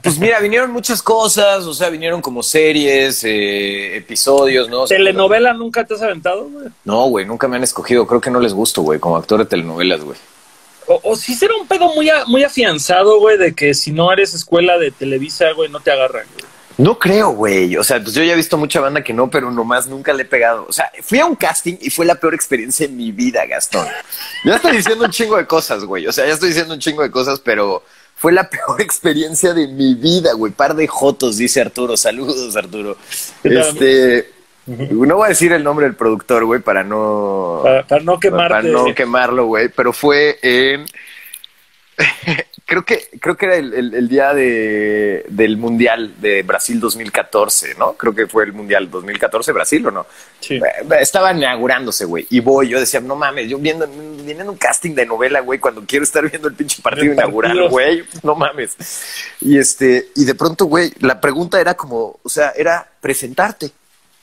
pues 0.00 0.18
mira, 0.18 0.38
vinieron 0.40 0.70
muchas 0.70 1.02
cosas, 1.02 1.64
o 1.64 1.74
sea, 1.74 1.88
vinieron 1.90 2.20
como 2.22 2.42
series, 2.42 3.24
eh, 3.24 3.96
episodios, 3.96 4.68
¿no? 4.68 4.82
O 4.82 4.86
sea, 4.86 4.96
telenovela 4.96 5.52
nunca 5.52 5.84
te 5.84 5.94
has 5.94 6.02
aventado, 6.02 6.48
güey. 6.48 6.68
No, 6.84 7.06
güey, 7.08 7.26
nunca 7.26 7.48
me 7.48 7.56
han 7.56 7.64
escogido, 7.64 8.06
creo 8.06 8.20
que 8.20 8.30
no 8.30 8.40
les 8.40 8.54
gusto, 8.54 8.82
güey, 8.82 8.98
como 9.00 9.16
actor 9.16 9.40
de 9.40 9.46
telenovelas, 9.46 10.02
güey. 10.02 10.18
O, 10.86 11.00
o 11.02 11.16
si 11.16 11.34
será 11.34 11.54
un 11.60 11.66
pedo 11.66 11.92
muy, 11.94 12.10
a- 12.10 12.24
muy 12.26 12.44
afianzado, 12.44 13.18
güey, 13.20 13.38
de 13.38 13.54
que 13.54 13.74
si 13.74 13.92
no 13.92 14.12
eres 14.12 14.34
escuela 14.34 14.78
de 14.78 14.90
Televisa, 14.90 15.52
güey, 15.52 15.68
no 15.68 15.80
te 15.80 15.90
agarran, 15.92 16.26
güey. 16.34 16.46
No 16.78 16.98
creo, 16.98 17.30
güey. 17.32 17.76
O 17.76 17.84
sea, 17.84 18.02
pues 18.02 18.14
yo 18.14 18.22
ya 18.24 18.32
he 18.32 18.36
visto 18.36 18.56
mucha 18.56 18.80
banda 18.80 19.04
que 19.04 19.12
no, 19.12 19.28
pero 19.30 19.50
nomás 19.50 19.86
nunca 19.86 20.14
le 20.14 20.22
he 20.22 20.24
pegado. 20.24 20.64
O 20.66 20.72
sea, 20.72 20.90
fui 21.02 21.18
a 21.18 21.26
un 21.26 21.36
casting 21.36 21.76
y 21.80 21.90
fue 21.90 22.06
la 22.06 22.14
peor 22.14 22.32
experiencia 22.34 22.86
en 22.86 22.96
mi 22.96 23.12
vida, 23.12 23.44
Gastón. 23.46 23.86
Ya 24.44 24.56
estoy 24.56 24.78
diciendo 24.78 25.04
un 25.04 25.10
chingo 25.10 25.36
de 25.36 25.46
cosas, 25.46 25.84
güey. 25.84 26.06
O 26.06 26.12
sea, 26.12 26.26
ya 26.26 26.32
estoy 26.32 26.48
diciendo 26.48 26.72
un 26.72 26.80
chingo 26.80 27.02
de 27.02 27.10
cosas, 27.10 27.40
pero 27.40 27.84
fue 28.22 28.30
la 28.32 28.48
peor 28.50 28.80
experiencia 28.80 29.52
de 29.52 29.66
mi 29.66 29.94
vida, 29.94 30.32
güey. 30.34 30.52
Par 30.52 30.76
de 30.76 30.86
jotos, 30.86 31.38
dice 31.38 31.60
Arturo. 31.60 31.96
Saludos, 31.96 32.54
Arturo. 32.56 32.96
¿Qué 33.42 33.50
tal, 33.50 33.58
Este, 33.58 34.30
no 34.64 35.16
voy 35.16 35.26
a 35.26 35.30
decir 35.30 35.52
el 35.52 35.64
nombre 35.64 35.86
del 35.86 35.96
productor, 35.96 36.44
güey, 36.44 36.60
para 36.60 36.84
no 36.84 37.62
Para, 37.64 37.84
para 37.84 38.04
no 38.04 38.20
quemarte. 38.20 38.48
para 38.48 38.62
no 38.62 38.94
quemarlo, 38.94 39.46
güey, 39.46 39.68
pero 39.70 39.92
fue 39.92 40.38
en 40.40 40.86
creo 42.72 42.84
que 42.86 43.08
creo 43.20 43.36
que 43.36 43.44
era 43.46 43.56
el, 43.56 43.74
el- 43.74 43.94
el 43.94 44.08
día 44.08 44.32
de, 44.32 45.26
del 45.28 45.58
mundial 45.58 46.14
de 46.20 46.42
Brasil 46.42 46.80
2014, 46.80 47.74
¿no? 47.78 47.92
Creo 47.94 48.14
que 48.14 48.26
fue 48.26 48.44
el 48.44 48.52
mundial 48.54 48.90
2014 48.90 49.52
Brasil 49.52 49.86
o 49.86 49.90
no. 49.90 50.06
Sí. 50.40 50.54
Eh, 50.54 50.60
Estaba 51.00 51.32
inaugurándose, 51.32 52.06
güey, 52.06 52.26
y 52.30 52.40
voy, 52.40 52.68
yo 52.68 52.80
decía, 52.80 53.00
no 53.00 53.14
mames, 53.14 53.48
yo 53.50 53.58
viendo, 53.58 53.86
viendo 53.86 54.50
un 54.50 54.56
casting 54.56 54.94
de 54.94 55.04
novela, 55.04 55.40
güey, 55.40 55.58
cuando 55.58 55.84
quiero 55.86 56.04
estar 56.04 56.28
viendo 56.28 56.48
el 56.48 56.54
pinche 56.54 56.80
partido. 56.80 57.12
inaugural, 57.12 57.68
güey, 57.68 58.04
no 58.22 58.34
mames. 58.34 58.76
Y 59.40 59.58
este, 59.58 60.08
y 60.16 60.24
de 60.24 60.34
pronto, 60.34 60.64
güey, 60.64 60.92
la 61.00 61.20
pregunta 61.20 61.60
era 61.60 61.74
como, 61.74 62.18
o 62.22 62.28
sea, 62.28 62.52
era 62.56 62.88
presentarte, 63.00 63.70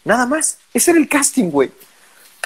nada 0.06 0.26
más. 0.26 0.58
Ese 0.74 0.91
era 0.91 1.00
el 1.00 1.08
casting, 1.08 1.52
güey. 1.52 1.70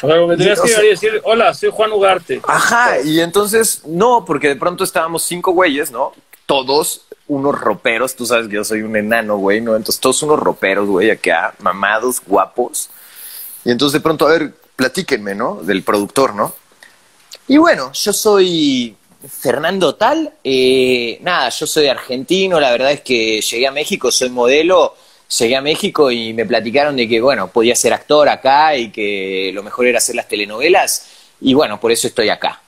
O 0.04 0.08
sea, 0.08 0.18
me 0.28 0.38
tenías 0.38 0.60
O 0.60 0.64
que 0.64 0.68
sea- 0.70 0.78
llegar 0.82 0.86
y 0.86 0.90
decir, 0.90 1.22
hola, 1.24 1.54
soy 1.54 1.70
Juan 1.72 1.92
Ugarte. 1.94 2.42
Ajá, 2.48 3.00
y 3.02 3.20
entonces, 3.22 3.82
no, 3.86 4.24
porque 4.26 4.50
de 4.50 4.56
pronto 4.58 4.84
estábamos 4.84 5.24
cinco 5.24 5.52
güeyes, 5.54 5.92
¿no? 5.92 6.12
Todos 6.46 7.06
unos 7.28 7.60
roperos, 7.60 8.16
tú 8.16 8.26
sabes 8.26 8.48
que 8.50 8.56
yo 8.56 8.64
soy 8.66 8.82
un 8.82 8.96
enano, 8.98 9.38
güey, 9.38 9.62
¿no? 9.62 9.76
Entonces 9.78 10.00
todos 10.02 10.22
unos 10.24 10.40
roperos, 10.40 10.88
güey, 10.88 11.10
acá, 11.10 11.56
mamados, 11.60 12.22
guapos. 12.28 12.90
Y 13.64 13.72
entonces 13.72 13.94
de 13.94 14.02
pronto, 14.04 14.28
a 14.28 14.32
ver, 14.32 14.54
platíquenme, 14.76 15.34
¿no? 15.36 15.56
Del 15.64 15.84
productor, 15.84 16.36
¿no? 16.36 16.54
Y 17.48 17.58
bueno, 17.58 17.92
yo 17.94 18.12
soy 18.12 18.96
Fernando 19.40 19.96
Tal, 19.96 20.34
eh, 20.44 21.18
nada, 21.22 21.48
yo 21.50 21.66
soy 21.66 21.88
argentino, 21.88 22.60
la 22.60 22.72
verdad 22.72 22.92
es 22.92 23.02
que 23.02 23.40
llegué 23.42 23.68
a 23.68 23.72
México, 23.72 24.12
soy 24.12 24.30
modelo, 24.30 24.96
llegué 25.40 25.56
a 25.56 25.62
México 25.62 26.12
y 26.12 26.34
me 26.34 26.46
platicaron 26.46 26.96
de 26.96 27.08
que, 27.08 27.22
bueno, 27.22 27.48
podía 27.48 27.76
ser 27.76 27.94
actor 27.94 28.30
acá 28.30 28.76
y 28.76 28.92
que 28.92 29.52
lo 29.54 29.64
mejor 29.64 29.88
era 29.88 29.98
hacer 29.98 30.16
las 30.16 30.28
telenovelas 30.28 31.08
y 31.42 31.54
bueno, 31.54 31.80
por 31.80 31.92
eso 31.92 32.08
estoy 32.08 32.30
acá. 32.30 32.60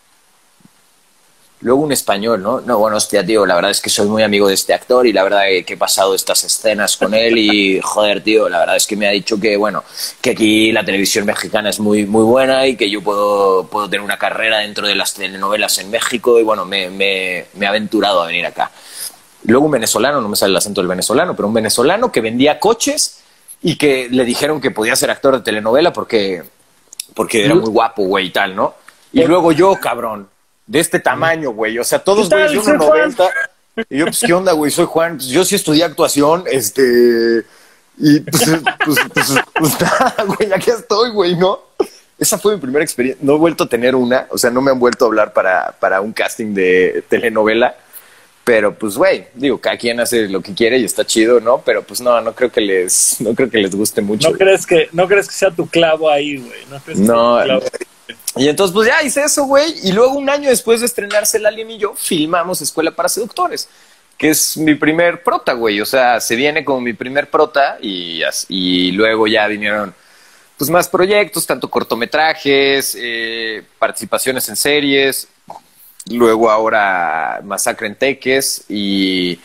Luego 1.62 1.82
un 1.82 1.92
español, 1.94 2.44
¿no? 2.44 2.60
No, 2.62 2.78
bueno, 2.78 2.98
hostia, 2.98 3.26
tío, 3.26 3.46
la 3.46 3.56
verdad 3.56 3.72
es 3.72 3.82
que 3.82 3.90
soy 3.90 4.08
muy 4.08 4.22
amigo 4.22 4.48
de 4.48 4.54
este 4.54 4.74
actor 4.74 5.08
y 5.08 5.14
la 5.14 5.24
verdad 5.24 5.44
que 5.66 5.74
he 5.74 5.78
pasado 5.78 6.14
estas 6.14 6.44
escenas 6.44 6.98
con 6.98 7.14
él 7.14 7.38
y, 7.38 7.80
joder, 7.84 8.22
tío, 8.22 8.50
la 8.50 8.60
verdad 8.60 8.76
es 8.76 8.86
que 8.86 8.96
me 8.96 9.08
ha 9.08 9.12
dicho 9.12 9.40
que, 9.40 9.56
bueno, 9.56 9.84
que 10.22 10.32
aquí 10.32 10.72
la 10.72 10.84
televisión 10.84 11.26
mexicana 11.26 11.70
es 11.70 11.80
muy, 11.80 12.06
muy 12.06 12.24
buena 12.24 12.68
y 12.68 12.76
que 12.76 12.90
yo 12.90 13.02
puedo, 13.02 13.68
puedo 13.68 13.90
tener 13.90 14.04
una 14.04 14.20
carrera 14.20 14.60
dentro 14.60 14.86
de 14.86 14.96
las 14.96 15.14
telenovelas 15.14 15.78
en 15.80 15.90
México 15.90 16.40
y, 16.40 16.44
bueno, 16.44 16.66
me, 16.66 16.90
me, 16.90 17.46
me 17.54 17.66
he 17.66 17.70
aventurado 17.70 18.22
a 18.22 18.28
venir 18.28 18.46
acá. 18.46 18.72
Luego 19.48 19.66
un 19.66 19.72
venezolano, 19.72 20.22
no 20.22 20.30
me 20.30 20.36
sale 20.36 20.52
el 20.52 20.58
acento 20.58 20.82
del 20.82 20.88
venezolano, 20.88 21.36
pero 21.36 21.48
un 21.48 21.54
venezolano 21.54 22.12
que 22.12 22.22
vendía 22.22 22.60
coches 22.60 23.22
y 23.62 23.78
que 23.78 24.10
le 24.10 24.26
dijeron 24.26 24.62
que 24.62 24.72
podía 24.72 24.96
ser 24.96 25.12
actor 25.12 25.36
de 25.38 25.44
telenovela 25.44 25.94
porque, 25.94 26.44
porque 27.14 27.46
era 27.46 27.56
muy 27.56 27.70
guapo, 27.70 28.04
güey, 28.04 28.28
y 28.28 28.32
tal, 28.32 28.56
¿no? 28.56 28.76
Y 29.12 29.24
luego 29.24 29.52
yo, 29.52 29.76
cabrón, 29.80 30.28
de 30.68 30.80
este 30.80 31.00
tamaño, 31.00 31.52
güey, 31.52 31.78
o 31.80 31.84
sea, 31.84 32.00
todos, 32.00 32.30
¿Qué 32.30 32.36
güey, 32.36 32.48
tal? 32.48 32.56
yo 32.56 32.64
Soy 32.64 32.78
Juan. 32.78 33.12
1.90. 33.12 33.32
Y 33.90 33.98
yo, 33.98 34.06
pues, 34.06 34.22
¿qué 34.26 34.34
onda, 34.34 34.54
güey? 34.54 34.72
Soy 34.72 34.86
Juan, 34.86 35.18
pues, 35.18 35.28
yo 35.28 35.46
sí 35.46 35.56
estudié 35.56 35.84
actuación, 35.84 36.44
este... 36.48 37.46
Y 37.98 38.20
pues, 38.20 38.44
pues, 38.84 39.00
pues, 39.14 39.30
pues, 39.54 39.82
nada, 39.82 40.16
güey, 40.26 40.52
aquí 40.54 40.70
estoy, 40.70 41.12
güey, 41.12 41.36
¿no? 41.36 41.60
Esa 42.18 42.38
fue 42.38 42.56
mi 42.56 42.62
primera 42.62 42.84
experiencia. 42.84 43.26
No 43.26 43.36
he 43.36 43.38
vuelto 43.38 43.66
a 43.66 43.70
tener 43.70 43.96
una, 43.96 44.28
o 44.30 44.38
sea, 44.38 44.50
no 44.50 44.62
me 44.62 44.72
han 44.72 44.80
vuelto 44.80 45.06
a 45.06 45.08
hablar 45.08 45.34
para, 45.34 45.76
para 45.80 46.02
un 46.02 46.14
casting 46.14 46.54
de 46.54 47.04
telenovela. 47.10 47.76
Pero 48.46 48.76
pues, 48.76 48.96
güey, 48.96 49.26
digo, 49.34 49.58
cada 49.58 49.76
quien 49.76 50.00
hace 50.00 50.30
lo 50.30 50.40
que 50.40 50.54
quiere 50.54 50.78
y 50.78 50.86
está 50.86 51.04
chido, 51.04 51.40
¿no? 51.40 51.64
Pero 51.66 51.82
pues 51.82 52.00
no, 52.00 52.22
no 52.22 52.36
creo 52.36 52.52
que 52.52 52.62
les, 52.62 53.20
no 53.20 53.34
creo 53.34 53.50
que 53.50 53.58
les 53.58 53.76
guste 53.76 54.02
mucho. 54.02 54.30
¿No 54.30 54.38
crees, 54.38 54.68
que, 54.68 54.88
¿No 54.92 55.08
crees 55.08 55.28
que 55.28 55.34
sea 55.34 55.50
tu 55.50 55.68
clavo 55.68 56.12
ahí, 56.12 56.38
güey? 56.38 56.60
¿No 56.70 56.80
crees 56.80 57.00
que 57.00 57.06
No, 57.06 57.38
sea 57.38 57.44
tu 57.44 57.48
clavo 57.48 57.66
ahí? 57.74 57.88
Y 58.38 58.48
entonces, 58.48 58.72
pues 58.72 58.88
ya 58.88 59.02
hice 59.02 59.24
eso, 59.24 59.46
güey. 59.46 59.74
Y 59.84 59.94
luego, 59.94 60.14
un 60.14 60.30
año 60.30 60.50
después 60.50 60.82
de 60.82 60.86
estrenarse 60.86 61.38
El 61.38 61.48
Alien 61.48 61.72
y 61.72 61.80
yo, 61.80 61.96
filmamos 61.96 62.62
Escuela 62.62 62.92
para 62.92 63.10
Seductores, 63.10 63.68
que 64.16 64.30
es 64.30 64.58
mi 64.58 64.76
primer 64.76 65.24
prota, 65.24 65.54
güey. 65.54 65.82
O 65.82 65.86
sea, 65.86 66.22
se 66.22 66.36
viene 66.36 66.64
como 66.64 66.82
mi 66.82 66.94
primer 66.94 67.32
prota 67.32 67.80
y, 67.82 68.22
y 68.50 68.92
luego 68.92 69.26
ya 69.26 69.48
vinieron 69.48 69.96
pues 70.56 70.70
más 70.70 70.88
proyectos, 70.88 71.48
tanto 71.48 71.68
cortometrajes, 71.68 72.96
eh, 73.00 73.64
participaciones 73.80 74.48
en 74.50 74.56
series, 74.56 75.28
luego 76.06 76.50
ahora 76.52 77.42
Masacre 77.44 77.88
en 77.88 77.96
Teques 77.96 78.66
y 78.70 79.40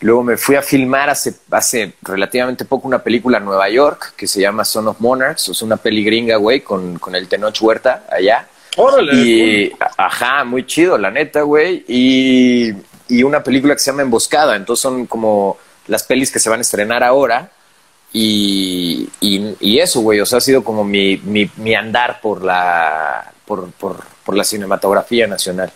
luego 0.00 0.22
me 0.22 0.36
fui 0.36 0.56
a 0.56 0.62
filmar 0.62 1.08
hace, 1.08 1.34
hace 1.50 1.94
relativamente 2.02 2.64
poco 2.64 2.88
una 2.88 2.98
película 2.98 3.38
en 3.38 3.44
Nueva 3.44 3.68
York 3.68 4.14
que 4.16 4.26
se 4.26 4.40
llama 4.40 4.64
Son 4.64 4.88
of 4.88 5.00
Monarchs, 5.00 5.48
es 5.48 5.62
una 5.62 5.76
peli 5.76 6.04
gringa, 6.04 6.36
güey, 6.36 6.60
con, 6.60 6.98
con 6.98 7.14
el 7.14 7.28
Tenoch 7.28 7.60
Huerta 7.60 8.04
allá. 8.10 8.48
Órale. 8.76 9.14
Y, 9.14 9.72
ajá, 9.96 10.44
muy 10.44 10.66
chido, 10.66 10.96
la 10.96 11.10
neta, 11.10 11.42
güey. 11.42 11.84
Y, 11.88 12.72
y 13.08 13.22
una 13.22 13.42
película 13.42 13.74
que 13.74 13.80
se 13.80 13.90
llama 13.90 14.02
Emboscada, 14.02 14.56
entonces 14.56 14.82
son 14.82 15.06
como 15.06 15.58
las 15.86 16.04
pelis 16.04 16.30
que 16.30 16.38
se 16.38 16.48
van 16.48 16.60
a 16.60 16.62
estrenar 16.62 17.02
ahora. 17.02 17.50
Y, 18.14 19.08
y, 19.20 19.56
y 19.60 19.78
eso, 19.78 20.00
güey, 20.00 20.20
o 20.20 20.26
sea, 20.26 20.38
ha 20.38 20.40
sido 20.42 20.64
como 20.64 20.84
mi, 20.84 21.18
mi, 21.18 21.50
mi 21.56 21.74
andar 21.74 22.20
por 22.20 22.44
la, 22.44 23.32
por, 23.46 23.70
por, 23.72 24.04
por 24.24 24.36
la 24.36 24.44
cinematografía 24.44 25.26
nacional. 25.26 25.72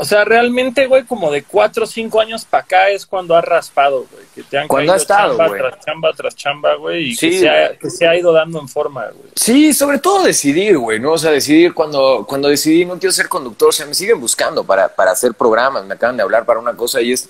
O 0.00 0.04
sea, 0.06 0.24
realmente, 0.24 0.86
güey, 0.86 1.04
como 1.04 1.30
de 1.30 1.42
cuatro 1.42 1.84
o 1.84 1.86
cinco 1.86 2.20
años 2.22 2.46
para 2.46 2.62
acá 2.62 2.88
es 2.88 3.04
cuando 3.04 3.36
ha 3.36 3.42
raspado, 3.42 4.06
güey. 4.10 4.24
Que 4.34 4.42
te 4.42 4.56
han 4.56 4.66
Cuando 4.66 4.94
ha 4.94 4.96
estado, 4.96 5.36
chamba 5.36 5.48
güey. 5.48 5.60
tras 5.60 5.84
chamba 5.84 6.12
tras 6.14 6.34
chamba, 6.36 6.74
güey. 6.76 7.10
Y 7.10 7.14
Sí, 7.14 7.30
que, 7.30 7.38
se 7.40 7.48
ha, 7.50 7.76
que 7.76 7.90
se 7.90 8.08
ha 8.08 8.16
ido 8.16 8.32
dando 8.32 8.58
en 8.60 8.68
forma, 8.68 9.04
güey. 9.08 9.30
Sí, 9.36 9.74
sobre 9.74 9.98
todo 9.98 10.22
decidir, 10.24 10.78
güey, 10.78 10.98
¿no? 10.98 11.12
O 11.12 11.18
sea, 11.18 11.30
decidir 11.32 11.74
cuando, 11.74 12.24
cuando 12.26 12.48
decidí 12.48 12.86
no 12.86 12.98
quiero 12.98 13.12
ser 13.12 13.28
conductor, 13.28 13.68
o 13.68 13.72
sea, 13.72 13.84
me 13.84 13.92
siguen 13.94 14.18
buscando 14.18 14.64
para, 14.64 14.88
para 14.88 15.10
hacer 15.10 15.34
programas, 15.34 15.84
me 15.84 15.94
acaban 15.94 16.16
de 16.16 16.22
hablar 16.22 16.46
para 16.46 16.60
una 16.60 16.74
cosa 16.74 17.02
y 17.02 17.12
es, 17.12 17.28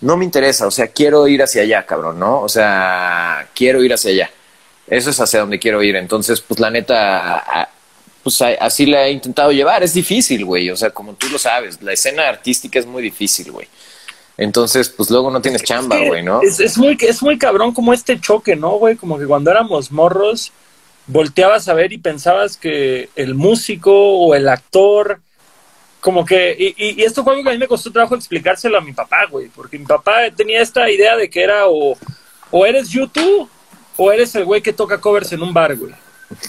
no 0.00 0.16
me 0.16 0.24
interesa, 0.24 0.66
o 0.68 0.70
sea, 0.70 0.86
quiero 0.88 1.26
ir 1.26 1.42
hacia 1.42 1.62
allá, 1.62 1.84
cabrón, 1.86 2.20
¿no? 2.20 2.40
O 2.42 2.48
sea, 2.48 3.48
quiero 3.52 3.82
ir 3.82 3.92
hacia 3.92 4.12
allá. 4.12 4.30
Eso 4.86 5.10
es 5.10 5.18
hacia 5.20 5.40
donde 5.40 5.58
quiero 5.58 5.82
ir. 5.82 5.96
Entonces, 5.96 6.40
pues 6.40 6.60
la 6.60 6.70
neta, 6.70 7.38
a- 7.38 7.68
pues 8.26 8.42
así 8.42 8.86
la 8.86 9.06
he 9.06 9.12
intentado 9.12 9.52
llevar. 9.52 9.84
Es 9.84 9.94
difícil, 9.94 10.44
güey, 10.44 10.68
o 10.70 10.76
sea, 10.76 10.90
como 10.90 11.14
tú 11.14 11.28
lo 11.28 11.38
sabes, 11.38 11.80
la 11.80 11.92
escena 11.92 12.28
artística 12.28 12.76
es 12.76 12.84
muy 12.84 13.00
difícil, 13.00 13.52
güey. 13.52 13.68
Entonces, 14.36 14.88
pues 14.88 15.08
luego 15.10 15.30
no 15.30 15.40
tienes 15.40 15.62
chamba, 15.62 15.94
Es 15.94 16.02
que 16.02 16.08
güey, 16.08 16.22
¿no? 16.24 16.42
Es, 16.42 16.58
es 16.58 16.76
muy, 16.76 16.98
es 17.00 17.22
muy 17.22 17.38
cabrón 17.38 17.72
como 17.72 17.92
este 17.92 18.20
choque, 18.20 18.56
¿no, 18.56 18.78
güey? 18.78 18.96
Como 18.96 19.16
que 19.16 19.26
cuando 19.26 19.52
éramos 19.52 19.92
morros, 19.92 20.50
volteabas 21.06 21.68
a 21.68 21.74
ver 21.74 21.92
y 21.92 21.98
pensabas 21.98 22.56
que 22.56 23.10
el 23.14 23.36
músico 23.36 23.92
o 23.94 24.34
el 24.34 24.48
actor, 24.48 25.20
como 26.00 26.24
que, 26.26 26.56
y, 26.58 26.84
y- 26.84 27.00
y 27.00 27.04
esto 27.04 27.22
fue 27.22 27.34
algo 27.34 27.44
que 27.44 27.50
a 27.50 27.52
mí 27.52 27.58
me 27.60 27.68
costó 27.68 27.92
trabajo 27.92 28.16
explicárselo 28.16 28.76
a 28.76 28.80
mi 28.80 28.92
papá, 28.92 29.26
güey, 29.30 29.46
porque 29.54 29.78
mi 29.78 29.86
papá 29.86 30.16
tenía 30.36 30.60
esta 30.60 30.90
idea 30.90 31.14
de 31.16 31.30
que 31.30 31.44
era 31.44 31.68
o, 31.68 31.96
o 32.50 32.66
eres 32.66 32.88
YouTube 32.88 33.48
o 33.96 34.10
eres 34.10 34.34
el 34.34 34.44
güey 34.44 34.62
que 34.62 34.72
toca 34.72 35.00
covers 35.00 35.30
en 35.32 35.42
un 35.44 35.54
bar, 35.54 35.76
güey. 35.76 35.92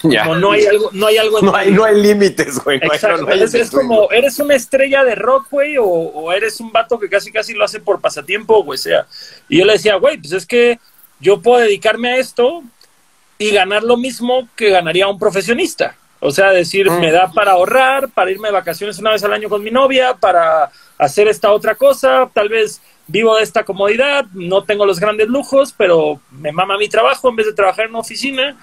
Ya. 0.04 0.24
Como 0.24 0.36
no 0.36 0.52
hay 0.54 0.66
algo, 0.66 0.90
no 0.94 1.08
hay 1.08 1.18
algo 1.18 1.42
No 1.42 1.56
hay, 1.56 1.72
no 1.72 1.84
hay 1.84 2.02
límites, 2.02 2.60
güey. 2.64 2.80
no 2.80 2.86
hay- 2.92 2.96
Exacto, 2.96 3.22
no 3.24 3.28
hay 3.32 3.42
es, 3.44 3.72
como, 3.72 4.12
eres 4.12 4.40
una 4.40 4.56
estrella 4.56 5.04
de 5.04 5.16
rock, 5.16 5.48
güey, 5.52 5.78
o, 5.78 5.86
o 5.86 6.32
eres 6.34 6.60
un 6.60 6.72
vato 6.72 6.98
que 7.00 7.10
casi 7.10 7.32
casi 7.32 7.54
lo 7.54 7.64
hace 7.64 7.80
por 7.80 8.02
pasatiempo, 8.02 8.64
güey, 8.64 8.78
sea. 8.80 9.06
Y 9.48 9.60
yo 9.60 9.66
le 9.66 9.74
decía, 9.74 9.96
güey, 9.96 10.18
pues 10.18 10.34
es 10.34 10.46
que 10.46 10.80
yo 11.20 11.42
puedo 11.42 11.62
dedicarme 11.62 12.10
a 12.14 12.18
esto 12.18 12.64
y 13.38 13.52
ganar 13.52 13.84
lo 13.84 13.98
mismo 13.98 14.48
que 14.56 14.70
ganaría 14.72 15.08
un 15.08 15.20
profesionista. 15.20 15.96
O 16.20 16.32
sea, 16.32 16.50
decir, 16.52 16.90
Mm. 16.90 17.00
me 17.00 17.12
da 17.12 17.32
para 17.32 17.52
ahorrar, 17.52 18.10
para 18.10 18.32
irme 18.32 18.48
de 18.48 18.54
vacaciones 18.54 18.98
una 18.98 19.12
vez 19.12 19.24
al 19.24 19.34
año 19.34 19.50
con 19.50 19.64
mi 19.64 19.70
novia, 19.70 20.16
para 20.16 20.72
hacer 20.98 21.28
esta 21.28 21.52
otra 21.52 21.76
cosa, 21.76 22.28
tal 22.34 22.50
vez 22.50 22.82
vivo 23.06 23.38
de 23.38 23.44
esta 23.44 23.64
comodidad, 23.64 24.26
no 24.34 24.64
tengo 24.64 24.86
los 24.88 25.00
grandes 25.00 25.28
lujos, 25.28 25.74
pero 25.78 26.20
me 26.32 26.52
mama 26.52 26.78
mi 26.80 26.90
trabajo 26.90 27.30
en 27.30 27.36
vez 27.36 27.46
de 27.46 27.54
trabajar 27.54 27.86
en 27.86 27.92
una 27.92 28.00
oficina. 28.00 28.58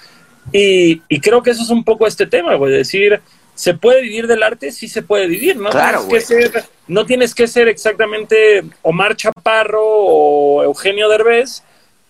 Y, 0.52 1.02
y 1.08 1.20
creo 1.20 1.42
que 1.42 1.50
eso 1.50 1.62
es 1.62 1.70
un 1.70 1.84
poco 1.84 2.06
este 2.06 2.26
tema, 2.26 2.54
güey, 2.54 2.72
decir, 2.72 3.20
¿se 3.54 3.74
puede 3.74 4.02
vivir 4.02 4.26
del 4.26 4.42
arte? 4.42 4.72
Sí 4.72 4.88
se 4.88 5.02
puede 5.02 5.26
vivir, 5.26 5.56
¿no? 5.56 5.70
Claro, 5.70 6.04
tienes 6.06 6.28
que 6.28 6.42
ser, 6.50 6.64
no 6.86 7.06
tienes 7.06 7.34
que 7.34 7.46
ser 7.46 7.68
exactamente 7.68 8.64
Omar 8.82 9.16
Chaparro 9.16 9.82
o 9.84 10.62
Eugenio 10.62 11.08
Derbez, 11.08 11.62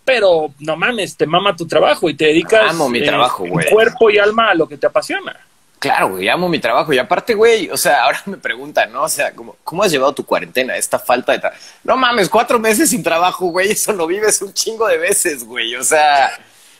pero 0.05 0.53
no 0.59 0.77
mames, 0.77 1.17
te 1.17 1.27
mama 1.27 1.57
tu 1.57 1.67
trabajo 1.67 2.09
y 2.11 2.15
te 2.15 2.27
dedicas 2.27 2.71
Amo 2.71 2.89
mi 2.89 2.99
eh, 2.99 3.07
trabajo, 3.07 3.47
güey. 3.47 3.69
cuerpo 3.71 4.11
y 4.11 4.19
alma 4.19 4.51
a 4.51 4.55
lo 4.55 4.69
que 4.69 4.77
te 4.77 4.87
apasiona. 4.87 5.39
Claro, 5.79 6.11
güey, 6.11 6.29
amo 6.31 6.49
mi 6.49 6.59
trabajo. 6.59 6.95
Y 6.95 6.99
aparte, 6.99 7.35
güey, 7.35 7.69
o 7.69 7.77
sea, 7.77 8.05
ahora 8.05 8.23
me 8.25 8.39
preguntan, 8.39 8.91
¿no? 8.91 9.03
O 9.03 9.09
sea, 9.09 9.33
¿cómo, 9.33 9.57
cómo 9.65 9.83
has 9.83 9.93
llevado 9.93 10.15
tu 10.15 10.25
cuarentena? 10.25 10.77
Esta 10.77 10.99
falta 10.99 11.33
de 11.33 11.41
trabajo. 11.41 11.63
No 11.83 11.97
mames, 11.97 12.31
cuatro 12.31 12.59
meses 12.59 12.89
sin 12.89 13.03
trabajo, 13.03 13.47
güey, 13.47 13.73
eso 13.73 13.93
lo 13.93 14.07
vives 14.07 14.41
un 14.41 14.55
chingo 14.55 14.87
de 14.89 14.97
veces, 14.97 15.45
güey. 15.45 15.75
O 15.77 15.85
sea, 15.85 16.31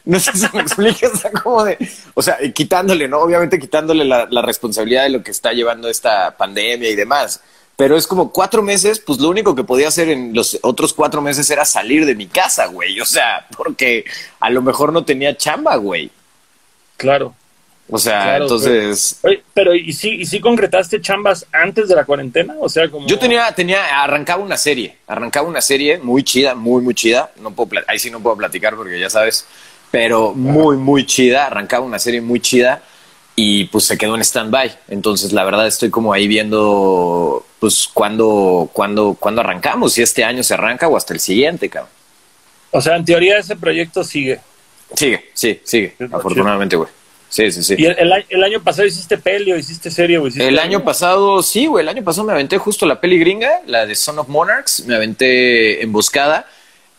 no 0.05 0.21
sé 0.21 0.33
si 0.33 0.47
me 0.53 0.63
explicas, 0.63 1.11
o 1.15 1.17
sea, 1.17 1.31
como 1.31 1.65
de. 1.65 1.79
O 2.15 2.23
sea, 2.23 2.39
y 2.43 2.53
quitándole, 2.53 3.09
¿no? 3.09 3.19
Obviamente 3.21 3.59
quitándole 3.59 4.05
la, 4.05 4.27
la 4.31 4.43
responsabilidad 4.43 5.05
de 5.05 5.11
lo 5.11 5.23
que 5.23 5.31
está 5.31 5.53
llevando 5.53 5.89
esta 5.89 6.37
pandemia 6.37 6.91
y 6.91 6.97
demás. 6.97 7.41
Pero 7.77 7.97
es 7.97 8.07
como 8.07 8.31
cuatro 8.31 8.63
meses, 8.63 9.01
pues 9.01 9.19
lo 9.19 9.29
único 9.29 9.55
que 9.55 9.65
podía 9.65 9.89
hacer 9.89 10.09
en 10.09 10.33
los 10.33 10.59
otros 10.63 10.93
cuatro 10.93 11.21
meses 11.21 11.51
era 11.51 11.65
salir 11.65 12.07
de 12.07 12.15
mi 12.15 12.27
casa, 12.27 12.67
güey. 12.67 13.01
O 13.01 13.05
sea, 13.05 13.47
porque 13.57 14.05
a 14.39 14.51
lo 14.51 14.63
mejor 14.63 14.93
no 14.93 15.05
tenía 15.05 15.37
chamba, 15.37 15.75
güey. 15.77 16.11
Claro. 16.97 17.35
O 17.91 17.99
sea, 17.99 18.23
Claro, 18.23 18.45
entonces. 18.45 19.19
Oye, 19.23 19.43
pero 19.53 19.75
¿y 19.75 19.93
si, 19.93 20.11
¿y 20.11 20.27
si 20.27 20.41
concretaste 20.41 21.01
chambas 21.01 21.47
antes 21.53 21.89
de 21.89 21.97
la 21.97 22.05
cuarentena? 22.05 22.55
O 22.61 22.69
sea, 22.69 22.89
como... 22.89 23.07
Yo 23.07 23.19
tenía, 23.19 23.53
tenía, 23.53 24.03
arrancaba 24.03 24.43
una 24.43 24.57
serie, 24.57 24.97
arrancaba 25.07 25.49
una 25.49 25.61
serie 25.61 25.99
muy 25.99 26.23
chida, 26.23 26.55
muy, 26.55 26.81
muy 26.81 26.95
chida. 26.95 27.31
No 27.41 27.51
puedo, 27.51 27.83
ahí 27.89 27.99
sí 27.99 28.11
no 28.11 28.21
puedo 28.21 28.37
platicar 28.37 28.77
porque 28.77 28.99
ya 28.99 29.11
sabes, 29.11 29.47
pero 29.95 30.35
muy, 30.35 30.77
muy 30.77 31.07
chida. 31.07 31.47
Arrancaba 31.47 31.87
una 31.87 32.01
serie 32.01 32.21
muy 32.21 32.41
chida 32.41 32.83
y 33.37 33.67
pues 33.67 33.85
se 33.85 33.97
quedó 33.97 34.17
en 34.17 34.23
stand-by. 34.23 34.77
Entonces, 34.89 35.33
la 35.33 35.45
verdad, 35.45 35.69
estoy 35.69 35.91
como 35.91 36.13
ahí 36.13 36.27
viendo, 36.27 37.47
pues, 37.61 37.89
cuándo, 37.95 38.69
cuándo, 38.73 39.17
cuándo 39.19 39.43
arrancamos, 39.43 39.93
si 39.93 40.03
este 40.03 40.25
año 40.25 40.43
se 40.43 40.55
arranca 40.55 40.89
o 40.89 40.97
hasta 40.97 41.15
el 41.15 41.21
siguiente, 41.21 41.69
cabrón. 41.69 41.93
O 42.73 42.81
sea, 42.81 42.97
en 42.97 43.05
teoría 43.05 43.39
ese 43.39 43.55
proyecto 43.55 44.03
sigue. 44.03 44.41
Sigue, 44.97 45.31
sí, 45.33 45.61
sigue, 45.63 45.95
afortunadamente, 46.11 46.75
güey. 46.75 46.89
Sí, 47.29 47.53
sí, 47.53 47.63
sí. 47.63 47.77
Y 47.79 47.87
el, 47.87 48.25
el 48.29 48.43
año 48.43 48.65
pasado 48.65 48.89
hiciste 48.89 49.17
peli 49.17 49.53
o 49.53 49.57
hiciste 49.57 49.93
serie 49.93 50.19
o 50.19 50.27
hiciste... 50.27 50.49
El 50.49 50.59
año 50.59 50.83
pasado, 50.83 51.41
sí, 51.45 51.67
güey, 51.67 51.85
el 51.85 51.89
año 51.89 52.03
pasado 52.03 52.27
me 52.27 52.33
aventé 52.33 52.59
justo 52.59 52.85
la 52.85 53.01
peli 53.01 53.21
gringa, 53.21 53.61
la 53.67 53.87
de 53.87 53.95
Son 53.95 54.19
of 54.19 54.27
Monarchs, 54.27 54.85
me 54.87 54.97
aventé 54.97 55.85
Emboscada 55.85 56.49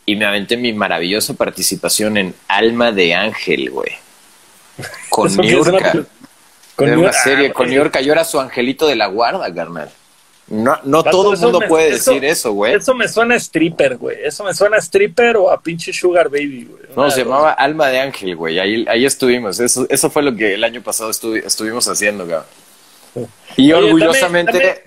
y 0.06 0.16
me 0.16 0.26
aventé 0.26 0.58
mi 0.58 0.74
maravillosa 0.74 1.34
participación 1.34 2.18
en 2.18 2.34
Alma 2.48 2.92
de 2.92 3.14
Ángel, 3.16 3.70
güey. 3.72 3.92
Con 5.10 5.32
una 5.32 5.42
Niurka. 5.44 5.94
con 6.76 6.88
Era 6.90 6.98
una 7.00 7.14
serie 7.14 7.48
ah, 7.48 7.54
con 7.54 7.66
güey. 7.68 7.76
Niurka, 7.78 8.02
yo 8.02 8.12
era 8.14 8.24
su 8.26 8.40
angelito 8.40 8.88
de 8.88 8.96
la 8.96 9.08
guarda, 9.08 9.54
carnal. 9.54 9.90
No, 10.48 10.78
no 10.84 11.02
todo 11.04 11.34
el 11.34 11.40
mundo 11.40 11.60
me- 11.60 11.68
puede 11.68 11.96
eso- 11.96 12.12
decir 12.12 12.24
eso, 12.26 12.52
güey. 12.52 12.76
Eso 12.76 12.94
me 12.94 13.08
suena 13.08 13.34
a 13.34 13.38
stripper, 13.38 13.98
güey. 13.98 14.18
Eso 14.24 14.44
me 14.44 14.54
suena 14.54 14.78
a 14.78 14.80
stripper 14.80 15.38
o 15.38 15.50
a 15.50 15.60
pinche 15.60 15.92
sugar 15.92 16.30
baby, 16.30 16.68
güey. 16.70 16.84
No, 16.96 17.10
se 17.10 17.24
llamaba 17.24 17.54
Alma 17.54 17.88
de 17.88 18.00
Ángel, 18.00 18.36
güey. 18.36 18.60
Ahí, 18.60 18.86
ahí 18.88 19.06
estuvimos. 19.06 19.60
Eso, 19.60 19.88
eso 19.90 20.10
fue 20.12 20.22
lo 20.22 20.36
que 20.36 20.54
el 20.54 20.64
año 20.64 20.82
pasado 20.84 21.10
estuvi- 21.10 21.44
estuvimos 21.44 21.88
haciendo, 21.88 22.28
cabrón. 22.28 22.46
Y 23.58 23.72
Oye, 23.74 23.86
orgullosamente. 23.88 24.84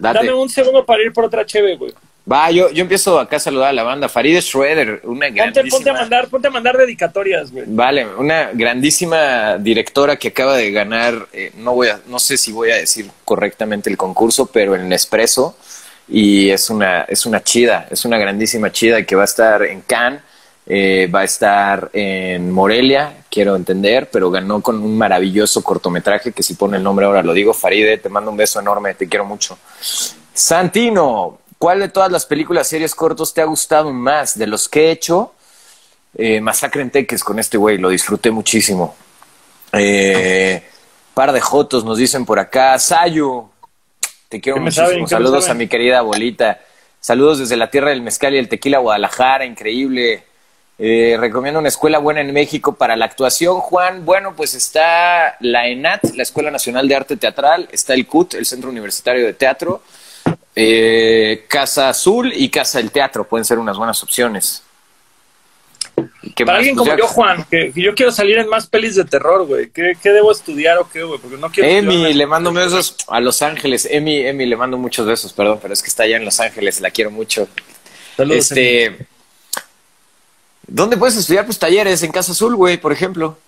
Dame 0.00 0.32
un 0.32 0.48
segundo 0.48 0.84
para 0.84 1.02
ir 1.04 1.12
por 1.12 1.24
otra 1.26 1.46
cheve, 1.46 1.76
güey. 1.76 1.92
Va, 2.30 2.50
yo, 2.50 2.70
yo 2.70 2.82
empiezo 2.82 3.20
acá 3.20 3.36
a 3.36 3.40
saludar 3.40 3.68
a 3.68 3.72
la 3.72 3.84
banda. 3.84 4.08
Farid 4.08 4.40
Schroeder, 4.40 5.00
una 5.04 5.26
Ponte, 5.26 5.40
grandísima... 5.40 5.70
ponte 5.70 5.90
a 5.90 5.92
mandar, 5.92 6.28
ponte 6.28 6.48
a 6.48 6.50
mandar 6.50 6.76
dedicatorias, 6.76 7.52
güey. 7.52 7.64
Vale, 7.68 8.06
una 8.16 8.50
grandísima 8.52 9.58
directora 9.58 10.16
que 10.16 10.28
acaba 10.28 10.56
de 10.56 10.72
ganar, 10.72 11.28
eh, 11.32 11.52
no 11.56 11.74
voy 11.74 11.88
a, 11.88 12.00
no 12.08 12.18
sé 12.18 12.36
si 12.36 12.50
voy 12.50 12.70
a 12.70 12.76
decir 12.76 13.08
correctamente 13.24 13.88
el 13.90 13.96
concurso, 13.96 14.46
pero 14.46 14.74
en 14.74 14.88
Nespresso 14.88 15.56
y 16.08 16.50
es 16.50 16.70
una, 16.70 17.02
es 17.02 17.26
una 17.26 17.42
chida, 17.42 17.86
es 17.90 18.04
una 18.04 18.18
grandísima 18.18 18.70
chida 18.70 19.04
que 19.04 19.16
va 19.16 19.22
a 19.22 19.26
estar 19.26 19.62
en 19.62 19.80
Cannes, 19.82 20.22
eh, 20.66 21.08
va 21.12 21.20
a 21.20 21.24
estar 21.24 21.90
en 21.92 22.50
Morelia, 22.50 23.24
quiero 23.30 23.54
entender, 23.56 24.08
pero 24.10 24.30
ganó 24.30 24.60
con 24.60 24.82
un 24.82 24.96
maravilloso 24.96 25.62
cortometraje 25.62 26.32
que 26.32 26.42
si 26.42 26.54
pone 26.54 26.76
el 26.76 26.82
nombre 26.82 27.06
ahora 27.06 27.22
lo 27.22 27.32
digo, 27.32 27.54
Faride, 27.54 27.98
te 27.98 28.08
mando 28.08 28.30
un 28.30 28.36
beso 28.36 28.60
enorme, 28.60 28.94
te 28.94 29.08
quiero 29.08 29.24
mucho. 29.24 29.58
Santino, 30.32 31.38
¿cuál 31.58 31.80
de 31.80 31.88
todas 31.88 32.10
las 32.10 32.26
películas, 32.26 32.68
series 32.68 32.94
cortos 32.94 33.34
te 33.34 33.40
ha 33.40 33.44
gustado 33.44 33.92
más 33.92 34.38
de 34.38 34.46
los 34.46 34.68
que 34.68 34.86
he 34.86 34.90
hecho? 34.90 35.32
Eh, 36.16 36.40
Masacre 36.40 36.82
en 36.82 36.90
Teques 36.90 37.22
con 37.22 37.38
este 37.38 37.58
güey, 37.58 37.78
lo 37.78 37.90
disfruté 37.90 38.30
muchísimo. 38.30 38.96
Eh, 39.72 40.62
par 41.12 41.32
de 41.32 41.40
jotos 41.40 41.84
nos 41.84 41.98
dicen 41.98 42.24
por 42.24 42.38
acá. 42.38 42.78
Sayo, 42.78 43.50
te 44.28 44.40
quiero 44.40 44.56
¿Qué 44.56 44.60
me 44.60 44.70
muchísimo. 44.70 45.08
Saludos 45.08 45.48
a 45.48 45.54
mi 45.54 45.68
querida 45.68 45.98
abuelita. 45.98 46.60
Saludos 47.00 47.38
desde 47.38 47.56
la 47.56 47.70
tierra 47.70 47.90
del 47.90 48.02
mezcal 48.02 48.34
y 48.34 48.38
el 48.38 48.48
tequila 48.48 48.78
Guadalajara, 48.78 49.44
increíble. 49.44 50.24
Eh, 50.78 51.16
recomiendo 51.18 51.58
una 51.58 51.68
escuela 51.68 51.98
buena 51.98 52.20
en 52.20 52.32
México 52.32 52.74
para 52.74 52.96
la 52.96 53.06
actuación, 53.06 53.60
Juan. 53.60 54.04
Bueno, 54.04 54.34
pues 54.36 54.54
está 54.54 55.36
la 55.40 55.68
ENAT, 55.68 56.02
la 56.16 56.22
Escuela 56.22 56.50
Nacional 56.50 56.86
de 56.88 56.96
Arte 56.96 57.16
Teatral, 57.16 57.68
está 57.72 57.94
el 57.94 58.06
CUT, 58.06 58.34
el 58.34 58.44
Centro 58.44 58.68
Universitario 58.68 59.24
de 59.24 59.32
Teatro, 59.32 59.82
eh, 60.56 61.44
Casa 61.48 61.88
Azul 61.90 62.32
y 62.34 62.48
Casa 62.48 62.78
del 62.78 62.90
Teatro, 62.90 63.28
pueden 63.28 63.44
ser 63.44 63.58
unas 63.58 63.76
buenas 63.76 64.02
opciones. 64.02 64.62
¿Qué 66.34 66.44
Para 66.44 66.58
más? 66.58 66.58
alguien 66.58 66.76
Pues 66.76 66.88
como 66.88 66.96
ya- 66.98 67.02
yo, 67.02 67.08
Juan, 67.08 67.46
que, 67.50 67.72
que 67.72 67.80
yo 67.82 67.94
quiero 67.94 68.10
salir 68.12 68.36
en 68.38 68.48
más 68.48 68.66
pelis 68.66 68.96
de 68.96 69.04
terror, 69.04 69.46
güey. 69.46 69.70
¿Qué, 69.70 69.92
qué 70.02 70.10
debo 70.10 70.30
estudiar 70.32 70.76
o 70.78 70.88
qué, 70.90 71.02
güey? 71.02 71.18
Porque 71.20 71.36
no 71.38 71.50
quiero... 71.50 71.68
Emi, 71.68 72.12
le 72.12 72.26
mando 72.26 72.52
besos 72.52 72.96
a 73.08 73.20
Los 73.20 73.40
Ángeles. 73.42 73.86
Emi, 73.90 74.18
Emi, 74.18 74.44
le 74.46 74.56
mando 74.56 74.76
muchos 74.76 75.06
besos, 75.06 75.32
perdón, 75.32 75.58
pero 75.62 75.72
es 75.72 75.82
que 75.82 75.88
está 75.88 76.02
allá 76.02 76.16
en 76.16 76.24
Los 76.26 76.38
Ángeles, 76.40 76.80
la 76.80 76.90
quiero 76.90 77.10
mucho. 77.10 77.48
Saludos, 78.16 78.50
este, 78.50 79.06
¿Dónde 80.66 80.96
puedes 80.96 81.16
estudiar? 81.16 81.46
Pues 81.46 81.58
talleres 81.58 82.02
en 82.02 82.12
Casa 82.12 82.32
Azul, 82.32 82.56
güey, 82.56 82.76
por 82.76 82.92
ejemplo. 82.92 83.38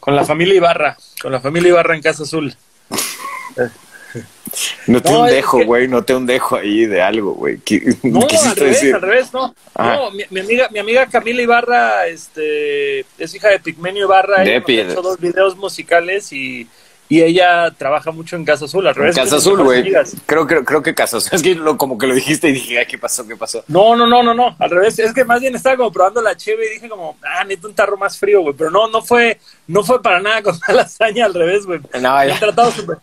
Con 0.00 0.14
la 0.16 0.24
familia 0.24 0.54
Ibarra. 0.54 0.96
Con 1.20 1.32
la 1.32 1.40
familia 1.40 1.68
Ibarra 1.70 1.96
en 1.96 2.02
Casa 2.02 2.22
Azul. 2.22 2.54
No 4.86 5.02
te 5.02 5.10
No, 5.12 5.20
un 5.20 5.26
es 5.28 5.34
dejo, 5.34 5.58
que- 5.58 5.64
güey, 5.66 5.88
no 5.88 6.02
te 6.04 6.14
un 6.14 6.24
dejo 6.26 6.56
ahí 6.56 6.86
de 6.86 7.02
algo, 7.02 7.32
güey. 7.34 7.58
¿Qué 7.58 7.94
No, 8.02 8.20
al 8.22 8.56
revés, 8.56 8.56
decir? 8.80 8.94
al 8.94 9.02
revés, 9.02 9.32
no. 9.34 9.54
No, 9.78 10.10
mi, 10.10 10.24
mi 10.30 10.40
amiga, 10.40 10.68
mi 10.72 10.78
amiga 10.78 11.06
Camila 11.06 11.42
Ibarra, 11.42 12.06
este, 12.06 13.00
es 13.18 13.34
hija 13.34 13.48
de 13.50 13.60
Pigmenio 13.60 14.06
Ibarra. 14.06 14.42
De 14.42 14.56
ella 14.56 14.84
nos 14.84 14.92
hecho 14.92 15.02
dos 15.02 15.20
videos 15.20 15.54
musicales 15.56 16.32
y, 16.32 16.66
y 17.10 17.22
ella 17.22 17.70
trabaja 17.76 18.10
mucho 18.10 18.36
en 18.36 18.44
Casa 18.46 18.64
Azul, 18.64 18.86
al 18.86 18.94
revés. 18.94 19.14
Casa 19.16 19.36
Azul, 19.36 19.62
güey. 19.62 19.92
Creo, 20.24 20.46
creo, 20.46 20.64
creo 20.64 20.82
que 20.82 20.94
Casa 20.94 21.18
Azul. 21.18 21.30
Es 21.34 21.42
que 21.42 21.54
lo- 21.54 21.76
como 21.76 21.98
que 21.98 22.06
lo 22.06 22.14
dijiste 22.14 22.48
y 22.48 22.52
dije, 22.52 22.78
ay, 22.78 22.86
¿qué 22.86 22.96
pasó? 22.96 23.28
¿Qué 23.28 23.36
pasó? 23.36 23.62
No, 23.68 23.94
no, 23.96 24.06
no, 24.06 24.22
no, 24.22 24.32
no, 24.32 24.56
al 24.58 24.70
revés. 24.70 24.98
Es 24.98 25.12
que 25.12 25.24
más 25.26 25.40
bien 25.42 25.54
estaba 25.54 25.76
como 25.76 25.92
probando 25.92 26.22
la 26.22 26.34
cheve 26.34 26.66
y 26.66 26.74
dije 26.76 26.88
como, 26.88 27.18
ah, 27.22 27.44
necesito 27.44 27.68
un 27.68 27.74
tarro 27.74 27.98
más 27.98 28.18
frío, 28.18 28.40
güey. 28.40 28.54
Pero 28.56 28.70
no, 28.70 28.88
no 28.88 29.02
fue, 29.02 29.38
no 29.66 29.84
fue 29.84 30.00
para 30.02 30.20
nada 30.20 30.42
con 30.42 30.56
la 30.74 30.82
hazaña 30.82 31.26
al 31.26 31.34
revés, 31.34 31.66
güey. 31.66 31.80
No, 32.00 32.16
Me 32.16 32.28
ya. 32.28 32.32
han 32.34 32.40
tratado 32.40 32.70
súper. 32.72 32.96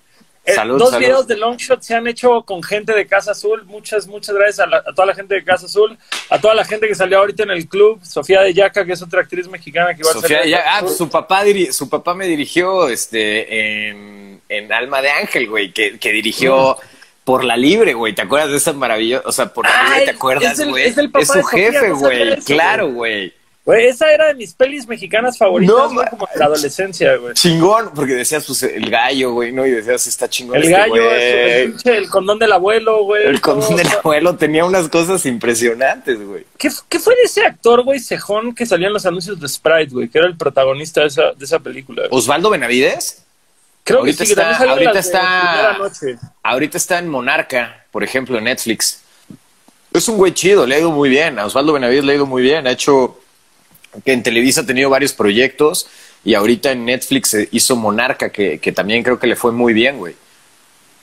Eh, 0.47 0.53
Salud, 0.53 0.77
dos 0.77 0.91
salud. 0.91 1.03
videos 1.03 1.27
de 1.27 1.37
Longshot 1.37 1.81
se 1.81 1.95
han 1.95 2.05
hecho 2.07 2.43
con 2.43 2.61
gente 2.61 2.93
de 2.93 3.07
Casa 3.07 3.31
Azul. 3.31 3.63
Muchas, 3.65 4.05
muchas 4.07 4.35
gracias 4.35 4.59
a, 4.59 4.67
la- 4.67 4.77
a 4.77 4.93
toda 4.93 5.07
la 5.07 5.15
gente 5.15 5.33
de 5.33 5.43
Casa 5.43 5.65
Azul, 5.65 5.97
a 6.29 6.39
toda 6.39 6.53
la 6.53 6.63
gente 6.63 6.87
que 6.87 6.93
salió 6.93 7.17
ahorita 7.19 7.43
en 7.43 7.49
el 7.49 7.67
club. 7.67 7.99
Sofía 8.03 8.41
de 8.41 8.53
Yaca, 8.53 8.85
que 8.85 8.93
es 8.93 9.01
otra 9.01 9.21
actriz 9.21 9.47
mexicana 9.47 9.95
que 9.95 10.03
va 10.03 10.11
a 10.11 10.13
salir. 10.21 10.55
ah, 10.55 10.83
su 10.87 11.09
papá, 11.09 11.43
diri- 11.43 11.71
su 11.71 11.89
papá 11.89 12.13
me 12.13 12.27
dirigió 12.27 12.89
este, 12.89 13.87
en, 13.89 14.39
en 14.49 14.71
Alma 14.71 15.01
de 15.01 15.09
Ángel, 15.09 15.49
güey, 15.49 15.71
que, 15.71 15.97
que 15.97 16.11
dirigió 16.11 16.77
por 17.23 17.43
la 17.43 17.57
libre, 17.57 17.95
güey. 17.95 18.13
¿Te 18.13 18.21
acuerdas 18.21 18.51
de 18.51 18.57
esa 18.57 18.71
maravillosa? 18.73 19.27
O 19.27 19.31
sea, 19.31 19.51
por 19.51 19.65
la 19.65 19.83
libre, 19.85 19.97
¿te 20.05 20.11
es- 20.11 20.15
acuerdas, 20.15 20.59
es 20.59 20.67
güey? 20.67 20.83
es 20.85 20.97
el 20.99 21.09
papá 21.09 21.25
su 21.25 21.33
de 21.33 21.41
Sofía, 21.41 21.71
jefe, 21.71 21.89
güey. 21.91 22.35
Claro, 22.41 22.91
güey. 22.91 23.33
Güey, 23.66 23.88
esa 23.88 24.11
era 24.11 24.28
de 24.28 24.36
mis 24.36 24.53
pelis 24.53 24.88
mexicanas 24.88 25.39
favoritas, 25.39 25.76
No, 25.76 25.91
güey, 25.91 26.07
como 26.09 26.28
de 26.32 26.39
la 26.39 26.45
adolescencia, 26.45 27.16
güey. 27.18 27.34
Chingón, 27.34 27.89
porque 27.95 28.13
decías, 28.13 28.45
pues, 28.45 28.61
el 28.61 28.91
gallo, 28.91 29.32
güey, 29.34 29.51
¿no? 29.51 29.66
Y 29.66 29.72
decías, 29.72 30.05
está 30.05 30.30
chingón 30.30 30.57
El 30.57 30.63
este 30.66 30.76
gallo, 30.78 30.93
güey. 31.03 31.74
el, 31.97 32.07
condón 32.09 32.38
del 32.38 32.51
abuelo, 32.51 33.03
güey. 33.05 33.26
El 33.26 33.41
todo, 33.41 33.55
condón 33.55 33.78
del 33.78 33.88
o 33.88 33.89
sea, 33.89 33.99
abuelo 34.01 34.36
tenía 34.36 34.66
unas 34.66 34.88
cosas 34.88 35.26
impresionantes, 35.26 36.24
güey. 36.24 36.45
¿Qué, 36.59 36.70
qué 36.88 36.99
fue 36.99 37.16
de 37.16 37.24
ese 37.24 37.43
actor, 37.43 37.84
güey, 37.84 37.99
cejón, 37.99 38.53
que 38.53 38.68
salía 38.68 38.86
en 38.86 38.93
los 38.93 39.05
anuncios 39.07 39.39
de 39.39 39.47
Sprite, 39.49 39.89
güey? 39.93 40.09
Que 40.09 40.20
era 40.20 40.28
el 40.28 40.38
protagonista 40.38 41.01
de 41.01 41.07
esa, 41.07 41.32
de 41.36 41.43
esa 41.45 41.57
película. 41.57 42.03
güey. 42.07 42.20
Osvaldo 42.22 42.51
Benavides, 42.51 43.24
Creo 43.84 43.99
ahorita 43.99 44.18
que 44.20 44.26
sí, 44.28 44.32
está- 44.34 44.57
ahorita 44.57 44.99
está- 44.99 45.78
Noche. 45.80 46.18
ahorita 46.43 46.78
está 46.78 46.99
en 46.99 47.07
Monarca, 47.09 47.86
por 47.89 48.03
ejemplo, 48.03 48.38
en 48.38 48.43
Netflix. 48.43 49.01
Es 49.91 50.07
un 50.07 50.18
güey 50.18 50.34
chido, 50.34 50.68
le 50.68 50.76
ha 50.76 50.80
ido 50.80 50.91
muy 50.91 51.09
bien. 51.09 51.39
A 51.39 51.45
Osvaldo 51.47 51.74
Benavides 51.74 52.03
le 52.03 52.11
ha 52.11 52.16
ido 52.16 52.26
muy 52.28 52.43
bien. 52.43 52.68
Ha 52.68 52.72
hecho 52.72 53.20
que 54.03 54.13
en 54.13 54.23
Televisa 54.23 54.61
ha 54.61 54.65
tenido 54.65 54.89
varios 54.89 55.13
proyectos 55.13 55.87
y 56.23 56.33
ahorita 56.33 56.71
en 56.71 56.85
Netflix 56.85 57.35
hizo 57.51 57.75
Monarca, 57.75 58.29
que, 58.31 58.59
que 58.59 58.71
también 58.71 59.03
creo 59.03 59.19
que 59.19 59.27
le 59.27 59.35
fue 59.35 59.51
muy 59.51 59.73
bien, 59.73 59.97
güey. 59.97 60.15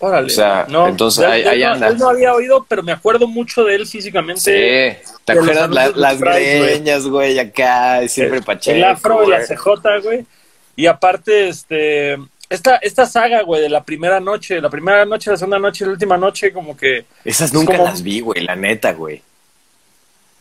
Órale. 0.01 0.27
O 0.27 0.31
sea, 0.31 0.67
no, 0.69 0.89
entonces 0.89 1.25
ahí- 1.25 1.45
ahí 1.45 1.61
no- 1.61 1.73
anda. 1.75 1.89
él 1.89 1.99
no 1.99 2.09
había 2.09 2.35
oído, 2.35 2.67
pero 2.69 2.83
me 2.83 2.91
acuerdo 2.91 3.29
mucho 3.29 3.63
de 3.63 3.77
él 3.77 3.87
físicamente. 3.87 4.41
Sí, 4.41 5.13
¿te 5.25 5.33
acuerdas 5.33 5.71
La- 5.71 5.91
las 5.95 6.19
greñas, 6.21 7.07
güey, 7.07 7.39
acá, 7.39 8.07
siempre 8.09 8.39
el, 8.39 8.45
pacheco? 8.45 8.77
el 8.77 8.83
afro 8.85 9.23
y 9.25 9.31
la. 9.31 9.47
CJ, 9.47 10.01
güey. 10.03 10.27
Y 10.75 10.87
aparte, 10.87 11.49
este, 11.49 12.15
esta, 12.51 12.77
esta 12.79 13.07
saga, 13.07 13.43
güey, 13.43 13.63
de 13.63 13.69
la 13.69 13.85
primera 13.85 14.19
noche, 14.19 14.61
la 14.61 14.71
primera 14.71 15.05
noche, 15.05 15.31
la 15.31 15.37
segunda 15.37 15.61
noche, 15.61 15.85
la 15.87 15.93
última 15.93 16.17
noche, 16.17 16.53
como 16.53 16.77
que 16.77 17.05
Esas 17.25 17.53
nunca 17.53 17.75
como- 17.77 17.85
las 17.85 18.03
vi, 18.03 18.19
güey, 18.21 18.43
la 18.43 18.57
neta, 18.57 18.93
güey. 18.95 19.23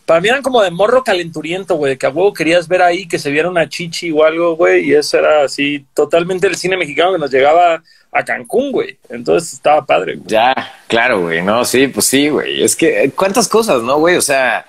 Para 0.06 0.20
mí 0.20 0.28
eran 0.28 0.42
como 0.42 0.62
de 0.62 0.70
morro 0.70 1.04
calenturiento, 1.04 1.76
güey, 1.76 1.96
que 1.96 2.06
a 2.06 2.10
huevo 2.10 2.32
querías 2.32 2.68
ver 2.68 2.82
ahí 2.82 3.06
que 3.06 3.18
se 3.18 3.30
viera 3.30 3.48
una 3.48 3.68
chichi 3.68 4.10
o 4.10 4.24
algo, 4.24 4.56
güey, 4.56 4.88
y 4.88 4.94
eso 4.94 5.18
era 5.18 5.44
así, 5.44 5.84
totalmente 5.94 6.46
el 6.46 6.56
cine 6.56 6.76
mexicano 6.76 7.12
que 7.12 7.18
nos 7.18 7.30
llegaba 7.30 7.82
a 8.10 8.24
Cancún, 8.24 8.72
güey. 8.72 8.98
Entonces 9.08 9.54
estaba 9.54 9.84
padre, 9.86 10.16
güey. 10.16 10.28
Ya, 10.28 10.54
claro, 10.88 11.22
güey, 11.22 11.42
no, 11.42 11.64
sí, 11.64 11.88
pues 11.88 12.06
sí, 12.06 12.28
güey. 12.28 12.62
Es 12.62 12.76
que, 12.76 13.04
eh, 13.04 13.10
¿cuántas 13.12 13.48
cosas, 13.48 13.82
no, 13.82 13.98
güey? 13.98 14.16
O 14.16 14.22
sea, 14.22 14.66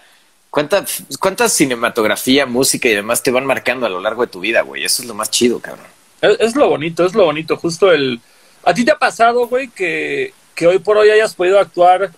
¿cuánta, 0.50 0.86
¿cuánta 1.20 1.50
cinematografía, 1.50 2.46
música 2.46 2.88
y 2.88 2.96
demás 2.96 3.24
te 3.24 3.32
van 3.32 3.46
marcando 3.46 3.86
a 3.86 3.90
lo 3.90 4.00
largo 4.00 4.22
de 4.22 4.32
tu 4.32 4.40
vida, 4.40 4.62
güey? 4.62 4.86
Eso 4.86 5.02
es 5.02 5.08
lo 5.08 5.14
más 5.14 5.30
chido, 5.30 5.60
cabrón. 5.60 5.86
Es, 6.22 6.40
es 6.40 6.56
lo 6.56 6.70
bonito, 6.70 7.06
es 7.06 7.14
lo 7.14 7.26
bonito, 7.26 7.58
justo 7.58 7.92
el... 7.92 8.22
¿A 8.66 8.74
ti 8.74 8.86
te 8.86 8.92
ha 8.92 8.98
pasado, 8.98 9.48
güey, 9.48 9.68
que, 9.68 10.34
que 10.56 10.68
hoy 10.68 10.80
por 10.80 10.98
hoy 10.98 11.10
hayas 11.10 11.36
podido 11.36 11.60
actuar 11.60 12.12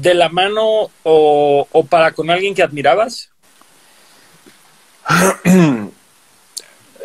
de 0.00 0.14
la 0.14 0.28
mano 0.28 0.90
o, 1.02 1.68
o 1.70 1.84
para 1.84 2.12
con 2.12 2.30
alguien 2.30 2.54
que 2.54 2.62
admirabas? 2.62 3.30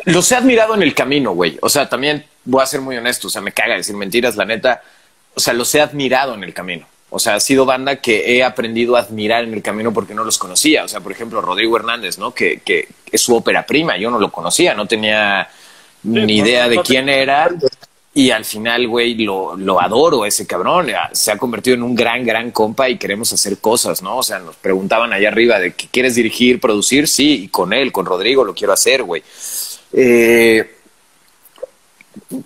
Los 0.04 0.30
he 0.30 0.36
admirado 0.36 0.74
en 0.74 0.82
el 0.82 0.94
camino, 0.94 1.32
güey. 1.32 1.58
O 1.62 1.68
sea, 1.68 1.88
también 1.88 2.26
voy 2.44 2.62
a 2.62 2.66
ser 2.66 2.80
muy 2.80 2.96
honesto. 2.96 3.28
O 3.28 3.30
sea, 3.30 3.40
me 3.40 3.52
caga 3.52 3.76
decir 3.76 3.96
mentiras, 3.96 4.36
la 4.36 4.44
neta. 4.44 4.82
O 5.34 5.40
sea, 5.40 5.54
los 5.54 5.74
he 5.74 5.80
admirado 5.80 6.34
en 6.34 6.44
el 6.44 6.52
camino. 6.52 6.86
O 7.10 7.18
sea, 7.18 7.36
ha 7.36 7.40
sido 7.40 7.64
banda 7.64 7.96
que 7.96 8.36
he 8.36 8.44
aprendido 8.44 8.96
a 8.96 9.00
admirar 9.00 9.44
en 9.44 9.54
el 9.54 9.62
camino 9.62 9.92
porque 9.92 10.14
no 10.14 10.24
los 10.24 10.36
conocía. 10.36 10.84
O 10.84 10.88
sea, 10.88 11.00
por 11.00 11.12
ejemplo, 11.12 11.40
Rodrigo 11.40 11.76
Hernández, 11.76 12.18
¿no? 12.18 12.34
Que, 12.34 12.60
que 12.64 12.88
es 13.10 13.20
su 13.20 13.34
ópera 13.34 13.64
prima. 13.64 13.96
Yo 13.96 14.10
no 14.10 14.18
lo 14.18 14.30
conocía, 14.30 14.74
no 14.74 14.86
tenía 14.86 15.48
ni 16.02 16.20
no, 16.20 16.32
idea 16.32 16.64
no, 16.64 16.70
de 16.70 16.76
no 16.76 16.82
quién 16.82 17.08
era. 17.08 17.48
Y 18.16 18.30
al 18.30 18.44
final, 18.44 18.86
güey, 18.86 19.16
lo, 19.16 19.56
lo 19.56 19.80
adoro 19.80 20.24
ese 20.24 20.46
cabrón. 20.46 20.86
Se 21.12 21.32
ha 21.32 21.36
convertido 21.36 21.74
en 21.74 21.82
un 21.82 21.96
gran, 21.96 22.24
gran 22.24 22.52
compa 22.52 22.88
y 22.88 22.96
queremos 22.96 23.32
hacer 23.32 23.58
cosas, 23.58 24.02
¿no? 24.02 24.18
O 24.18 24.22
sea, 24.22 24.38
nos 24.38 24.54
preguntaban 24.54 25.12
allá 25.12 25.28
arriba 25.28 25.58
de 25.58 25.74
que 25.74 25.88
quieres 25.88 26.14
dirigir, 26.14 26.60
producir. 26.60 27.08
Sí, 27.08 27.44
y 27.44 27.48
con 27.48 27.72
él, 27.72 27.90
con 27.90 28.06
Rodrigo, 28.06 28.44
lo 28.44 28.54
quiero 28.54 28.72
hacer, 28.72 29.02
güey. 29.02 29.20
Eh, 29.92 30.74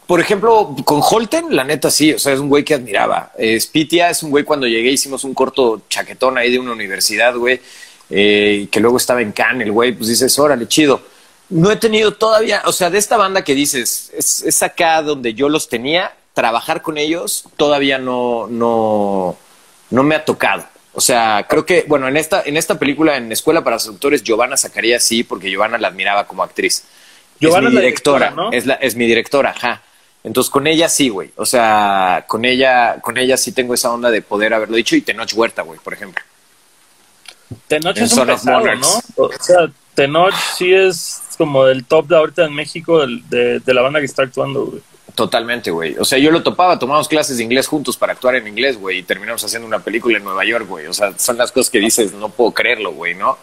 por 0.06 0.20
ejemplo, 0.20 0.74
con 0.84 1.00
Holten, 1.02 1.54
la 1.54 1.64
neta 1.64 1.90
sí, 1.90 2.14
o 2.14 2.18
sea, 2.18 2.32
es 2.32 2.40
un 2.40 2.48
güey 2.48 2.64
que 2.64 2.74
admiraba. 2.74 3.32
Eh, 3.36 3.60
Spitia 3.60 4.08
es 4.08 4.22
un 4.22 4.30
güey 4.30 4.44
cuando 4.44 4.66
llegué, 4.66 4.90
hicimos 4.90 5.24
un 5.24 5.34
corto 5.34 5.82
chaquetón 5.88 6.38
ahí 6.38 6.50
de 6.50 6.58
una 6.58 6.72
universidad, 6.72 7.36
güey, 7.36 7.60
eh, 8.08 8.68
que 8.70 8.80
luego 8.80 8.96
estaba 8.96 9.20
en 9.20 9.32
Cannes, 9.32 9.66
el 9.66 9.72
güey, 9.72 9.92
pues 9.92 10.08
dices, 10.08 10.38
órale, 10.38 10.66
chido. 10.66 11.17
No 11.50 11.70
he 11.70 11.76
tenido 11.76 12.12
todavía, 12.12 12.62
o 12.66 12.72
sea, 12.72 12.90
de 12.90 12.98
esta 12.98 13.16
banda 13.16 13.42
que 13.42 13.54
dices, 13.54 14.10
es, 14.14 14.42
es 14.42 14.62
acá 14.62 15.00
donde 15.02 15.34
yo 15.34 15.48
los 15.48 15.68
tenía, 15.68 16.12
trabajar 16.38 16.82
con 16.82 16.98
ellos 16.98 17.46
todavía 17.56 17.98
no, 17.98 18.46
no, 18.46 19.36
no 19.90 20.02
me 20.04 20.14
ha 20.14 20.24
tocado. 20.24 20.64
O 20.92 21.00
sea, 21.00 21.46
creo 21.48 21.66
que, 21.66 21.84
bueno, 21.88 22.06
en 22.06 22.16
esta, 22.16 22.42
en 22.44 22.56
esta 22.56 22.78
película, 22.78 23.16
en 23.16 23.32
Escuela 23.32 23.64
para 23.64 23.78
Seductores, 23.78 24.22
Giovanna 24.22 24.56
Zacarías 24.56 25.02
sí, 25.02 25.24
porque 25.24 25.50
Giovanna 25.50 25.78
la 25.78 25.88
admiraba 25.88 26.26
como 26.26 26.44
actriz. 26.44 26.84
Giovanna 27.40 27.68
es 27.68 27.72
mi 27.72 27.78
es 27.78 27.82
la 27.82 27.86
directora, 27.86 28.26
directora, 28.26 28.50
¿no? 28.50 28.56
es, 28.56 28.66
la, 28.66 28.74
es 28.74 28.94
mi 28.94 29.06
directora, 29.06 29.50
ajá. 29.50 29.82
Entonces 30.22 30.50
con 30.50 30.66
ella 30.68 30.88
sí, 30.88 31.08
güey. 31.08 31.32
O 31.36 31.46
sea, 31.46 32.24
con 32.28 32.44
ella, 32.44 33.00
con 33.00 33.18
ella 33.18 33.36
sí 33.36 33.52
tengo 33.52 33.74
esa 33.74 33.90
onda 33.92 34.10
de 34.10 34.22
poder 34.22 34.54
haberlo 34.54 34.76
dicho. 34.76 34.94
Y 34.94 35.00
Tenoch 35.02 35.32
Huerta, 35.34 35.62
güey, 35.62 35.80
por 35.80 35.92
ejemplo. 35.92 36.22
Tenoch 37.66 37.96
En 37.96 38.04
es 38.04 38.12
un 38.12 38.26
pesado. 38.26 38.74
¿no? 38.76 39.02
O 39.16 39.30
sea, 39.40 39.70
Tenoch 39.94 40.34
sí 40.56 40.72
es 40.72 41.20
como 41.38 41.64
del 41.64 41.86
top 41.86 42.08
de 42.08 42.16
ahorita 42.16 42.44
en 42.44 42.54
México 42.54 43.06
de 43.06 43.62
la 43.64 43.80
banda 43.80 44.00
que 44.00 44.06
está 44.06 44.24
actuando, 44.24 44.66
güey. 44.66 44.82
Totalmente, 45.18 45.72
güey. 45.72 45.96
O 45.98 46.04
sea, 46.04 46.16
yo 46.16 46.30
lo 46.30 46.44
topaba, 46.44 46.78
tomamos 46.78 47.08
clases 47.08 47.38
de 47.38 47.42
inglés 47.42 47.66
juntos 47.66 47.96
para 47.96 48.12
actuar 48.12 48.36
en 48.36 48.46
inglés, 48.46 48.78
güey, 48.78 48.98
y 48.98 49.02
terminamos 49.02 49.42
haciendo 49.42 49.66
una 49.66 49.80
película 49.80 50.16
en 50.16 50.22
Nueva 50.22 50.44
York, 50.44 50.68
güey. 50.68 50.86
O 50.86 50.92
sea, 50.92 51.18
son 51.18 51.36
las 51.36 51.50
cosas 51.50 51.70
que 51.70 51.80
dices, 51.80 52.12
no 52.12 52.28
puedo 52.28 52.52
creerlo, 52.52 52.92
güey, 52.92 53.16
¿no? 53.16 53.36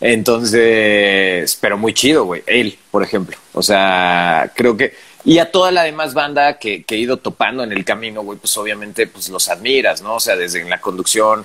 Entonces, 0.00 1.56
pero 1.60 1.78
muy 1.78 1.94
chido, 1.94 2.24
güey. 2.24 2.42
Él, 2.46 2.76
por 2.90 3.04
ejemplo. 3.04 3.36
O 3.52 3.62
sea, 3.62 4.50
creo 4.56 4.76
que. 4.76 4.94
Y 5.24 5.38
a 5.38 5.52
toda 5.52 5.70
la 5.70 5.84
demás 5.84 6.14
banda 6.14 6.58
que, 6.58 6.82
que 6.82 6.96
he 6.96 6.98
ido 6.98 7.18
topando 7.18 7.62
en 7.62 7.70
el 7.70 7.84
camino, 7.84 8.22
güey, 8.22 8.36
pues 8.36 8.56
obviamente 8.56 9.06
pues 9.06 9.28
los 9.28 9.48
admiras, 9.48 10.02
¿no? 10.02 10.16
O 10.16 10.20
sea, 10.20 10.34
desde 10.34 10.60
en 10.62 10.68
la 10.68 10.80
conducción, 10.80 11.44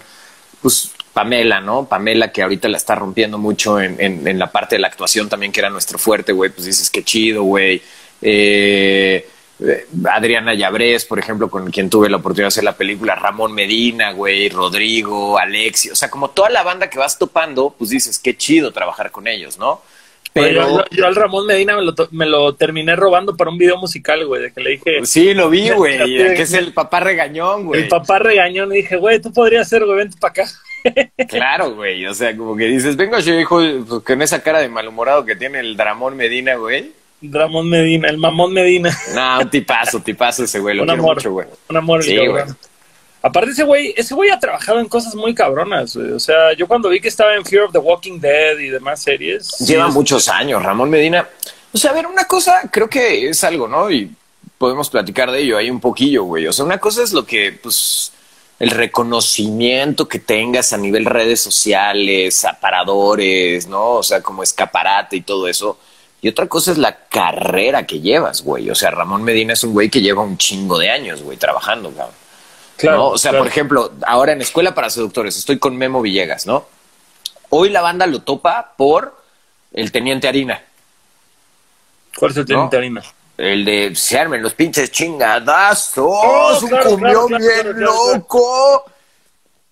pues 0.64 0.94
Pamela, 1.16 1.62
¿no? 1.62 1.88
Pamela 1.88 2.32
que 2.34 2.44
ahorita 2.44 2.68
la 2.68 2.76
está 2.78 2.94
rompiendo 2.94 3.38
mucho 3.38 3.80
en, 3.80 3.96
en, 4.00 4.28
en 4.28 4.38
la 4.38 4.52
parte 4.52 4.76
de 4.76 4.82
la 4.82 4.88
actuación 4.90 5.30
también, 5.30 5.52
que 5.54 5.62
era 5.62 5.70
nuestro 5.70 5.98
fuerte, 5.98 6.34
güey, 6.34 6.52
pues 6.52 6.66
dices, 6.68 6.90
qué 6.92 7.04
chido, 7.04 7.44
güey. 7.44 7.82
Eh, 8.22 9.26
eh, 9.62 9.86
Adriana 10.12 10.54
Llabrés, 10.54 11.06
por 11.06 11.18
ejemplo, 11.18 11.50
con 11.50 11.72
quien 11.72 11.90
tuve 11.90 12.10
la 12.10 12.18
oportunidad 12.18 12.46
de 12.48 12.48
hacer 12.50 12.64
la 12.66 12.76
película, 12.76 13.16
Ramón 13.16 13.54
Medina, 13.54 14.12
güey, 14.12 14.50
Rodrigo, 14.50 15.38
Alexi, 15.40 15.90
o 15.90 15.96
sea, 15.96 16.10
como 16.10 16.32
toda 16.32 16.50
la 16.50 16.64
banda 16.64 16.90
que 16.90 17.00
vas 17.00 17.18
topando, 17.18 17.74
pues 17.78 17.92
dices, 17.92 18.20
qué 18.20 18.36
chido 18.36 18.72
trabajar 18.72 19.10
con 19.12 19.28
ellos, 19.28 19.58
¿no? 19.58 19.82
Pero 20.34 20.68
Yo, 20.68 20.84
yo 20.92 21.06
al 21.08 21.16
Ramón 21.16 21.46
Medina 21.48 21.78
me 21.78 21.84
lo, 21.84 21.94
me 22.12 22.26
lo 22.26 22.54
terminé 22.56 22.94
robando 22.98 23.38
para 23.38 23.50
un 23.50 23.58
video 23.58 23.78
musical, 23.78 24.26
güey, 24.28 24.42
de 24.42 24.52
que 24.52 24.60
le 24.60 24.70
dije, 24.72 25.06
sí, 25.06 25.34
lo 25.34 25.50
vi, 25.50 25.70
güey, 25.78 25.98
Ya 25.98 26.06
te- 26.28 26.34
que 26.36 26.42
es 26.42 26.52
el 26.54 26.74
papá 26.74 27.00
regañón, 27.00 27.66
güey. 27.68 27.84
el 27.84 27.88
papá 27.88 28.20
regañó 28.20 28.66
y 28.74 28.82
dije, 28.82 28.98
güey, 28.98 29.22
tú 29.22 29.32
podrías 29.32 29.70
ser, 29.70 29.86
güey, 29.86 29.98
vente 30.00 30.18
para 30.20 30.32
acá. 30.32 30.52
Claro, 31.30 31.76
güey. 31.76 32.06
O 32.06 32.14
sea, 32.14 32.36
como 32.36 32.56
que 32.56 32.66
dices, 32.66 32.96
venga, 32.96 33.20
yo 33.20 33.34
hijo, 33.40 33.60
pues, 33.88 34.04
con 34.04 34.22
esa 34.22 34.42
cara 34.42 34.60
de 34.60 34.70
malhumorado 34.70 35.26
que 35.26 35.36
tiene 35.36 35.60
el 35.60 35.76
Dramón 35.76 36.16
Medina, 36.16 36.56
güey. 36.56 36.92
Ramón 37.22 37.70
Medina, 37.70 38.10
el 38.10 38.18
mamón 38.18 38.54
Medina. 38.54 38.96
No, 39.14 39.40
un 39.40 39.50
tipazo, 39.50 40.00
tipazo 40.00 40.44
ese 40.44 40.60
güey. 40.60 40.76
Lo 40.76 40.84
un 40.84 40.88
quiero 40.88 41.04
amor, 41.04 41.16
mucho, 41.16 41.32
güey. 41.32 41.48
un 41.70 41.78
amor. 41.78 42.04
Sí, 42.04 42.16
güey. 42.16 42.44
Aparte 43.22 43.52
ese 43.52 43.64
güey, 43.64 43.94
ese 43.98 44.14
güey 44.14 44.30
ha 44.30 44.40
trabajado 44.40 44.80
en 44.80 44.88
cosas 44.88 45.16
muy 45.16 45.34
cabronas, 45.34 45.96
güey. 45.96 46.12
O 46.12 46.20
sea, 46.20 46.54
yo 46.54 46.68
cuando 46.68 46.90
vi 46.90 47.00
que 47.00 47.08
estaba 47.08 47.34
en 47.34 47.44
Fear 47.44 47.64
of 47.64 47.72
the 47.72 47.80
Walking 47.80 48.20
Dead 48.20 48.60
y 48.60 48.70
demás 48.70 49.02
series. 49.02 49.58
Lleva 49.60 49.88
muchos 49.88 50.30
años, 50.30 50.62
Ramón 50.62 50.90
Medina. 50.92 51.28
O 51.74 51.78
sea, 51.78 51.92
a 51.92 51.94
ver, 51.96 52.06
una 52.06 52.26
cosa, 52.26 52.70
creo 52.72 52.88
que 52.88 53.30
es 53.30 53.44
algo, 53.44 53.68
¿no? 53.68 53.90
Y 53.90 54.12
podemos 54.60 54.90
platicar 54.90 55.32
de 55.32 55.40
ello 55.40 55.58
ahí 55.58 55.72
un 55.72 55.80
poquillo, 55.80 56.24
güey. 56.24 56.46
O 56.46 56.54
sea, 56.54 56.66
una 56.66 56.78
cosa 56.78 57.02
es 57.02 57.14
lo 57.14 57.26
que, 57.26 57.52
pues, 57.52 58.12
el 58.60 58.70
reconocimiento 58.72 60.08
que 60.08 60.20
tengas 60.20 60.72
a 60.74 60.78
nivel 60.78 61.06
redes 61.06 61.42
sociales, 61.42 62.46
aparadores, 62.46 63.68
¿no? 63.68 63.94
O 63.96 64.04
sea, 64.04 64.22
como 64.22 64.44
escaparate 64.44 65.18
y 65.18 65.22
todo 65.22 65.48
eso. 65.48 65.78
Y 66.22 66.30
otra 66.30 66.48
cosa 66.48 66.72
es 66.72 66.78
la 66.78 66.96
carrera 67.08 67.86
que 67.86 68.00
llevas, 68.00 68.42
güey. 68.42 68.70
O 68.70 68.76
sea, 68.76 68.92
Ramón 68.92 69.24
Medina 69.24 69.54
es 69.54 69.64
un 69.64 69.74
güey 69.74 69.90
que 69.90 70.02
lleva 70.02 70.24
un 70.24 70.38
chingo 70.38 70.78
de 70.78 70.90
años, 70.90 71.22
güey, 71.22 71.38
trabajando, 71.38 71.92
cabrón. 71.92 72.16
Claro, 72.78 72.98
¿no? 72.98 73.08
O 73.10 73.18
sea, 73.18 73.32
claro. 73.32 73.44
por 73.44 73.52
ejemplo, 73.52 73.92
ahora 74.08 74.32
en 74.32 74.42
Escuela 74.42 74.74
para 74.74 74.90
Seductores 74.90 75.38
estoy 75.38 75.60
con 75.60 75.78
Memo 75.78 76.02
Villegas, 76.02 76.46
¿no? 76.46 76.66
Hoy 77.50 77.70
la 77.70 77.82
banda 77.82 78.08
lo 78.08 78.22
topa 78.22 78.74
por 78.78 79.22
el 79.74 79.92
Teniente 79.92 80.28
Harina, 80.28 80.62
¿Cuál 82.18 82.32
es 82.32 82.38
el 82.38 82.46
teniente 82.46 82.78
No. 82.78 82.80
harina? 82.80 83.04
El 83.38 83.66
de 83.66 83.96
se 83.96 84.18
armen 84.18 84.42
los 84.42 84.54
pinches 84.54 84.92
chingadazos, 84.92 85.98
Oh, 85.98 86.60
un 86.62 86.70
claro, 86.70 86.90
cumbión 86.92 87.28
claro, 87.28 87.44
claro, 87.44 87.74
bien 87.74 87.80
loco. 87.82 88.86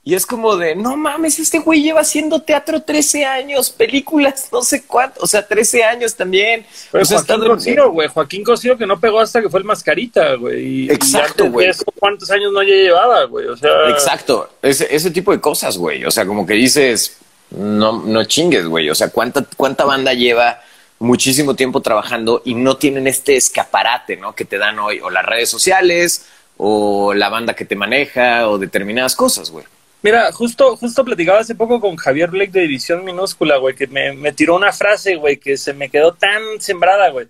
Y 0.05 0.15
es 0.15 0.25
como 0.25 0.57
de, 0.57 0.75
no 0.75 0.97
mames, 0.97 1.39
este 1.39 1.59
güey 1.59 1.81
lleva 1.81 2.01
haciendo 2.01 2.41
teatro 2.41 2.81
13 2.81 3.23
años, 3.23 3.69
películas, 3.69 4.49
no 4.51 4.61
sé 4.61 4.83
cuánto, 4.83 5.21
o 5.23 5.27
sea, 5.27 5.47
13 5.47 5.81
años 5.85 6.13
también. 6.13 6.65
Pero 6.91 7.03
O 7.03 7.05
sea, 7.05 7.19
Joaquín 7.19 7.47
Cosío, 7.47 7.91
güey. 7.91 8.07
Joaquín 8.09 8.43
Cosío 8.43 8.77
que 8.77 8.85
no 8.85 8.99
pegó 8.99 9.21
hasta 9.21 9.41
que 9.41 9.49
fue 9.49 9.61
el 9.61 9.65
mascarita, 9.65 10.35
güey. 10.35 10.91
Exacto, 10.91 11.49
güey. 11.49 11.71
¿Cuántos 11.97 12.29
años 12.31 12.51
no 12.51 12.61
ya 12.63 12.75
llevaba, 12.75 13.23
güey? 13.23 13.47
O 13.47 13.55
sea. 13.55 13.89
Exacto, 13.91 14.49
ese, 14.61 14.93
ese 14.93 15.09
tipo 15.09 15.31
de 15.31 15.39
cosas, 15.39 15.77
güey. 15.77 16.03
O 16.03 16.11
sea, 16.11 16.25
como 16.25 16.45
que 16.45 16.55
dices, 16.55 17.15
no, 17.51 18.03
no 18.03 18.25
chingues, 18.25 18.65
güey. 18.65 18.89
O 18.89 18.95
sea, 18.95 19.07
¿cuánta, 19.09 19.45
cuánta 19.55 19.85
banda 19.85 20.13
lleva 20.13 20.59
muchísimo 21.03 21.55
tiempo 21.55 21.81
trabajando 21.81 22.41
y 22.45 22.55
no 22.55 22.77
tienen 22.77 23.07
este 23.07 23.35
escaparate, 23.35 24.15
¿no? 24.17 24.33
Que 24.33 24.45
te 24.45 24.57
dan 24.57 24.79
hoy, 24.79 24.99
o 25.01 25.09
las 25.09 25.25
redes 25.25 25.49
sociales, 25.49 26.25
o 26.57 27.13
la 27.13 27.29
banda 27.29 27.53
que 27.55 27.65
te 27.65 27.75
maneja, 27.75 28.47
o 28.49 28.57
determinadas 28.57 29.15
cosas, 29.15 29.51
güey. 29.51 29.65
Mira, 30.01 30.31
justo, 30.31 30.75
justo 30.77 31.03
platicaba 31.05 31.39
hace 31.39 31.55
poco 31.55 31.79
con 31.79 31.95
Javier 31.97 32.29
Blake 32.29 32.51
de 32.51 32.61
División 32.61 33.03
Minúscula, 33.05 33.57
güey, 33.57 33.75
que 33.75 33.87
me, 33.87 34.13
me 34.13 34.31
tiró 34.33 34.55
una 34.55 34.71
frase, 34.71 35.15
güey, 35.15 35.37
que 35.37 35.57
se 35.57 35.73
me 35.73 35.89
quedó 35.89 36.13
tan 36.13 36.41
sembrada, 36.59 37.09
güey. 37.09 37.27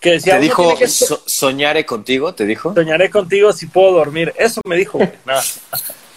Que 0.00 0.12
decía, 0.12 0.34
¿Te 0.34 0.38
"Uno 0.38 0.44
dijo, 0.44 0.62
tiene 0.62 0.78
que 0.78 0.88
so- 0.88 1.22
soñaré 1.26 1.84
contigo? 1.84 2.32
¿Te 2.34 2.46
dijo? 2.46 2.72
soñaré 2.74 3.10
contigo 3.10 3.52
si 3.52 3.66
puedo 3.66 3.92
dormir. 3.92 4.32
Eso 4.38 4.60
me 4.64 4.76
dijo, 4.76 4.98
güey. 4.98 5.10
Nada. 5.24 5.42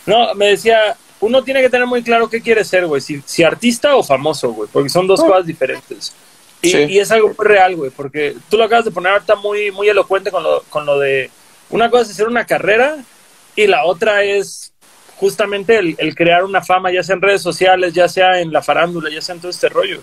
No, 0.05 0.33
me 0.35 0.47
decía, 0.49 0.95
uno 1.19 1.43
tiene 1.43 1.61
que 1.61 1.69
tener 1.69 1.87
muy 1.87 2.03
claro 2.03 2.29
qué 2.29 2.41
quiere 2.41 2.63
ser, 2.63 2.85
güey. 2.85 3.01
Si, 3.01 3.21
si 3.25 3.43
artista 3.43 3.95
o 3.95 4.03
famoso, 4.03 4.51
güey, 4.53 4.69
porque 4.71 4.89
son 4.89 5.07
dos 5.07 5.21
cosas 5.21 5.45
diferentes. 5.47 6.13
Y, 6.61 6.69
Sí. 6.69 6.77
y 6.89 6.99
es 6.99 7.11
algo 7.11 7.27
muy 7.29 7.45
real, 7.45 7.75
güey, 7.75 7.89
porque 7.91 8.35
tú 8.49 8.57
lo 8.57 8.63
acabas 8.65 8.85
de 8.85 8.91
poner 8.91 9.13
ahorita 9.13 9.35
muy, 9.35 9.71
muy 9.71 9.89
elocuente 9.89 10.31
con 10.31 10.43
lo, 10.43 10.61
con 10.69 10.85
lo 10.85 10.99
de 10.99 11.29
una 11.69 11.89
cosa 11.89 12.03
es 12.03 12.11
hacer 12.11 12.27
una 12.27 12.45
carrera 12.45 12.97
y 13.55 13.67
la 13.67 13.85
otra 13.85 14.23
es 14.23 14.71
justamente 15.15 15.77
el, 15.77 15.95
el 15.97 16.15
crear 16.15 16.43
una 16.43 16.61
fama, 16.61 16.91
ya 16.91 17.03
sea 17.03 17.15
en 17.15 17.21
redes 17.21 17.41
sociales, 17.41 17.93
ya 17.93 18.07
sea 18.07 18.39
en 18.41 18.51
la 18.51 18.61
farándula, 18.61 19.09
ya 19.09 19.21
sea 19.21 19.35
en 19.35 19.41
todo 19.41 19.51
este 19.51 19.69
rollo. 19.69 20.01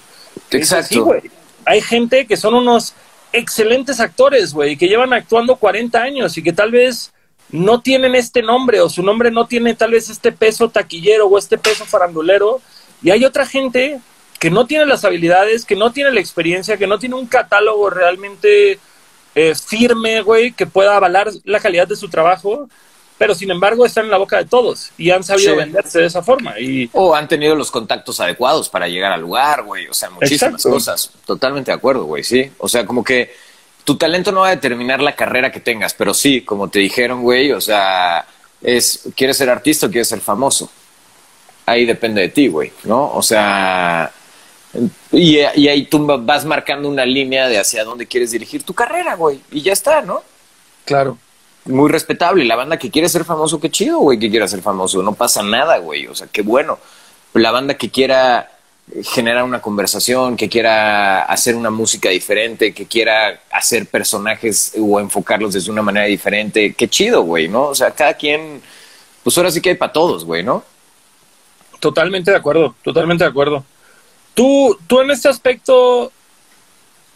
Exacto. 0.51 1.05
güey. 1.05 1.23
Hay 1.65 1.81
gente 1.81 2.27
que 2.27 2.37
son 2.37 2.55
unos 2.55 2.95
excelentes 3.33 4.01
actores, 4.01 4.53
güey, 4.55 4.77
que 4.77 4.89
llevan 4.89 5.13
actuando 5.13 5.57
40 5.57 6.01
años 6.01 6.39
y 6.39 6.43
que 6.43 6.53
tal 6.53 6.71
vez 6.71 7.13
no 7.51 7.81
tienen 7.81 8.15
este 8.15 8.43
nombre 8.43 8.81
o 8.81 8.89
su 8.89 9.03
nombre 9.03 9.31
no 9.31 9.47
tiene 9.47 9.75
tal 9.75 9.93
vez 9.93 10.09
este 10.11 10.33
peso 10.33 10.69
taquillero 10.69 11.27
o 11.27 11.39
este 11.39 11.59
peso 11.59 11.85
farandulero. 11.85 12.61
Y 13.03 13.11
hay 13.11 13.25
otra 13.25 13.47
gente 13.47 14.01
que 14.39 14.51
no 14.51 14.67
tiene 14.67 14.87
las 14.87 15.05
habilidades, 15.05 15.65
que 15.65 15.77
no 15.77 15.93
tiene 15.93 16.13
la 16.13 16.21
experiencia, 16.21 16.77
que 16.77 16.87
no 16.87 16.99
tiene 16.99 17.15
un 17.17 17.27
catálogo 17.27 17.91
realmente 17.91 18.79
eh, 19.35 19.55
firme, 19.55 20.23
güey, 20.23 20.53
que 20.53 20.67
pueda 20.67 20.97
avalar 20.97 21.31
la 21.45 21.61
calidad 21.61 21.87
de 21.89 21.97
su 21.97 22.09
trabajo, 22.09 22.69
pero 23.19 23.35
sin 23.35 23.51
embargo 23.51 23.85
están 23.85 24.05
en 24.05 24.11
la 24.13 24.17
boca 24.19 24.37
de 24.39 24.45
todos 24.45 24.91
y 24.97 25.11
han 25.11 25.25
sabido 25.25 25.53
Sí. 25.53 25.59
venderse 25.59 25.99
de 26.01 26.07
esa 26.07 26.23
forma. 26.23 26.59
Y 26.59 26.89
O 26.93 27.15
han 27.15 27.27
tenido 27.29 27.55
los 27.57 27.71
contactos 27.71 28.21
adecuados 28.21 28.69
para 28.69 28.87
llegar 28.89 29.11
al 29.13 29.21
lugar, 29.23 29.63
güey. 29.65 29.89
O 29.89 29.95
sea, 29.95 30.09
muchísimas 30.11 30.55
Exacto. 30.55 30.71
cosas. 30.71 31.11
Totalmente 31.27 31.71
de 31.73 31.77
acuerdo, 31.77 32.05
güey, 32.05 32.23
sí. 32.23 32.51
O 32.59 32.69
sea, 32.69 32.87
como 32.87 33.03
que 33.03 33.35
tu 33.85 33.97
talento 33.97 34.31
no 34.33 34.41
va 34.43 34.49
a 34.49 34.51
determinar 34.51 35.01
la 35.01 35.17
carrera 35.17 35.51
que 35.51 35.61
tengas, 35.61 35.95
pero 35.95 36.15
sí, 36.15 36.43
como 36.43 36.69
te 36.69 36.79
dijeron, 36.79 37.23
güey, 37.23 37.51
o 37.53 37.61
sea, 37.61 38.25
es, 38.63 39.09
¿quieres 39.17 39.37
ser 39.37 39.51
artista 39.51 39.87
o 39.87 39.91
quieres 39.91 40.09
ser 40.09 40.21
famoso? 40.21 40.71
Ahí 41.67 41.85
depende 41.87 42.21
de 42.23 42.29
ti, 42.29 42.49
güey, 42.49 42.73
¿no? 42.85 43.13
O 43.13 43.23
sea, 43.23 44.11
y, 45.13 45.39
y 45.39 45.69
ahí 45.69 45.87
tú 45.87 46.07
vas 46.07 46.45
marcando 46.45 46.89
una 46.89 47.07
línea 47.07 47.49
de 47.49 47.59
hacia 47.59 47.85
dónde 47.85 48.07
quieres 48.07 48.31
dirigir 48.31 48.63
tu 48.63 48.75
carrera, 48.75 49.15
güey. 49.15 49.41
Y 49.51 49.63
ya 49.63 49.73
está, 49.73 50.03
¿no? 50.03 50.23
claro. 50.85 51.19
muy 51.67 51.91
respetable. 51.91 52.45
La 52.45 52.57
banda 52.57 52.79
que 52.79 52.91
quiere 52.91 53.09
ser 53.09 53.25
famoso, 53.25 53.61
qué 53.61 53.71
chido, 53.71 53.99
güey, 53.99 54.19
que 54.19 54.31
quiera 54.31 54.49
ser 54.49 54.63
famoso. 54.63 55.03
No 55.03 55.13
pasa 55.13 55.43
nada, 55.43 55.79
güey. 55.79 56.07
O 56.07 56.15
sea, 56.15 56.27
qué 56.27 56.43
bueno. 56.43 56.79
La 57.35 57.51
banda 57.51 57.75
que 57.75 57.91
quiera 57.91 58.51
generar 59.05 59.45
una 59.45 59.61
conversación, 59.61 60.37
que 60.37 60.49
quiera 60.49 61.23
hacer 61.25 61.55
una 61.55 61.71
música 61.71 62.09
diferente, 62.09 62.73
que 62.73 62.87
quiera 62.87 63.41
hacer 63.51 63.87
personajes 63.87 64.73
o 64.81 64.99
enfocarlos 64.99 65.53
desde 65.53 65.71
una 65.71 65.83
manera 65.83 66.07
diferente, 66.07 66.73
qué 66.73 66.89
chido, 66.89 67.23
güey, 67.23 67.49
¿no? 67.49 67.65
O 67.65 67.75
sea, 67.75 67.91
cada 67.91 68.15
quien, 68.15 68.63
pues 69.23 69.37
ahora 69.37 69.51
sí 69.51 69.61
que 69.61 69.71
hay 69.71 69.75
para 69.75 69.93
todos, 69.93 70.25
güey, 70.25 70.43
¿no? 70.43 70.65
Totalmente 71.81 72.31
de 72.31 72.39
acuerdo, 72.39 72.75
totalmente 72.83 73.25
de 73.25 73.31
acuerdo. 73.31 73.65
Tú, 74.39 74.79
tú 74.87 75.01
en 75.01 75.11
este 75.11 75.29
aspecto, 75.29 76.13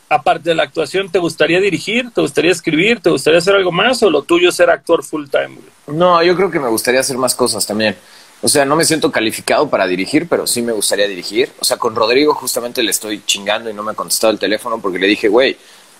aparte 0.08 0.50
de 0.50 0.56
la 0.56 0.64
actuación, 0.64 1.08
¿te 1.08 1.20
gustaría 1.20 1.60
dirigir? 1.60 2.10
¿Te 2.10 2.20
gustaría 2.20 2.50
escribir? 2.50 2.98
¿Te 2.98 3.10
gustaría 3.10 3.38
hacer 3.38 3.54
algo 3.54 3.70
más? 3.70 4.02
¿O 4.02 4.10
lo 4.10 4.22
tuyo 4.22 4.48
es 4.48 4.56
ser 4.56 4.70
actor 4.70 5.04
full 5.04 5.28
time? 5.28 5.56
No, 5.86 6.20
yo 6.24 6.34
creo 6.34 6.50
que 6.50 6.58
me 6.58 6.66
gustaría 6.66 6.98
hacer 6.98 7.16
más 7.16 7.36
cosas 7.36 7.64
también. 7.64 7.96
O 8.40 8.48
sea, 8.48 8.64
no 8.64 8.74
me 8.74 8.84
siento 8.84 9.12
calificado 9.12 9.70
para 9.70 9.86
dirigir, 9.86 10.26
pero 10.28 10.48
sí 10.48 10.62
me 10.62 10.72
gustaría 10.72 11.06
dirigir. 11.06 11.52
O 11.60 11.64
sea, 11.64 11.76
con 11.76 11.94
Rodrigo 11.94 12.34
justamente 12.34 12.82
le 12.82 12.90
estoy 12.90 13.22
chingando 13.24 13.70
y 13.70 13.72
no 13.72 13.84
me 13.84 13.92
ha 13.92 13.94
contestado 13.94 14.32
el 14.32 14.40
teléfono 14.40 14.80
porque 14.80 14.98
le 14.98 15.06
dije, 15.06 15.28
güey, 15.28 15.56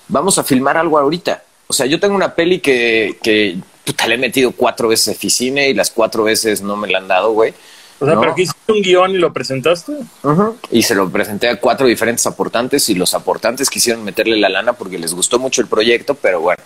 vamos 0.09 0.39
a 0.39 0.43
filmar 0.43 0.77
algo 0.77 0.99
ahorita. 0.99 1.41
O 1.69 1.73
sea, 1.73 1.87
yo 1.87 2.01
tengo 2.01 2.17
una 2.17 2.35
peli 2.35 2.59
que, 2.59 3.61
puta, 3.85 4.09
le 4.09 4.17
he 4.17 4.19
metido 4.19 4.51
cuatro 4.51 4.89
veces 4.89 5.17
a 5.17 5.45
y 5.45 5.73
las 5.73 5.93
cuatro 5.93 6.25
veces 6.25 6.63
no 6.63 6.77
me 6.77 6.89
la 6.89 6.99
han 6.99 7.07
dado, 7.07 7.31
güey. 7.31 7.55
O 8.03 8.05
sea, 8.05 8.15
No. 8.17 8.21
¿pero 8.21 8.35
que 8.35 8.43
hiciste 8.43 8.73
un 8.73 8.83
guion 8.83 9.13
y 9.13 9.19
lo 9.19 9.33
presentaste? 9.33 9.93
Y 10.73 10.83
se 10.83 10.95
lo 10.97 11.09
presenté 11.09 11.49
a 11.49 11.61
cuatro 11.61 11.87
diferentes 11.87 12.27
aportantes 12.27 12.89
y 12.89 12.97
los 12.97 13.15
aportantes 13.15 13.71
quisieron 13.71 14.03
meterle 14.03 14.37
la 14.39 14.49
lana 14.49 14.73
porque 14.73 14.99
les 14.99 15.15
gustó 15.15 15.39
mucho 15.39 15.61
el 15.61 15.69
proyecto, 15.69 16.15
pero 16.17 16.41
bueno, 16.41 16.63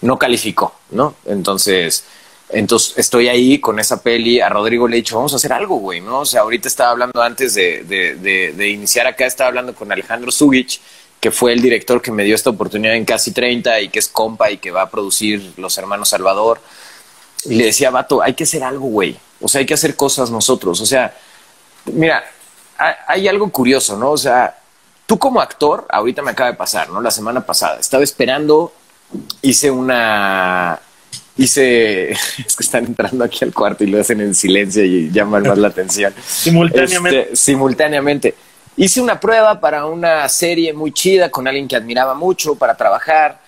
no 0.00 0.18
calificó, 0.18 0.74
¿no? 0.90 1.14
Entonces, 1.26 2.04
entonces 2.48 2.94
estoy 2.98 3.28
ahí 3.28 3.60
con 3.60 3.78
esa 3.78 4.02
peli. 4.02 4.40
A 4.40 4.48
Rodrigo 4.48 4.88
le 4.88 4.96
he 4.96 5.00
dicho, 5.02 5.14
vamos 5.14 5.32
a 5.32 5.36
hacer 5.36 5.52
algo, 5.52 5.76
güey, 5.76 6.00
¿no? 6.00 6.20
O 6.20 6.26
sea, 6.26 6.40
ahorita 6.40 6.66
estaba 6.66 6.90
hablando 6.90 7.22
antes 7.22 7.54
de, 7.54 7.84
de, 7.84 8.16
de, 8.16 8.52
de 8.52 8.68
iniciar 8.68 9.06
acá, 9.06 9.26
estaba 9.26 9.46
hablando 9.46 9.74
con 9.76 9.92
Alejandro 9.92 10.32
Zugich, 10.32 10.80
que 11.20 11.30
fue 11.30 11.52
el 11.52 11.62
director 11.62 12.02
que 12.02 12.10
me 12.10 12.24
dio 12.24 12.34
esta 12.34 12.50
oportunidad 12.50 12.96
en 12.96 13.04
Casi 13.04 13.30
30 13.30 13.80
y 13.82 13.90
que 13.90 14.00
es 14.00 14.08
compa 14.08 14.50
y 14.50 14.58
que 14.58 14.72
va 14.72 14.82
a 14.82 14.90
producir 14.90 15.52
Los 15.56 15.78
Hermanos 15.78 16.08
Salvador. 16.08 16.60
Y 17.44 17.54
le 17.54 17.66
decía, 17.66 17.90
vato, 17.90 18.20
hay 18.22 18.34
que 18.34 18.42
hacer 18.42 18.64
algo, 18.64 18.86
güey. 18.86 19.16
O 19.40 19.48
sea, 19.48 19.60
hay 19.60 19.66
que 19.66 19.74
hacer 19.74 19.96
cosas 19.96 20.30
nosotros. 20.30 20.80
O 20.80 20.86
sea, 20.86 21.14
mira, 21.86 22.22
hay, 23.06 23.28
algo 23.28 23.50
curioso, 23.50 23.96
¿no? 23.96 24.12
O 24.12 24.16
sea, 24.16 24.56
tú 25.06 25.18
como 25.18 25.40
actor, 25.40 25.86
ahorita 25.90 26.22
me 26.22 26.30
acaba 26.30 26.50
de 26.50 26.56
pasar, 26.56 26.88
¿no? 26.90 27.00
La 27.00 27.10
semana 27.10 27.44
pasada, 27.44 27.78
estaba 27.80 28.04
esperando, 28.04 28.72
hice 29.42 29.70
una... 29.70 30.78
Hice, 31.36 32.10
es 32.46 32.56
que 32.56 32.62
están 32.62 32.84
entrando 32.86 33.24
aquí 33.24 33.44
al 33.44 33.52
cuarto 33.52 33.84
y 33.84 33.86
lo 33.86 34.00
hacen 34.00 34.20
en 34.20 34.34
silencio 34.34 34.84
y 34.84 35.10
llaman 35.10 35.42
más 35.44 35.58
la 35.58 35.68
atención. 35.68 36.14
Simultáneamente. 36.26 37.20
Este, 37.22 37.36
simultáneamente. 37.36 38.34
Hice 38.76 39.00
una 39.00 39.18
prueba 39.18 39.60
para 39.60 39.86
una 39.86 40.28
serie 40.28 40.72
muy 40.72 40.92
chida 40.92 41.30
con 41.30 41.46
alguien 41.46 41.66
que 41.66 41.76
admiraba 41.76 42.14
mucho 42.14 42.54
para 42.54 42.76
trabajar 42.76 43.40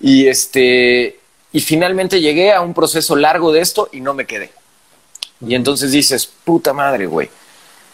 y 0.00 0.26
este 0.26 1.18
y 1.52 1.60
finalmente 1.60 2.20
llegué 2.20 2.52
a 2.52 2.60
un 2.60 2.74
proceso 2.74 3.16
largo 3.16 3.52
de 3.52 3.60
esto 3.60 3.88
y 3.92 4.00
no 4.00 4.14
me 4.14 4.26
quedé. 4.26 4.50
Y 5.46 5.54
entonces 5.54 5.92
dices, 5.92 6.26
puta 6.44 6.72
madre, 6.72 7.06
güey. 7.06 7.28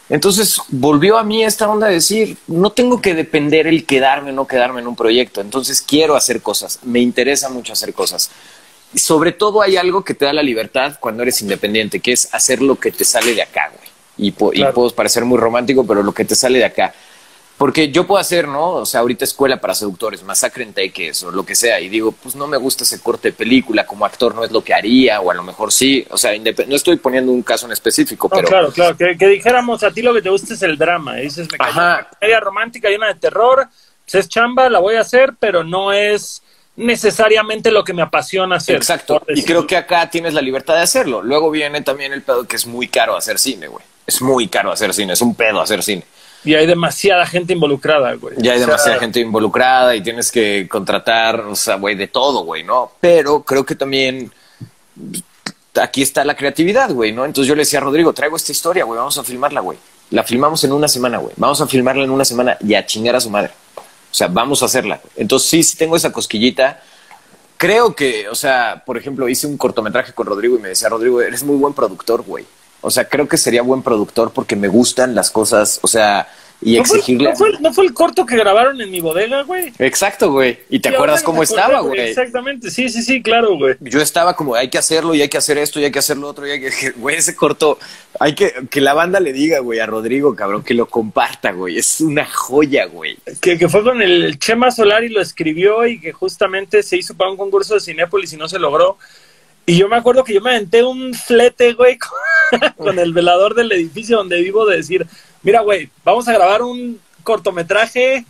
Entonces 0.09 0.59
volvió 0.69 1.17
a 1.19 1.25
mí 1.25 1.43
esta 1.45 1.69
onda 1.69 1.87
de 1.89 1.95
decir, 1.95 2.37
no 2.47 2.71
tengo 2.73 3.01
que 3.01 3.15
depender 3.15 3.67
el 3.67 3.87
quedarme 3.87 4.31
o 4.31 4.35
no 4.35 4.47
quedarme 4.47 4.81
en 4.81 4.87
un 4.87 4.97
proyecto. 4.97 5.41
Entonces 5.41 5.81
quiero 5.81 6.15
hacer 6.15 6.43
cosas, 6.43 6.79
me 6.83 7.01
interesa 7.01 7.49
mucho 7.49 7.73
hacer 7.73 7.95
cosas. 7.95 8.31
Y 8.93 8.99
sobre 8.99 9.33
todo 9.33 9.63
hay 9.63 9.77
algo 9.77 10.05
que 10.05 10.15
te 10.15 10.25
da 10.27 10.33
la 10.33 10.43
libertad 10.43 10.97
cuando 11.01 11.23
eres 11.23 11.41
independiente, 11.43 12.01
que 12.01 12.13
es 12.13 12.29
hacer 12.33 12.61
lo 12.63 12.77
que 12.77 12.93
te 12.93 13.05
sale 13.05 13.35
de 13.35 13.43
acá, 13.43 13.71
güey. 13.75 13.89
Y, 14.17 14.31
po- 14.31 14.53
y 14.53 14.59
Claro. 14.59 14.75
puedo 14.75 14.91
parecer 14.91 15.25
muy 15.25 15.39
romántico, 15.39 15.85
pero 15.87 16.03
lo 16.03 16.13
que 16.13 16.25
te 16.25 16.35
sale 16.37 16.59
de 16.59 16.65
acá. 16.67 16.95
Porque 17.57 17.91
yo 17.91 18.05
puedo 18.07 18.21
hacer, 18.21 18.49
¿no? 18.49 18.71
O 18.71 18.87
sea, 18.87 19.01
ahorita 19.01 19.25
escuela 19.25 19.61
para 19.61 19.75
seductores, 19.75 20.25
masacre 20.25 20.65
en 20.65 20.73
Teques 20.73 21.23
o 21.23 21.31
lo 21.31 21.47
que 21.47 21.55
sea, 21.55 21.81
y 21.81 21.89
digo, 21.89 22.11
pues 22.11 22.35
no 22.35 22.49
me 22.49 22.57
gusta 22.57 22.83
ese 22.83 23.01
corte 23.01 23.29
de 23.29 23.33
película, 23.33 23.87
como 23.87 24.05
actor 24.05 24.35
no 24.35 24.43
es 24.45 24.51
lo 24.51 24.65
que 24.65 24.75
haría, 24.75 25.21
o 25.21 25.31
a 25.31 25.35
lo 25.35 25.45
mejor 25.45 25.73
sí. 25.73 26.05
O 26.11 26.19
sea, 26.19 26.33
no 26.37 26.75
estoy 26.75 26.97
poniendo 26.97 27.31
un 27.31 27.43
caso 27.43 27.67
en 27.67 27.73
específico, 27.73 28.29
No, 28.29 28.37
pero 28.37 28.49
claro, 28.49 28.73
claro. 28.73 28.97
Que, 28.97 29.17
que 29.17 29.29
dijéramos 29.29 29.85
a 29.85 29.93
ti 29.93 30.03
lo 30.03 30.13
que 30.13 30.23
te 30.23 30.31
gusta 30.31 30.55
es 30.55 30.63
el 30.63 30.77
drama. 30.77 31.21
Y 31.21 31.25
dices, 31.25 31.49
me 31.51 31.59
Ajá. 31.61 31.81
una 31.81 32.09
comedia 32.09 32.41
romántica 32.41 32.91
y 32.91 32.97
una 32.97 33.09
de 33.09 33.15
terror. 33.15 33.69
Pues 34.05 34.15
es 34.17 34.29
chamba, 34.29 34.69
la 34.69 34.81
voy 34.81 34.97
a 34.97 35.01
hacer, 35.01 35.35
pero 35.39 35.63
no 35.65 35.93
es 35.93 36.43
necesariamente 36.77 37.71
lo 37.71 37.85
que 37.85 37.93
me 37.93 38.03
apasiona 38.03 38.57
hacer. 38.57 38.77
Exacto. 38.77 39.23
Y 39.29 39.45
creo 39.45 39.67
que 39.67 39.77
acá 39.77 40.11
tienes 40.11 40.35
la 40.35 40.43
libertad 40.43 40.75
de 40.75 40.83
hacerlo. 40.83 41.23
Luego 41.23 41.51
viene 41.51 41.83
también 41.83 42.13
el 42.13 42.23
pedo 42.23 42.45
que 42.47 42.57
es 42.57 42.67
muy 42.67 42.89
caro 42.89 43.17
hacer 43.17 43.39
cine, 43.39 43.69
güey. 43.69 43.85
Es 44.07 44.21
muy 44.21 44.49
caro 44.49 44.71
hacer 44.71 44.93
cine, 44.93 45.15
es 45.15 45.23
un 45.23 45.35
pedo 45.35 45.61
hacer 45.61 45.83
cine. 45.83 46.05
Y 46.45 46.55
hay 46.55 46.67
demasiada 46.67 47.27
gente 47.27 47.55
involucrada, 47.55 48.15
güey. 48.15 48.35
Ya 48.39 48.53
hay 48.53 48.59
O 48.59 48.61
sea, 48.61 48.67
demasiada 48.67 48.99
gente 48.99 49.21
involucrada 49.21 49.97
y 49.97 50.03
tienes 50.03 50.31
que 50.31 50.69
contratar, 50.71 51.41
o 51.41 51.57
sea, 51.57 51.77
güey, 51.77 51.95
de 51.95 52.09
todo, 52.09 52.45
güey, 52.45 52.63
¿no? 52.63 52.93
Pero 53.01 53.43
creo 53.43 53.65
que 53.65 53.75
también 53.75 54.31
aquí 55.81 56.03
está 56.03 56.25
la 56.25 56.37
creatividad, 56.37 56.91
güey, 56.91 57.13
¿no? 57.13 57.25
Entonces 57.25 57.49
yo 57.49 57.55
le 57.55 57.63
decía 57.63 57.79
a 57.79 57.83
Rodrigo, 57.83 58.13
traigo 58.13 58.37
esta 58.37 58.53
historia, 58.53 58.85
güey, 58.85 58.99
vamos 58.99 59.17
a 59.19 59.25
filmarla, 59.25 59.61
güey. 59.61 59.79
La 60.11 60.23
filmamos 60.23 60.63
en 60.65 60.73
una 60.73 60.87
semana, 60.87 61.19
güey. 61.19 61.33
Vamos 61.37 61.61
a 61.61 61.67
filmarla 61.67 62.05
en 62.05 62.11
una 62.11 62.25
semana 62.25 62.57
y 62.61 62.75
a 62.75 62.85
chingar 62.85 63.17
a 63.17 63.21
su 63.21 63.31
madre. 63.31 63.51
O 63.77 64.17
sea, 64.17 64.29
vamos 64.29 64.63
a 64.63 64.67
hacerla. 64.67 65.01
Entonces 65.17 65.49
sí, 65.49 65.63
sí 65.63 65.77
tengo 65.77 65.97
esa 65.97 66.13
cosquillita. 66.13 66.81
Creo 67.57 67.95
que, 67.97 68.29
o 68.29 68.35
sea, 68.35 68.83
por 68.85 68.99
ejemplo, 68.99 69.29
hice 69.29 69.47
un 69.47 69.57
cortometraje 69.57 70.13
con 70.13 70.27
Rodrigo 70.27 70.57
y 70.57 70.61
me 70.61 70.69
decía, 70.69 70.89
Rodrigo, 70.89 71.21
eres 71.21 71.43
muy 71.43 71.57
buen 71.57 71.73
productor, 71.73 72.23
güey. 72.23 72.45
O 72.85 72.91
sea, 72.91 73.09
creo 73.09 73.27
que 73.27 73.37
sería 73.37 73.63
buen 73.63 73.83
productor 73.83 74.33
porque 74.33 74.57
me 74.57 74.69
gustan 74.69 75.15
las 75.15 75.31
cosas, 75.31 75.81
o 75.83 75.89
sea, 75.89 76.29
y 76.61 76.79
¿No 76.79 76.85
fue, 76.85 76.99
exigirle... 76.99 77.31
no, 77.31 77.37
fue, 77.37 77.53
no 77.61 77.73
fue 77.73 77.85
el 77.85 77.93
corto 77.93 78.25
que 78.25 78.37
grabaron 78.37 78.81
en 78.81 78.91
mi 78.91 79.01
bodega, 79.01 79.43
güey? 79.43 79.73
Exacto, 79.79 80.31
güey. 80.33 80.59
¿Y 80.71 80.81
te 80.81 80.91
acuerdas 80.91 81.23
cómo 81.23 81.43
estaba, 81.43 81.81
güey? 81.81 82.01
Exactamente, 82.01 82.71
sí, 82.71 82.89
sí, 82.89 83.03
sí, 83.03 83.23
claro, 83.23 83.57
güey. 83.57 83.77
Yo 83.81 84.01
estaba 84.01 84.35
como, 84.35 84.55
hay 84.55 84.69
que 84.69 84.79
hacerlo 84.79 85.15
y 85.15 85.23
hay 85.23 85.29
que 85.29 85.37
hacer 85.37 85.59
esto 85.59 85.81
y 85.81 85.85
hay 85.85 85.91
que 85.91 85.99
hacer 85.99 86.17
lo 86.17 86.29
otro 86.29 86.47
y 86.47 86.53
hay 86.53 86.61
que, 86.61 86.91
güey, 86.97 87.17
ese 87.17 87.35
corto, 87.35 87.79
hay 88.21 88.35
que, 88.35 88.53
que 88.71 88.81
la 88.81 88.95
banda 88.95 89.21
le 89.21 89.33
diga, 89.33 89.59
güey, 89.61 89.81
a 89.81 89.87
Rodrigo, 89.87 90.35
cabrón, 90.35 90.63
que 90.63 90.75
lo 90.75 90.87
comparta, 90.87 91.53
güey. 91.53 91.79
Es 91.79 92.01
una 92.01 92.25
joya, 92.25 92.87
güey. 92.87 93.19
Que, 93.41 93.59
que 93.59 93.69
fue 93.69 93.83
con 93.83 94.01
el 94.01 94.39
Chema 94.39 94.71
Solar 94.71 95.05
y 95.05 95.09
lo 95.09 95.21
escribió 95.21 95.87
y 95.87 96.01
que 96.01 96.13
justamente 96.13 96.83
se 96.83 96.97
hizo 96.97 97.15
para 97.15 97.31
un 97.31 97.37
concurso 97.37 97.75
de 97.75 97.81
Cinépolis 97.81 98.33
y 98.33 98.37
no 98.37 98.49
se 98.49 98.59
logró. 98.59 98.97
Y 99.67 99.79
yo 99.79 99.89
me 99.89 99.97
acuerdo 99.97 100.25
que 100.25 100.35
yo 100.35 100.41
me 100.43 100.51
aventé 100.51 100.83
un 100.83 101.15
flete, 101.15 101.73
güey, 101.73 101.99
con, 101.99 102.11
con 102.77 102.99
el 102.99 103.13
velador 103.13 103.55
del 103.55 103.73
edificio 103.73 104.17
donde 104.19 104.41
vivo 104.41 104.67
de 104.67 104.77
decir, 104.79 105.07
mira, 105.43 105.61
güey, 105.61 105.91
vamos 106.05 106.27
a 106.29 106.33
grabar 106.33 106.63
un 106.63 107.01
cortometraje 107.23 108.25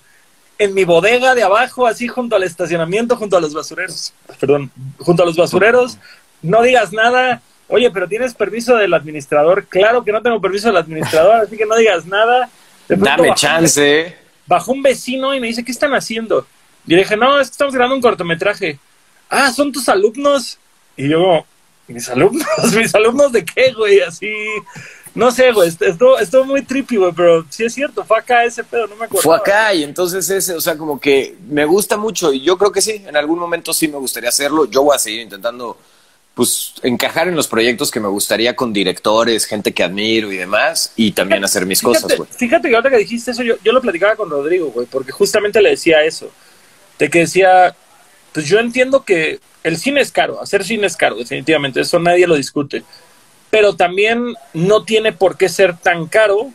en 0.58 0.74
mi 0.74 0.84
bodega 0.84 1.34
de 1.34 1.42
abajo, 1.42 1.86
así 1.86 2.06
junto 2.08 2.36
al 2.36 2.42
estacionamiento, 2.44 3.16
junto 3.16 3.36
a 3.36 3.40
los 3.40 3.54
basureros. 3.54 4.12
Perdón, 4.38 4.70
junto 4.98 5.22
a 5.22 5.26
los 5.26 5.36
basureros. 5.36 5.98
No 6.42 6.62
digas 6.62 6.92
nada. 6.92 7.42
Oye, 7.68 7.90
pero 7.90 8.06
tienes 8.06 8.34
permiso 8.34 8.76
del 8.76 8.94
administrador. 8.94 9.64
Claro 9.66 10.04
que 10.04 10.12
no 10.12 10.22
tengo 10.22 10.40
permiso 10.40 10.68
del 10.68 10.76
administrador, 10.76 11.36
así 11.36 11.56
que 11.56 11.66
no 11.66 11.76
digas 11.76 12.06
nada. 12.06 12.50
Dame 12.88 13.28
bajó- 13.30 13.34
chance. 13.34 14.16
bajó 14.46 14.72
un 14.72 14.82
vecino 14.82 15.34
y 15.34 15.40
me 15.40 15.46
dice, 15.48 15.64
¿qué 15.64 15.72
están 15.72 15.94
haciendo? 15.94 16.46
Y 16.86 16.92
le 16.92 16.98
dije, 16.98 17.16
no, 17.16 17.40
es 17.40 17.48
que 17.48 17.52
estamos 17.52 17.74
grabando 17.74 17.96
un 17.96 18.02
cortometraje. 18.02 18.78
Ah, 19.30 19.50
¿son 19.50 19.72
tus 19.72 19.88
alumnos? 19.88 20.58
Y 20.96 21.08
yo, 21.08 21.44
¿mis 21.88 22.08
alumnos? 22.08 22.46
¿Mis 22.76 22.94
alumnos 22.94 23.32
de 23.32 23.44
qué, 23.44 23.72
güey? 23.72 24.00
Así, 24.00 24.28
no 25.14 25.30
sé, 25.30 25.52
güey, 25.52 25.68
est- 25.68 25.82
estuvo, 25.82 26.18
estuvo 26.18 26.44
muy 26.44 26.62
trippy, 26.62 26.96
güey, 26.96 27.12
pero 27.14 27.44
sí 27.50 27.64
es 27.64 27.74
cierto, 27.74 28.04
fue 28.04 28.18
acá 28.18 28.44
ese 28.44 28.64
pedo, 28.64 28.86
no 28.88 28.96
me 28.96 29.04
acuerdo. 29.04 29.22
Fue 29.22 29.36
acá 29.36 29.72
y 29.74 29.84
entonces 29.84 30.28
ese, 30.28 30.54
o 30.54 30.60
sea, 30.60 30.76
como 30.76 30.98
que 31.00 31.36
me 31.48 31.64
gusta 31.64 31.96
mucho 31.96 32.32
y 32.32 32.40
yo 32.40 32.58
creo 32.58 32.72
que 32.72 32.80
sí, 32.82 33.02
en 33.06 33.16
algún 33.16 33.38
momento 33.38 33.72
sí 33.72 33.86
me 33.88 33.98
gustaría 33.98 34.28
hacerlo. 34.30 34.64
Yo 34.64 34.82
voy 34.82 34.96
a 34.96 34.98
seguir 34.98 35.20
intentando, 35.20 35.78
pues, 36.34 36.74
encajar 36.82 37.28
en 37.28 37.36
los 37.36 37.46
proyectos 37.46 37.92
que 37.92 38.00
me 38.00 38.08
gustaría 38.08 38.56
con 38.56 38.72
directores, 38.72 39.44
gente 39.44 39.72
que 39.72 39.84
admiro 39.84 40.32
y 40.32 40.36
demás 40.36 40.92
y 40.96 41.12
también 41.12 41.44
hacer 41.44 41.64
mis 41.64 41.78
Fíjate, 41.80 42.02
cosas, 42.02 42.18
güey. 42.18 42.28
fíjate 42.36 42.68
que 42.70 42.74
ahora 42.74 42.90
que 42.90 42.98
dijiste 42.98 43.30
eso, 43.30 43.42
yo, 43.44 43.54
yo 43.62 43.72
lo 43.72 43.80
platicaba 43.80 44.16
con 44.16 44.28
Rodrigo, 44.30 44.66
güey, 44.72 44.86
porque 44.90 45.12
justamente 45.12 45.62
le 45.62 45.70
decía 45.70 46.02
eso. 46.02 46.28
De 46.98 47.08
que 47.10 47.20
decía, 47.20 47.76
pues 48.34 48.46
yo 48.46 48.58
entiendo 48.58 49.04
que 49.04 49.38
el 49.62 49.78
cine 49.78 50.00
es 50.02 50.10
caro, 50.12 50.42
hacer 50.42 50.64
cine 50.64 50.86
es 50.88 50.96
caro, 50.96 51.14
definitivamente, 51.16 51.80
eso 51.80 51.98
nadie 52.00 52.26
lo 52.26 52.34
discute. 52.34 52.82
Pero 53.48 53.76
también 53.76 54.34
no 54.52 54.84
tiene 54.84 55.12
por 55.12 55.38
qué 55.38 55.48
ser 55.48 55.76
tan 55.78 56.06
caro 56.06 56.50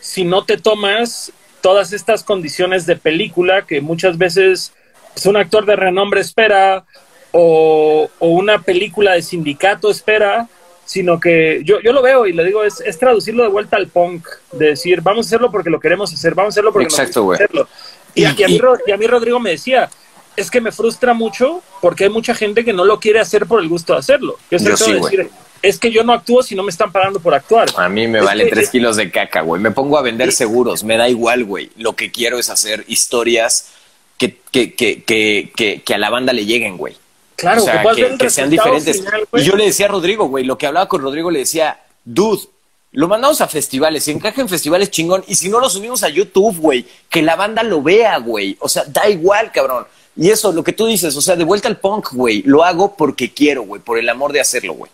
si 0.00 0.24
no 0.24 0.44
te 0.44 0.56
tomas 0.56 1.32
todas 1.60 1.92
estas 1.92 2.22
condiciones 2.22 2.86
de 2.86 2.94
película 2.96 3.66
que 3.66 3.80
muchas 3.80 4.16
veces 4.16 4.72
pues, 5.12 5.26
un 5.26 5.36
actor 5.36 5.66
de 5.66 5.74
renombre 5.74 6.20
espera 6.20 6.84
o, 7.32 8.08
o 8.20 8.28
una 8.28 8.62
película 8.62 9.14
de 9.14 9.22
sindicato 9.22 9.90
espera, 9.90 10.48
sino 10.84 11.18
que 11.18 11.62
yo, 11.64 11.80
yo 11.80 11.92
lo 11.92 12.00
veo 12.00 12.26
y 12.26 12.32
le 12.32 12.44
digo, 12.44 12.62
es, 12.62 12.80
es 12.80 12.98
traducirlo 12.98 13.42
de 13.42 13.48
vuelta 13.50 13.76
al 13.76 13.88
punk, 13.88 14.26
de 14.52 14.66
decir, 14.68 15.00
vamos 15.02 15.26
a 15.26 15.28
hacerlo 15.28 15.50
porque 15.50 15.68
lo 15.68 15.80
queremos 15.80 16.12
hacer, 16.14 16.34
vamos 16.34 16.52
a 16.52 16.54
hacerlo 16.54 16.72
porque 16.72 16.86
Exacto, 16.86 17.24
nos 17.24 17.34
hacerlo. 17.34 17.68
Y, 18.14 18.22
Y- 18.22 18.34
y 18.38 18.42
a 18.44 18.48
mí, 18.48 18.60
y 18.86 18.92
a 18.92 18.96
mí 18.96 19.06
Rodrigo 19.06 19.40
me 19.40 19.50
decía, 19.50 19.90
es 20.38 20.50
que 20.50 20.60
me 20.60 20.72
frustra 20.72 21.14
mucho 21.14 21.62
porque 21.80 22.04
hay 22.04 22.10
mucha 22.10 22.34
gente 22.34 22.64
que 22.64 22.72
no 22.72 22.84
lo 22.84 23.00
quiere 23.00 23.20
hacer 23.20 23.46
por 23.46 23.60
el 23.60 23.68
gusto 23.68 23.92
de 23.92 23.98
hacerlo. 23.98 24.36
Yo, 24.50 24.58
Yo 24.58 24.76
sí, 24.76 24.92
decir, 24.92 25.30
es 25.62 25.78
que 25.78 25.90
yo 25.90 26.04
no 26.04 26.12
actúo 26.12 26.42
si 26.42 26.54
no 26.54 26.62
me 26.62 26.70
están 26.70 26.92
pagando 26.92 27.20
por 27.20 27.34
actuar. 27.34 27.68
A 27.76 27.88
mí 27.88 28.06
me 28.06 28.18
Es 28.18 28.24
vale 28.24 28.44
que- 28.44 28.50
tres 28.50 28.64
es- 28.66 28.70
kilos 28.70 28.96
de 28.96 29.10
caca, 29.10 29.40
güey. 29.42 29.60
Me 29.60 29.70
pongo 29.70 29.98
a 29.98 30.02
vender 30.02 30.32
seguros, 30.32 30.84
me 30.84 30.96
da 30.96 31.08
igual, 31.08 31.44
güey. 31.44 31.70
Lo 31.76 31.94
que 31.96 32.10
quiero 32.10 32.38
es 32.38 32.48
hacer 32.50 32.84
historias 32.88 33.70
que, 34.18 34.36
que, 34.50 34.74
que, 34.74 35.52
que, 35.84 35.94
a 35.94 35.98
la 35.98 36.10
banda 36.10 36.32
le 36.32 36.44
lleguen, 36.46 36.76
güey. 36.76 36.96
Claro, 37.36 37.62
o 37.62 37.64
sea, 37.64 37.82
que 38.18 38.30
sean 38.30 38.50
diferentes. 38.50 38.98
final, 38.98 39.28
y 39.32 39.42
yo 39.42 39.54
le 39.54 39.64
decía 39.66 39.86
a 39.86 39.90
Rodrigo, 39.90 40.26
güey, 40.26 40.44
lo 40.44 40.58
que 40.58 40.66
hablaba 40.66 40.88
con 40.88 41.00
Rodrigo, 41.02 41.30
le 41.30 41.38
decía, 41.40 41.78
dude, 42.04 42.42
lo 42.90 43.06
mandamos 43.06 43.40
a 43.40 43.46
festivales, 43.46 44.02
si 44.04 44.10
encaja 44.10 44.40
en 44.40 44.48
festivales 44.48 44.90
chingón, 44.90 45.22
y 45.28 45.36
si 45.36 45.48
no 45.48 45.60
lo 45.60 45.70
subimos 45.70 46.02
a 46.02 46.08
YouTube, 46.08 46.56
güey, 46.58 46.84
que 47.08 47.22
la 47.22 47.36
banda 47.36 47.62
lo 47.62 47.80
vea, 47.80 48.16
güey. 48.18 48.56
O 48.60 48.68
sea, 48.68 48.82
da 48.88 49.08
igual, 49.08 49.52
cabrón. 49.52 49.86
Y 50.18 50.30
eso, 50.30 50.52
lo 50.52 50.64
que 50.64 50.72
tú 50.72 50.86
dices, 50.86 51.14
o 51.16 51.22
sea, 51.22 51.36
de 51.36 51.44
vuelta 51.44 51.68
al 51.68 51.78
punk, 51.78 52.08
güey, 52.12 52.42
lo 52.44 52.64
hago 52.64 52.96
porque 52.96 53.32
quiero, 53.32 53.62
güey, 53.62 53.80
por 53.80 53.98
el 53.98 54.08
amor 54.08 54.32
de 54.32 54.40
hacerlo, 54.40 54.72
güey. 54.74 54.90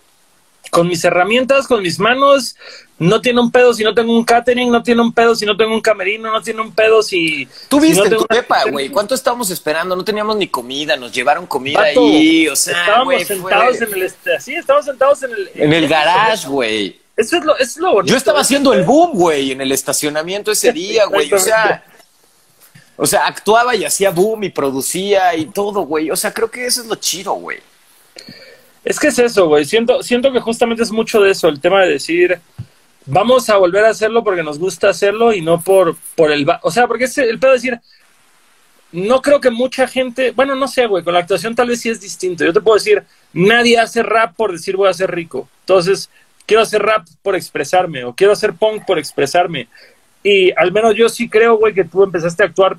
con 0.70 0.86
mis 0.88 1.02
herramientas, 1.04 1.66
con 1.68 1.82
mis 1.82 1.98
manos, 2.00 2.56
no 2.98 3.20
tiene 3.20 3.40
un 3.40 3.50
pedo 3.52 3.72
si 3.74 3.84
no 3.84 3.94
tengo 3.94 4.12
un 4.16 4.24
catering, 4.24 4.70
no 4.72 4.82
tiene 4.82 5.00
un 5.02 5.12
pedo 5.12 5.34
si 5.36 5.46
no 5.46 5.56
tengo 5.56 5.72
un 5.72 5.80
camerino, 5.80 6.30
no 6.32 6.42
tiene 6.42 6.60
un 6.60 6.72
pedo 6.72 7.02
si... 7.02 7.46
Tú 7.68 7.80
si 7.80 7.86
viste 7.86 7.98
no 8.00 8.04
en 8.04 8.10
tengo 8.10 8.24
tu 8.26 8.34
depa, 8.34 8.64
güey. 8.70 8.88
¿Cuánto 8.88 9.14
estábamos 9.14 9.50
esperando? 9.50 9.94
No 9.96 10.04
teníamos 10.04 10.36
ni 10.36 10.48
comida, 10.48 10.96
nos 10.96 11.12
llevaron 11.12 11.46
comida 11.46 11.80
Vato, 11.80 12.00
ahí. 12.00 12.48
O 12.48 12.56
sea, 12.56 12.78
estábamos 12.80 13.22
sentados 13.24 13.76
fue- 13.78 13.86
en 13.86 13.94
el... 13.94 14.02
este- 14.02 14.40
Sí, 14.40 14.54
estábamos 14.56 14.86
sentados 14.86 15.22
en 15.22 15.30
el... 15.32 15.50
en 15.54 15.72
el 15.72 15.88
garage, 15.88 16.48
güey. 16.48 17.00
Eso 17.16 17.36
es 17.36 17.44
lo, 17.44 17.54
eso 17.56 17.62
es 17.62 17.76
lo 17.76 17.92
bonito. 17.92 18.10
Yo 18.10 18.16
estaba 18.18 18.40
haciendo 18.40 18.72
el 18.74 18.82
boom, 18.82 19.12
güey, 19.12 19.52
en 19.52 19.60
el 19.60 19.70
estacionamiento 19.70 20.50
ese 20.50 20.72
día, 20.82 21.04
güey. 21.06 21.32
O 21.32 21.38
sea, 21.38 21.84
o 22.96 23.06
sea, 23.06 23.26
actuaba 23.26 23.74
y 23.74 23.84
hacía 23.84 24.10
boom 24.10 24.44
y 24.44 24.50
producía 24.50 25.34
y 25.34 25.46
todo, 25.46 25.82
güey. 25.82 26.10
O 26.10 26.16
sea, 26.16 26.32
creo 26.32 26.50
que 26.50 26.66
eso 26.66 26.82
es 26.82 26.86
lo 26.86 26.94
chido, 26.96 27.34
güey. 27.34 27.58
Es 28.84 29.00
que 29.00 29.08
es 29.08 29.18
eso, 29.18 29.48
güey. 29.48 29.64
Siento, 29.64 30.02
siento 30.02 30.32
que 30.32 30.40
justamente 30.40 30.82
es 30.82 30.92
mucho 30.92 31.20
de 31.20 31.30
eso, 31.30 31.48
el 31.48 31.60
tema 31.60 31.82
de 31.82 31.92
decir, 31.92 32.38
vamos 33.06 33.48
a 33.48 33.56
volver 33.56 33.84
a 33.84 33.90
hacerlo 33.90 34.22
porque 34.22 34.42
nos 34.42 34.58
gusta 34.58 34.90
hacerlo 34.90 35.32
y 35.32 35.40
no 35.40 35.60
por, 35.60 35.96
por 36.14 36.30
el... 36.30 36.46
O 36.62 36.70
sea, 36.70 36.86
porque 36.86 37.04
es 37.04 37.18
el 37.18 37.38
pedo 37.38 37.52
de 37.52 37.56
decir, 37.56 37.80
no 38.92 39.22
creo 39.22 39.40
que 39.40 39.50
mucha 39.50 39.88
gente, 39.88 40.30
bueno, 40.30 40.54
no 40.54 40.68
sé, 40.68 40.86
güey, 40.86 41.02
con 41.02 41.14
la 41.14 41.20
actuación 41.20 41.56
tal 41.56 41.68
vez 41.68 41.80
sí 41.80 41.88
es 41.88 42.00
distinto. 42.00 42.44
Yo 42.44 42.52
te 42.52 42.60
puedo 42.60 42.76
decir, 42.76 43.02
nadie 43.32 43.78
hace 43.78 44.02
rap 44.02 44.36
por 44.36 44.52
decir 44.52 44.76
voy 44.76 44.88
a 44.88 44.94
ser 44.94 45.10
rico. 45.10 45.48
Entonces, 45.60 46.10
quiero 46.46 46.62
hacer 46.62 46.82
rap 46.82 47.06
por 47.22 47.34
expresarme 47.34 48.04
o 48.04 48.14
quiero 48.14 48.32
hacer 48.32 48.52
punk 48.52 48.84
por 48.84 48.98
expresarme. 48.98 49.68
Y 50.24 50.50
al 50.56 50.72
menos 50.72 50.96
yo 50.96 51.08
sí 51.08 51.28
creo, 51.28 51.56
güey, 51.58 51.72
que 51.74 51.84
tú 51.84 52.02
empezaste 52.02 52.42
a 52.42 52.46
actuar 52.46 52.76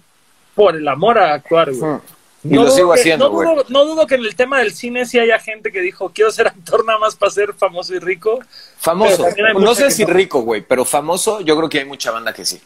por 0.53 0.76
el 0.76 0.85
amor 0.88 1.17
a 1.19 1.35
actuar, 1.35 1.72
güey. 1.73 1.99
Y 2.43 2.49
lo 2.55 2.63
dudo 2.65 2.72
sigo 2.76 2.93
que- 2.93 2.99
haciendo, 2.99 3.26
no 3.26 3.31
güey. 3.31 3.47
dudo, 3.49 3.65
no 3.69 3.85
dudo 3.85 4.05
que 4.07 4.15
en 4.15 4.26
el 4.26 4.35
tema 4.35 4.59
del 4.59 4.73
cine 4.73 5.05
sí 5.05 5.17
haya 5.17 5.39
gente 5.39 5.72
que 5.72 5.80
dijo, 5.81 6.11
quiero 6.13 6.31
ser 6.31 6.47
actor 6.47 6.84
nada 6.85 6.99
más 6.99 7.15
para 7.15 7.31
ser 7.31 7.53
famoso 7.53 7.93
y 7.95 7.99
rico. 7.99 8.39
Famoso. 8.77 9.26
No 9.59 9.73
sé 9.73 9.89
si 9.91 10.03
no. 10.05 10.13
rico, 10.13 10.41
güey, 10.41 10.61
pero 10.61 10.85
famoso, 10.85 11.39
yo 11.41 11.55
creo 11.55 11.69
que 11.69 11.80
hay 11.80 11.85
mucha 11.85 12.11
banda 12.11 12.34
que 12.34 12.45
sí. 12.45 12.59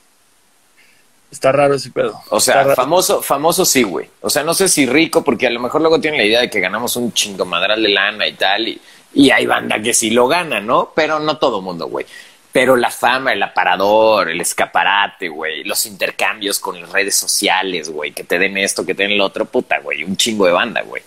Está 1.31 1.51
raro 1.51 1.75
ese 1.75 1.91
pedo. 1.91 2.19
O 2.29 2.39
sea, 2.39 2.73
famoso, 2.75 3.21
famoso 3.21 3.63
sí, 3.63 3.83
güey. 3.83 4.09
O 4.21 4.29
sea, 4.31 4.43
no 4.43 4.53
sé 4.53 4.67
si 4.67 4.85
rico, 4.87 5.23
porque 5.23 5.45
a 5.45 5.51
lo 5.51 5.59
mejor 5.59 5.79
luego 5.81 6.01
tienen 6.01 6.19
la 6.19 6.25
idea 6.25 6.39
de 6.41 6.49
que 6.49 6.59
ganamos 6.59 6.95
un 6.95 7.13
chingo 7.13 7.45
madral 7.45 7.83
de 7.83 7.89
lana 7.89 8.27
y 8.27 8.33
tal, 8.33 8.67
y, 8.67 8.81
y 9.13 9.29
hay 9.29 9.45
banda 9.45 9.79
que 9.81 9.93
sí 9.93 10.09
lo 10.09 10.27
gana, 10.27 10.59
¿no? 10.59 10.91
Pero 10.95 11.19
no 11.19 11.37
todo 11.37 11.61
mundo, 11.61 11.87
güey. 11.87 12.05
Pero 12.51 12.75
la 12.75 12.89
fama, 12.89 13.31
el 13.33 13.43
aparador, 13.43 14.29
el 14.29 14.41
escaparate, 14.41 15.29
güey, 15.29 15.63
los 15.63 15.85
intercambios 15.85 16.59
con 16.59 16.81
las 16.81 16.91
redes 16.91 17.15
sociales, 17.15 17.89
güey, 17.89 18.11
que 18.11 18.23
te 18.23 18.39
den 18.39 18.57
esto, 18.57 18.85
que 18.85 18.95
te 18.95 19.03
den 19.03 19.17
lo 19.17 19.25
otro, 19.25 19.45
puta, 19.45 19.77
güey, 19.79 20.03
un 20.03 20.17
chingo 20.17 20.45
de 20.47 20.51
banda, 20.53 20.81
güey. 20.81 21.03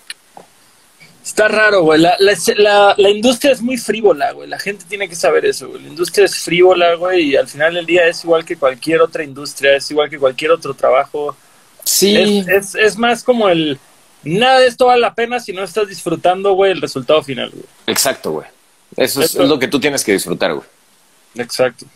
Está 1.25 1.47
raro, 1.49 1.83
güey. 1.83 2.01
La, 2.01 2.17
la, 2.19 2.33
la, 2.57 2.95
la 2.97 3.09
industria 3.11 3.53
es 3.53 3.61
muy 3.63 3.77
frívola, 3.77 4.33
güey. 4.33 4.49
La 4.49 4.59
gente 4.59 4.85
tiene 4.89 5.09
que 5.09 5.15
saber 5.15 5.45
eso, 5.47 5.69
güey. 5.69 5.83
La 5.83 5.89
industria 5.89 6.25
es 6.27 6.37
frívola, 6.39 6.95
güey, 6.95 7.31
y 7.31 7.37
al 7.37 7.47
final 7.49 7.75
del 7.75 7.87
día 7.87 8.07
es 8.07 8.25
igual 8.25 8.45
que 8.45 8.57
cualquier 8.57 9.01
otra 9.01 9.23
industria, 9.23 9.77
es 9.77 9.89
igual 9.91 10.11
que 10.11 10.19
cualquier 10.19 10.51
otro 10.51 10.75
trabajo. 10.75 11.37
Sí. 11.85 12.17
Es, 12.17 12.49
es, 12.49 12.75
es 12.75 12.97
más 12.99 13.23
como 13.23 13.49
el... 13.49 13.79
Nada 14.25 14.61
de 14.61 14.69
esto 14.69 14.87
vale 14.87 15.01
la 15.01 15.15
pena 15.15 15.41
si 15.41 15.53
no 15.53 15.65
estás 15.65 15.89
disfrutando, 15.89 16.53
güey, 16.55 16.71
el 16.73 16.81
resultado 16.81 17.23
final, 17.25 17.51
güey. 17.51 17.65
Exacto, 17.89 18.31
güey. 18.33 18.47
Eso 18.97 19.21
es, 19.21 19.31
Eso- 19.31 19.43
es 19.43 19.49
lo 19.49 19.59
que 19.59 19.67
tú 19.69 19.81
tienes 19.81 20.05
que 20.05 20.13
disfrutar, 20.13 20.55
güey. 20.55 20.67
Exacto. 21.35 21.87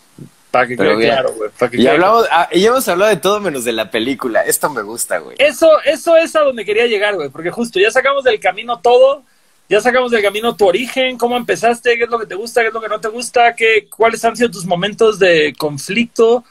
Para 0.50 0.66
que 0.66 0.76
Pero 0.76 0.96
quede 0.96 1.08
claro, 1.08 1.34
güey. 1.34 1.50
que 1.70 1.80
Y 1.80 1.86
hablamos, 1.86 2.26
ah, 2.30 2.48
y 2.50 2.64
hemos 2.64 2.88
hablado 2.88 3.10
de 3.10 3.18
todo 3.18 3.40
menos 3.40 3.64
de 3.64 3.72
la 3.72 3.90
película. 3.90 4.42
Esto 4.42 4.70
me 4.70 4.82
gusta, 4.82 5.18
güey. 5.18 5.36
Eso, 5.38 5.68
eso 5.84 6.16
es 6.16 6.34
a 6.34 6.40
donde 6.40 6.64
quería 6.64 6.86
llegar, 6.86 7.14
güey, 7.14 7.28
porque 7.28 7.50
justo 7.50 7.78
ya 7.78 7.90
sacamos 7.90 8.24
del 8.24 8.40
camino 8.40 8.80
todo, 8.80 9.22
ya 9.68 9.80
sacamos 9.80 10.10
del 10.10 10.22
camino 10.22 10.56
tu 10.56 10.66
origen, 10.66 11.18
cómo 11.18 11.36
empezaste, 11.36 11.98
qué 11.98 12.04
es 12.04 12.10
lo 12.10 12.18
que 12.18 12.26
te 12.26 12.36
gusta, 12.36 12.62
qué 12.62 12.68
es 12.68 12.74
lo 12.74 12.80
que 12.80 12.88
no 12.88 13.00
te 13.00 13.08
gusta, 13.08 13.54
qué, 13.54 13.88
cuáles 13.94 14.24
han 14.24 14.36
sido 14.36 14.50
tus 14.50 14.64
momentos 14.64 15.18
de 15.18 15.54
conflicto. 15.58 16.44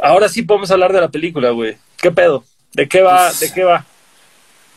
Ahora 0.00 0.28
sí 0.28 0.42
podemos 0.42 0.70
hablar 0.70 0.92
de 0.92 1.00
la 1.00 1.08
película, 1.08 1.50
güey. 1.50 1.76
¿Qué 2.00 2.10
pedo? 2.10 2.44
¿De 2.72 2.88
qué 2.88 3.02
va? 3.02 3.32
¿De 3.32 3.52
qué 3.52 3.64
va? 3.64 3.84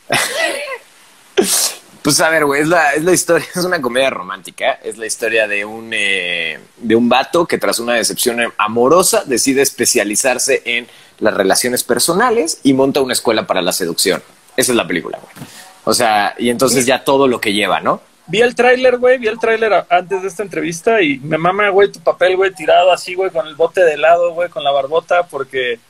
Pues 2.02 2.20
a 2.20 2.28
ver, 2.30 2.44
güey, 2.44 2.62
es 2.62 2.68
la, 2.68 2.94
es 2.94 3.04
la 3.04 3.12
historia, 3.12 3.46
es 3.54 3.64
una 3.64 3.80
comedia 3.80 4.10
romántica. 4.10 4.72
Es 4.82 4.98
la 4.98 5.06
historia 5.06 5.46
de 5.46 5.64
un, 5.64 5.90
eh, 5.92 6.58
de 6.78 6.96
un 6.96 7.08
vato 7.08 7.46
que 7.46 7.58
tras 7.58 7.78
una 7.78 7.94
decepción 7.94 8.40
amorosa 8.58 9.24
decide 9.24 9.62
especializarse 9.62 10.62
en 10.64 10.88
las 11.20 11.34
relaciones 11.34 11.84
personales 11.84 12.58
y 12.64 12.72
monta 12.74 13.00
una 13.00 13.12
escuela 13.12 13.46
para 13.46 13.62
la 13.62 13.72
seducción. 13.72 14.22
Esa 14.56 14.72
es 14.72 14.76
la 14.76 14.86
película, 14.86 15.18
güey. 15.20 15.46
O 15.84 15.94
sea, 15.94 16.34
y 16.38 16.50
entonces 16.50 16.86
ya 16.86 17.04
todo 17.04 17.26
lo 17.26 17.40
que 17.40 17.52
lleva, 17.52 17.80
¿no? 17.80 18.00
Vi 18.26 18.40
el 18.40 18.54
tráiler, 18.54 18.98
güey, 18.98 19.18
vi 19.18 19.26
el 19.26 19.38
tráiler 19.38 19.84
antes 19.90 20.22
de 20.22 20.28
esta 20.28 20.42
entrevista 20.42 21.02
y 21.02 21.18
me 21.18 21.38
mama, 21.38 21.70
güey, 21.70 21.90
tu 21.90 22.00
papel, 22.00 22.36
güey, 22.36 22.52
tirado 22.52 22.92
así, 22.92 23.14
güey, 23.14 23.30
con 23.30 23.46
el 23.46 23.56
bote 23.56 23.84
de 23.84 23.94
helado, 23.94 24.32
güey, 24.32 24.48
con 24.48 24.62
la 24.62 24.70
barbota, 24.70 25.24
porque 25.24 25.80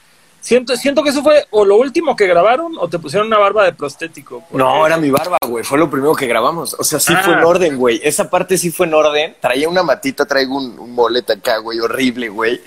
siento, 0.42 0.76
siento 0.76 1.02
que 1.02 1.08
eso 1.08 1.22
fue 1.22 1.46
o 1.50 1.64
lo 1.64 1.76
último 1.76 2.14
que 2.14 2.26
grabaron 2.26 2.74
o 2.78 2.88
te 2.88 2.98
pusieron 2.98 3.28
una 3.28 3.38
barba 3.38 3.64
de 3.64 3.72
prostético. 3.72 4.40
porque- 4.50 4.58
No, 4.62 4.86
era 4.86 4.98
mi 4.98 5.10
barba, 5.10 5.38
güey. 5.48 5.64
Fue 5.64 5.78
lo 5.78 5.88
primero 5.88 6.14
que 6.14 6.26
grabamos. 6.26 6.76
O 6.78 6.84
sea, 6.84 7.00
sí 7.00 7.14
Ah. 7.16 7.22
fue 7.24 7.32
en 7.34 7.44
orden, 7.44 7.76
güey. 7.78 7.98
Esa 8.04 8.28
parte 8.28 8.58
sí 8.58 8.70
fue 8.70 8.84
en 8.86 8.92
orden. 8.94 9.34
Traía 9.40 9.68
una 9.70 9.82
matita, 9.82 10.26
traigo 10.26 10.58
un, 10.58 10.78
un 10.78 10.94
moleta 10.94 11.32
acá, 11.32 11.56
güey, 11.58 11.80
horrible, 11.80 12.28
güey. 12.28 12.60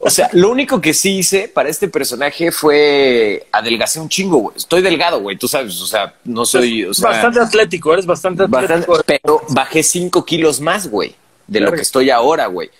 O 0.00 0.08
sea, 0.08 0.30
lo 0.32 0.48
único 0.48 0.80
que 0.80 0.94
sí 0.94 1.18
hice 1.18 1.46
para 1.48 1.68
este 1.68 1.88
personaje 1.88 2.50
fue 2.52 3.46
adelgacé 3.52 4.00
un 4.00 4.08
chingo, 4.08 4.38
güey. 4.38 4.56
Estoy 4.56 4.80
delgado, 4.80 5.20
güey. 5.20 5.36
Tú 5.36 5.46
sabes, 5.48 5.78
o 5.82 5.86
sea, 5.86 6.14
no 6.24 6.46
soy, 6.46 6.84
o 6.84 6.94
sea, 6.94 7.10
bastante 7.10 7.40
atlético, 7.40 7.92
eres 7.92 8.06
bastante 8.06 8.46
bastante- 8.46 8.90
atlético. 8.90 9.02
pero 9.06 9.42
bajé 9.50 9.82
cinco 9.82 10.24
kilos 10.24 10.60
más, 10.60 10.88
güey, 10.88 11.14
de 11.46 11.60
lo 11.60 11.72
que 11.72 11.82
estoy 11.82 12.08
ahora, 12.10 12.46
güey. 12.46 12.70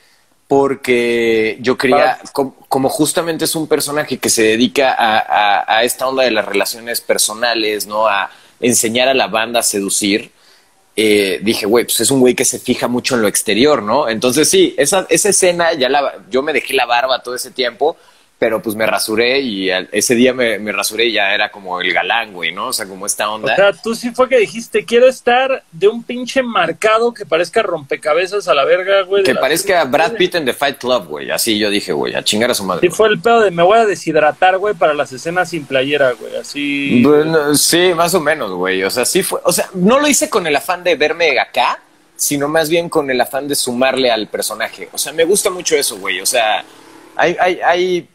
Porque 0.49 1.59
yo 1.61 1.77
quería, 1.77 2.19
com- 2.33 2.55
como 2.69 2.89
justamente 2.89 3.45
es 3.45 3.55
un 3.55 3.69
personaje 3.69 4.17
que 4.19 4.31
se 4.31 4.43
dedica 4.43 4.93
a, 4.95 5.19
a- 5.19 5.77
a 5.79 5.85
esta 5.85 6.09
onda 6.09 6.25
de 6.25 6.31
las 6.31 6.47
relaciones 6.47 7.03
personales, 7.03 7.87
¿no? 7.87 8.07
A 8.09 8.31
enseñar 8.59 9.09
a 9.09 9.15
la 9.15 9.29
banda 9.29 9.61
a 9.61 9.63
seducir. 9.63 10.33
eh, 11.01 11.39
dije, 11.45 11.65
güey, 11.67 11.85
pues 11.85 12.01
es 12.01 12.11
un 12.11 12.19
güey 12.19 12.35
que 12.35 12.45
se 12.45 12.59
fija 12.59 12.89
mucho 12.89 13.15
en 13.15 13.23
lo 13.23 13.29
exterior, 13.29 13.83
¿no? 13.85 14.09
Entonces 14.09 14.51
sí, 14.51 14.75
esa, 14.77 15.07
esa 15.09 15.29
escena, 15.29 15.73
ya 15.75 15.89
la, 15.89 16.15
yo 16.29 16.43
me 16.43 16.53
dejé 16.53 16.75
la 16.75 16.87
barba 16.87 17.23
todo 17.23 17.37
ese 17.37 17.53
tiempo, 17.53 17.97
pero 18.39 18.63
pues 18.63 18.77
me 18.77 18.87
rasuré 18.87 19.41
y 19.41 19.69
al- 19.69 19.89
ese 19.91 20.15
día 20.15 20.33
me, 20.33 20.61
me 20.61 20.71
rasuré 20.71 21.07
y 21.07 21.13
ya 21.15 21.35
era 21.35 21.51
como 21.51 21.81
el 21.81 21.93
galán, 21.93 22.33
güey, 22.33 22.53
¿no? 22.53 22.69
O 22.69 22.73
sea, 22.73 22.87
como 22.87 23.05
esta 23.05 23.29
O 23.29 23.35
onda. 23.35 23.57
sea, 23.57 23.73
tú 23.73 23.97
sí 23.97 24.13
fue 24.13 24.29
que 24.29 24.39
dijiste, 24.39 24.85
quiero 24.85 25.09
estar 25.09 25.65
de 25.73 25.89
un 25.89 26.05
pinche 26.05 26.43
marcado 26.45 27.13
que 27.13 27.27
parezca 27.27 27.63
rompecabezas 27.63 28.47
a 28.47 28.55
la 28.55 28.65
verga, 28.65 29.03
güey. 29.03 29.25
Que 29.25 29.35
parezca 29.35 29.83
Brad 29.85 30.13
Pitt 30.13 30.37
en 30.37 30.45
The 30.45 30.53
Fight 30.53 30.79
Club, 30.79 31.07
güey. 31.09 31.31
Así 31.33 31.59
yo 31.59 31.69
dije, 31.69 31.93
güey, 31.93 32.15
a 32.15 32.23
chingar 32.23 32.53
a 32.53 32.55
su 32.55 32.63
madre. 32.63 32.89
Sí 32.89 32.95
fue 32.95 33.09
el 33.09 33.21
pedo 33.21 33.41
de 33.41 33.51
me 33.51 33.65
voy 33.65 33.77
a 33.79 33.87
deshidratar, 33.87 34.59
güey, 34.59 34.75
para 34.75 34.95
las 34.95 35.13
escenas 35.13 35.51
sin 35.51 35.65
playera, 35.67 36.13
güey. 36.13 36.37
Así... 36.37 37.03
Bueno, 37.03 37.57
sí, 37.57 37.93
más 37.97 38.15
o 38.15 38.21
menos, 38.21 38.53
güey. 38.53 38.85
O 38.85 38.91
sea, 38.91 39.05
sí 39.05 39.25
fue. 39.25 39.41
O 39.43 39.53
sea, 39.53 39.69
no 39.75 39.99
lo 39.99 40.07
hice 40.07 40.31
con 40.31 40.47
el 40.47 40.55
afán 40.55 40.85
de 40.85 40.95
verme 40.95 41.41
acá, 41.41 41.81
sino 42.15 42.47
más 42.47 42.69
bien 42.71 42.89
con 42.89 43.11
el 43.11 43.21
afán 43.21 43.49
de 43.49 43.57
sumarle 43.57 44.13
al 44.13 44.29
personaje. 44.29 44.89
O 44.93 44.99
sea, 44.99 45.13
me 45.13 45.25
gusta 45.25 45.51
mucho 45.51 45.75
eso, 45.75 45.99
güey. 45.99 46.21
O 46.21 46.27
sea, 46.27 46.65
hay, 47.17 47.37
hay, 47.41 47.61
hay, 47.65 48.09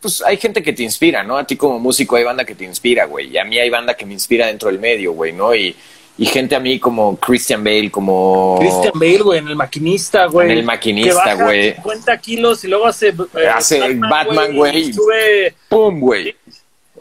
pues 0.00 0.22
hay 0.22 0.36
gente 0.38 0.62
que 0.62 0.72
te 0.72 0.82
inspira, 0.82 1.22
¿no? 1.22 1.36
A 1.36 1.44
ti 1.46 1.56
como 1.56 1.78
músico 1.78 2.16
hay 2.16 2.24
banda 2.24 2.44
que 2.44 2.54
te 2.54 2.64
inspira, 2.64 3.04
güey. 3.04 3.28
Y 3.28 3.38
a 3.38 3.44
mí 3.44 3.58
hay 3.58 3.68
banda 3.70 3.94
que 3.94 4.06
me 4.06 4.14
inspira 4.14 4.46
dentro 4.46 4.68
del 4.70 4.78
medio, 4.78 5.12
güey, 5.12 5.32
¿no? 5.32 5.54
Y, 5.54 5.76
y 6.16 6.26
gente 6.26 6.54
a 6.56 6.60
mí 6.60 6.78
como 6.78 7.16
Christian 7.16 7.62
Bale, 7.62 7.90
como. 7.90 8.56
Christian 8.60 8.92
Bale, 8.94 9.18
güey, 9.18 9.38
en 9.38 9.48
el 9.48 9.56
maquinista, 9.56 10.26
güey. 10.26 10.50
En 10.52 10.58
El 10.58 10.64
Maquinista, 10.64 11.34
güey. 11.34 11.74
50 11.74 12.18
kilos 12.18 12.64
y 12.64 12.68
luego 12.68 12.86
hace... 12.86 13.08
eh, 13.08 13.48
Hace 13.48 13.94
Batman, 13.94 14.54
güey. 14.54 14.92
Sube... 14.92 15.54
¡Pum, 15.68 16.00
güey! 16.00 16.34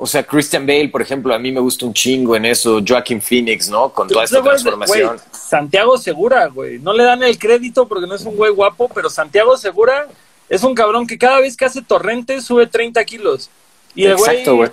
O 0.01 0.07
sea, 0.07 0.23
Christian 0.23 0.65
Bale, 0.65 0.87
por 0.87 1.01
ejemplo, 1.01 1.33
a 1.33 1.39
mí 1.39 1.51
me 1.51 1.59
gusta 1.59 1.85
un 1.85 1.93
chingo 1.93 2.35
en 2.35 2.45
eso. 2.45 2.79
Joaquin 2.87 3.21
Phoenix, 3.21 3.69
¿no? 3.69 3.89
Con 3.89 4.07
toda 4.07 4.23
esta 4.23 4.41
transformación. 4.41 5.17
Santiago 5.31 5.97
Segura, 5.97 6.47
güey. 6.47 6.79
No 6.79 6.93
le 6.93 7.03
dan 7.03 7.21
el 7.23 7.37
crédito 7.37 7.85
porque 7.87 8.07
no 8.07 8.15
es 8.15 8.23
un 8.23 8.35
güey 8.37 8.51
guapo, 8.51 8.89
pero 8.93 9.09
Santiago 9.09 9.57
Segura 9.57 10.07
es 10.49 10.63
un 10.63 10.75
cabrón 10.75 11.07
que 11.07 11.17
cada 11.17 11.39
vez 11.39 11.55
que 11.55 11.65
hace 11.65 11.81
torrente 11.81 12.41
sube 12.41 12.67
30 12.67 13.03
kilos. 13.05 13.49
Y 13.95 14.05
el 14.05 14.15
güey, 14.15 14.29
Exacto, 14.29 14.55
güey. 14.55 14.71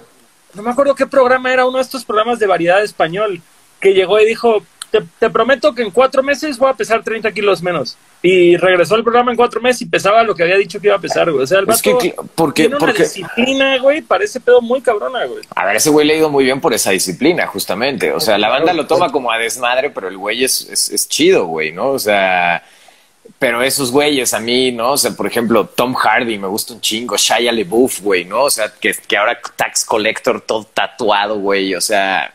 no 0.54 0.62
me 0.62 0.70
acuerdo 0.70 0.94
qué 0.94 1.06
programa 1.06 1.52
era, 1.52 1.66
uno 1.66 1.78
de 1.78 1.82
estos 1.82 2.04
programas 2.04 2.38
de 2.38 2.46
variedad 2.46 2.82
español, 2.82 3.40
que 3.80 3.92
llegó 3.92 4.18
y 4.20 4.26
dijo, 4.26 4.62
te, 4.90 5.02
te 5.18 5.30
prometo 5.30 5.74
que 5.74 5.82
en 5.82 5.90
cuatro 5.90 6.22
meses 6.22 6.58
voy 6.58 6.70
a 6.70 6.74
pesar 6.74 7.02
30 7.02 7.30
kilos 7.32 7.62
menos. 7.62 7.96
Y 8.22 8.56
regresó 8.56 8.94
al 8.94 9.02
programa 9.02 9.30
en 9.30 9.36
cuatro 9.36 9.60
meses 9.60 9.82
y 9.82 9.86
pesaba 9.86 10.22
lo 10.22 10.34
que 10.34 10.42
había 10.42 10.56
dicho 10.56 10.80
que 10.80 10.88
iba 10.88 10.96
a 10.96 11.00
pesar, 11.00 11.30
güey. 11.30 11.44
O 11.44 11.46
sea, 11.46 11.60
el 11.60 11.68
Es 11.68 11.82
que, 11.82 12.14
porque, 12.34 12.62
tiene 12.62 12.76
una 12.76 12.86
porque, 12.86 13.02
disciplina, 13.02 13.78
güey, 13.78 14.00
parece 14.00 14.40
pedo 14.40 14.60
muy 14.62 14.80
cabrona, 14.80 15.24
güey. 15.26 15.42
a 15.54 15.66
ver, 15.66 15.76
ese 15.76 15.90
güey 15.90 16.06
le 16.06 16.14
ha 16.14 16.16
ido 16.16 16.30
muy 16.30 16.44
bien 16.44 16.60
por 16.60 16.72
esa 16.74 16.90
disciplina, 16.90 17.46
justamente. 17.46 18.12
O 18.12 18.20
sea, 18.20 18.38
la 18.38 18.48
banda 18.48 18.72
lo 18.72 18.86
toma 18.86 19.12
como 19.12 19.30
a 19.30 19.38
desmadre, 19.38 19.90
pero 19.90 20.08
el 20.08 20.16
güey 20.16 20.44
es, 20.44 20.68
es, 20.70 20.90
es 20.90 21.08
chido, 21.08 21.46
güey, 21.46 21.72
¿no? 21.72 21.90
O 21.90 21.98
sea, 21.98 22.64
pero 23.38 23.62
esos 23.62 23.90
güeyes 23.92 24.32
a 24.34 24.40
mí, 24.40 24.72
¿no? 24.72 24.92
O 24.92 24.96
sea, 24.96 25.12
por 25.12 25.26
ejemplo, 25.26 25.66
Tom 25.66 25.94
Hardy 25.94 26.38
me 26.38 26.48
gusta 26.48 26.74
un 26.74 26.80
chingo, 26.80 27.16
Shia 27.16 27.52
LaBeouf, 27.52 28.00
güey, 28.00 28.24
¿no? 28.24 28.44
O 28.44 28.50
sea, 28.50 28.72
que, 28.80 28.94
que 29.06 29.16
ahora 29.16 29.38
tax 29.56 29.84
collector 29.84 30.40
todo 30.40 30.64
tatuado, 30.64 31.38
güey, 31.38 31.74
o 31.74 31.80
sea, 31.80 32.34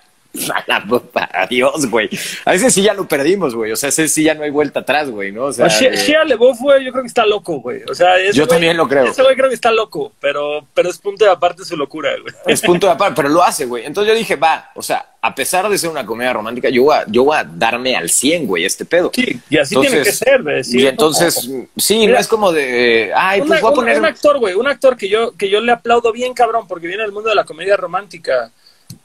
adiós, 1.34 1.86
güey. 1.90 2.10
A 2.45 2.53
ese 2.53 2.70
sí 2.72 2.82
ya 2.82 2.94
lo 2.94 3.08
perdimos, 3.08 3.56
güey, 3.56 3.72
o 3.72 3.76
sea, 3.76 3.90
ese 3.90 4.08
sí 4.08 4.24
ya 4.24 4.34
no 4.34 4.44
hay 4.44 4.49
vuelta 4.49 4.82
atrás, 4.82 5.10
güey, 5.10 5.32
¿no? 5.32 5.45
O 5.45 5.53
sea, 5.53 5.68
Shia 5.68 5.90
eh, 5.90 5.98
Shia 5.98 6.24
LaBeouf, 6.26 6.60
güey, 6.60 6.86
yo 6.86 6.91
creo 6.91 7.03
que 7.03 7.08
está 7.08 7.26
loco, 7.26 7.60
güey. 7.60 7.82
O 7.90 7.95
sea, 7.95 8.18
ese 8.18 8.38
Yo 8.38 8.45
güey- 8.45 8.49
también 8.49 8.78
lo 8.78 8.88
creo. 8.88 9.06
Ese 9.06 9.22
güey 9.24 9.36
creo 9.36 9.49
que 9.49 9.56
está 9.56 9.72
loco, 9.72 10.14
pero, 10.20 10.66
pero 10.74 10.90
es 10.90 10.98
punto 10.98 11.26
de 11.26 11.32
aparte 11.32 11.66
su 11.66 11.76
locura, 11.78 12.12
güey. 12.22 12.34
es 12.48 12.62
punto 12.62 12.88
de 12.88 12.94
aparte, 12.94 13.14
pero 13.16 13.30
lo 13.30 13.44
hace, 13.44 13.66
güey. 13.66 13.86
Entonces 13.86 14.14
yo 14.14 14.18
dije, 14.18 14.36
va, 14.36 14.72
o 14.76 14.82
sea, 14.82 15.06
a 15.24 15.36
pesar 15.36 15.70
de 15.70 15.78
ser 15.78 15.90
una 15.90 16.06
comedia 16.06 16.34
romántica, 16.34 16.70
yo 16.70 16.84
voy 16.84 16.95
a, 16.95 17.06
yo 17.08 17.24
voy 17.24 17.38
a 17.38 17.44
darme 17.44 17.95
al 17.95 18.10
100, 18.10 18.48
güey, 18.48 18.66
este 18.66 18.86
pedo. 18.86 19.12
Sí, 19.14 19.40
y 19.49 19.58
así 19.58 19.76
Entonces, 19.76 19.91
tiene 19.91 20.03
que 20.06 20.12
ser, 20.12 20.41
güey. 20.44 20.64
Sí, 20.64 20.80
y 20.80 20.84
es 20.86 20.90
entonces, 20.91 21.49
sí, 21.78 21.98
Mira, 21.99 22.14
no 22.14 22.20
es 22.20 22.28
como 22.28 22.52
de, 22.52 23.12
ay, 23.16 23.41
pues 23.41 23.62
voy 23.62 23.68
a 23.68 23.70
un- 23.70 23.76
poner... 23.76 23.99
un 23.99 24.06
actor, 24.06 24.40
güey, 24.40 24.56
un 24.56 24.68
actor 24.68 24.98
que 24.98 25.08
yo, 25.10 25.34
que 25.38 25.49
yo 25.49 25.62
le 25.62 25.72
aplaudo 25.74 26.12
bien 26.12 26.34
cabrón 26.34 26.68
porque 26.68 26.88
viene 26.88 27.03
del 27.03 27.12
mundo 27.12 27.30
de 27.30 27.36
la 27.36 27.44
comedia 27.44 27.78
romántica. 27.78 28.52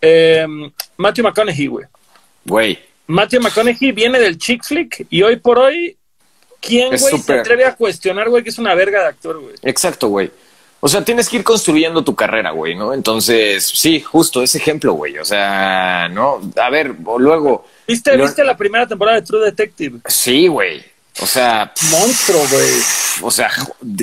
Eh, 0.01 0.47
Matthew 0.97 1.25
McConaughey, 1.25 1.67
güey. 1.67 1.87
Güey, 2.45 2.79
Matthew 3.07 3.41
McConaughey 3.41 3.93
viene 3.93 4.19
del 4.21 4.39
chick 4.39 4.65
flick 4.65 5.07
y 5.11 5.23
hoy 5.23 5.37
por 5.37 5.59
hoy, 5.59 5.97
¿quién, 6.61 6.89
güey, 6.89 7.19
se 7.19 7.33
atreve 7.33 7.65
a 7.65 7.75
cuestionar, 7.75 8.29
güey, 8.29 8.43
que 8.43 8.51
es 8.51 8.59
una 8.59 8.75
verga 8.75 9.01
de 9.03 9.07
actor, 9.09 9.41
güey? 9.41 9.55
exacto, 9.63 10.09
güey. 10.09 10.31
O 10.81 10.89
sea, 10.89 11.03
tienes 11.05 11.29
que 11.29 11.37
ir 11.39 11.43
construyendo 11.45 12.05
tu 12.05 12.15
carrera, 12.15 12.51
güey, 12.51 12.75
¿no? 12.75 12.93
Entonces, 12.93 13.65
sí, 13.67 14.01
justo 14.01 14.43
ese 14.43 14.59
ejemplo, 14.59 14.93
güey. 14.93 15.19
O 15.19 15.25
sea, 15.25 16.09
¿no? 16.11 16.39
A 16.63 16.71
ver, 16.71 16.95
luego... 17.19 17.67
¿Viste, 17.89 18.17
Lo- 18.17 18.25
¿Viste 18.25 18.45
la 18.45 18.57
primera 18.57 18.87
temporada 18.87 19.19
de 19.19 19.27
True 19.27 19.45
Detective? 19.47 20.01
Sí, 20.07 20.47
güey. 20.49 20.85
O 21.21 21.27
sea, 21.27 21.73
Monstruo, 21.91 22.41
güey. 22.51 22.71
o 23.23 23.31
sea, 23.31 23.51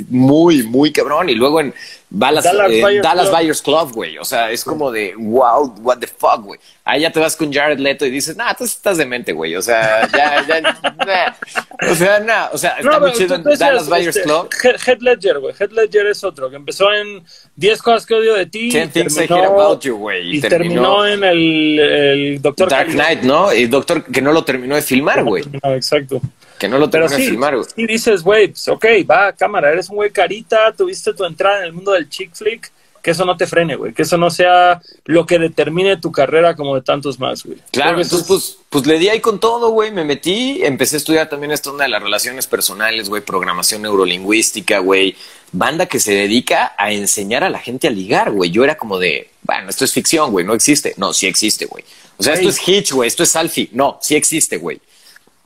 muy, 0.08 0.64
muy 0.64 0.92
cabrón. 0.92 1.28
Y 1.28 1.34
luego 1.34 1.60
en 1.60 1.72
Dallas, 2.10 2.42
Dallas 2.44 2.70
eh, 2.72 2.80
Buyers 2.82 3.02
Dallas 3.02 3.28
Club. 3.28 3.38
Buyers 3.38 3.62
Club, 3.62 3.92
güey. 3.92 4.18
O 4.18 4.24
sea, 4.24 4.50
es 4.50 4.64
como 4.64 4.90
de, 4.90 5.14
wow, 5.16 5.74
what 5.80 5.98
the 5.98 6.08
fuck, 6.08 6.42
güey. 6.42 6.58
Ahí 6.84 7.02
ya 7.02 7.10
te 7.12 7.20
vas 7.20 7.36
con 7.36 7.52
Jared 7.52 7.78
Leto 7.78 8.04
y 8.04 8.10
dices, 8.10 8.36
nah, 8.36 8.52
tú 8.54 8.64
estás 8.64 8.98
demente, 8.98 9.32
güey. 9.32 9.54
O 9.54 9.62
sea, 9.62 10.08
ya, 10.12 10.44
ya, 10.46 10.60
nah. 10.60 11.88
O 11.90 11.94
sea, 11.94 12.18
nah. 12.20 12.48
O 12.52 12.58
sea, 12.58 12.70
está 12.78 12.90
No, 12.90 13.00
muy 13.00 13.12
chido 13.12 13.36
en 13.36 13.44
Dallas 13.44 13.88
Buyers 13.88 14.16
este, 14.16 14.22
Club. 14.22 14.48
Heath 14.84 15.00
Ledger, 15.00 15.38
güey. 15.38 15.54
Heath 15.58 15.72
Ledger 15.72 16.06
es 16.08 16.24
otro, 16.24 16.50
que 16.50 16.56
empezó 16.56 16.92
en 16.92 17.22
10 17.56 17.80
cosas 17.82 18.06
que 18.06 18.14
odio 18.14 18.34
de 18.34 18.46
ti. 18.46 18.70
Ten 18.70 18.88
y 18.88 18.92
Things 18.92 19.16
I 19.16 19.20
Hate 19.20 19.28
terminó- 19.28 19.60
About 19.60 19.82
You, 19.82 19.96
güey. 19.96 20.36
Y 20.36 20.40
terminó, 20.40 21.06
en 21.06 21.22
el, 21.22 21.78
el 21.78 22.42
Doctor 22.42 22.68
Dark 22.68 22.90
Knight, 22.90 23.22
¿no? 23.22 23.52
Y 23.52 23.66
Doctor, 23.66 24.04
que 24.04 24.20
no 24.20 24.32
lo 24.32 24.44
terminó 24.44 24.74
de 24.74 24.82
filmar, 24.82 25.22
güey. 25.22 25.44
No, 25.62 25.74
exacto. 25.74 26.20
Que 26.58 26.68
no 26.68 26.78
lo 26.78 26.88
terminó 26.88 27.10
de 27.10 27.16
sí, 27.16 27.30
filmar, 27.30 27.56
güey. 27.56 27.68
sí 27.74 27.86
dices, 27.86 28.22
güey, 28.22 28.48
pues, 28.48 28.68
ok, 28.68 28.84
va, 29.10 29.32
cámara, 29.32 29.72
eres 29.72 29.88
un 29.88 29.96
güey 29.96 30.10
carita, 30.10 30.72
tuviste 30.72 31.12
tu 31.12 31.24
entrada 31.24 31.58
en 31.58 31.64
el 31.64 31.72
mundo 31.72 31.92
del 31.92 32.08
chick 32.08 32.34
flick 32.34 32.72
que 33.04 33.10
eso 33.10 33.26
no 33.26 33.36
te 33.36 33.46
frene, 33.46 33.76
güey, 33.76 33.92
que 33.92 34.00
eso 34.00 34.16
no 34.16 34.30
sea 34.30 34.80
lo 35.04 35.26
que 35.26 35.38
determine 35.38 35.98
tu 35.98 36.10
carrera 36.10 36.56
como 36.56 36.74
de 36.74 36.80
tantos 36.80 37.20
más, 37.20 37.44
güey. 37.44 37.58
Claro, 37.70 38.00
entonces 38.00 38.26
pues, 38.26 38.58
pues 38.70 38.86
le 38.86 38.98
di 38.98 39.10
ahí 39.10 39.20
con 39.20 39.38
todo, 39.38 39.68
güey, 39.68 39.92
me 39.92 40.06
metí, 40.06 40.64
empecé 40.64 40.96
a 40.96 41.00
estudiar 41.00 41.28
también 41.28 41.52
esto 41.52 41.70
onda 41.70 41.84
de 41.84 41.90
las 41.90 42.02
relaciones 42.02 42.46
personales, 42.46 43.10
güey, 43.10 43.20
programación 43.20 43.82
neurolingüística, 43.82 44.78
güey, 44.78 45.16
banda 45.52 45.84
que 45.84 46.00
se 46.00 46.14
dedica 46.14 46.74
a 46.78 46.92
enseñar 46.92 47.44
a 47.44 47.50
la 47.50 47.58
gente 47.58 47.88
a 47.88 47.90
ligar, 47.90 48.30
güey. 48.30 48.50
Yo 48.50 48.64
era 48.64 48.78
como 48.78 48.98
de, 48.98 49.28
bueno, 49.42 49.68
esto 49.68 49.84
es 49.84 49.92
ficción, 49.92 50.30
güey, 50.30 50.46
no 50.46 50.54
existe. 50.54 50.94
No, 50.96 51.12
sí 51.12 51.26
existe, 51.26 51.66
güey. 51.66 51.84
O 52.16 52.22
sea, 52.22 52.32
esto 52.32 52.48
es 52.48 52.66
Hitch, 52.66 52.92
güey, 52.92 53.06
esto 53.06 53.22
es 53.22 53.36
Alfie. 53.36 53.68
No, 53.72 53.98
sí 54.00 54.16
existe, 54.16 54.56
güey. 54.56 54.80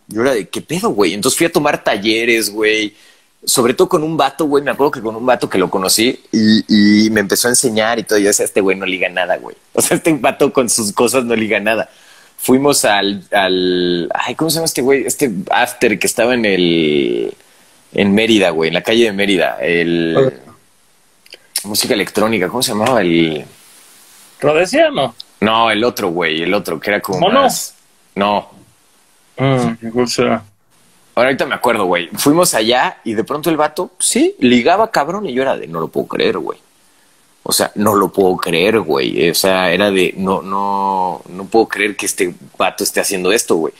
Yo 0.08 0.22
era 0.22 0.34
de, 0.34 0.48
¿qué 0.48 0.60
pedo, 0.60 0.90
güey? 0.90 1.14
Entonces 1.14 1.38
fui 1.38 1.46
a 1.46 1.52
tomar 1.52 1.84
talleres, 1.84 2.50
güey 2.50 2.94
sobre 3.44 3.74
todo 3.74 3.88
con 3.88 4.02
un 4.02 4.16
vato, 4.16 4.46
güey, 4.46 4.64
me 4.64 4.70
acuerdo 4.70 4.90
que 4.90 5.00
con 5.00 5.14
un 5.14 5.24
vato 5.24 5.48
que 5.48 5.58
lo 5.58 5.70
conocí 5.70 6.20
y, 6.32 7.08
me 7.10 7.20
empezó 7.20 7.48
a 7.48 7.52
enseñar 7.52 7.98
y 7.98 8.02
todo. 8.02 8.18
Y 8.18 8.22
yo 8.22 8.28
decía, 8.28 8.44
este 8.44 8.60
güey 8.60 8.76
no 8.76 8.84
liga 8.84 9.08
nada, 9.08 9.36
güey. 9.36 9.56
O 9.72 9.80
sea, 9.80 9.96
este 9.96 10.12
vato 10.14 10.52
con 10.52 10.68
sus 10.68 10.92
cosas 10.92 11.24
no 11.24 11.34
liga 11.36 11.60
nada. 11.60 11.88
Fuimos 12.36 12.84
al, 12.84 13.24
al, 13.32 14.08
ay, 14.14 14.34
¿cómo 14.34 14.50
se 14.50 14.56
llama 14.56 14.66
este 14.66 14.82
güey? 14.82 15.06
Este 15.06 15.30
after 15.50 15.98
que 15.98 16.06
estaba 16.06 16.34
en 16.34 16.44
el, 16.44 17.34
en 17.92 18.14
Mérida, 18.14 18.50
güey, 18.50 18.68
en 18.68 18.74
la 18.74 18.82
calle 18.82 19.04
de 19.04 19.12
Mérida. 19.12 19.58
El, 19.60 20.34
música 21.64 21.94
electrónica, 21.94 22.48
¿cómo 22.48 22.62
se 22.62 22.72
llamaba? 22.72 23.00
El, 23.00 23.44
¿Rodesia 24.40 24.90
no? 24.90 25.14
No, 25.40 25.70
el 25.70 25.82
otro, 25.84 26.08
güey, 26.08 26.42
el 26.42 26.54
otro, 26.54 26.78
que 26.78 26.90
era 26.90 27.00
como 27.00 27.20
¿Mono? 27.20 27.42
más, 27.42 27.74
no. 28.14 28.50
Mm, 29.38 29.90
¿cuál 29.92 30.08
será? 30.08 30.42
Ahorita 31.14 31.46
me 31.46 31.54
acuerdo, 31.54 31.86
güey. 31.86 32.08
Fuimos 32.14 32.54
allá 32.54 32.98
y 33.04 33.14
de 33.14 33.24
pronto 33.24 33.50
el 33.50 33.56
vato, 33.56 33.92
sí, 33.98 34.36
ligaba 34.38 34.90
cabrón 34.90 35.26
y 35.26 35.34
yo 35.34 35.42
era 35.42 35.56
de, 35.56 35.66
no 35.66 35.80
lo 35.80 35.88
puedo 35.88 36.06
creer, 36.06 36.38
güey. 36.38 36.58
O 37.42 37.52
sea, 37.52 37.72
no 37.76 37.94
lo 37.94 38.12
puedo 38.12 38.36
creer, 38.36 38.78
güey. 38.80 39.30
O 39.30 39.34
sea, 39.34 39.72
era 39.72 39.90
de, 39.90 40.14
no, 40.16 40.42
no, 40.42 41.22
no 41.28 41.44
puedo 41.46 41.66
creer 41.66 41.96
que 41.96 42.06
este 42.06 42.34
vato 42.56 42.84
esté 42.84 43.00
haciendo 43.00 43.32
esto, 43.32 43.56
güey. 43.56 43.74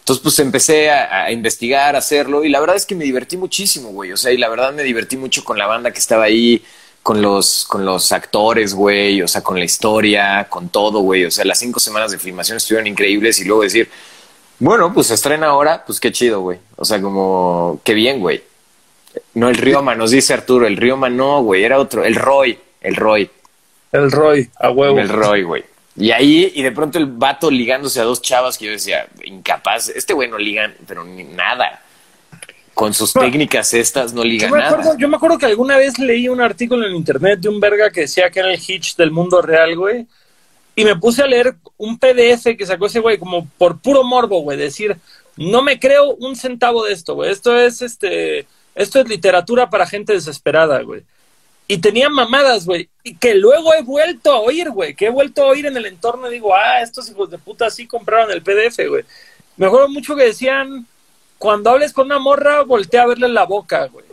Entonces, 0.00 0.22
pues 0.22 0.38
empecé 0.38 0.90
a, 0.90 1.24
a, 1.24 1.32
investigar, 1.32 1.94
a 1.94 1.98
hacerlo 1.98 2.44
y 2.44 2.50
la 2.50 2.60
verdad 2.60 2.76
es 2.76 2.84
que 2.84 2.94
me 2.94 3.04
divertí 3.04 3.36
muchísimo, 3.38 3.88
güey. 3.88 4.12
O 4.12 4.16
sea, 4.16 4.30
y 4.32 4.36
la 4.36 4.48
verdad 4.48 4.72
me 4.72 4.82
divertí 4.82 5.16
mucho 5.16 5.42
con 5.42 5.58
la 5.58 5.66
banda 5.66 5.90
que 5.90 5.98
estaba 5.98 6.24
ahí, 6.24 6.62
con 7.02 7.22
los, 7.22 7.64
con 7.66 7.84
los 7.84 8.12
actores, 8.12 8.74
güey. 8.74 9.22
O 9.22 9.28
sea, 9.28 9.42
con 9.42 9.58
la 9.58 9.64
historia, 9.64 10.46
con 10.50 10.68
todo, 10.68 11.00
güey. 11.00 11.24
O 11.24 11.30
sea, 11.30 11.44
las 11.44 11.58
cinco 11.58 11.80
semanas 11.80 12.12
de 12.12 12.18
filmación 12.18 12.58
estuvieron 12.58 12.86
increíbles 12.86 13.40
y 13.40 13.44
luego 13.44 13.62
decir, 13.62 13.88
bueno, 14.64 14.94
pues 14.94 15.08
se 15.08 15.14
estrena 15.14 15.48
ahora, 15.48 15.84
pues 15.84 16.00
qué 16.00 16.10
chido, 16.10 16.40
güey. 16.40 16.58
O 16.76 16.86
sea, 16.86 16.98
como, 17.02 17.80
qué 17.84 17.92
bien, 17.92 18.18
güey. 18.20 18.42
No 19.34 19.50
el 19.50 19.56
Rioma, 19.56 19.94
nos 19.94 20.10
dice 20.10 20.32
Arturo, 20.32 20.66
el 20.66 20.78
Rioma 20.78 21.10
no, 21.10 21.42
güey, 21.42 21.64
era 21.64 21.78
otro, 21.78 22.02
el 22.02 22.14
Roy, 22.14 22.58
el 22.80 22.96
Roy. 22.96 23.30
El 23.92 24.10
Roy, 24.10 24.48
a 24.58 24.70
huevo. 24.70 24.98
El 24.98 25.10
Roy, 25.10 25.42
güey. 25.42 25.64
Y 25.96 26.12
ahí, 26.12 26.50
y 26.54 26.62
de 26.62 26.72
pronto 26.72 26.96
el 26.96 27.04
vato 27.06 27.50
ligándose 27.50 28.00
a 28.00 28.04
dos 28.04 28.22
chavas 28.22 28.56
que 28.56 28.64
yo 28.64 28.70
decía, 28.70 29.06
incapaz, 29.24 29.90
este 29.90 30.14
güey 30.14 30.30
no 30.30 30.38
ligan, 30.38 30.74
pero 30.86 31.04
ni 31.04 31.24
nada. 31.24 31.82
Con 32.72 32.94
sus 32.94 33.12
técnicas 33.12 33.74
estas 33.74 34.14
no 34.14 34.24
liga 34.24 34.48
yo 34.48 34.54
me 34.54 34.60
nada. 34.60 34.70
Acuerdo, 34.70 34.98
yo 34.98 35.08
me 35.08 35.16
acuerdo 35.16 35.36
que 35.36 35.46
alguna 35.46 35.76
vez 35.76 35.98
leí 35.98 36.26
un 36.26 36.40
artículo 36.40 36.86
en 36.86 36.94
internet 36.96 37.38
de 37.38 37.50
un 37.50 37.60
verga 37.60 37.90
que 37.90 38.00
decía 38.00 38.30
que 38.30 38.40
era 38.40 38.50
el 38.50 38.58
hitch 38.58 38.96
del 38.96 39.10
mundo 39.10 39.42
real, 39.42 39.76
güey. 39.76 40.06
Y 40.76 40.84
me 40.84 40.96
puse 40.96 41.22
a 41.22 41.26
leer 41.26 41.56
un 41.76 41.98
PDF 41.98 42.56
que 42.56 42.66
sacó 42.66 42.86
ese 42.86 43.00
güey 43.00 43.18
como 43.18 43.46
por 43.58 43.78
puro 43.78 44.02
morbo, 44.02 44.40
güey. 44.40 44.58
Decir, 44.58 44.96
no 45.36 45.62
me 45.62 45.78
creo 45.78 46.14
un 46.14 46.36
centavo 46.36 46.84
de 46.84 46.92
esto, 46.92 47.14
güey. 47.14 47.30
Esto 47.30 47.56
es 47.56 47.82
este, 47.82 48.46
esto 48.74 49.00
es 49.00 49.08
literatura 49.08 49.70
para 49.70 49.86
gente 49.86 50.12
desesperada, 50.12 50.82
güey. 50.82 51.02
Y 51.66 51.78
tenía 51.78 52.08
mamadas, 52.08 52.66
güey. 52.66 52.88
Y 53.02 53.16
que 53.16 53.34
luego 53.34 53.72
he 53.74 53.82
vuelto 53.82 54.32
a 54.32 54.40
oír, 54.40 54.70
güey. 54.70 54.94
Que 54.94 55.06
he 55.06 55.10
vuelto 55.10 55.44
a 55.44 55.48
oír 55.48 55.66
en 55.66 55.76
el 55.76 55.86
entorno 55.86 56.28
y 56.28 56.34
digo, 56.34 56.54
ah, 56.54 56.82
estos 56.82 57.08
hijos 57.08 57.30
de 57.30 57.38
puta 57.38 57.70
sí 57.70 57.86
compraron 57.86 58.30
el 58.30 58.42
PDF, 58.42 58.86
güey. 58.88 59.04
Me 59.56 59.66
acuerdo 59.66 59.88
mucho 59.88 60.16
que 60.16 60.24
decían, 60.24 60.86
cuando 61.38 61.70
hables 61.70 61.92
con 61.92 62.06
una 62.06 62.18
morra, 62.18 62.62
voltea 62.62 63.02
a 63.02 63.06
verle 63.06 63.28
la 63.28 63.44
boca, 63.44 63.86
güey. 63.86 64.04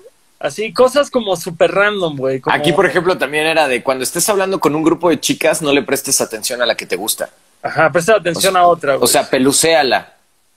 Así, 0.42 0.74
cosas 0.74 1.12
como 1.12 1.36
súper 1.36 1.72
random, 1.72 2.18
güey. 2.18 2.40
Como... 2.40 2.56
Aquí, 2.56 2.74
por 2.74 2.88
ejemplo, 2.88 3.18
también 3.18 3.46
era 3.46 3.68
de 3.68 3.84
cuando 3.84 4.04
estés 4.04 4.28
hablando 4.28 4.60
con 4.60 4.76
un 4.76 4.84
grupo 4.84 5.10
de 5.10 5.20
chicas, 5.20 5.62
no 5.62 5.72
le 5.72 5.84
prestes 5.84 6.20
atención 6.20 6.62
a 6.62 6.66
la 6.66 6.76
que 6.76 6.88
te 6.88 6.96
gusta. 6.96 7.30
Ajá, 7.62 7.92
presta 7.92 8.16
atención 8.16 8.56
o 8.56 8.58
sea, 8.58 8.62
a 8.62 8.68
otra, 8.68 8.96
güey. 8.96 9.04
O 9.04 9.08
sea, 9.08 9.30
pelucéala. 9.30 10.16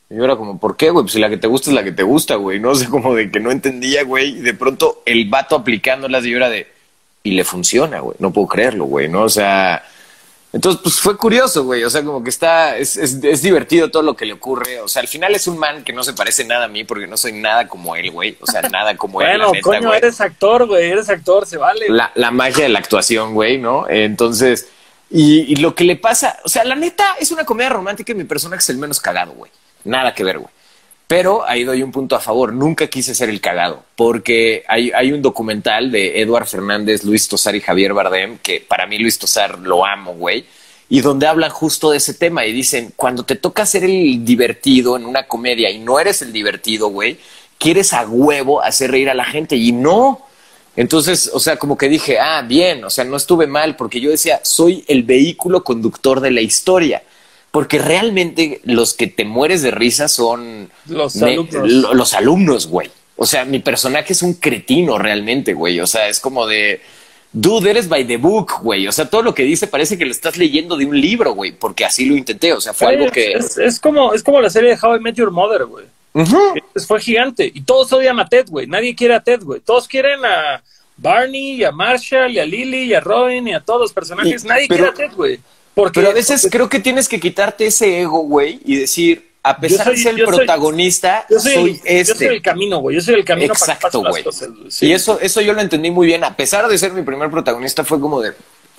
Y 0.09 0.16
yo 0.16 0.24
era 0.24 0.36
como, 0.36 0.59
¿por 0.59 0.77
qué, 0.77 0.89
güey? 0.89 1.05
Pues 1.05 1.12
si 1.12 1.20
la 1.20 1.28
que 1.28 1.36
te 1.36 1.47
gusta 1.47 1.69
es 1.69 1.77
la 1.77 1.85
que 1.85 1.93
te 1.93 2.02
gusta, 2.02 2.36
güey. 2.36 2.59
No 2.61 2.74
sé, 2.74 2.89
como 2.89 3.15
de 3.15 3.31
que 3.31 3.40
no 3.40 3.51
entendía, 3.51 4.05
güey. 4.05 4.39
Y 4.39 4.40
de 4.40 4.55
pronto 4.55 5.02
el 5.05 5.28
vato 5.28 5.55
aplicándolas 5.55 6.24
y 6.24 6.31
yo 6.31 6.39
era 6.39 6.48
de, 6.48 6.66
y 7.23 7.32
le 7.32 7.44
funciona, 7.44 8.01
güey. 8.01 8.16
No 8.20 8.32
puedo 8.32 8.48
creerlo, 8.48 8.86
güey, 8.86 9.09
¿no? 9.09 9.23
O 9.23 9.28
sea, 9.28 9.85
entonces, 10.55 10.81
pues 10.85 11.01
fue 11.01 11.16
curioso, 11.16 11.64
güey. 11.64 11.82
O 11.82 11.90
sea, 11.90 12.05
como 12.05 12.22
que 12.22 12.31
está, 12.31 12.78
es, 12.78 12.97
es, 12.97 13.18
es, 13.24 13.43
divertido 13.43 13.90
todo 13.90 14.05
lo 14.05 14.14
que 14.14 14.24
le 14.24 14.35
ocurre. 14.35 14.81
O 14.81 14.86
sea, 14.86 15.02
al 15.02 15.09
final 15.09 15.35
es 15.35 15.48
un 15.48 15.59
man 15.59 15.82
que 15.82 15.93
no 15.93 16.05
se 16.05 16.12
parece 16.12 16.44
nada 16.44 16.66
a 16.66 16.68
mí 16.68 16.85
porque 16.85 17.09
no 17.09 17.16
soy 17.16 17.32
nada 17.32 17.66
como 17.66 17.97
él, 17.97 18.12
güey. 18.12 18.36
O 18.40 18.47
sea, 18.47 18.62
nada 18.62 18.97
como 18.97 19.14
bueno, 19.14 19.32
él. 19.32 19.40
Bueno, 19.40 19.62
coño, 19.62 19.89
güey. 19.89 19.98
eres 19.98 20.20
actor, 20.20 20.68
güey. 20.68 20.93
Eres 20.93 21.10
actor, 21.10 21.44
se 21.44 21.56
vale. 21.56 21.86
La, 21.89 22.12
la 22.14 22.31
magia 22.31 22.62
de 22.62 22.68
la 22.68 22.78
actuación, 22.78 23.35
güey, 23.35 23.59
¿no? 23.59 23.89
Entonces, 23.89 24.68
y, 25.10 25.40
y, 25.40 25.56
lo 25.56 25.74
que 25.74 25.82
le 25.82 25.97
pasa, 25.97 26.39
o 26.44 26.48
sea, 26.48 26.62
la 26.62 26.76
neta 26.76 27.16
es 27.18 27.32
una 27.32 27.44
comedia 27.44 27.70
romántica 27.70 28.12
y 28.12 28.14
mi 28.14 28.22
personaje 28.22 28.60
es 28.60 28.68
el 28.68 28.78
menos 28.78 29.01
cagado, 29.01 29.32
güey. 29.32 29.51
Nada 29.82 30.14
que 30.14 30.22
ver, 30.22 30.39
güey. 30.39 30.53
Pero 31.15 31.45
ahí 31.47 31.62
doy 31.62 31.81
un 31.81 31.93
punto 31.93 32.16
a 32.16 32.20
favor. 32.20 32.53
Nunca 32.53 32.89
quise 32.89 33.15
ser 33.15 33.28
el 33.28 33.41
cagado, 33.41 33.85
porque 33.95 34.65
hay, 34.66 34.91
hay 34.91 35.12
un 35.12 35.23
documental 35.23 35.93
de 35.93 36.20
Eduard 36.20 36.49
Fernández, 36.49 37.05
Luis 37.05 37.28
Tosar 37.28 37.55
y 37.55 37.61
Javier 37.61 37.95
Bardem, 37.95 38.39
que 38.39 38.61
para 38.61 38.85
mí 38.89 38.99
Luis 38.99 39.16
Tosar 39.16 39.61
lo 39.61 39.86
amo, 39.86 40.15
güey 40.15 40.45
y 40.89 41.03
donde 41.03 41.28
hablan 41.28 41.51
justo 41.51 41.93
de 41.93 41.99
ese 41.99 42.15
tema 42.15 42.45
y 42.47 42.53
dicen, 42.53 42.93
cuando 42.97 43.23
te 43.23 43.36
toca 43.36 43.65
ser 43.65 43.85
el 43.85 44.24
divertido 44.24 44.97
en 44.97 45.07
una 45.07 45.28
comedia 45.28 45.70
y 45.70 45.78
no 45.78 46.01
eres 46.01 46.20
el 46.20 46.32
divertido, 46.32 46.89
güey, 46.89 47.16
quieres 47.59 47.93
a 47.93 48.05
huevo 48.05 48.61
hacer 48.61 48.91
reír 48.91 49.09
a 49.09 49.15
la 49.15 49.24
gente 49.24 49.55
y 49.55 49.70
no. 49.70 50.20
Entonces, 50.74 51.31
o 51.32 51.39
sea, 51.39 51.57
como 51.59 51.78
que 51.78 51.89
dije, 51.89 52.19
ah, 52.19 52.43
bien, 52.43 52.85
o 52.85 52.91
sea, 52.91 53.05
no 53.05 53.16
estuve 53.16 53.47
mal 53.47 53.77
porque 53.77 54.01
yo 54.01 54.11
decía, 54.11 54.41
soy 54.43 54.85
el 54.89 55.05
vehículo 55.05 55.62
conductor 55.62 56.20
de 56.20 56.32
la 56.32 56.41
historia. 56.41 57.05
Porque 57.55 57.78
realmente 57.78 58.60
los 58.64 58.94
que 58.94 59.06
te 59.06 59.24
mueres 59.24 59.62
de 59.62 59.70
risa 59.70 60.09
son 60.09 60.70
los 60.86 61.14
me, 61.14 61.35
alumnos. 61.35 61.94
Los 61.94 62.14
alumnos, 62.14 62.66
güey. 62.66 62.90
O 63.14 63.26
sea, 63.26 63.44
mi 63.44 63.60
personaje 63.60 64.12
es 64.12 64.22
un 64.22 64.35
cretino 64.35 64.98
realmente, 64.98 65.55
güey. 65.55 65.78
O 65.78 65.86
sea, 65.86 66.09
es 66.09 66.18
como 66.18 66.48
de 66.48 66.81
dude, 67.32 67.70
eres 67.70 67.89
by 67.89 68.09
the 68.09 68.16
book, 68.16 68.55
güey. 68.60 68.89
O 68.89 68.90
sea, 68.90 69.09
todo 69.09 69.22
lo 69.22 69.36
que 69.36 69.44
dice 69.44 69.68
parece 69.68 69.97
que 69.97 70.05
lo 70.05 70.10
estás 70.10 70.36
leyendo 70.36 70.76
de 70.76 70.85
un 70.85 71.01
libro, 71.01 71.32
güey, 71.32 71.52
porque 71.52 71.85
así 71.85 72.06
lo 72.06 72.16
intenté. 72.16 72.52
O 72.52 72.60
sea, 72.60 72.74
fue 72.74 72.89
algo 72.89 73.09
que. 73.12 73.35
Es, 73.35 73.56
es 73.56 73.78
como, 73.78 74.12
es 74.14 74.24
como 74.24 74.40
la 74.40 74.51
serie 74.51 74.70
de 74.70 74.78
How 74.82 74.97
I 74.97 74.98
Met 74.98 75.14
Your 75.14 75.31
Mother, 75.31 75.66
güey. 75.66 75.85
Fue 76.89 77.01
gigante. 77.01 77.52
Y 77.55 77.60
todos 77.60 77.93
odian 77.93 78.18
a 78.18 78.28
Ted, 78.28 78.47
güey. 78.48 78.66
Nadie 78.66 78.97
quiere 78.97 79.14
a 79.14 79.20
Ted, 79.20 79.44
güey. 79.44 79.60
Todos 79.60 79.86
quieren 79.86 80.24
a 80.24 80.60
Barney, 80.97 81.52
y 81.52 81.62
a 81.62 81.70
Marshall, 81.70 82.32
y 82.32 82.40
a 82.40 82.44
Lily, 82.44 82.86
y 82.86 82.94
a 82.94 83.01
Robin, 83.01 83.47
y 83.47 83.55
a 83.55 83.60
todos 83.60 83.81
los 83.81 83.93
personajes. 83.93 84.44
Y- 84.44 84.48
Nadie 84.48 84.66
pero- 84.68 84.93
quiere 84.93 85.06
a 85.06 85.09
Ted, 85.09 85.16
güey. 85.16 85.39
Porque, 85.74 86.01
Pero 86.01 86.10
a 86.10 86.14
veces 86.14 86.42
porque 86.42 86.56
creo 86.56 86.68
que 86.68 86.78
tienes 86.80 87.09
que 87.09 87.18
quitarte 87.18 87.66
ese 87.66 88.01
ego, 88.02 88.20
güey, 88.20 88.60
y 88.64 88.76
decir, 88.76 89.30
a 89.42 89.59
pesar 89.59 89.86
soy- 89.86 89.96
de 89.96 90.02
ser 90.02 90.14
el 90.14 90.24
soy- 90.24 90.36
protagonista, 90.36 91.26
yo 91.28 91.40
soy, 91.40 91.52
soy, 91.55 91.70
el, 91.84 91.98
este. 91.98 92.05
yo 92.05 92.14
soy 92.14 92.26
el 92.36 92.42
camino, 92.42 92.78
güey. 92.78 92.96
Yo 92.96 93.02
soy 93.02 93.14
el 93.14 93.24
camino 93.24 93.55
para 93.55 93.59
que 93.66 93.72
Exacto, 93.72 93.86
pasen 93.88 94.02
las 94.05 94.10
güey. 94.12 94.24
cosas, 94.24 94.48
güey. 94.51 94.70
Sí. 94.70 94.86
Y 94.86 94.92
eso, 94.92 95.18
eso 95.20 95.40
yo 95.40 95.52
lo 95.52 95.60
entendí 95.60 95.90
muy 95.90 96.06
bien. 96.06 96.24
A 96.24 96.36
pesar 96.36 96.68
de 96.68 96.78
ser 96.78 96.92
mi 96.92 97.02
primer 97.02 97.30
protagonista, 97.30 97.84
fue 97.84 98.01
como 98.01 98.20
de, 98.20 98.32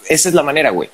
esa 0.07 0.30
es 0.30 0.35
la 0.35 0.41
manera, 0.43 0.69
güey. 0.72 0.89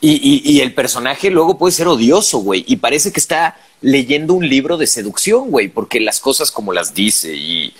Y, 0.00 0.12
y, 0.46 0.52
y 0.52 0.60
el 0.60 0.74
personaje 0.74 1.30
luego 1.30 1.56
puede 1.56 1.72
ser 1.72 1.88
odioso, 1.88 2.38
güey. 2.38 2.64
Y 2.68 2.76
parece 2.76 3.10
que 3.12 3.18
está 3.20 3.56
leyendo 3.80 4.34
un 4.34 4.46
libro 4.46 4.76
de 4.76 4.86
seducción, 4.86 5.50
güey, 5.50 5.68
porque 5.68 6.00
las 6.00 6.20
cosas 6.20 6.50
como 6.52 6.72
las 6.74 6.92
dice 6.92 7.34
y, 7.34 7.74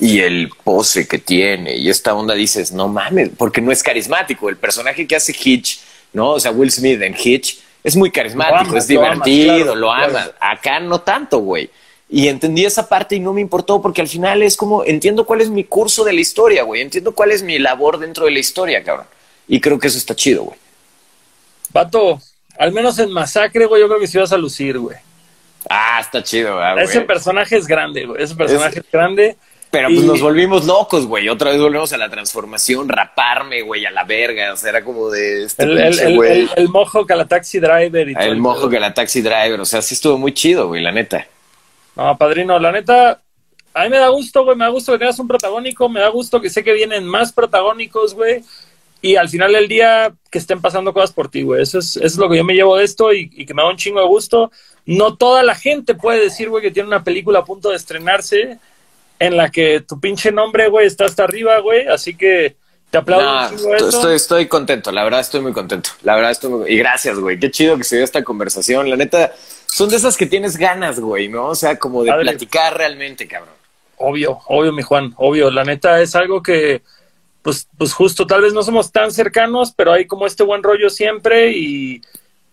y 0.00 0.18
el 0.20 0.50
pose 0.64 1.06
que 1.06 1.18
tiene 1.18 1.76
y 1.76 1.88
esta 1.88 2.12
onda 2.14 2.34
dices, 2.34 2.72
no 2.72 2.88
mames, 2.88 3.30
porque 3.38 3.60
no 3.60 3.70
es 3.70 3.82
carismático. 3.84 4.48
El 4.48 4.56
personaje 4.56 5.06
que 5.06 5.14
hace 5.14 5.32
Hitch, 5.32 5.78
¿no? 6.12 6.32
O 6.32 6.40
sea, 6.40 6.50
Will 6.50 6.70
Smith 6.70 7.00
en 7.02 7.14
Hitch 7.16 7.60
es 7.82 7.96
muy 7.96 8.10
carismático, 8.10 8.64
Lo 8.64 8.70
amas, 8.70 8.84
es 8.84 8.94
lo 8.94 9.04
amas, 9.04 9.24
divertido, 9.24 9.64
claro, 9.64 9.74
lo 9.74 9.86
claro. 9.88 10.18
amas. 10.18 10.30
Acá 10.40 10.80
no 10.80 11.00
tanto, 11.00 11.38
güey. 11.38 11.70
Y 12.08 12.26
entendí 12.28 12.64
esa 12.64 12.88
parte 12.88 13.14
y 13.14 13.20
no 13.20 13.32
me 13.32 13.40
importó 13.40 13.80
porque 13.80 14.00
al 14.00 14.08
final 14.08 14.42
es 14.42 14.56
como, 14.56 14.84
entiendo 14.84 15.24
cuál 15.24 15.40
es 15.40 15.48
mi 15.48 15.64
curso 15.64 16.04
de 16.04 16.12
la 16.12 16.20
historia, 16.20 16.64
güey. 16.64 16.82
Entiendo 16.82 17.14
cuál 17.14 17.30
es 17.30 17.42
mi 17.42 17.58
labor 17.58 17.98
dentro 17.98 18.24
de 18.24 18.32
la 18.32 18.40
historia, 18.40 18.82
cabrón. 18.82 19.06
Y 19.46 19.60
creo 19.60 19.78
que 19.78 19.86
eso 19.86 19.98
está 19.98 20.14
chido, 20.14 20.44
güey. 20.44 20.58
Vato, 21.72 22.20
al 22.58 22.72
menos 22.72 22.98
en 22.98 23.12
Masacre, 23.12 23.66
güey, 23.66 23.80
yo 23.80 23.88
creo 23.88 24.00
que 24.00 24.08
sí 24.08 24.18
vas 24.18 24.32
a 24.32 24.36
lucir, 24.38 24.78
güey. 24.78 24.96
Ah, 25.68 25.98
está 26.00 26.22
chido, 26.22 26.58
ah, 26.60 26.74
Ese 26.82 26.94
güey. 26.94 27.06
personaje 27.06 27.56
es 27.56 27.66
grande, 27.66 28.06
güey. 28.06 28.22
Ese 28.22 28.34
personaje 28.34 28.80
es, 28.80 28.90
grande. 28.90 29.36
Pero 29.70 29.88
pues 29.88 30.00
y- 30.00 30.06
nos 30.06 30.20
volvimos 30.20 30.64
locos, 30.66 31.06
güey. 31.06 31.28
Otra 31.28 31.50
vez 31.52 31.60
volvemos 31.60 31.92
a 31.92 31.96
la 31.98 32.10
transformación, 32.10 32.88
raparme, 32.88 33.62
güey, 33.62 33.86
a 33.86 33.90
la 33.90 34.02
verga. 34.04 34.52
O 34.52 34.56
sea, 34.56 34.70
era 34.70 34.84
como 34.84 35.10
de 35.10 35.44
este 35.44 35.62
El, 35.64 35.78
el, 35.78 35.88
pinche 35.90 36.06
el, 36.06 36.16
güey. 36.16 36.30
el, 36.40 36.50
el 36.56 36.68
mojo 36.68 37.06
que 37.06 37.14
la 37.14 37.26
taxi 37.28 37.60
driver 37.60 38.08
y 38.08 38.14
El 38.18 38.36
mojo 38.38 38.68
que 38.68 38.80
la 38.80 38.92
taxi 38.92 39.20
driver. 39.22 39.60
O 39.60 39.64
sea, 39.64 39.80
sí 39.80 39.94
estuvo 39.94 40.18
muy 40.18 40.34
chido, 40.34 40.66
güey, 40.68 40.82
la 40.82 40.90
neta. 40.92 41.26
No, 41.96 42.16
padrino, 42.18 42.58
la 42.58 42.72
neta, 42.72 43.20
a 43.74 43.84
mí 43.84 43.90
me 43.90 43.98
da 43.98 44.08
gusto, 44.08 44.44
güey, 44.44 44.56
me 44.56 44.64
da 44.64 44.70
gusto 44.70 44.92
que 44.92 44.98
tengas 44.98 45.18
un 45.18 45.28
protagónico, 45.28 45.88
me 45.88 46.00
da 46.00 46.08
gusto 46.08 46.40
que 46.40 46.50
sé 46.50 46.64
que 46.64 46.72
vienen 46.72 47.04
más 47.06 47.32
protagónicos, 47.32 48.14
güey. 48.14 48.42
y 49.02 49.16
al 49.16 49.28
final 49.28 49.52
del 49.52 49.68
día 49.68 50.12
que 50.30 50.38
estén 50.38 50.60
pasando 50.60 50.92
cosas 50.92 51.12
por 51.12 51.28
ti, 51.30 51.42
güey. 51.42 51.62
Eso 51.62 51.78
es, 51.78 51.96
eso 51.96 52.06
es 52.06 52.16
lo 52.16 52.28
que 52.28 52.36
yo 52.38 52.44
me 52.44 52.54
llevo 52.54 52.76
de 52.76 52.84
esto 52.84 53.12
y, 53.12 53.30
y 53.34 53.46
que 53.46 53.54
me 53.54 53.62
da 53.62 53.68
un 53.68 53.76
chingo 53.76 54.00
de 54.00 54.06
gusto. 54.06 54.50
No 54.84 55.16
toda 55.16 55.42
la 55.42 55.54
gente 55.54 55.94
puede 55.94 56.20
decir, 56.20 56.48
güey, 56.48 56.62
que 56.62 56.70
tiene 56.70 56.88
una 56.88 57.04
película 57.04 57.38
a 57.40 57.44
punto 57.44 57.70
de 57.70 57.76
estrenarse 57.76 58.58
en 59.20 59.36
la 59.36 59.50
que 59.50 59.80
tu 59.80 60.00
pinche 60.00 60.32
nombre, 60.32 60.68
güey, 60.68 60.86
está 60.86 61.04
hasta 61.04 61.22
arriba, 61.22 61.60
güey. 61.60 61.86
Así 61.86 62.16
que 62.16 62.56
te 62.90 62.98
aplaudo. 62.98 63.54
Eso. 63.54 63.88
estoy, 63.88 64.16
estoy 64.16 64.48
contento, 64.48 64.90
la 64.90 65.04
verdad 65.04 65.20
estoy 65.20 65.42
muy 65.42 65.52
contento. 65.52 65.90
La 66.02 66.16
verdad 66.16 66.32
estoy 66.32 66.50
muy... 66.50 66.72
Y 66.72 66.78
gracias, 66.78 67.18
güey. 67.18 67.38
Qué 67.38 67.50
chido 67.50 67.76
que 67.76 67.84
se 67.84 67.96
dio 67.96 68.04
esta 68.04 68.24
conversación. 68.24 68.88
La 68.88 68.96
neta, 68.96 69.32
son 69.66 69.90
de 69.90 69.96
esas 69.96 70.16
que 70.16 70.26
tienes 70.26 70.56
ganas, 70.56 70.98
güey, 70.98 71.28
¿no? 71.28 71.48
O 71.48 71.54
sea, 71.54 71.78
como 71.78 72.02
de 72.02 72.12
platicar 72.12 72.76
realmente, 72.76 73.28
cabrón. 73.28 73.54
Obvio, 73.98 74.38
obvio, 74.46 74.72
mi 74.72 74.82
Juan, 74.82 75.12
obvio. 75.18 75.50
La 75.50 75.64
neta 75.64 76.00
es 76.00 76.16
algo 76.16 76.42
que, 76.42 76.80
pues, 77.42 77.68
pues 77.76 77.92
justo, 77.92 78.26
tal 78.26 78.40
vez 78.40 78.54
no 78.54 78.62
somos 78.62 78.90
tan 78.90 79.12
cercanos, 79.12 79.74
pero 79.76 79.92
hay 79.92 80.06
como 80.06 80.26
este 80.26 80.44
buen 80.44 80.62
rollo 80.62 80.88
siempre 80.88 81.52
y, 81.52 82.00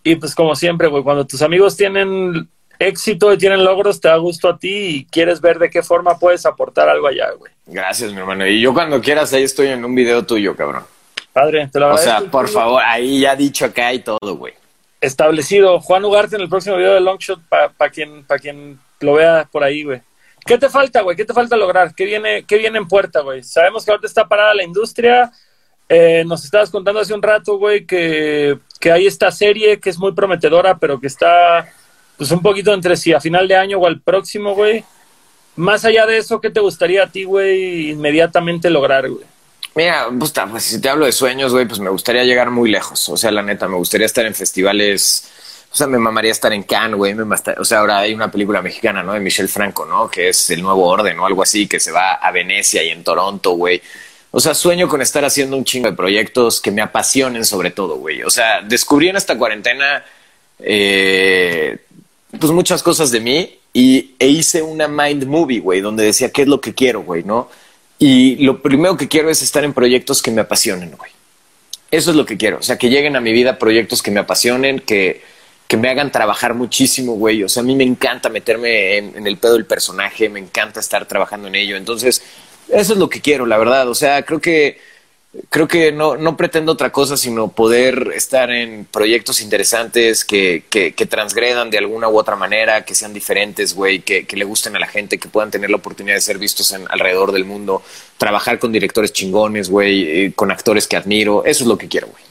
y 0.04 0.16
pues 0.16 0.34
como 0.34 0.54
siempre, 0.54 0.88
güey, 0.88 1.02
cuando 1.02 1.26
tus 1.26 1.40
amigos 1.40 1.78
tienen 1.78 2.46
éxito 2.78 3.32
y 3.32 3.38
tienen 3.38 3.64
logros, 3.64 4.00
te 4.00 4.08
da 4.08 4.16
gusto 4.16 4.48
a 4.48 4.58
ti 4.58 4.70
y 4.74 5.04
quieres 5.06 5.40
ver 5.40 5.58
de 5.58 5.70
qué 5.70 5.82
forma 5.82 6.18
puedes 6.18 6.46
aportar 6.46 6.88
algo 6.88 7.06
allá, 7.08 7.30
güey. 7.32 7.52
Gracias, 7.66 8.12
mi 8.12 8.18
hermano. 8.20 8.46
Y 8.46 8.60
yo 8.60 8.72
cuando 8.72 9.00
quieras, 9.00 9.32
ahí 9.32 9.42
estoy 9.42 9.68
en 9.68 9.84
un 9.84 9.94
video 9.94 10.24
tuyo, 10.24 10.54
cabrón. 10.56 10.84
Padre, 11.32 11.68
te 11.72 11.78
lo 11.80 11.86
O 11.86 11.90
agradezco. 11.90 12.20
sea, 12.20 12.30
por 12.30 12.48
favor, 12.48 12.82
ahí 12.84 13.20
ya 13.20 13.34
dicho 13.36 13.64
acá 13.64 13.92
y 13.92 14.00
todo, 14.00 14.36
güey. 14.36 14.54
Establecido. 15.00 15.80
Juan 15.80 16.04
Ugarte 16.04 16.36
en 16.36 16.42
el 16.42 16.48
próximo 16.48 16.76
video 16.76 16.94
de 16.94 17.00
Longshot 17.00 17.40
para 17.48 17.90
quien, 17.90 18.24
pa 18.24 18.38
quien 18.38 18.78
lo 19.00 19.14
vea 19.14 19.48
por 19.50 19.62
ahí, 19.62 19.84
güey. 19.84 20.02
¿Qué 20.44 20.56
te 20.58 20.68
falta, 20.68 21.02
güey? 21.02 21.16
¿Qué 21.16 21.24
te 21.24 21.34
falta 21.34 21.56
lograr? 21.56 21.94
¿Qué 21.94 22.04
viene, 22.04 22.44
qué 22.44 22.56
viene 22.56 22.78
en 22.78 22.88
puerta, 22.88 23.20
güey? 23.20 23.42
Sabemos 23.42 23.84
que 23.84 23.90
ahorita 23.90 24.06
está 24.06 24.26
parada 24.26 24.54
la 24.54 24.64
industria. 24.64 25.30
Eh, 25.88 26.24
nos 26.26 26.44
estabas 26.44 26.70
contando 26.70 27.00
hace 27.00 27.14
un 27.14 27.22
rato, 27.22 27.58
güey, 27.58 27.86
que, 27.86 28.58
que 28.80 28.90
hay 28.90 29.06
esta 29.06 29.30
serie 29.30 29.78
que 29.78 29.90
es 29.90 29.98
muy 29.98 30.12
prometedora, 30.12 30.78
pero 30.78 30.98
que 31.00 31.06
está 31.06 31.70
pues 32.18 32.30
un 32.32 32.42
poquito 32.42 32.74
entre 32.74 32.96
si 32.96 33.14
a 33.14 33.20
final 33.20 33.48
de 33.48 33.56
año 33.56 33.78
o 33.78 33.86
al 33.86 34.00
próximo, 34.00 34.54
güey. 34.54 34.84
Más 35.56 35.84
allá 35.84 36.04
de 36.04 36.18
eso, 36.18 36.40
¿qué 36.40 36.50
te 36.50 36.60
gustaría 36.60 37.04
a 37.04 37.06
ti, 37.06 37.24
güey, 37.24 37.90
inmediatamente 37.90 38.68
lograr, 38.68 39.08
güey? 39.08 39.24
Mira, 39.74 40.08
pues, 40.18 40.32
pues, 40.50 40.64
si 40.64 40.80
te 40.80 40.88
hablo 40.88 41.06
de 41.06 41.12
sueños, 41.12 41.52
güey, 41.52 41.66
pues 41.66 41.78
me 41.78 41.90
gustaría 41.90 42.24
llegar 42.24 42.50
muy 42.50 42.70
lejos. 42.70 43.08
O 43.08 43.16
sea, 43.16 43.30
la 43.30 43.42
neta, 43.42 43.68
me 43.68 43.76
gustaría 43.76 44.06
estar 44.06 44.26
en 44.26 44.34
festivales. 44.34 45.30
O 45.70 45.76
sea, 45.76 45.86
me 45.86 45.98
mamaría 45.98 46.32
estar 46.32 46.52
en 46.52 46.64
Cannes, 46.64 46.96
güey. 46.96 47.14
O 47.58 47.64
sea, 47.64 47.78
ahora 47.78 47.98
hay 47.98 48.12
una 48.12 48.30
película 48.30 48.60
mexicana, 48.60 49.02
¿no? 49.04 49.12
De 49.12 49.20
Michelle 49.20 49.48
Franco, 49.48 49.86
¿no? 49.86 50.10
Que 50.10 50.30
es 50.30 50.50
El 50.50 50.62
Nuevo 50.62 50.84
Orden 50.86 51.18
o 51.20 51.26
algo 51.26 51.42
así, 51.42 51.68
que 51.68 51.78
se 51.78 51.92
va 51.92 52.14
a 52.14 52.32
Venecia 52.32 52.82
y 52.82 52.88
en 52.88 53.04
Toronto, 53.04 53.52
güey. 53.52 53.80
O 54.30 54.40
sea, 54.40 54.54
sueño 54.54 54.88
con 54.88 55.00
estar 55.00 55.24
haciendo 55.24 55.56
un 55.56 55.64
chingo 55.64 55.90
de 55.90 55.96
proyectos 55.96 56.60
que 56.60 56.70
me 56.70 56.82
apasionen 56.82 57.44
sobre 57.44 57.70
todo, 57.70 57.96
güey. 57.96 58.22
O 58.22 58.30
sea, 58.30 58.62
descubrí 58.62 59.08
en 59.08 59.16
esta 59.16 59.38
cuarentena, 59.38 60.04
eh, 60.58 61.78
pues 62.30 62.52
muchas 62.52 62.82
cosas 62.82 63.10
de 63.10 63.20
mí 63.20 63.58
y, 63.72 64.14
e 64.18 64.28
hice 64.28 64.62
una 64.62 64.88
mind 64.88 65.26
movie, 65.26 65.60
güey, 65.60 65.80
donde 65.80 66.04
decía 66.04 66.30
qué 66.30 66.42
es 66.42 66.48
lo 66.48 66.60
que 66.60 66.74
quiero, 66.74 67.02
güey, 67.02 67.22
¿no? 67.24 67.48
Y 67.98 68.36
lo 68.44 68.62
primero 68.62 68.96
que 68.96 69.08
quiero 69.08 69.30
es 69.30 69.42
estar 69.42 69.64
en 69.64 69.72
proyectos 69.72 70.22
que 70.22 70.30
me 70.30 70.40
apasionen, 70.40 70.92
güey. 70.96 71.10
Eso 71.90 72.10
es 72.10 72.16
lo 72.16 72.26
que 72.26 72.36
quiero. 72.36 72.58
O 72.58 72.62
sea, 72.62 72.76
que 72.76 72.90
lleguen 72.90 73.16
a 73.16 73.20
mi 73.20 73.32
vida 73.32 73.58
proyectos 73.58 74.02
que 74.02 74.10
me 74.10 74.20
apasionen, 74.20 74.80
que, 74.80 75.22
que 75.66 75.76
me 75.76 75.88
hagan 75.88 76.12
trabajar 76.12 76.54
muchísimo, 76.54 77.14
güey. 77.14 77.42
O 77.42 77.48
sea, 77.48 77.62
a 77.62 77.66
mí 77.66 77.74
me 77.74 77.84
encanta 77.84 78.28
meterme 78.28 78.98
en, 78.98 79.16
en 79.16 79.26
el 79.26 79.38
pedo 79.38 79.54
del 79.54 79.64
personaje, 79.64 80.28
me 80.28 80.38
encanta 80.38 80.80
estar 80.80 81.06
trabajando 81.06 81.48
en 81.48 81.54
ello. 81.54 81.76
Entonces, 81.76 82.22
eso 82.68 82.92
es 82.92 82.98
lo 82.98 83.08
que 83.08 83.20
quiero, 83.20 83.46
la 83.46 83.58
verdad. 83.58 83.88
O 83.88 83.94
sea, 83.94 84.22
creo 84.22 84.40
que 84.40 84.78
creo 85.50 85.68
que 85.68 85.92
no, 85.92 86.16
no 86.16 86.36
pretendo 86.36 86.72
otra 86.72 86.90
cosa 86.90 87.16
sino 87.16 87.48
poder 87.48 88.12
estar 88.14 88.50
en 88.50 88.86
proyectos 88.86 89.40
interesantes 89.40 90.24
que, 90.24 90.64
que, 90.70 90.94
que 90.94 91.06
transgredan 91.06 91.70
de 91.70 91.78
alguna 91.78 92.08
u 92.08 92.18
otra 92.18 92.36
manera, 92.36 92.84
que 92.84 92.94
sean 92.94 93.12
diferentes, 93.12 93.74
güey, 93.74 94.00
que, 94.00 94.24
que 94.24 94.36
le 94.36 94.44
gusten 94.44 94.74
a 94.76 94.78
la 94.78 94.86
gente, 94.86 95.18
que 95.18 95.28
puedan 95.28 95.50
tener 95.50 95.70
la 95.70 95.76
oportunidad 95.76 96.16
de 96.16 96.20
ser 96.20 96.38
vistos 96.38 96.72
en, 96.72 96.86
alrededor 96.88 97.32
del 97.32 97.44
mundo, 97.44 97.82
trabajar 98.16 98.58
con 98.58 98.72
directores 98.72 99.12
chingones, 99.12 99.68
güey, 99.68 100.02
eh, 100.02 100.32
con 100.34 100.50
actores 100.50 100.88
que 100.88 100.96
admiro. 100.96 101.44
Eso 101.44 101.64
es 101.64 101.68
lo 101.68 101.76
que 101.76 101.88
quiero, 101.88 102.08
güey. 102.08 102.22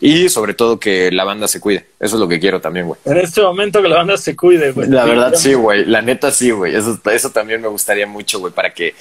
Y 0.00 0.28
sobre 0.28 0.52
todo 0.52 0.78
que 0.78 1.10
la 1.10 1.24
banda 1.24 1.48
se 1.48 1.60
cuide. 1.60 1.86
Eso 1.98 2.16
es 2.16 2.20
lo 2.20 2.28
que 2.28 2.38
quiero 2.38 2.60
también, 2.60 2.86
güey. 2.86 3.00
En 3.06 3.16
este 3.16 3.40
momento 3.40 3.80
que 3.80 3.88
la 3.88 3.96
banda 3.96 4.18
se 4.18 4.36
cuide, 4.36 4.72
güey. 4.72 4.88
La 4.90 5.06
verdad 5.06 5.32
sí, 5.34 5.54
güey. 5.54 5.86
La 5.86 6.02
neta 6.02 6.30
sí, 6.30 6.50
güey. 6.50 6.74
Eso, 6.74 7.00
eso 7.10 7.30
también 7.30 7.62
me 7.62 7.68
gustaría 7.68 8.06
mucho, 8.06 8.38
güey, 8.38 8.52
para 8.52 8.74
que 8.74 8.94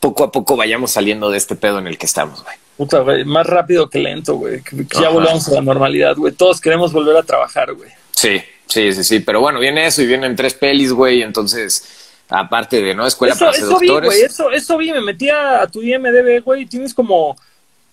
poco 0.00 0.22
a 0.22 0.30
poco 0.30 0.54
vayamos 0.54 0.90
saliendo 0.90 1.30
de 1.30 1.38
este 1.38 1.56
pedo 1.56 1.78
en 1.78 1.86
el 1.86 1.96
que 1.96 2.04
estamos, 2.04 2.42
güey. 2.42 2.56
Puta, 2.76 3.00
güey, 3.00 3.24
más 3.24 3.46
rápido 3.46 3.88
que 3.88 3.98
lento, 4.00 4.34
güey. 4.34 4.60
Que, 4.62 4.86
que 4.86 5.00
ya 5.00 5.08
volvamos 5.08 5.46
a 5.48 5.52
la 5.52 5.60
normalidad, 5.62 6.16
güey. 6.16 6.32
Todos 6.32 6.60
queremos 6.60 6.92
volver 6.92 7.16
a 7.16 7.22
trabajar, 7.22 7.72
güey. 7.72 7.90
Sí, 8.10 8.42
sí, 8.66 8.92
sí, 8.92 9.04
sí. 9.04 9.20
Pero 9.20 9.40
bueno, 9.40 9.60
viene 9.60 9.86
eso 9.86 10.02
y 10.02 10.06
vienen 10.06 10.34
tres 10.34 10.54
pelis, 10.54 10.92
güey. 10.92 11.22
Entonces, 11.22 12.12
aparte 12.28 12.82
de, 12.82 12.94
¿no? 12.94 13.06
Escuela 13.06 13.34
Eso, 13.34 13.44
para 13.44 13.56
eso 13.56 13.78
vi, 13.78 13.88
güey. 13.88 14.22
Eso, 14.22 14.50
eso 14.50 14.76
vi. 14.76 14.92
Me 14.92 15.02
metí 15.02 15.28
a, 15.28 15.62
a 15.62 15.66
tu 15.68 15.82
IMDB, 15.82 16.42
güey. 16.42 16.62
y 16.62 16.66
Tienes 16.66 16.92
como 16.94 17.36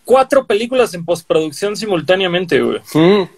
cuatro 0.03 0.45
películas 0.45 0.93
en 0.95 1.05
postproducción 1.05 1.77
simultáneamente, 1.77 2.59
güey. 2.59 2.79
Mm, 2.95 3.29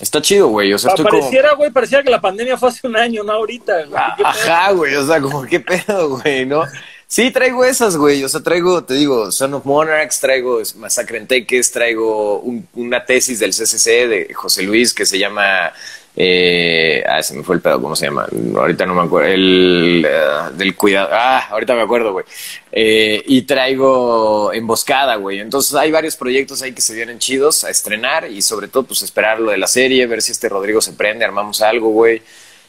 está 0.00 0.20
chido, 0.20 0.48
güey. 0.48 0.72
O 0.72 0.78
sea, 0.78 0.88
Pa- 0.88 0.94
estoy 0.94 1.04
como... 1.06 1.20
pareciera, 1.20 1.54
güey, 1.54 1.70
pareciera 1.70 2.02
que 2.02 2.10
la 2.10 2.20
pandemia 2.20 2.56
fue 2.56 2.70
hace 2.70 2.84
un 2.88 2.96
año, 2.96 3.22
no 3.22 3.32
ahorita, 3.34 3.84
güey. 3.84 3.94
Ah. 3.96 4.16
Ajá, 4.24 4.72
güey. 4.72 4.96
O 4.96 5.06
sea, 5.06 5.20
como 5.20 5.44
qué 5.44 5.60
pedo, 5.60 6.18
güey, 6.18 6.44
¿no? 6.44 6.64
Sí, 7.10 7.30
traigo 7.30 7.64
esas, 7.64 7.96
güey. 7.96 8.22
O 8.22 8.28
sea, 8.28 8.40
traigo, 8.42 8.84
te 8.84 8.92
digo, 8.94 9.32
Son 9.32 9.54
of 9.54 9.64
Monarchs, 9.64 10.20
traigo 10.20 10.60
Masacre 10.76 11.16
en 11.16 11.26
Teques, 11.26 11.70
traigo 11.72 12.40
un- 12.40 12.68
una 12.74 13.06
tesis 13.06 13.38
del 13.38 13.54
CCC 13.54 14.06
de 14.06 14.34
José 14.34 14.62
Luis 14.62 14.92
que 14.92 15.06
se 15.06 15.18
llama. 15.18 15.72
Eh, 16.20 17.02
ah, 17.08 17.22
se 17.22 17.32
me 17.34 17.42
fue 17.44 17.54
el 17.56 17.62
pedo, 17.62 17.80
¿cómo 17.80 17.96
se 17.96 18.06
llama? 18.06 18.26
Ahorita 18.56 18.84
no 18.84 18.94
me 18.94 19.02
acuerdo. 19.02 19.26
El 19.28 20.04
eh, 20.06 20.20
del 20.58 20.74
cuidado. 20.76 21.08
Ah, 21.12 21.46
ahorita 21.50 21.74
me 21.74 21.80
acuerdo, 21.82 22.12
güey. 22.12 22.26
Eh, 22.72 23.22
y 23.26 23.42
traigo 23.42 24.52
Emboscada, 24.52 25.16
güey. 25.16 25.38
Entonces 25.40 25.74
hay 25.76 25.90
varios 25.90 26.14
proyectos 26.16 26.60
ahí 26.60 26.72
que 26.74 26.82
se 26.82 26.92
vienen 26.94 27.18
chidos 27.18 27.64
a 27.64 27.70
estrenar 27.70 28.30
y 28.30 28.42
sobre 28.42 28.68
todo, 28.68 28.82
pues 28.82 29.00
esperar 29.02 29.40
lo 29.40 29.50
de 29.52 29.56
la 29.58 29.66
serie, 29.68 30.06
ver 30.06 30.20
si 30.20 30.32
este 30.32 30.48
Rodrigo 30.50 30.80
se 30.82 30.92
prende, 30.92 31.24
armamos 31.24 31.62
algo, 31.62 31.88
güey 31.90 32.20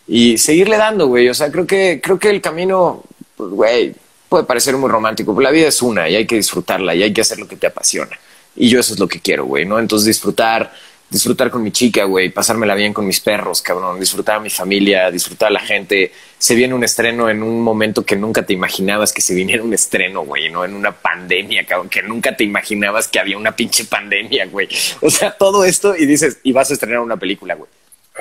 y 0.08 0.38
seguirle 0.40 0.78
dando, 0.78 1.08
güey. 1.08 1.28
O 1.30 1.34
sea, 1.34 1.52
creo 1.52 1.68
que, 1.68 2.00
creo 2.02 2.18
que 2.18 2.30
el 2.30 2.42
camino, 2.42 3.04
pues, 3.36 3.50
güey, 3.52 3.96
puede 4.30 4.44
parecer 4.44 4.78
muy 4.78 4.90
romántico, 4.90 5.34
pero 5.34 5.44
la 5.44 5.52
vida 5.52 5.68
es 5.68 5.82
una 5.82 6.08
y 6.08 6.16
hay 6.16 6.26
que 6.26 6.36
disfrutarla 6.36 6.94
y 6.96 7.04
hay 7.04 7.12
que 7.12 7.22
hacer 7.22 7.40
lo 7.40 7.48
que 7.48 7.56
te 7.56 7.68
apasiona. 7.68 8.18
Y 8.56 8.70
yo 8.70 8.80
eso 8.80 8.94
es 8.94 9.00
lo 9.00 9.08
que 9.08 9.20
quiero, 9.20 9.46
güey, 9.46 9.66
¿no? 9.66 9.80
Entonces 9.80 10.06
disfrutar, 10.06 10.72
disfrutar 11.10 11.50
con 11.50 11.64
mi 11.64 11.72
chica, 11.72 12.04
güey, 12.04 12.30
pasármela 12.30 12.76
bien 12.76 12.94
con 12.94 13.08
mis 13.08 13.20
perros, 13.20 13.62
cabrón, 13.62 14.00
disfrutar 14.00 14.36
a 14.36 14.40
mi 14.40 14.50
familia, 14.50 15.10
disfrutar 15.10 15.48
a 15.48 15.52
la 15.52 15.60
gente. 15.60 16.12
Se 16.38 16.54
viene 16.56 16.76
un 16.76 16.84
estreno 16.84 17.30
en 17.30 17.42
un 17.42 17.62
momento 17.62 18.06
que 18.06 18.16
nunca 18.16 18.46
te 18.46 18.54
imaginabas 18.54 19.12
que 19.12 19.22
se 19.22 19.34
viniera 19.34 19.64
un 19.64 19.74
estreno, 19.74 20.22
güey, 20.24 20.52
¿no? 20.52 20.64
En 20.64 20.76
una 20.76 20.92
pandemia, 20.92 21.66
cabrón, 21.66 21.90
que 21.90 22.04
nunca 22.04 22.36
te 22.36 22.44
imaginabas 22.44 23.08
que 23.08 23.20
había 23.20 23.38
una 23.38 23.56
pinche 23.56 23.86
pandemia, 23.86 24.46
güey. 24.46 24.70
O 25.02 25.10
sea, 25.10 25.32
todo 25.32 25.64
esto 25.66 25.96
y 25.96 26.06
dices, 26.06 26.38
y 26.44 26.52
vas 26.52 26.70
a 26.70 26.74
estrenar 26.74 27.00
una 27.00 27.18
película, 27.18 27.56
güey. 27.56 27.70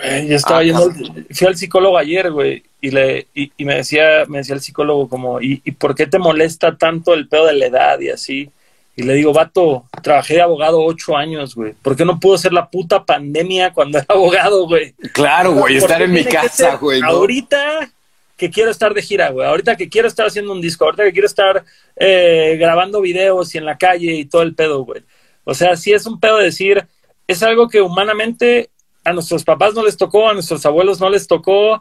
Eh, 0.03 0.27
Yo 0.29 0.37
estaba 0.37 0.61
Ah, 0.61 0.63
yendo, 0.65 0.93
fui 1.31 1.47
al 1.47 1.57
psicólogo 1.57 1.99
ayer, 1.99 2.31
güey, 2.31 2.63
y 2.81 2.91
le 2.91 3.27
y, 3.35 3.53
y 3.57 3.65
me 3.65 3.77
decía, 3.77 4.25
me 4.29 4.39
decía 4.39 4.55
el 4.55 4.61
psicólogo 4.61 5.09
como, 5.09 5.41
¿y, 5.41 5.61
¿y 5.65 5.73
por 5.73 5.95
qué 5.95 6.07
te 6.07 6.19
molesta 6.19 6.77
tanto 6.77 7.15
el 7.15 7.29
pedo 7.29 7.47
de 7.47 7.55
la 7.55 7.67
edad 7.67 8.01
y 8.01 8.11
así? 8.11 8.51
Y 8.97 9.03
le 9.03 9.15
digo, 9.15 9.33
vato, 9.33 9.85
trabajé 10.03 10.35
de 10.35 10.43
abogado 10.43 10.83
ocho 10.83 11.17
años, 11.17 11.55
güey. 11.55 11.73
¿Por 11.73 11.95
qué 11.95 12.05
no 12.05 12.19
pudo 12.19 12.37
ser 12.37 12.53
la 12.53 12.69
puta 12.69 13.05
pandemia 13.05 13.73
cuando 13.73 13.99
era 13.99 14.07
abogado, 14.13 14.67
güey? 14.67 14.93
Claro, 15.13 15.53
güey, 15.53 15.79
¿Por 15.79 15.91
estar 15.91 16.03
en 16.03 16.13
mi 16.13 16.25
casa, 16.25 16.75
güey. 16.77 17.01
¿no? 17.01 17.07
Ahorita 17.09 17.91
que 18.37 18.51
quiero 18.51 18.71
estar 18.73 18.95
de 18.95 19.03
gira, 19.03 19.31
güey. 19.31 19.47
Ahorita 19.47 19.77
que 19.77 19.89
quiero 19.89 20.09
estar 20.09 20.27
haciendo 20.27 20.53
un 20.53 20.61
disco. 20.61 20.85
Ahorita 20.85 21.05
que 21.05 21.13
quiero 21.13 21.27
estar 21.27 21.65
eh, 21.97 22.57
grabando 22.59 23.01
videos 23.01 23.55
y 23.55 23.59
en 23.59 23.65
la 23.67 23.79
calle 23.79 24.15
y 24.15 24.25
todo 24.25 24.43
el 24.43 24.55
pedo, 24.57 24.85
güey. 24.85 25.03
O 25.45 25.55
sea, 25.55 25.77
sí 25.77 25.93
es 25.93 26.05
un 26.07 26.19
pedo 26.19 26.39
de 26.39 26.45
decir, 26.45 26.85
es 27.29 27.43
algo 27.45 27.69
que 27.69 27.81
humanamente 27.81 28.69
a 29.09 29.13
nuestros 29.13 29.45
papás 29.45 29.75
no 29.75 29.85
les 29.85 29.97
tocó, 29.97 30.29
a 30.29 30.35
nuestros 30.35 30.65
abuelos 30.67 31.01
no 31.01 31.11
les 31.11 31.27
tocó 31.27 31.81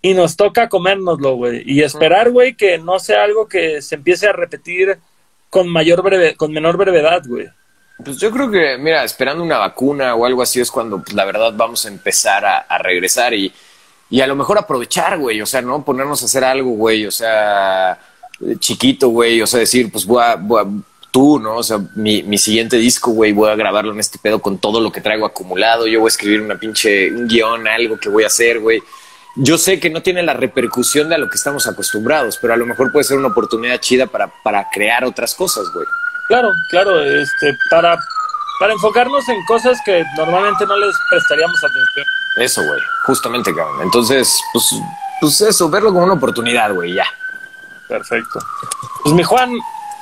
y 0.00 0.14
nos 0.14 0.36
toca 0.36 0.68
comérnoslo, 0.68 1.34
güey. 1.36 1.62
Y 1.66 1.82
esperar, 1.82 2.30
güey, 2.30 2.54
que 2.54 2.78
no 2.78 2.98
sea 2.98 3.24
algo 3.24 3.48
que 3.48 3.82
se 3.82 3.96
empiece 3.96 4.28
a 4.28 4.32
repetir 4.32 4.98
con 5.50 5.68
mayor 5.68 6.02
breve, 6.02 6.36
con 6.36 6.52
menor 6.52 6.76
brevedad, 6.76 7.22
güey. 7.26 7.48
Pues 8.04 8.18
yo 8.18 8.30
creo 8.30 8.48
que, 8.50 8.78
mira, 8.78 9.02
esperando 9.02 9.42
una 9.42 9.58
vacuna 9.58 10.14
o 10.14 10.24
algo 10.24 10.40
así 10.42 10.60
es 10.60 10.70
cuando, 10.70 11.02
pues, 11.02 11.14
la 11.14 11.24
verdad, 11.24 11.52
vamos 11.56 11.84
a 11.84 11.88
empezar 11.88 12.44
a, 12.44 12.58
a 12.58 12.78
regresar 12.78 13.34
y, 13.34 13.52
y 14.08 14.20
a 14.20 14.26
lo 14.28 14.36
mejor 14.36 14.56
aprovechar, 14.56 15.18
güey, 15.18 15.42
o 15.42 15.46
sea, 15.46 15.62
¿no? 15.62 15.84
Ponernos 15.84 16.22
a 16.22 16.26
hacer 16.26 16.44
algo, 16.44 16.70
güey, 16.70 17.06
o 17.06 17.10
sea, 17.10 17.98
eh, 18.40 18.54
chiquito, 18.60 19.08
güey, 19.08 19.42
o 19.42 19.48
sea, 19.48 19.58
decir, 19.60 19.90
pues 19.90 20.06
voy 20.06 20.22
a, 20.22 20.36
voy 20.36 20.62
a- 20.62 20.66
tú, 21.10 21.38
¿no? 21.38 21.56
O 21.56 21.62
sea, 21.62 21.78
mi, 21.94 22.22
mi 22.22 22.38
siguiente 22.38 22.76
disco, 22.76 23.10
güey, 23.10 23.32
voy 23.32 23.50
a 23.50 23.56
grabarlo 23.56 23.92
en 23.92 24.00
este 24.00 24.18
pedo 24.18 24.40
con 24.40 24.58
todo 24.58 24.80
lo 24.80 24.92
que 24.92 25.00
traigo 25.00 25.26
acumulado, 25.26 25.86
yo 25.86 26.00
voy 26.00 26.08
a 26.08 26.14
escribir 26.14 26.40
una 26.40 26.58
pinche, 26.58 27.10
un 27.10 27.26
guion, 27.26 27.66
algo 27.66 27.98
que 27.98 28.08
voy 28.08 28.24
a 28.24 28.28
hacer, 28.28 28.60
güey. 28.60 28.82
Yo 29.36 29.56
sé 29.56 29.78
que 29.78 29.90
no 29.90 30.02
tiene 30.02 30.22
la 30.22 30.34
repercusión 30.34 31.08
de 31.08 31.14
a 31.14 31.18
lo 31.18 31.28
que 31.28 31.36
estamos 31.36 31.66
acostumbrados, 31.68 32.38
pero 32.40 32.54
a 32.54 32.56
lo 32.56 32.66
mejor 32.66 32.90
puede 32.90 33.04
ser 33.04 33.18
una 33.18 33.28
oportunidad 33.28 33.78
chida 33.78 34.06
para, 34.06 34.28
para 34.42 34.68
crear 34.70 35.04
otras 35.04 35.34
cosas, 35.34 35.64
güey. 35.72 35.86
Claro, 36.28 36.50
claro, 36.70 37.02
este, 37.04 37.56
para 37.70 37.98
para 38.58 38.72
enfocarnos 38.72 39.28
en 39.28 39.44
cosas 39.44 39.78
que 39.84 40.04
normalmente 40.16 40.66
no 40.66 40.76
les 40.76 40.94
prestaríamos 41.08 41.56
atención. 41.62 42.06
Eso, 42.38 42.62
güey. 42.64 42.80
Justamente, 43.06 43.54
cabrón. 43.54 43.82
Entonces, 43.82 44.40
pues, 44.52 44.74
pues 45.20 45.40
eso, 45.40 45.68
verlo 45.68 45.92
como 45.92 46.04
una 46.04 46.14
oportunidad, 46.14 46.74
güey, 46.74 46.94
ya. 46.94 47.06
Perfecto. 47.86 48.40
Pues 49.02 49.14
mi 49.14 49.22
Juan, 49.22 49.52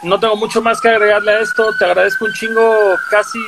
no 0.02 0.20
tengo 0.20 0.36
mucho 0.36 0.62
más 0.62 0.80
que 0.80 0.88
agregarle 0.88 1.32
a 1.32 1.40
esto. 1.40 1.70
Te 1.78 1.84
agradezco 1.84 2.24
un 2.24 2.32
chingo, 2.32 2.96
casi, 3.10 3.38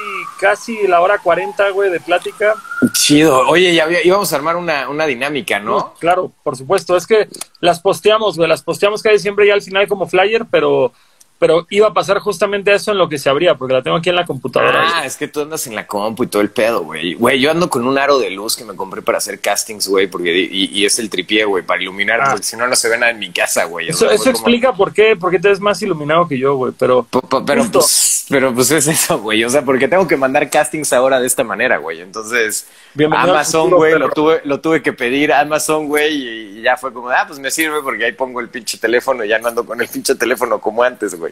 casi 0.41 0.87
la 0.87 1.01
hora 1.01 1.19
40, 1.19 1.71
güey, 1.71 1.91
de 1.91 2.01
plática. 2.01 2.55
Chido. 2.93 3.49
Oye, 3.49 3.75
ya 3.75 3.87
íbamos 4.05 4.33
a 4.33 4.37
armar 4.37 4.57
una, 4.57 4.89
una 4.89 5.07
dinámica, 5.07 5.59
¿no? 5.59 5.95
Claro, 5.99 6.33
por 6.43 6.57
supuesto. 6.57 6.97
Es 6.97 7.07
que 7.07 7.29
las 7.61 7.81
posteamos, 7.81 8.37
güey. 8.37 8.49
Las 8.49 8.63
posteamos 8.63 9.03
casi 9.03 9.19
siempre 9.19 9.47
ya 9.47 9.55
al 9.55 9.63
final 9.63 9.89
como 9.89 10.07
flyer, 10.07 10.47
pero, 10.51 10.93
pero 11.39 11.67
iba 11.71 11.89
a 11.89 11.93
pasar 11.95 12.19
justamente 12.19 12.73
eso 12.73 12.93
en 12.93 12.99
lo 12.99 13.09
que 13.09 13.19
se 13.19 13.29
abría, 13.31 13.55
porque 13.55 13.75
la 13.75 13.83
tengo 13.83 13.97
aquí 13.97 14.09
en 14.11 14.17
la 14.17 14.27
computadora. 14.27 14.89
Ah, 14.99 15.07
es 15.07 15.17
que 15.17 15.29
tú 15.29 15.41
andas 15.41 15.67
en 15.67 15.75
la 15.75 15.87
compu 15.87 16.25
y 16.25 16.27
todo 16.27 16.43
el 16.43 16.51
pedo, 16.51 16.83
güey. 16.85 17.15
Güey, 17.15 17.41
yo 17.41 17.51
ando 17.51 17.71
con 17.71 17.87
un 17.87 17.97
aro 17.99 18.19
de 18.19 18.31
luz 18.31 18.57
que 18.57 18.65
me 18.65 18.75
compré 18.75 19.03
para 19.03 19.19
hacer 19.19 19.41
castings, 19.41 19.87
güey, 19.89 20.07
porque 20.09 20.37
y, 20.37 20.67
y 20.79 20.85
es 20.85 20.99
el 20.99 21.09
tripié, 21.11 21.45
güey, 21.45 21.65
para 21.65 21.81
iluminar, 21.83 22.21
Ah. 22.21 22.29
porque 22.31 22.45
si 22.45 22.57
no, 22.57 22.67
no 22.67 22.75
se 22.77 22.89
ve 22.89 22.99
nada 22.99 23.13
en 23.13 23.19
mi 23.19 23.31
casa, 23.31 23.65
güey. 23.65 23.89
Eso 23.89 24.07
como- 24.09 24.31
explica 24.31 24.73
por 24.73 24.93
qué, 24.93 25.17
por 25.17 25.31
qué 25.31 25.39
te 25.39 25.49
ves 25.49 25.61
más 25.61 25.81
iluminado 25.83 26.27
que 26.27 26.39
yo, 26.39 26.57
güey. 26.57 26.73
Pero 26.79 27.05
P- 27.05 27.21
p- 27.21 27.37
Pero 27.47 27.63
Justo. 27.63 27.79
pues, 27.81 28.27
pero 28.29 28.53
pues 28.55 28.71
es 28.73 28.87
eso, 28.89 29.19
güey. 29.19 29.45
O 29.45 29.49
sea, 29.51 29.63
porque 29.65 29.89
tengo 29.89 30.07
que 30.09 30.17
mandar 30.17 30.51
castings 30.51 30.93
ahora 30.93 31.21
de 31.21 31.27
esta 31.27 31.45
manera, 31.45 31.79
güey. 31.79 32.01
Entonces, 32.01 32.67
Bienvenido 32.95 33.31
Amazon, 33.33 33.71
güey, 33.71 33.97
lo 33.99 34.11
tuve, 34.11 34.41
lo 34.45 34.61
tuve 34.61 34.83
que 34.83 34.93
pedir 34.93 35.33
a 35.33 35.41
Amazon, 35.41 35.87
güey, 35.87 36.59
y 36.59 36.63
ya 36.63 36.77
fue 36.77 36.93
como, 36.93 37.11
ah, 37.11 37.25
pues 37.27 37.39
me 37.39 37.51
sirve 37.51 37.81
porque 37.83 38.05
ahí 38.05 38.13
pongo 38.13 38.41
el 38.41 38.49
pinche 38.49 38.77
teléfono 38.79 39.25
y 39.25 39.29
ya 39.29 39.39
no 39.39 39.49
ando 39.49 39.65
con 39.65 39.81
el 39.81 39.87
pinche 39.89 40.15
teléfono 40.17 40.59
como 40.61 40.83
antes, 40.83 41.15
güey. 41.15 41.28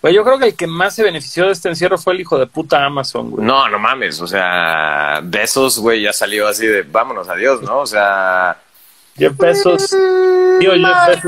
Pues 0.00 0.14
yo 0.14 0.22
creo 0.22 0.38
que 0.38 0.46
el 0.46 0.54
que 0.54 0.66
más 0.68 0.94
se 0.94 1.02
benefició 1.02 1.46
de 1.46 1.52
este 1.52 1.68
encierro 1.68 1.98
fue 1.98 2.14
el 2.14 2.20
hijo 2.20 2.38
de 2.38 2.46
puta 2.46 2.84
Amazon, 2.84 3.30
güey. 3.30 3.44
No, 3.44 3.68
no 3.68 3.78
mames, 3.78 4.20
o 4.20 4.26
sea, 4.28 5.20
besos, 5.24 5.78
güey, 5.78 6.02
ya 6.02 6.12
salió 6.12 6.46
así 6.46 6.66
de 6.66 6.82
vámonos, 6.82 7.28
adiós, 7.28 7.62
¿no? 7.62 7.80
O 7.80 7.86
sea, 7.86 8.58
Jeff 9.16 9.36
Bezos. 9.36 9.90
Tío 10.60 10.72
Jeff. 10.74 11.24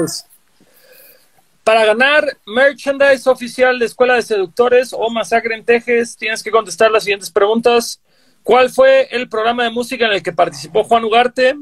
Para 1.64 1.85
ganar 1.85 2.36
merchandise 2.47 3.28
oficial 3.28 3.78
de 3.78 3.86
Escuela 3.86 4.14
de 4.14 4.22
Seductores 4.22 4.93
o 4.93 5.10
Masacre 5.10 5.55
en 5.55 5.64
Tejes, 5.64 6.16
tienes 6.16 6.43
que 6.43 6.51
contestar 6.51 6.90
las 6.90 7.05
siguientes 7.05 7.31
preguntas. 7.31 8.01
¿Cuál 8.43 8.70
fue 8.70 9.09
el 9.10 9.28
programa 9.28 9.64
de 9.64 9.70
música 9.70 10.06
en 10.06 10.12
el 10.12 10.22
que 10.22 10.32
participó 10.32 10.85
Juan 10.85 11.05
Ugarte? 11.05 11.56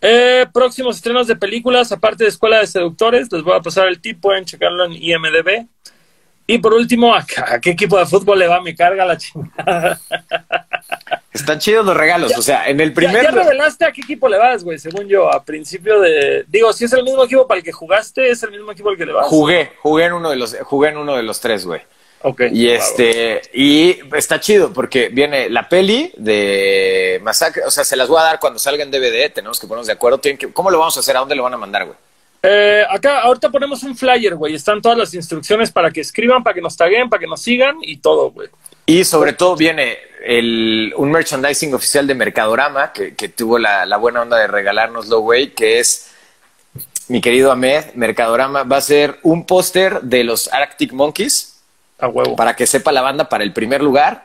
Eh, 0.00 0.46
próximos 0.52 0.96
estrenos 0.96 1.26
de 1.26 1.36
películas, 1.36 1.92
aparte 1.92 2.24
de 2.24 2.30
Escuela 2.30 2.58
de 2.60 2.66
Seductores, 2.66 3.30
les 3.30 3.42
voy 3.42 3.54
a 3.56 3.60
pasar 3.60 3.86
el 3.88 4.00
tip, 4.00 4.20
pueden 4.20 4.44
checarlo 4.44 4.84
en 4.84 4.92
IMDB. 4.92 5.66
Y 6.46 6.58
por 6.58 6.74
último, 6.74 7.14
¿a 7.14 7.24
a 7.46 7.60
qué 7.60 7.70
equipo 7.70 7.96
de 7.98 8.06
fútbol 8.06 8.38
le 8.38 8.48
va? 8.48 8.60
Me 8.60 8.74
carga 8.74 9.04
la 9.04 9.16
chingada. 9.16 10.00
están 11.32 11.58
chidos 11.60 11.86
los 11.86 11.96
regalos, 11.96 12.36
o 12.36 12.42
sea, 12.42 12.68
en 12.68 12.80
el 12.80 12.88
Ya, 12.88 12.94
primer... 12.94 13.22
ya 13.22 13.30
revelaste 13.30 13.84
a 13.84 13.92
qué 13.92 14.00
equipo 14.00 14.28
le 14.28 14.36
vas, 14.36 14.64
güey, 14.64 14.78
según 14.78 15.06
yo, 15.06 15.32
a 15.32 15.44
principio 15.44 16.00
de... 16.00 16.44
Digo, 16.48 16.72
si 16.72 16.86
es 16.86 16.92
el 16.92 17.04
mismo 17.04 17.22
equipo 17.24 17.46
para 17.46 17.58
el 17.58 17.64
que 17.64 17.70
jugaste, 17.70 18.30
es 18.30 18.42
el 18.42 18.50
mismo 18.50 18.72
equipo 18.72 18.88
al 18.90 18.96
que 18.96 19.06
le 19.06 19.12
vas. 19.12 19.26
Jugué, 19.28 19.72
jugué 19.80 20.06
en 20.06 20.14
uno 20.14 20.30
de 20.30 20.36
los, 20.36 20.56
jugué 20.62 20.88
en 20.88 20.96
uno 20.96 21.14
de 21.16 21.22
los 21.22 21.40
tres, 21.40 21.64
güey. 21.64 21.82
Ok. 22.22 22.42
Y 22.52 22.68
este, 22.68 23.40
y 23.54 23.98
está 24.14 24.40
chido 24.40 24.72
porque 24.72 25.08
viene 25.08 25.48
la 25.48 25.68
peli 25.68 26.12
de 26.16 27.18
Masacre, 27.22 27.62
o 27.64 27.70
sea, 27.70 27.82
se 27.82 27.96
las 27.96 28.08
voy 28.08 28.20
a 28.20 28.24
dar 28.24 28.40
cuando 28.40 28.58
salga 28.58 28.82
en 28.82 28.90
DVD, 28.90 29.32
tenemos 29.32 29.58
que 29.58 29.66
ponernos 29.66 29.86
de 29.86 29.94
acuerdo. 29.94 30.18
Tienen 30.18 30.36
que, 30.36 30.52
¿Cómo 30.52 30.70
lo 30.70 30.78
vamos 30.78 30.96
a 30.96 31.00
hacer? 31.00 31.16
¿A 31.16 31.20
dónde 31.20 31.34
lo 31.34 31.42
van 31.42 31.54
a 31.54 31.58
mandar, 31.58 31.86
güey? 31.86 31.96
Eh, 32.42 32.84
acá, 32.88 33.20
ahorita 33.20 33.50
ponemos 33.50 33.82
un 33.82 33.96
flyer, 33.96 34.34
güey. 34.34 34.54
Están 34.54 34.80
todas 34.80 34.98
las 34.98 35.14
instrucciones 35.14 35.70
para 35.70 35.90
que 35.90 36.00
escriban, 36.00 36.42
para 36.42 36.54
que 36.54 36.60
nos 36.60 36.76
taguen, 36.76 37.08
para 37.08 37.20
que 37.20 37.26
nos 37.26 37.40
sigan 37.40 37.78
y 37.82 37.98
todo, 37.98 38.30
güey. 38.30 38.48
Y 38.86 39.04
sobre 39.04 39.34
todo 39.34 39.56
viene 39.56 39.98
el, 40.24 40.92
un 40.96 41.10
merchandising 41.10 41.74
oficial 41.74 42.06
de 42.06 42.14
Mercadorama, 42.14 42.92
que, 42.92 43.14
que 43.14 43.28
tuvo 43.28 43.58
la, 43.58 43.86
la 43.86 43.96
buena 43.98 44.22
onda 44.22 44.36
de 44.38 44.46
regalárnoslo, 44.46 45.20
güey, 45.20 45.54
que 45.54 45.78
es 45.78 46.10
mi 47.08 47.20
querido 47.20 47.52
Ahmed, 47.52 47.92
Mercadorama, 47.94 48.62
va 48.64 48.78
a 48.78 48.80
ser 48.80 49.18
un 49.22 49.44
póster 49.46 50.00
de 50.02 50.24
los 50.24 50.52
Arctic 50.52 50.92
Monkeys, 50.92 51.49
A 52.00 52.08
huevo. 52.08 52.36
para 52.36 52.54
que 52.56 52.66
sepa 52.66 52.92
la 52.92 53.02
banda 53.02 53.28
para 53.28 53.44
el 53.44 53.52
primer 53.52 53.82
lugar. 53.82 54.24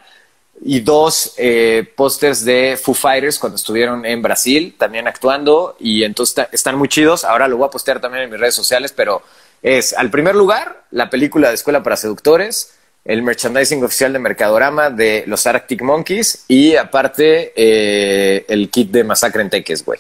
Y 0.64 0.80
dos 0.80 1.34
eh, 1.38 1.92
pósters 1.96 2.46
de 2.46 2.80
Foo 2.82 2.94
Fighters 2.94 3.38
cuando 3.40 3.58
estuvieron 3.58 4.06
en 4.06 4.22
Brasil 4.22 4.76
también 4.78 5.08
actuando. 5.08 5.76
Y 5.80 6.04
entonces 6.04 6.48
están 6.52 6.78
muy 6.78 6.88
chidos. 6.88 7.26
Ahora 7.26 7.48
lo 7.48 7.58
voy 7.58 7.68
a 7.68 7.72
postear 7.72 8.00
también 8.00 8.24
en 8.24 8.30
mis 8.30 8.40
redes 8.40 8.56
sociales, 8.56 8.94
pero 8.96 9.22
es 9.62 9.94
al 9.94 10.10
primer 10.10 10.36
lugar 10.36 10.84
la 10.92 11.10
película 11.10 11.50
de 11.50 11.56
Escuela 11.56 11.84
para 11.84 11.98
Seductores, 11.98 12.76
el 13.04 13.22
merchandising 13.22 13.84
oficial 13.84 14.14
de 14.14 14.20
Mercadorama 14.20 14.90
de 14.90 15.24
los 15.28 15.46
Arctic 15.46 15.82
Monkeys 15.82 16.46
y 16.48 16.76
aparte 16.76 17.52
eh, 17.56 18.46
el 18.48 18.70
kit 18.70 18.92
de 18.92 19.04
Masacre 19.04 19.42
en 19.42 19.50
Teques, 19.50 19.84
güey. 19.84 20.00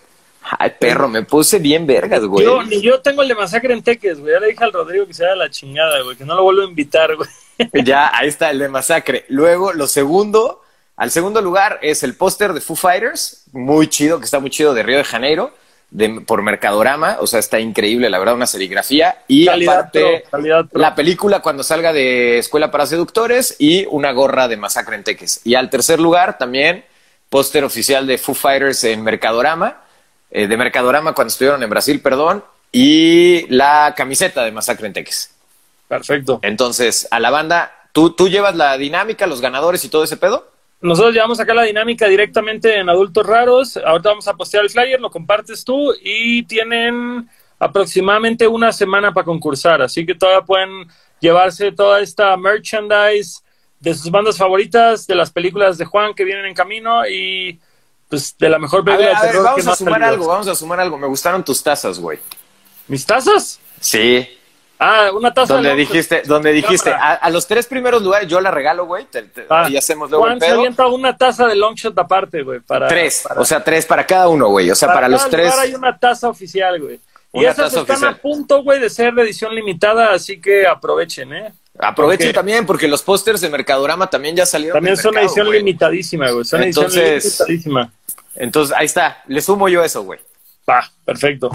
Ay, 0.60 0.74
perro, 0.80 1.08
me 1.08 1.24
puse 1.24 1.58
bien 1.58 1.88
vergas, 1.88 2.24
güey. 2.24 2.46
Yo, 2.46 2.62
ni 2.64 2.80
yo 2.80 3.02
tengo 3.02 3.24
el 3.24 3.28
de 3.28 3.36
Masacre 3.36 3.74
en 3.74 3.82
Teques, 3.82 4.20
güey. 4.20 4.34
Ya 4.34 4.40
le 4.40 4.48
dije 4.48 4.64
al 4.64 4.72
Rodrigo 4.72 5.08
que 5.08 5.14
se 5.14 5.26
haga 5.26 5.36
la 5.36 5.50
chingada, 5.50 6.02
güey. 6.04 6.16
Que 6.16 6.26
no 6.26 6.36
lo 6.36 6.44
vuelvo 6.44 6.62
a 6.62 6.66
invitar, 6.66 7.16
güey. 7.16 7.30
Ya, 7.86 8.12
ahí 8.16 8.28
está 8.28 8.52
el 8.52 8.60
de 8.60 8.70
Masacre. 8.70 9.26
Luego, 9.30 9.74
lo 9.74 9.88
segundo, 9.88 10.62
al 10.96 11.12
segundo 11.12 11.42
lugar 11.42 11.80
es 11.82 12.04
el 12.04 12.16
póster 12.16 12.54
de 12.54 12.62
Foo 12.62 12.76
Fighters, 12.76 13.46
muy 13.52 13.88
chido, 13.88 14.20
que 14.20 14.26
está 14.26 14.40
muy 14.40 14.50
chido, 14.50 14.74
de 14.74 14.84
Río 14.84 14.98
de 14.98 15.04
Janeiro, 15.04 15.54
de, 15.92 16.22
por 16.22 16.42
Mercadorama, 16.42 17.18
o 17.20 17.28
sea, 17.28 17.40
está 17.40 17.60
increíble, 17.60 18.10
la 18.10 18.20
verdad, 18.20 18.36
una 18.36 18.48
serigrafía. 18.48 19.24
Y 19.28 19.46
Calidad 19.46 19.74
aparte, 19.80 20.00
pro, 20.22 20.32
calidad 20.32 20.66
pro. 20.68 20.82
la 20.82 20.96
película 20.96 21.42
cuando 21.42 21.64
salga 21.64 21.94
de 21.94 22.40
Escuela 22.40 22.72
para 22.72 22.86
Seductores 22.86 23.56
y 23.60 23.86
una 23.90 24.12
gorra 24.12 24.48
de 24.48 24.58
Masacre 24.58 24.96
en 24.96 25.04
Teques. 25.04 25.42
Y 25.44 25.56
al 25.56 25.70
tercer 25.70 26.00
lugar, 26.00 26.38
también, 26.38 26.86
póster 27.30 27.64
oficial 27.64 28.08
de 28.08 28.18
Foo 28.18 28.36
Fighters 28.36 28.84
en 28.86 29.04
Mercadorama, 29.04 29.82
eh, 30.32 30.48
de 30.48 30.58
Mercadorama 30.58 31.14
cuando 31.14 31.32
estuvieron 31.32 31.62
en 31.64 31.70
Brasil, 31.70 32.02
perdón, 32.02 32.44
y 32.72 33.48
la 33.48 33.94
camiseta 33.96 34.44
de 34.44 34.52
Masacre 34.52 34.88
en 34.88 34.94
Teques. 34.94 35.35
Perfecto. 35.88 36.40
Entonces, 36.42 37.08
a 37.12 37.20
la 37.20 37.30
banda, 37.30 37.72
¿tú, 37.92 38.12
tú 38.12 38.28
llevas 38.28 38.56
la 38.56 38.78
dinámica, 38.78 39.28
los 39.28 39.42
ganadores 39.42 39.84
y 39.86 39.90
todo 39.90 40.04
ese 40.04 40.18
pedo. 40.18 40.50
Nosotros 40.82 41.14
llevamos 41.14 41.40
acá 41.40 41.54
la 41.54 41.64
dinámica 41.64 42.08
directamente 42.08 42.78
en 42.78 42.90
Adultos 42.90 43.26
Raros. 43.26 43.78
Ahorita 43.78 44.10
vamos 44.10 44.28
a 44.28 44.34
postear 44.34 44.64
el 44.64 44.70
flyer, 44.70 45.00
lo 45.00 45.10
compartes 45.10 45.64
tú 45.64 45.94
y 46.02 46.44
tienen 46.44 47.30
aproximadamente 47.58 48.48
una 48.48 48.72
semana 48.72 49.14
para 49.14 49.26
concursar. 49.26 49.82
Así 49.82 50.06
que 50.06 50.16
todavía 50.16 50.46
pueden 50.46 50.88
llevarse 51.20 51.72
toda 51.72 52.02
esta 52.02 52.36
merchandise 52.38 53.42
de 53.80 53.94
sus 53.94 54.12
bandas 54.12 54.38
favoritas, 54.38 55.08
de 55.08 55.16
las 55.16 55.32
películas 55.32 55.78
de 55.78 55.86
Juan 55.86 56.14
que 56.14 56.24
vienen 56.24 56.46
en 56.46 56.54
camino 56.54 57.08
y 57.08 57.60
pues 58.10 58.38
de 58.38 58.50
la 58.50 58.60
mejor 58.60 58.82
A 58.82 58.84
película 58.84 59.08
ver, 59.08 59.18
de 59.18 59.28
terror 59.28 59.44
que 59.44 59.62
vamos 59.62 59.66
no 59.66 59.72
a 59.72 59.76
sumar 59.76 60.04
algo, 60.04 60.28
vamos 60.28 60.48
a 60.48 60.56
sumar 60.56 60.80
algo. 60.80 60.98
Me 60.98 61.08
gustaron 61.08 61.44
tus 61.44 61.64
tazas, 61.64 62.00
güey. 62.00 62.20
¿Mis 62.88 63.06
tazas? 63.06 63.60
Sí. 63.80 64.28
Ah, 64.78 65.10
una 65.14 65.34
taza 65.34 65.54
Donde 65.54 65.70
de 65.70 65.76
dijiste, 65.76 66.22
donde 66.26 66.52
dijiste, 66.52 66.92
a, 66.92 67.14
a 67.14 67.30
los 67.30 67.48
tres 67.48 67.66
primeros 67.66 68.02
lugares 68.04 68.28
yo 68.28 68.42
la 68.42 68.52
regalo, 68.52 68.86
güey. 68.86 69.06
te- 69.06 69.24
te- 69.24 69.46
Ah, 69.50 69.68
y 69.70 69.78
hacemos 69.78 70.10
luego 70.10 70.26
el 70.26 70.32
Juan 70.32 70.40
se 70.42 70.46
pedo. 70.48 70.58
avienta 70.60 70.88
una 70.88 71.16
taza 71.18 71.48
de 71.48 71.56
Longshot 71.56 71.98
aparte, 71.98 72.44
güey. 72.44 72.60
Para, 72.60 72.88
Tres, 72.88 73.24
para- 73.28 73.40
o 73.42 73.46
sea, 73.46 73.64
tres 73.64 73.86
para 73.86 74.06
cada 74.06 74.28
uno, 74.28 74.50
güey. 74.50 74.70
O 74.70 74.76
sea, 74.76 74.90
para, 74.94 75.08
los 75.08 75.22
cada 75.22 75.32
tres. 75.32 75.46
lugar 75.46 75.60
hay 75.66 75.74
una 75.76 75.98
taza 75.98 76.28
oficial, 76.28 76.82
güey. 76.82 77.00
Y 77.32 77.44
esas 77.46 77.68
están 77.74 77.84
oficial. 77.84 78.14
a 78.14 78.18
punto, 78.18 78.64
güey, 78.64 78.80
de 78.80 78.90
ser 78.90 79.14
de 79.14 79.22
edición 79.24 79.54
limitada, 79.56 80.14
así 80.14 80.40
que 80.40 80.66
aprovechen, 80.68 81.34
¿eh? 81.34 81.54
Aprovechen 81.80 82.32
también, 82.34 82.66
porque 82.66 82.88
los 82.88 83.02
pósters 83.02 83.42
de 83.42 83.50
Mercadorama 83.50 84.10
también 84.10 84.36
ya 84.36 84.46
salieron. 84.46 84.76
También 84.78 84.96
son 84.96 85.14
mercado, 85.14 85.26
edición 85.34 85.52
limitadísima, 85.52 86.32
güey. 86.32 86.46
Son 86.46 86.64
edición 86.64 86.86
Entonces- 86.86 87.24
limitadísima. 87.40 87.92
Entonces, 88.36 88.76
ahí 88.78 88.86
está. 88.86 89.22
Le 89.28 89.42
sumo 89.42 89.68
yo 89.70 89.84
eso, 89.84 90.04
güey. 90.04 90.20
Va, 90.70 90.90
perfecto. 91.06 91.50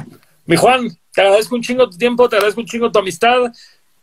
Mi 0.51 0.56
Juan, 0.56 0.89
te 1.14 1.20
agradezco 1.20 1.55
un 1.55 1.62
chingo 1.62 1.89
tu 1.89 1.97
tiempo, 1.97 2.28
te 2.28 2.35
agradezco 2.35 2.60
un 2.60 2.66
chingo 2.66 2.90
tu 2.90 2.98
amistad, 2.98 3.52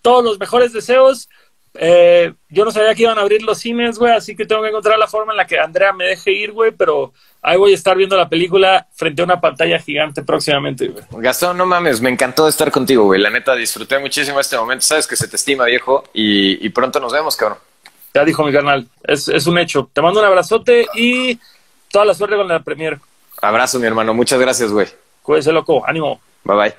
todos 0.01 0.23
los 0.23 0.39
mejores 0.39 0.71
deseos. 0.71 1.27
Eh, 1.73 2.33
yo 2.47 2.63
no 2.63 2.71
sabía 2.71 2.95
que 2.95 3.01
iban 3.01 3.17
a 3.17 3.21
abrir 3.21 3.43
los 3.43 3.57
cines, 3.57 3.99
güey, 3.99 4.13
así 4.13 4.33
que 4.33 4.45
tengo 4.45 4.61
que 4.61 4.69
encontrar 4.69 4.97
la 4.97 5.07
forma 5.07 5.33
en 5.33 5.37
la 5.37 5.45
que 5.45 5.59
Andrea 5.59 5.91
me 5.91 6.05
deje 6.05 6.31
ir, 6.31 6.53
güey, 6.53 6.71
pero 6.71 7.11
ahí 7.41 7.57
voy 7.57 7.73
a 7.73 7.75
estar 7.75 7.97
viendo 7.97 8.15
la 8.15 8.29
película 8.29 8.87
frente 8.95 9.21
a 9.21 9.25
una 9.25 9.41
pantalla 9.41 9.77
gigante 9.77 10.23
próximamente, 10.23 10.87
güey. 10.87 11.03
Gastón, 11.21 11.57
no 11.57 11.65
mames, 11.65 11.99
me 11.99 12.09
encantó 12.11 12.47
estar 12.47 12.71
contigo, 12.71 13.03
güey. 13.03 13.19
La 13.19 13.29
neta, 13.29 13.53
disfruté 13.53 13.99
muchísimo 13.99 14.39
este 14.39 14.55
momento. 14.55 14.85
Sabes 14.85 15.05
que 15.05 15.17
se 15.17 15.27
te 15.27 15.35
estima, 15.35 15.65
viejo. 15.65 16.05
Y, 16.13 16.65
y 16.65 16.69
pronto 16.69 17.01
nos 17.01 17.11
vemos, 17.11 17.35
cabrón. 17.35 17.57
Ya 18.13 18.23
dijo 18.23 18.45
mi 18.45 18.53
carnal, 18.53 18.87
es, 19.03 19.27
es 19.27 19.47
un 19.47 19.57
hecho. 19.57 19.89
Te 19.91 20.01
mando 20.01 20.21
un 20.21 20.25
abrazote 20.25 20.87
y 20.95 21.37
toda 21.91 22.05
la 22.05 22.13
suerte 22.13 22.37
con 22.37 22.47
la 22.47 22.61
premier. 22.61 22.99
Abrazo, 23.41 23.79
mi 23.79 23.85
hermano. 23.87 24.13
Muchas 24.13 24.39
gracias, 24.39 24.71
güey. 24.71 24.87
Cuídese, 25.21 25.51
loco, 25.51 25.85
ánimo. 25.85 26.21
Bye 26.43 26.55
bye. 26.55 26.75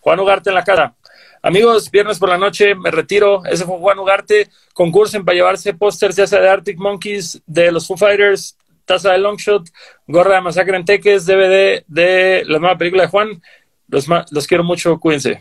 Juan 0.00 0.20
Ugarte 0.20 0.50
en 0.50 0.54
la 0.54 0.64
cara. 0.64 0.94
Amigos, 1.42 1.90
viernes 1.90 2.18
por 2.18 2.28
la 2.28 2.38
noche, 2.38 2.74
me 2.74 2.90
retiro. 2.90 3.44
Ese 3.44 3.64
fue 3.64 3.78
Juan 3.78 3.98
Ugarte. 3.98 4.48
Concursen 4.74 5.24
para 5.24 5.34
llevarse 5.36 5.74
pósters, 5.74 6.16
ya 6.16 6.26
sea 6.26 6.40
de 6.40 6.48
Arctic 6.48 6.78
Monkeys, 6.78 7.42
de 7.46 7.72
los 7.72 7.86
Foo 7.86 7.96
Fighters, 7.96 8.56
taza 8.84 9.12
de 9.12 9.18
Longshot, 9.18 9.68
gorra 10.06 10.36
de 10.36 10.40
Masacre 10.40 10.76
en 10.76 10.84
Teques, 10.84 11.26
DVD 11.26 11.84
de 11.86 12.44
la 12.46 12.58
nueva 12.58 12.78
película 12.78 13.02
de 13.04 13.08
Juan. 13.08 13.42
Los, 13.88 14.06
los 14.30 14.46
quiero 14.46 14.64
mucho, 14.64 14.98
cuídense. 14.98 15.40